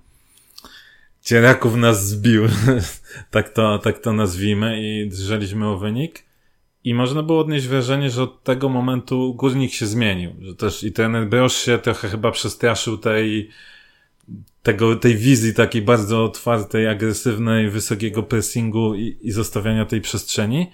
Cieraków 1.22 1.76
nas 1.76 2.08
zbił, 2.08 2.42
tak, 3.30 3.48
to, 3.48 3.78
tak 3.78 3.98
to 3.98 4.12
nazwijmy, 4.12 4.82
i 4.82 5.08
drżeliśmy 5.08 5.68
o 5.68 5.78
wynik. 5.78 6.24
I 6.84 6.94
można 6.94 7.22
było 7.22 7.40
odnieść 7.40 7.66
wrażenie, 7.66 8.10
że 8.10 8.22
od 8.22 8.42
tego 8.44 8.68
momentu 8.68 9.34
górnik 9.34 9.72
się 9.72 9.86
zmienił. 9.86 10.32
Że 10.40 10.54
też 10.54 10.84
i 10.84 10.92
ten 10.92 11.28
Brosz 11.28 11.56
się 11.56 11.78
trochę 11.78 12.08
chyba 12.08 12.30
przestraszył 12.30 12.98
tej, 12.98 13.50
tego, 14.62 14.96
tej 14.96 15.16
wizji 15.16 15.54
takiej 15.54 15.82
bardzo 15.82 16.24
otwartej, 16.24 16.88
agresywnej, 16.88 17.70
wysokiego 17.70 18.22
pressingu 18.22 18.94
i, 18.94 19.18
i 19.20 19.32
zostawiania 19.32 19.86
tej 19.86 20.00
przestrzeni. 20.00 20.70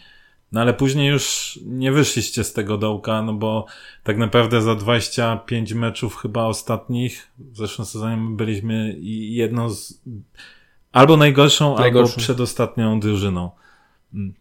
No 0.52 0.60
ale 0.60 0.74
później 0.74 1.08
już 1.08 1.58
nie 1.64 1.92
wyszliście 1.92 2.44
z 2.44 2.52
tego 2.52 2.78
dołka, 2.78 3.22
no 3.22 3.34
bo 3.34 3.66
tak 4.02 4.18
naprawdę 4.18 4.62
za 4.62 4.74
25 4.74 5.72
meczów 5.72 6.16
chyba 6.16 6.44
ostatnich 6.44 7.32
w 7.38 7.56
zeszłym 7.56 7.86
sezonie 7.86 8.36
byliśmy 8.36 8.96
jedną 9.00 9.70
z 9.70 10.00
albo 10.92 11.16
najgorszą, 11.16 11.76
najgorszą. 11.78 12.12
albo 12.12 12.22
przedostatnią 12.22 13.00
drużyną. 13.00 13.50
Mm. 14.14 14.34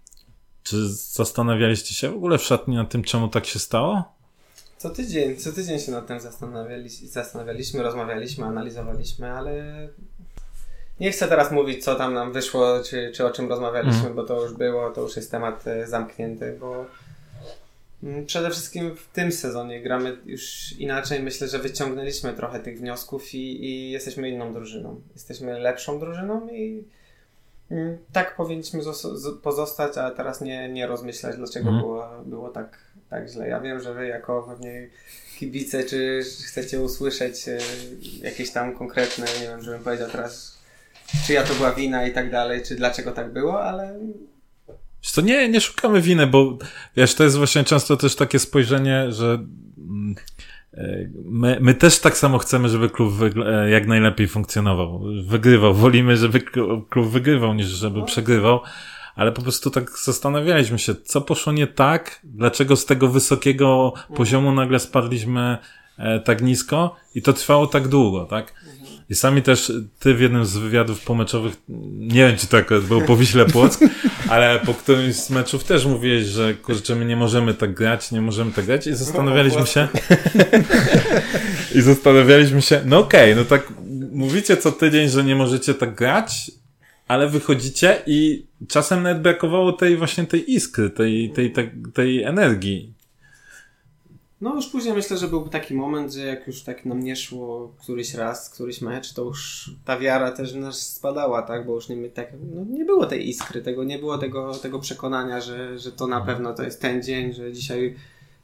Czy 0.64 0.90
zastanawialiście 0.90 1.94
się 1.94 2.10
w 2.10 2.16
ogóle 2.16 2.38
w 2.38 2.44
szatni 2.44 2.76
nad 2.76 2.90
tym, 2.90 3.04
czemu 3.04 3.28
tak 3.28 3.46
się 3.46 3.60
stało? 3.60 4.04
Co 4.78 4.90
tydzień, 4.90 5.36
co 5.36 5.52
tydzień 5.52 5.80
się 5.80 5.92
nad 5.92 6.08
tym 6.08 6.20
zastanawialiśmy, 6.20 7.08
zastanawialiśmy 7.08 7.84
rozmawialiśmy, 7.84 8.46
analizowaliśmy, 8.46 9.32
ale 9.32 9.90
nie 11.00 11.12
chcę 11.12 11.28
teraz 11.28 11.52
mówić, 11.52 11.84
co 11.84 11.96
tam 11.96 12.14
nam 12.14 12.34
wyszło, 12.34 12.84
czy, 12.84 13.12
czy 13.16 13.26
o 13.26 13.32
czym 13.32 13.50
rozmawialiśmy, 13.50 14.02
mm. 14.02 14.16
bo 14.16 14.24
to 14.24 14.42
już 14.42 14.54
było, 14.54 14.90
to 14.90 15.02
już 15.02 15.16
jest 15.16 15.32
temat 15.32 15.68
e, 15.68 15.88
zamknięty, 15.88 16.58
bo 16.60 16.86
mm, 18.04 18.26
przede 18.26 18.50
wszystkim 18.50 18.96
w 18.96 19.08
tym 19.08 19.32
sezonie 19.32 19.82
gramy 19.82 20.18
już 20.26 20.72
inaczej. 20.80 21.24
Myślę, 21.24 21.48
że 21.48 21.60
wyciągnęliśmy 21.60 22.34
trochę 22.34 22.60
tych 22.60 22.80
wniosków 22.80 23.34
i, 23.34 23.66
i 23.66 23.92
jesteśmy 23.92 24.30
inną 24.30 24.54
drużyną. 24.54 25.02
Jesteśmy 25.14 25.60
lepszą 25.60 26.00
drużyną 26.00 26.48
i 26.50 26.84
mm, 27.72 27.98
tak 28.14 28.36
powinniśmy 28.36 28.80
pozostać, 29.44 29.98
a 29.98 30.12
teraz 30.12 30.42
nie, 30.42 30.70
nie 30.70 30.88
rozmyślać, 30.88 31.36
dlaczego 31.38 31.70
mm. 31.70 31.82
było, 31.82 32.10
było 32.26 32.50
tak, 32.50 32.78
tak 33.10 33.30
źle. 33.30 33.48
Ja 33.48 33.60
wiem, 33.60 33.82
że 33.82 33.94
wy 33.94 34.08
jako 34.08 34.44
pewnie 34.44 34.90
kibice, 35.40 35.84
czy 35.84 36.22
chcecie 36.48 36.82
usłyszeć 36.82 37.48
e, 37.48 37.58
jakieś 38.22 38.52
tam 38.52 38.76
konkretne, 38.76 39.26
nie 39.42 39.48
wiem, 39.48 39.62
żebym 39.62 39.84
powiedział 39.84 40.10
teraz 40.10 40.55
czyja 41.28 41.44
to 41.44 41.54
była 41.54 41.74
wina 41.74 42.08
i 42.08 42.14
tak 42.14 42.32
dalej, 42.32 42.62
czy 42.68 42.76
dlaczego 42.76 43.12
tak 43.12 43.34
było, 43.34 43.64
ale 43.64 44.00
to 45.16 45.22
nie, 45.22 45.50
nie 45.50 45.62
szukamy 45.62 46.02
winy, 46.02 46.28
bo 46.28 46.58
wiesz, 46.98 47.16
to 47.16 47.24
jest 47.24 47.38
właśnie 47.38 47.64
często 47.64 47.98
też 47.98 48.16
takie 48.16 48.40
spojrzenie, 48.40 49.12
że 49.12 49.26
mm, 49.78 50.16
e, 50.74 51.08
my, 51.26 51.58
my 51.62 51.74
też 51.74 52.00
tak 52.00 52.18
samo 52.18 52.38
chcemy, 52.38 52.70
żeby 52.70 52.90
klub 52.90 53.14
e, 53.46 53.70
jak 53.70 53.88
najlepiej 53.88 54.28
funkcjonował, 54.28 55.02
wygrywał. 55.26 55.74
Wolimy, 55.74 56.18
żeby 56.18 56.42
klub 56.90 57.10
wygrywał, 57.10 57.54
niż 57.54 57.68
żeby 57.68 58.00
no. 58.00 58.06
przegrywał, 58.06 58.60
ale 59.16 59.32
po 59.32 59.42
prostu 59.42 59.72
tak 59.72 59.92
zastanawialiśmy 60.04 60.80
się, 60.80 60.96
co 60.96 61.22
poszło 61.22 61.54
nie 61.54 61.68
tak, 61.68 62.20
dlaczego 62.24 62.76
z 62.76 62.86
tego 62.86 63.08
wysokiego 63.08 63.94
poziomu 64.16 64.52
nagle 64.52 64.80
spadliśmy 64.80 65.58
e, 65.98 66.20
tak 66.20 66.42
nisko 66.42 66.96
i 67.16 67.22
to 67.22 67.34
trwało 67.34 67.68
tak 67.68 67.88
długo, 67.88 68.26
tak? 68.26 68.54
I 69.10 69.16
sami 69.16 69.42
też, 69.42 69.72
ty 70.00 70.14
w 70.14 70.22
jednym 70.22 70.46
z 70.46 70.58
wywiadów 70.58 71.02
pomeczowych, 71.02 71.54
nie 71.98 72.28
wiem 72.28 72.38
czy 72.38 72.48
tak 72.48 72.70
było 72.88 73.02
po 73.02 73.18
Wiśle 73.18 73.46
Płock, 73.46 73.80
ale 74.30 74.60
po 74.60 74.74
którymś 74.74 75.16
z 75.16 75.30
meczów 75.30 75.64
też 75.64 75.86
mówiłeś, 75.86 76.26
że 76.26 76.54
kurczę, 76.54 76.96
my 76.96 77.06
nie 77.06 77.16
możemy 77.16 77.54
tak 77.54 77.74
grać, 77.74 78.12
nie 78.12 78.22
możemy 78.22 78.52
tak 78.52 78.66
grać 78.66 78.88
i 78.88 78.96
zastanawialiśmy 78.96 79.68
się 79.68 79.88
i 81.76 81.82
zastanawialiśmy 81.82 82.62
się, 82.62 82.82
no 82.86 83.00
okej, 83.00 83.34
okay, 83.34 83.44
no 83.44 83.50
tak 83.50 83.74
mówicie 84.12 84.58
co 84.58 84.72
tydzień, 84.72 85.10
że 85.10 85.24
nie 85.24 85.36
możecie 85.36 85.74
tak 85.74 85.96
grać, 85.96 86.52
ale 87.08 87.30
wychodzicie 87.30 88.02
i 88.08 88.46
czasem 88.68 89.04
nawet 89.04 89.22
brakowało 89.22 89.74
tej 89.74 89.98
właśnie 89.98 90.26
tej 90.26 90.54
iskry, 90.54 90.90
tej, 90.90 91.30
tej, 91.30 91.52
tej, 91.52 91.72
tej 91.94 92.24
energii. 92.24 92.95
No 94.46 94.56
już 94.56 94.68
później 94.68 94.94
myślę, 94.94 95.18
że 95.18 95.28
był 95.28 95.50
taki 95.50 95.74
moment, 95.74 96.14
że 96.14 96.26
jak 96.26 96.48
już 96.48 96.64
tak 96.64 96.86
nam 96.86 97.04
nie 97.04 97.16
szło 97.16 97.74
któryś 97.82 98.14
raz, 98.14 98.50
któryś 98.50 98.82
mecz, 98.82 99.14
to 99.14 99.24
już 99.24 99.72
ta 99.86 100.00
wiara 100.00 100.32
też 100.32 100.54
nas 100.54 100.94
spadała, 100.94 101.42
tak? 101.42 101.66
Bo 101.66 101.76
już 101.76 101.90
nie, 101.90 102.10
tak, 102.10 102.28
no, 102.56 102.66
nie 102.78 102.86
było 102.86 103.06
tej 103.06 103.30
iskry, 103.30 103.62
tego, 103.62 103.84
nie 103.84 104.00
było 104.00 104.18
tego, 104.18 104.54
tego 104.54 104.80
przekonania, 104.80 105.42
że, 105.42 105.80
że 105.80 105.92
to 105.92 106.08
na 106.08 106.22
pewno 106.22 106.54
to 106.54 106.64
jest 106.64 106.82
ten 106.82 107.04
dzień, 107.04 107.34
że 107.34 107.54
dzisiaj 107.54 107.96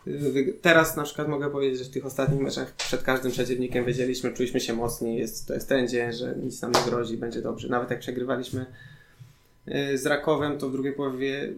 y, 0.07 0.57
Teraz 0.61 0.97
na 0.97 1.03
przykład 1.03 1.27
mogę 1.27 1.49
powiedzieć, 1.49 1.79
że 1.79 1.85
w 1.85 1.89
tych 1.89 2.05
ostatnich 2.05 2.41
meczach 2.41 2.75
przed 2.75 3.03
każdym 3.03 3.31
przeciwnikiem 3.31 3.85
wiedzieliśmy, 3.85 4.33
czuliśmy 4.33 4.59
się 4.59 4.73
mocni, 4.73 5.17
jest, 5.17 5.47
to 5.47 5.53
jest 5.53 5.69
ten 5.69 5.87
dzień, 5.87 6.13
że 6.13 6.35
nic 6.43 6.61
nam 6.61 6.71
nie 6.71 6.91
grozi, 6.91 7.17
będzie 7.17 7.41
dobrze. 7.41 7.67
Nawet 7.67 7.89
jak 7.89 7.99
przegrywaliśmy 7.99 8.65
y, 9.67 9.97
z 9.97 10.05
Rakowem, 10.05 10.57
to 10.57 10.69
w 10.69 10.71
drugiej 10.71 10.93
połowie, 10.93 11.53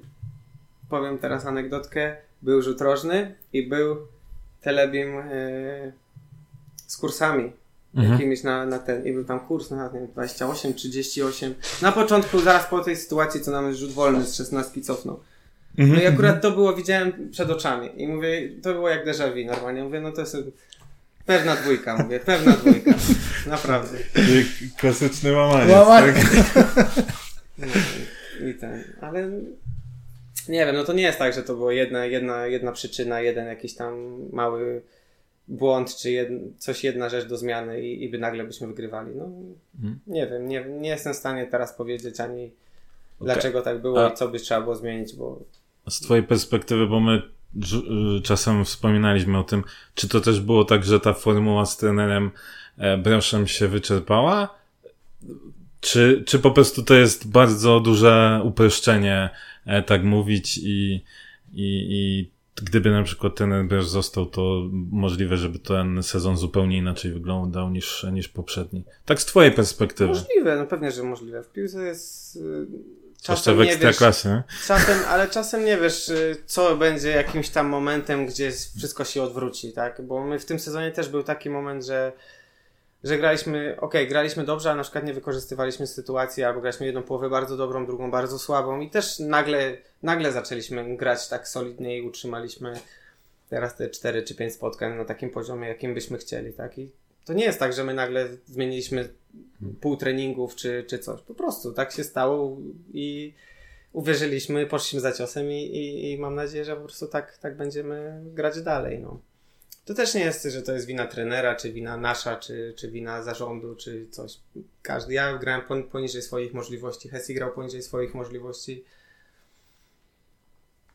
powiem 0.90 1.18
teraz 1.18 1.46
anegdotkę, 1.46 2.16
był 2.42 2.62
rzut 2.62 2.82
rożny 2.82 3.36
i 3.54 3.68
był 3.68 3.98
Telebim 4.64 5.16
yy, 5.16 5.94
z 6.88 6.98
kursami 6.98 7.52
Mhm. 7.96 8.14
jakimiś 8.14 8.44
na, 8.44 8.66
na 8.66 8.80
ten, 8.80 9.06
i 9.06 9.14
był 9.14 9.24
tam 9.24 9.40
kurs 9.40 9.72
na 9.72 9.88
nie 9.94 10.00
wiem, 10.00 10.08
28, 10.08 10.74
38. 10.74 11.56
Na 11.82 11.92
początku, 11.92 12.40
zaraz 12.40 12.66
po 12.66 12.80
tej 12.80 12.96
sytuacji, 12.96 13.42
co 13.42 13.52
nam 13.52 13.74
rzut 13.76 13.92
wolny 13.92 14.26
z 14.26 14.36
16 14.36 14.82
cofnął. 14.82 15.20
No 15.78 16.02
i 16.02 16.06
akurat 16.06 16.42
to 16.42 16.52
było, 16.52 16.74
widziałem 16.76 17.30
przed 17.32 17.50
oczami 17.50 17.90
i 17.98 18.08
mówię, 18.08 18.50
to 18.62 18.74
było 18.74 18.90
jak 18.90 19.06
déjà 19.06 19.34
vu 19.34 19.46
normalnie. 19.52 19.84
Mówię, 19.84 20.02
no 20.02 20.12
to 20.12 20.22
jest 20.22 20.38
pewna 21.26 21.56
dwójka, 21.56 21.98
mówię, 21.98 22.20
pewna 22.20 22.52
dwójka. 22.52 22.92
Naprawdę. 23.48 23.98
Klasyczny 24.78 25.32
łamanie. 25.32 25.74
Łamanie. 25.74 26.14
No, 27.58 27.68
I 28.50 28.54
ten, 28.54 28.84
ale 29.02 29.30
nie 30.50 30.66
wiem, 30.66 30.76
no 30.76 30.84
to 30.84 30.94
nie 30.94 31.04
jest 31.04 31.20
tak, 31.20 31.34
że 31.34 31.44
to 31.44 31.56
była 31.56 31.74
jedna, 31.74 32.06
jedna, 32.06 32.46
jedna 32.46 32.72
przyczyna, 32.72 33.22
jeden 33.22 33.46
jakiś 33.48 33.76
tam 33.76 34.20
mały 34.34 34.82
błąd, 35.48 35.96
czy 35.96 36.12
jed, 36.12 36.30
coś, 36.58 36.84
jedna 36.84 37.10
rzecz 37.10 37.26
do 37.28 37.38
zmiany 37.38 37.82
i, 37.82 38.04
i 38.04 38.10
by 38.10 38.18
nagle 38.18 38.44
byśmy 38.44 38.68
wygrywali. 38.68 39.12
No, 39.16 39.30
Mhm. 39.76 40.00
nie 40.08 40.28
wiem, 40.28 40.48
nie, 40.48 40.66
nie 40.66 40.90
jestem 40.90 41.14
w 41.14 41.18
stanie 41.18 41.48
teraz 41.48 41.74
powiedzieć 41.74 42.20
ani 42.20 42.52
dlaczego 43.22 43.62
tak 43.62 43.82
było 43.82 44.06
A- 44.06 44.10
i 44.10 44.14
co 44.16 44.28
by 44.28 44.40
trzeba 44.40 44.62
było 44.62 44.76
zmienić, 44.76 45.16
bo 45.16 45.40
Z 45.90 46.00
twojej 46.00 46.24
perspektywy, 46.24 46.88
bo 46.88 47.00
my 47.00 47.22
y, 48.18 48.22
czasem 48.22 48.66
wspominaliśmy 48.66 49.38
o 49.38 49.44
tym, 49.44 49.64
czy 49.96 50.10
to 50.10 50.22
też 50.22 50.42
było 50.42 50.66
tak, 50.66 50.84
że 50.84 51.00
ta 51.00 51.14
formuła 51.14 51.66
z 51.66 51.78
trenerem 51.78 52.32
e, 52.78 52.98
Broszem 52.98 53.48
się 53.48 53.68
wyczerpała? 53.68 54.50
Czy, 55.82 56.24
czy 56.28 56.40
po 56.40 56.52
prostu 56.52 56.84
to 56.84 56.94
jest 56.94 57.32
bardzo 57.32 57.80
duże 57.80 58.42
uproszczenie, 58.44 59.30
tak 59.86 60.04
mówić 60.04 60.58
i, 60.58 61.04
i, 61.54 61.88
i 61.90 62.30
gdyby 62.56 62.92
na 62.92 63.04
przykład 63.04 63.36
trener 63.36 63.66
Brosz 63.66 63.88
został, 63.88 64.26
to 64.26 64.70
możliwe, 64.92 65.38
żeby 65.38 65.60
ten 65.60 66.04
sezon 66.04 66.38
zupełnie 66.38 66.78
inaczej 66.78 67.12
wyglądał 67.12 67.70
niż, 67.70 68.06
niż 68.12 68.28
poprzedni. 68.28 68.84
Tak 69.06 69.22
z 69.22 69.26
twojej 69.26 69.52
perspektywy. 69.52 70.10
możliwe, 70.10 70.58
no 70.58 70.66
pewnie, 70.66 70.92
że 70.92 71.04
możliwe. 71.04 71.44
W 71.44 71.52
piłce 71.52 71.84
jest 71.84 72.40
Zwłaszcza 73.24 73.52
czasem 73.52 73.56
w 73.56 73.66
nie 73.66 73.78
wiesz, 73.78 74.26
nie? 74.26 74.44
Czasem, 74.68 75.00
ale 75.08 75.28
czasem 75.28 75.66
nie 75.66 75.78
wiesz, 75.78 76.10
y, 76.10 76.36
co 76.46 76.78
będzie 76.78 77.10
jakimś 77.10 77.50
tam 77.50 77.68
momentem, 77.68 78.26
gdzie 78.26 78.52
wszystko 78.52 79.06
się 79.06 79.24
odwróci, 79.24 79.74
tak? 79.74 80.02
Bo 80.02 80.26
my 80.26 80.40
w 80.40 80.46
tym 80.46 80.60
sezonie 80.60 80.92
też 80.92 81.10
był 81.10 81.24
taki 81.24 81.50
moment, 81.50 81.86
że, 81.86 82.12
że 83.04 83.18
graliśmy, 83.18 83.78
okej, 83.80 84.08
graliśmy 84.08 84.44
dobrze, 84.44 84.72
a 84.72 84.76
na 84.76 84.84
przykład 84.84 85.06
nie 85.06 85.14
wykorzystywaliśmy 85.14 85.88
sytuacji, 85.88 86.44
albo 86.44 86.62
graliśmy 86.62 86.86
jedną 86.86 87.04
połowę 87.04 87.30
bardzo 87.30 87.58
dobrą, 87.58 87.86
drugą 87.86 88.12
bardzo 88.12 88.40
słabą 88.40 88.80
i 88.80 88.90
też 88.90 89.20
nagle, 89.20 89.78
nagle 90.04 90.32
zaczęliśmy 90.32 90.98
grać 90.98 91.28
tak 91.28 91.48
solidnie 91.48 91.98
i 91.98 92.02
utrzymaliśmy 92.02 92.74
teraz 93.50 93.76
te 93.76 93.90
4 93.90 94.24
czy 94.24 94.36
5 94.36 94.54
spotkań 94.54 94.98
na 94.98 95.06
takim 95.06 95.30
poziomie, 95.30 95.68
jakim 95.68 95.94
byśmy 95.94 96.18
chcieli, 96.18 96.54
tak? 96.54 96.78
I 96.78 96.92
to 97.26 97.34
nie 97.34 97.44
jest 97.44 97.60
tak, 97.60 97.74
że 97.74 97.84
my 97.84 97.94
nagle 97.94 98.28
zmieniliśmy 98.46 99.10
pół 99.82 99.98
treningów 99.98 100.56
czy, 100.56 100.86
czy 100.88 101.00
coś. 101.00 101.22
Po 101.22 101.34
prostu 101.34 101.74
tak 101.74 101.92
się 101.92 102.04
stało 102.04 102.58
i 102.94 103.34
uwierzyliśmy, 103.94 104.66
poszliśmy 104.66 105.00
za 105.00 105.12
ciosem 105.12 105.52
i, 105.52 105.64
i, 105.64 106.12
i 106.12 106.18
mam 106.18 106.36
nadzieję, 106.36 106.66
że 106.66 106.76
po 106.76 106.82
prostu 106.82 107.08
tak, 107.08 107.38
tak 107.38 107.58
będziemy 107.58 108.22
grać 108.26 108.62
dalej. 108.62 109.00
No. 109.00 109.20
To 109.86 109.94
też 109.94 110.14
nie 110.14 110.22
jest, 110.22 110.44
że 110.44 110.62
to 110.62 110.74
jest 110.74 110.88
wina 110.88 111.08
trenera, 111.08 111.56
czy 111.56 111.74
wina 111.74 111.98
nasza, 111.98 112.36
czy, 112.36 112.74
czy 112.78 112.92
wina 112.92 113.24
zarządu, 113.24 113.76
czy 113.76 114.08
coś. 114.12 114.38
Każdy. 114.82 115.14
Ja 115.14 115.38
grałem 115.38 115.62
pon- 115.62 115.84
poniżej 115.84 116.22
swoich 116.22 116.54
możliwości, 116.54 117.10
Hesi 117.10 117.34
grał 117.34 117.52
poniżej 117.52 117.82
swoich 117.82 118.14
możliwości. 118.14 118.84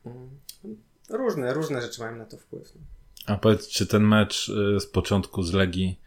Mm. 0.06 0.28
Różne, 1.10 1.54
różne 1.54 1.82
rzeczy 1.82 2.00
mają 2.00 2.16
na 2.16 2.24
to 2.24 2.36
wpływ. 2.36 2.72
No. 2.74 2.80
A 3.26 3.36
powiedz, 3.36 3.68
czy 3.68 3.86
ten 3.86 4.02
mecz 4.02 4.48
y, 4.48 4.80
z 4.80 4.86
początku 4.86 5.42
z 5.42 5.52
Legii 5.52 6.00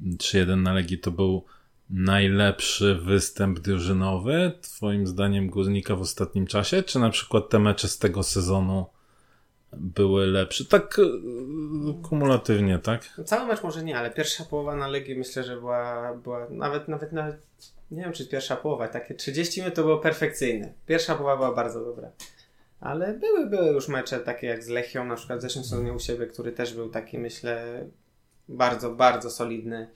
3-1 0.00 0.56
na 0.56 0.72
Legii 0.72 0.98
to 0.98 1.10
był 1.10 1.44
najlepszy 1.90 2.94
występ 2.94 3.58
drużynowy, 3.58 4.52
twoim 4.62 5.06
zdaniem 5.06 5.50
Górnika 5.50 5.96
w 5.96 6.00
ostatnim 6.00 6.46
czasie, 6.46 6.82
czy 6.82 6.98
na 6.98 7.10
przykład 7.10 7.48
te 7.48 7.58
mecze 7.58 7.88
z 7.88 7.98
tego 7.98 8.22
sezonu 8.22 8.86
były 9.76 10.26
lepsze? 10.26 10.64
Tak 10.64 10.98
y, 10.98 11.02
kumulatywnie, 12.02 12.78
tak? 12.78 13.02
No, 13.18 13.24
Cały 13.24 13.46
mecz 13.46 13.62
może 13.62 13.84
nie, 13.84 13.98
ale 13.98 14.10
pierwsza 14.10 14.44
połowa 14.44 14.76
na 14.76 14.88
Legii 14.88 15.16
myślę, 15.16 15.44
że 15.44 15.56
była, 15.56 16.14
była 16.14 16.46
nawet, 16.50 16.88
nawet, 16.88 17.12
nawet, 17.12 17.36
nie 17.90 18.02
wiem 18.02 18.12
czy 18.12 18.28
pierwsza 18.28 18.56
połowa, 18.56 18.88
takie 18.88 19.14
30 19.14 19.60
minut 19.60 19.74
to 19.74 19.82
było 19.82 19.98
perfekcyjne. 19.98 20.72
Pierwsza 20.86 21.14
połowa 21.14 21.36
była 21.36 21.52
bardzo 21.52 21.84
dobra. 21.84 22.10
Ale 22.80 23.14
były, 23.14 23.46
były 23.46 23.72
już 23.72 23.88
mecze 23.88 24.20
takie 24.20 24.46
jak 24.46 24.64
z 24.64 24.68
Lechią, 24.68 25.04
na 25.04 25.14
przykład 25.14 25.38
w 25.38 25.42
zeszłym 25.42 25.64
sezonie 25.64 25.92
u 25.92 25.98
siebie, 25.98 26.26
który 26.26 26.52
też 26.52 26.74
był 26.74 26.88
taki, 26.88 27.18
myślę, 27.18 27.86
bardzo, 28.48 28.90
bardzo 28.90 29.30
solidny. 29.30 29.88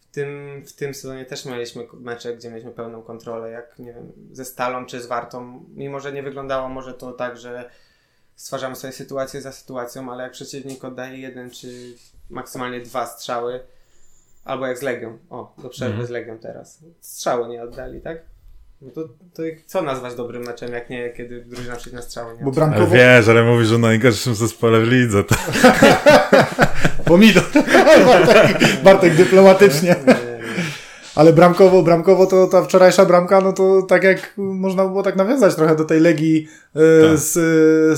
W 0.00 0.06
tym, 0.10 0.62
w 0.66 0.72
tym 0.72 0.94
sezonie 0.94 1.24
też 1.24 1.44
mieliśmy 1.44 1.86
mecze, 1.92 2.36
gdzie 2.36 2.50
mieliśmy 2.50 2.70
pełną 2.70 3.02
kontrolę, 3.02 3.50
jak 3.50 3.78
nie 3.78 3.92
wiem, 3.92 4.12
ze 4.32 4.44
Stalą 4.44 4.86
czy 4.86 5.00
z 5.00 5.06
Wartą. 5.06 5.64
Mimo, 5.74 6.00
że 6.00 6.12
nie 6.12 6.22
wyglądało 6.22 6.68
może 6.68 6.94
to 6.94 7.12
tak, 7.12 7.36
że 7.36 7.70
stwarzamy 8.38 8.76
sobie 8.76 8.92
sytuację 8.92 9.40
za 9.42 9.52
sytuacją, 9.52 10.12
ale 10.12 10.22
jak 10.22 10.32
przeciwnik 10.32 10.84
oddaje 10.84 11.18
jeden 11.18 11.50
czy 11.50 11.94
maksymalnie 12.30 12.80
dwa 12.80 13.06
strzały, 13.06 13.60
albo 14.44 14.66
jak 14.66 14.78
z 14.78 14.82
Legią, 14.82 15.18
o, 15.30 15.54
do 15.62 15.68
przerwy 15.68 15.90
Mhm. 15.92 16.06
z 16.06 16.10
Legią 16.10 16.38
teraz, 16.38 16.78
strzały 17.00 17.48
nie 17.48 17.62
oddali, 17.62 18.00
tak? 18.00 18.18
No 18.80 18.90
to, 18.90 19.02
to 19.34 19.42
co 19.66 19.82
nazwać 19.82 20.14
dobrym 20.14 20.42
meczem, 20.42 20.72
jak 20.72 20.90
nie, 20.90 21.10
kiedy 21.10 21.44
drużyna 21.44 21.76
przyjdzie 21.76 21.96
na 21.96 22.02
strzały 22.02 22.36
nie 22.36 22.42
Bo 22.44 22.50
oddała? 22.50 22.66
Ale 22.66 22.76
bramkowo... 22.76 22.96
wiesz, 22.96 23.28
ale 23.28 23.42
mówisz 23.44 23.72
o 23.72 23.78
najgorszym 23.78 24.34
zespole 24.34 24.80
w 24.80 24.88
lidze. 24.88 25.24
To... 25.24 25.34
Pomidor. 27.04 27.44
Bartek, 28.06 28.82
Bartek 28.82 29.14
dyplomatycznie. 29.14 29.96
Ale 31.18 31.32
bramkowo, 31.32 31.82
bramkowo 31.82 32.26
to 32.26 32.46
ta 32.46 32.62
wczorajsza 32.62 33.04
bramka, 33.04 33.40
no 33.40 33.52
to 33.52 33.82
tak 33.82 34.04
jak 34.04 34.32
można 34.36 34.84
było 34.86 35.02
tak 35.02 35.16
nawiązać 35.16 35.54
trochę 35.54 35.76
do 35.76 35.84
tej 35.84 36.00
Legii 36.00 36.48
e, 36.74 37.08
Tak. 37.08 37.18
z, 37.18 37.32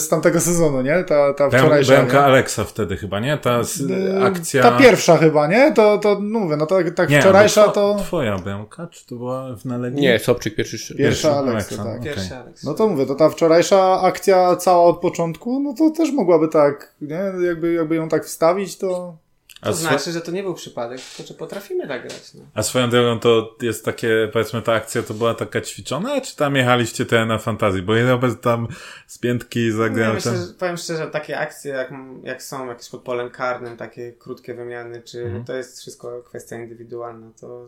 z 0.02 0.08
tamtego 0.08 0.40
sezonu, 0.40 0.82
nie? 0.82 1.04
Ta, 1.04 1.34
ta 1.34 1.48
wczorajsza. 1.48 1.92
Bramka 1.92 2.12
nie? 2.18 2.24
Aleksa 2.24 2.64
wtedy 2.64 2.96
chyba, 2.96 3.20
nie? 3.20 3.38
Ta 3.38 3.58
s- 3.60 3.82
E, 4.16 4.24
akcja... 4.24 4.62
Ta 4.62 4.78
pierwsza 4.78 5.16
chyba, 5.16 5.46
nie? 5.46 5.72
To, 5.72 5.98
to 5.98 6.18
no 6.22 6.38
mówię, 6.38 6.56
no 6.56 6.66
tak, 6.66 6.90
tak 6.94 7.10
Nie, 7.10 7.20
wczorajsza 7.20 7.66
bo 7.66 7.72
to... 7.72 7.96
Twoja 7.98 8.38
bramka, 8.38 8.86
czy 8.86 9.06
to 9.06 9.14
była 9.16 9.56
w 9.56 9.64
Nalegii? 9.64 10.00
Nie, 10.00 10.18
Sobczyk 10.18 10.54
pierwszy. 10.54 10.76
Pierwsza 10.76 10.94
Pierwsza 10.96 11.36
Aleksa, 11.38 11.50
Aleksa, 11.52 11.76
tak. 11.84 11.98
no. 11.98 12.04
Pierwszy 12.04 12.26
Okej. 12.26 12.38
Alex. 12.38 12.64
No 12.64 12.74
to 12.74 12.88
mówię, 12.88 13.06
to 13.06 13.14
ta 13.14 13.28
wczorajsza 13.30 14.00
akcja 14.02 14.56
cała 14.56 14.84
od 14.84 15.00
początku, 15.00 15.60
no 15.60 15.74
to 15.78 15.90
też 15.90 16.12
mogłaby 16.12 16.48
tak, 16.48 16.94
nie? 17.00 17.20
Jakby, 17.46 17.72
jakby 17.72 17.94
ją 17.94 18.08
tak 18.08 18.24
wstawić, 18.24 18.78
to... 18.78 19.16
A, 19.60 19.66
To 19.66 19.72
znaczy, 19.72 20.12
że 20.12 20.20
to 20.20 20.30
nie 20.30 20.42
był 20.42 20.54
przypadek, 20.54 21.00
tylko 21.16 21.28
że 21.32 21.34
potrafimy 21.38 21.88
tak 21.88 22.02
grać. 22.02 22.34
No. 22.34 22.40
a 22.54 22.62
swoją 22.62 22.90
drogą 22.90 23.20
to 23.20 23.56
jest 23.62 23.84
takie, 23.84 24.28
powiedzmy, 24.32 24.62
ta 24.62 24.72
akcja 24.72 25.02
to 25.02 25.14
była 25.14 25.34
taka 25.34 25.60
ćwiczona, 25.60 26.20
czy 26.20 26.36
tam 26.36 26.56
jechaliście 26.56 27.06
trochę 27.06 27.26
na 27.26 27.38
fantazji? 27.38 27.82
Bo 27.82 27.94
Robert 28.08 28.42
tam 28.42 28.68
z 29.06 29.18
piętki 29.18 29.66
Ja 29.66 29.72
zagrał. 29.76 30.14
myślę, 30.14 30.32
tam... 30.32 30.40
że, 30.46 30.52
powiem 30.54 30.76
szczerze, 30.76 31.06
takie 31.06 31.38
akcje 31.38 31.72
jak, 31.72 31.90
jak 32.22 32.42
są 32.42 32.68
jakieś 32.68 32.88
pod 32.88 33.02
polem 33.02 33.30
karnym, 33.30 33.76
takie 33.76 34.12
krótkie 34.12 34.54
wymiany, 34.54 35.02
czy 35.02 35.22
Mhm. 35.22 35.44
to 35.44 35.54
jest 35.54 35.80
wszystko 35.80 36.22
kwestia 36.22 36.56
indywidualna, 36.56 37.30
to 37.40 37.66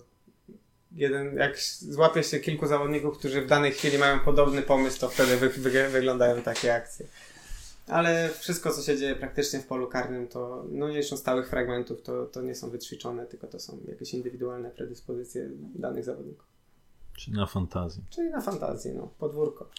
jeden, 0.93 1.37
jak 1.37 1.59
złapie 1.81 2.23
się 2.23 2.39
kilku 2.41 2.67
zawodników, 2.67 3.19
którzy 3.19 3.43
w 3.43 3.47
danej 3.47 3.73
chwili 3.73 3.99
mają 3.99 4.21
podobny 4.21 4.63
pomysł, 4.63 5.01
to 5.01 5.09
wtedy 5.09 5.37
wy, 5.37 5.49
wy, 5.49 5.89
wyglądają 5.89 6.43
takie 6.43 6.75
akcje. 6.75 7.07
Ale 7.87 8.31
wszystko, 8.39 8.71
co 8.71 8.83
się 8.83 8.99
dzieje 8.99 9.17
praktycznie 9.17 9.61
w 9.61 9.67
polu 9.67 9.87
karnym, 9.89 10.29
to 10.29 10.65
no 10.71 10.89
nie 10.89 10.99
licząc 10.99 11.21
stałych 11.21 11.49
fragmentów, 11.49 12.03
to, 12.03 12.27
to 12.27 12.43
nie 12.43 12.55
są 12.55 12.71
wyćwiczone, 12.71 13.27
tylko 13.27 13.47
to 13.47 13.61
są 13.61 13.79
jakieś 13.89 14.15
indywidualne 14.15 14.71
predyspozycje 14.71 15.49
danych 15.75 16.05
zawodników. 16.05 16.47
Czy 17.17 17.31
na 17.31 17.47
fantazji? 17.47 18.03
Czyli 18.11 18.31
na 18.31 18.41
fantazję, 18.41 18.95
no, 18.95 19.11
podwórko. 19.19 19.71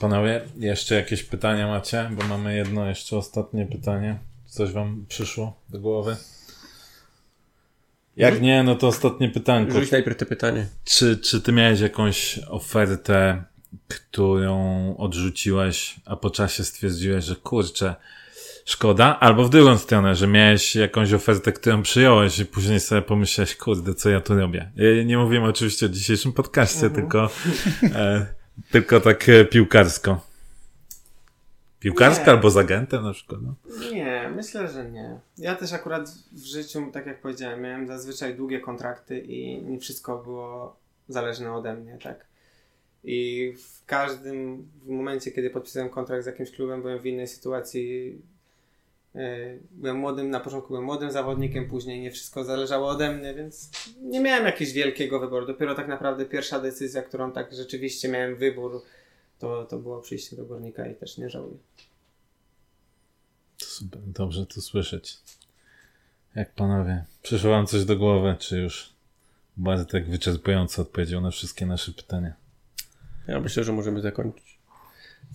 Panowie, 0.00 0.44
jeszcze 0.56 0.94
jakieś 0.94 1.22
pytania 1.22 1.68
macie? 1.68 2.10
Bo 2.12 2.26
mamy 2.28 2.56
jedno 2.56 2.86
jeszcze 2.88 3.16
ostatnie 3.16 3.66
pytanie. 3.66 4.18
Coś 4.46 4.72
wam 4.72 5.04
przyszło 5.08 5.56
do 5.68 5.80
głowy? 5.80 6.16
Jak 8.16 8.40
nie, 8.40 8.62
no 8.62 8.74
to 8.74 8.86
ostatnie 8.86 9.28
pytanko. 9.28 9.72
Rzuć 9.72 9.90
najpierw 9.90 10.16
te 10.16 10.26
pytanie. 10.26 10.66
Czy, 10.84 11.18
czy 11.18 11.40
ty 11.40 11.52
miałeś 11.52 11.80
jakąś 11.80 12.40
ofertę, 12.48 13.44
którą 13.88 14.96
odrzuciłeś, 14.96 16.00
a 16.04 16.16
po 16.16 16.30
czasie 16.30 16.64
stwierdziłeś, 16.64 17.24
że 17.24 17.36
kurczę, 17.36 17.94
szkoda? 18.64 19.20
Albo 19.20 19.44
w 19.44 19.50
drugą 19.50 19.78
stronę, 19.78 20.14
że 20.14 20.26
miałeś 20.26 20.76
jakąś 20.76 21.12
ofertę, 21.12 21.52
którą 21.52 21.82
przyjąłeś 21.82 22.38
i 22.38 22.46
później 22.46 22.80
sobie 22.80 23.02
pomyślałeś, 23.02 23.56
kurde, 23.56 23.94
co 23.94 24.10
ja 24.10 24.20
tu 24.20 24.34
robię? 24.34 24.70
Nie 25.06 25.18
mówimy 25.18 25.46
oczywiście 25.46 25.86
o 25.86 25.88
dzisiejszym 25.88 26.32
podcaście, 26.32 26.90
tylko, 26.90 27.30
e, 27.82 28.26
tylko 28.70 29.00
tak 29.00 29.28
e, 29.28 29.44
piłkarsko. 29.44 30.30
Piłkarsko 31.80 32.24
Nie. 32.24 32.30
albo 32.30 32.50
z 32.50 32.56
agentem 32.56 33.04
na 33.04 33.12
przykład. 33.12 33.40
No. 33.42 33.54
Nie, 33.92 34.30
myślę, 34.36 34.68
że 34.68 34.90
nie. 34.90 35.20
Ja 35.38 35.54
też 35.54 35.72
akurat 35.72 36.10
w 36.32 36.44
życiu, 36.44 36.90
tak 36.92 37.06
jak 37.06 37.20
powiedziałem, 37.20 37.60
miałem 37.60 37.86
zazwyczaj 37.86 38.34
długie 38.34 38.60
kontrakty 38.60 39.18
i 39.18 39.62
nie 39.62 39.78
wszystko 39.78 40.18
było 40.18 40.76
zależne 41.08 41.52
ode 41.52 41.74
mnie, 41.74 41.98
tak. 42.02 42.29
I 43.04 43.52
w 43.58 43.84
każdym 43.86 44.68
momencie, 44.86 45.30
kiedy 45.30 45.50
podpisałem 45.50 45.90
kontrakt 45.90 46.24
z 46.24 46.26
jakimś 46.26 46.50
klubem, 46.50 46.82
byłem 46.82 46.98
w 46.98 47.06
innej 47.06 47.26
sytuacji. 47.26 48.18
Yy, 49.14 49.58
Byłem 49.70 49.96
młodym, 49.96 50.30
na 50.30 50.40
początku 50.40 50.68
byłem 50.68 50.84
młodym 50.84 51.10
zawodnikiem, 51.10 51.68
później 51.68 52.00
nie 52.00 52.10
wszystko 52.10 52.44
zależało 52.44 52.88
ode 52.88 53.12
mnie, 53.12 53.34
więc 53.34 53.70
nie 54.02 54.20
miałem 54.20 54.46
jakiegoś 54.46 54.72
wielkiego 54.74 55.20
wyboru. 55.20 55.46
Dopiero 55.46 55.74
tak 55.74 55.88
naprawdę 55.88 56.26
pierwsza 56.26 56.60
decyzja, 56.60 57.02
którą 57.02 57.32
tak 57.32 57.54
rzeczywiście 57.54 58.08
miałem 58.08 58.36
wybór, 58.36 58.82
to, 59.38 59.64
to 59.64 59.78
było 59.78 60.00
przyjście 60.00 60.36
do 60.36 60.44
górnika 60.44 60.86
i 60.86 60.94
też 60.94 61.18
nie 61.18 61.30
żałuję. 61.30 61.58
To 63.58 63.64
super, 63.64 64.00
dobrze 64.06 64.46
to 64.46 64.60
słyszeć. 64.60 65.18
Jak 66.34 66.54
panowie, 66.54 67.04
przyszło 67.22 67.50
wam 67.50 67.66
coś 67.66 67.84
do 67.84 67.96
głowy, 67.96 68.36
czy 68.38 68.58
już 68.58 68.92
bardzo 69.56 69.84
tak 69.84 70.10
wyczerpująco 70.10 70.82
odpowiedział 70.82 71.20
na 71.20 71.30
wszystkie 71.30 71.66
nasze 71.66 71.92
pytania? 71.92 72.39
Ja 73.30 73.40
myślę, 73.40 73.64
że 73.64 73.72
możemy 73.72 74.00
zakończyć. 74.00 74.58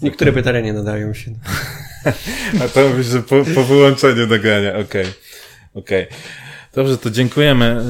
Niektóre 0.02 0.32
pytania 0.34 0.60
nie 0.60 0.74
nadają 0.74 1.14
się. 1.14 1.32
A 2.64 2.68
to 2.68 2.90
mówisz, 2.90 3.06
że 3.06 3.22
po, 3.22 3.36
po 3.56 3.64
wyłączeniu 3.64 4.28
nagrania, 4.28 4.78
okej. 4.78 5.06
Okej. 5.74 6.08
Dobrze, 6.74 6.98
to 6.98 7.10
dziękujemy. 7.12 7.84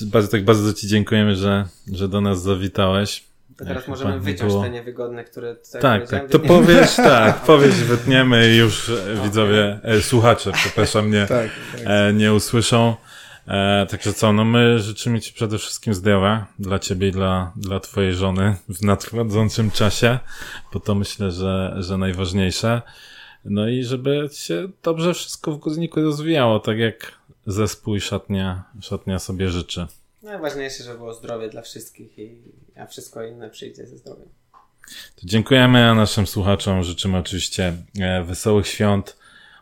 Yy, 0.00 0.06
Bardzo, 0.06 0.28
tak 0.28 0.44
bardzo 0.44 0.72
ci 0.72 0.88
dziękujemy, 0.88 1.36
że, 1.36 1.64
że 1.92 2.08
do 2.08 2.20
nas 2.20 2.42
zawitałeś. 2.42 3.24
To 3.56 3.64
teraz 3.64 3.82
Jak 3.82 3.88
możemy 3.88 4.20
wyciąć 4.20 4.52
było. 4.52 4.62
te 4.62 4.70
niewygodne, 4.70 5.24
które 5.24 5.54
tutaj 5.54 5.82
Tak, 5.82 6.08
tak. 6.08 6.30
To 6.30 6.38
powiesz, 6.38 6.96
tak, 7.14 7.40
powiesz, 7.40 7.74
wytniemy 7.74 8.50
i 8.50 8.56
już 8.56 8.88
e, 8.88 9.22
widzowie, 9.24 9.80
e, 9.82 10.00
słuchacze, 10.02 10.52
przepraszam, 10.52 11.10
nie, 11.10 11.26
Tak, 11.26 11.50
tak. 11.72 11.80
e, 11.84 12.12
nie 12.12 12.34
usłyszą. 12.34 12.96
E, 13.48 13.86
także 13.90 14.12
co, 14.12 14.32
no 14.32 14.44
my 14.44 14.78
życzymy 14.78 15.20
Ci 15.20 15.32
przede 15.32 15.58
wszystkim 15.58 15.94
zdrowia 15.94 16.46
dla 16.58 16.78
Ciebie 16.78 17.08
i 17.08 17.12
dla, 17.12 17.52
dla 17.56 17.80
Twojej 17.80 18.14
żony 18.14 18.56
w 18.68 18.82
nadchodzącym 18.82 19.70
czasie, 19.70 20.18
bo 20.72 20.80
to 20.80 20.94
myślę, 20.94 21.30
że, 21.30 21.74
że 21.78 21.98
najważniejsze. 21.98 22.82
No 23.44 23.68
i 23.68 23.84
żeby 23.84 24.28
się 24.32 24.68
dobrze 24.82 25.14
wszystko 25.14 25.52
w 25.52 25.58
Górniku 25.58 26.00
rozwijało, 26.00 26.60
tak 26.60 26.78
jak 26.78 27.12
zespół 27.46 27.96
i 27.96 28.00
szatnia, 28.00 28.64
szatnia 28.80 29.18
sobie 29.18 29.48
życzy. 29.48 29.86
Najważniejsze, 30.22 30.84
żeby 30.84 30.98
było 30.98 31.14
zdrowie 31.14 31.48
dla 31.48 31.62
wszystkich, 31.62 32.18
i, 32.18 32.36
a 32.76 32.86
wszystko 32.86 33.24
inne 33.24 33.50
przyjdzie 33.50 33.86
ze 33.86 33.98
zdrowiem. 33.98 34.28
To 35.16 35.22
dziękujemy, 35.24 35.84
a 35.84 35.94
naszym 35.94 36.26
słuchaczom 36.26 36.82
życzymy 36.82 37.18
oczywiście 37.18 37.76
e, 38.00 38.24
wesołych 38.24 38.66
świąt. 38.66 39.16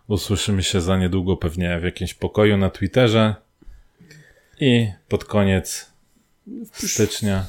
Usłyszymy 0.09 0.63
się 0.63 0.81
za 0.81 0.99
niedługo 0.99 1.37
pewnie 1.37 1.81
w 1.81 1.85
jakimś 1.85 2.15
pokoju 2.15 2.57
na 2.57 2.71
Twitterze. 2.71 3.35
I 4.65 4.93
pod 5.09 5.25
koniec 5.25 5.91
stycznia, 6.73 7.45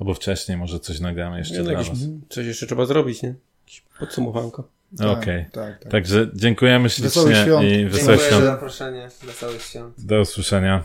albo 0.00 0.14
wcześniej 0.14 0.58
może 0.58 0.80
coś 0.80 1.00
nagramy 1.00 1.38
jeszcze 1.38 1.54
Nie, 1.54 1.58
no 1.60 1.64
dla 1.64 1.72
jakieś, 1.72 1.88
was. 1.88 1.98
coś 2.28 2.46
jeszcze 2.46 2.66
trzeba 2.66 2.86
zrobić, 2.86 3.22
nie? 3.22 3.34
Jakieś 3.64 3.82
podsumowanko. 3.98 4.68
Okej. 5.06 5.44
Tak, 5.52 5.78
tak. 5.82 5.92
Także 5.92 6.30
dziękujemy 6.34 6.88
Wesołych 6.88 7.12
ślicznie 7.36 7.44
świąt. 7.44 7.64
i 7.64 7.68
Dziękuję 7.68 7.88
wesołych 7.90 8.20
za 8.20 8.26
świąt. 8.28 8.44
zaproszenie. 8.44 9.08
Wesołych 9.22 9.62
świąt. 9.62 9.94
Do 10.04 10.20
usłyszenia. 10.20 10.84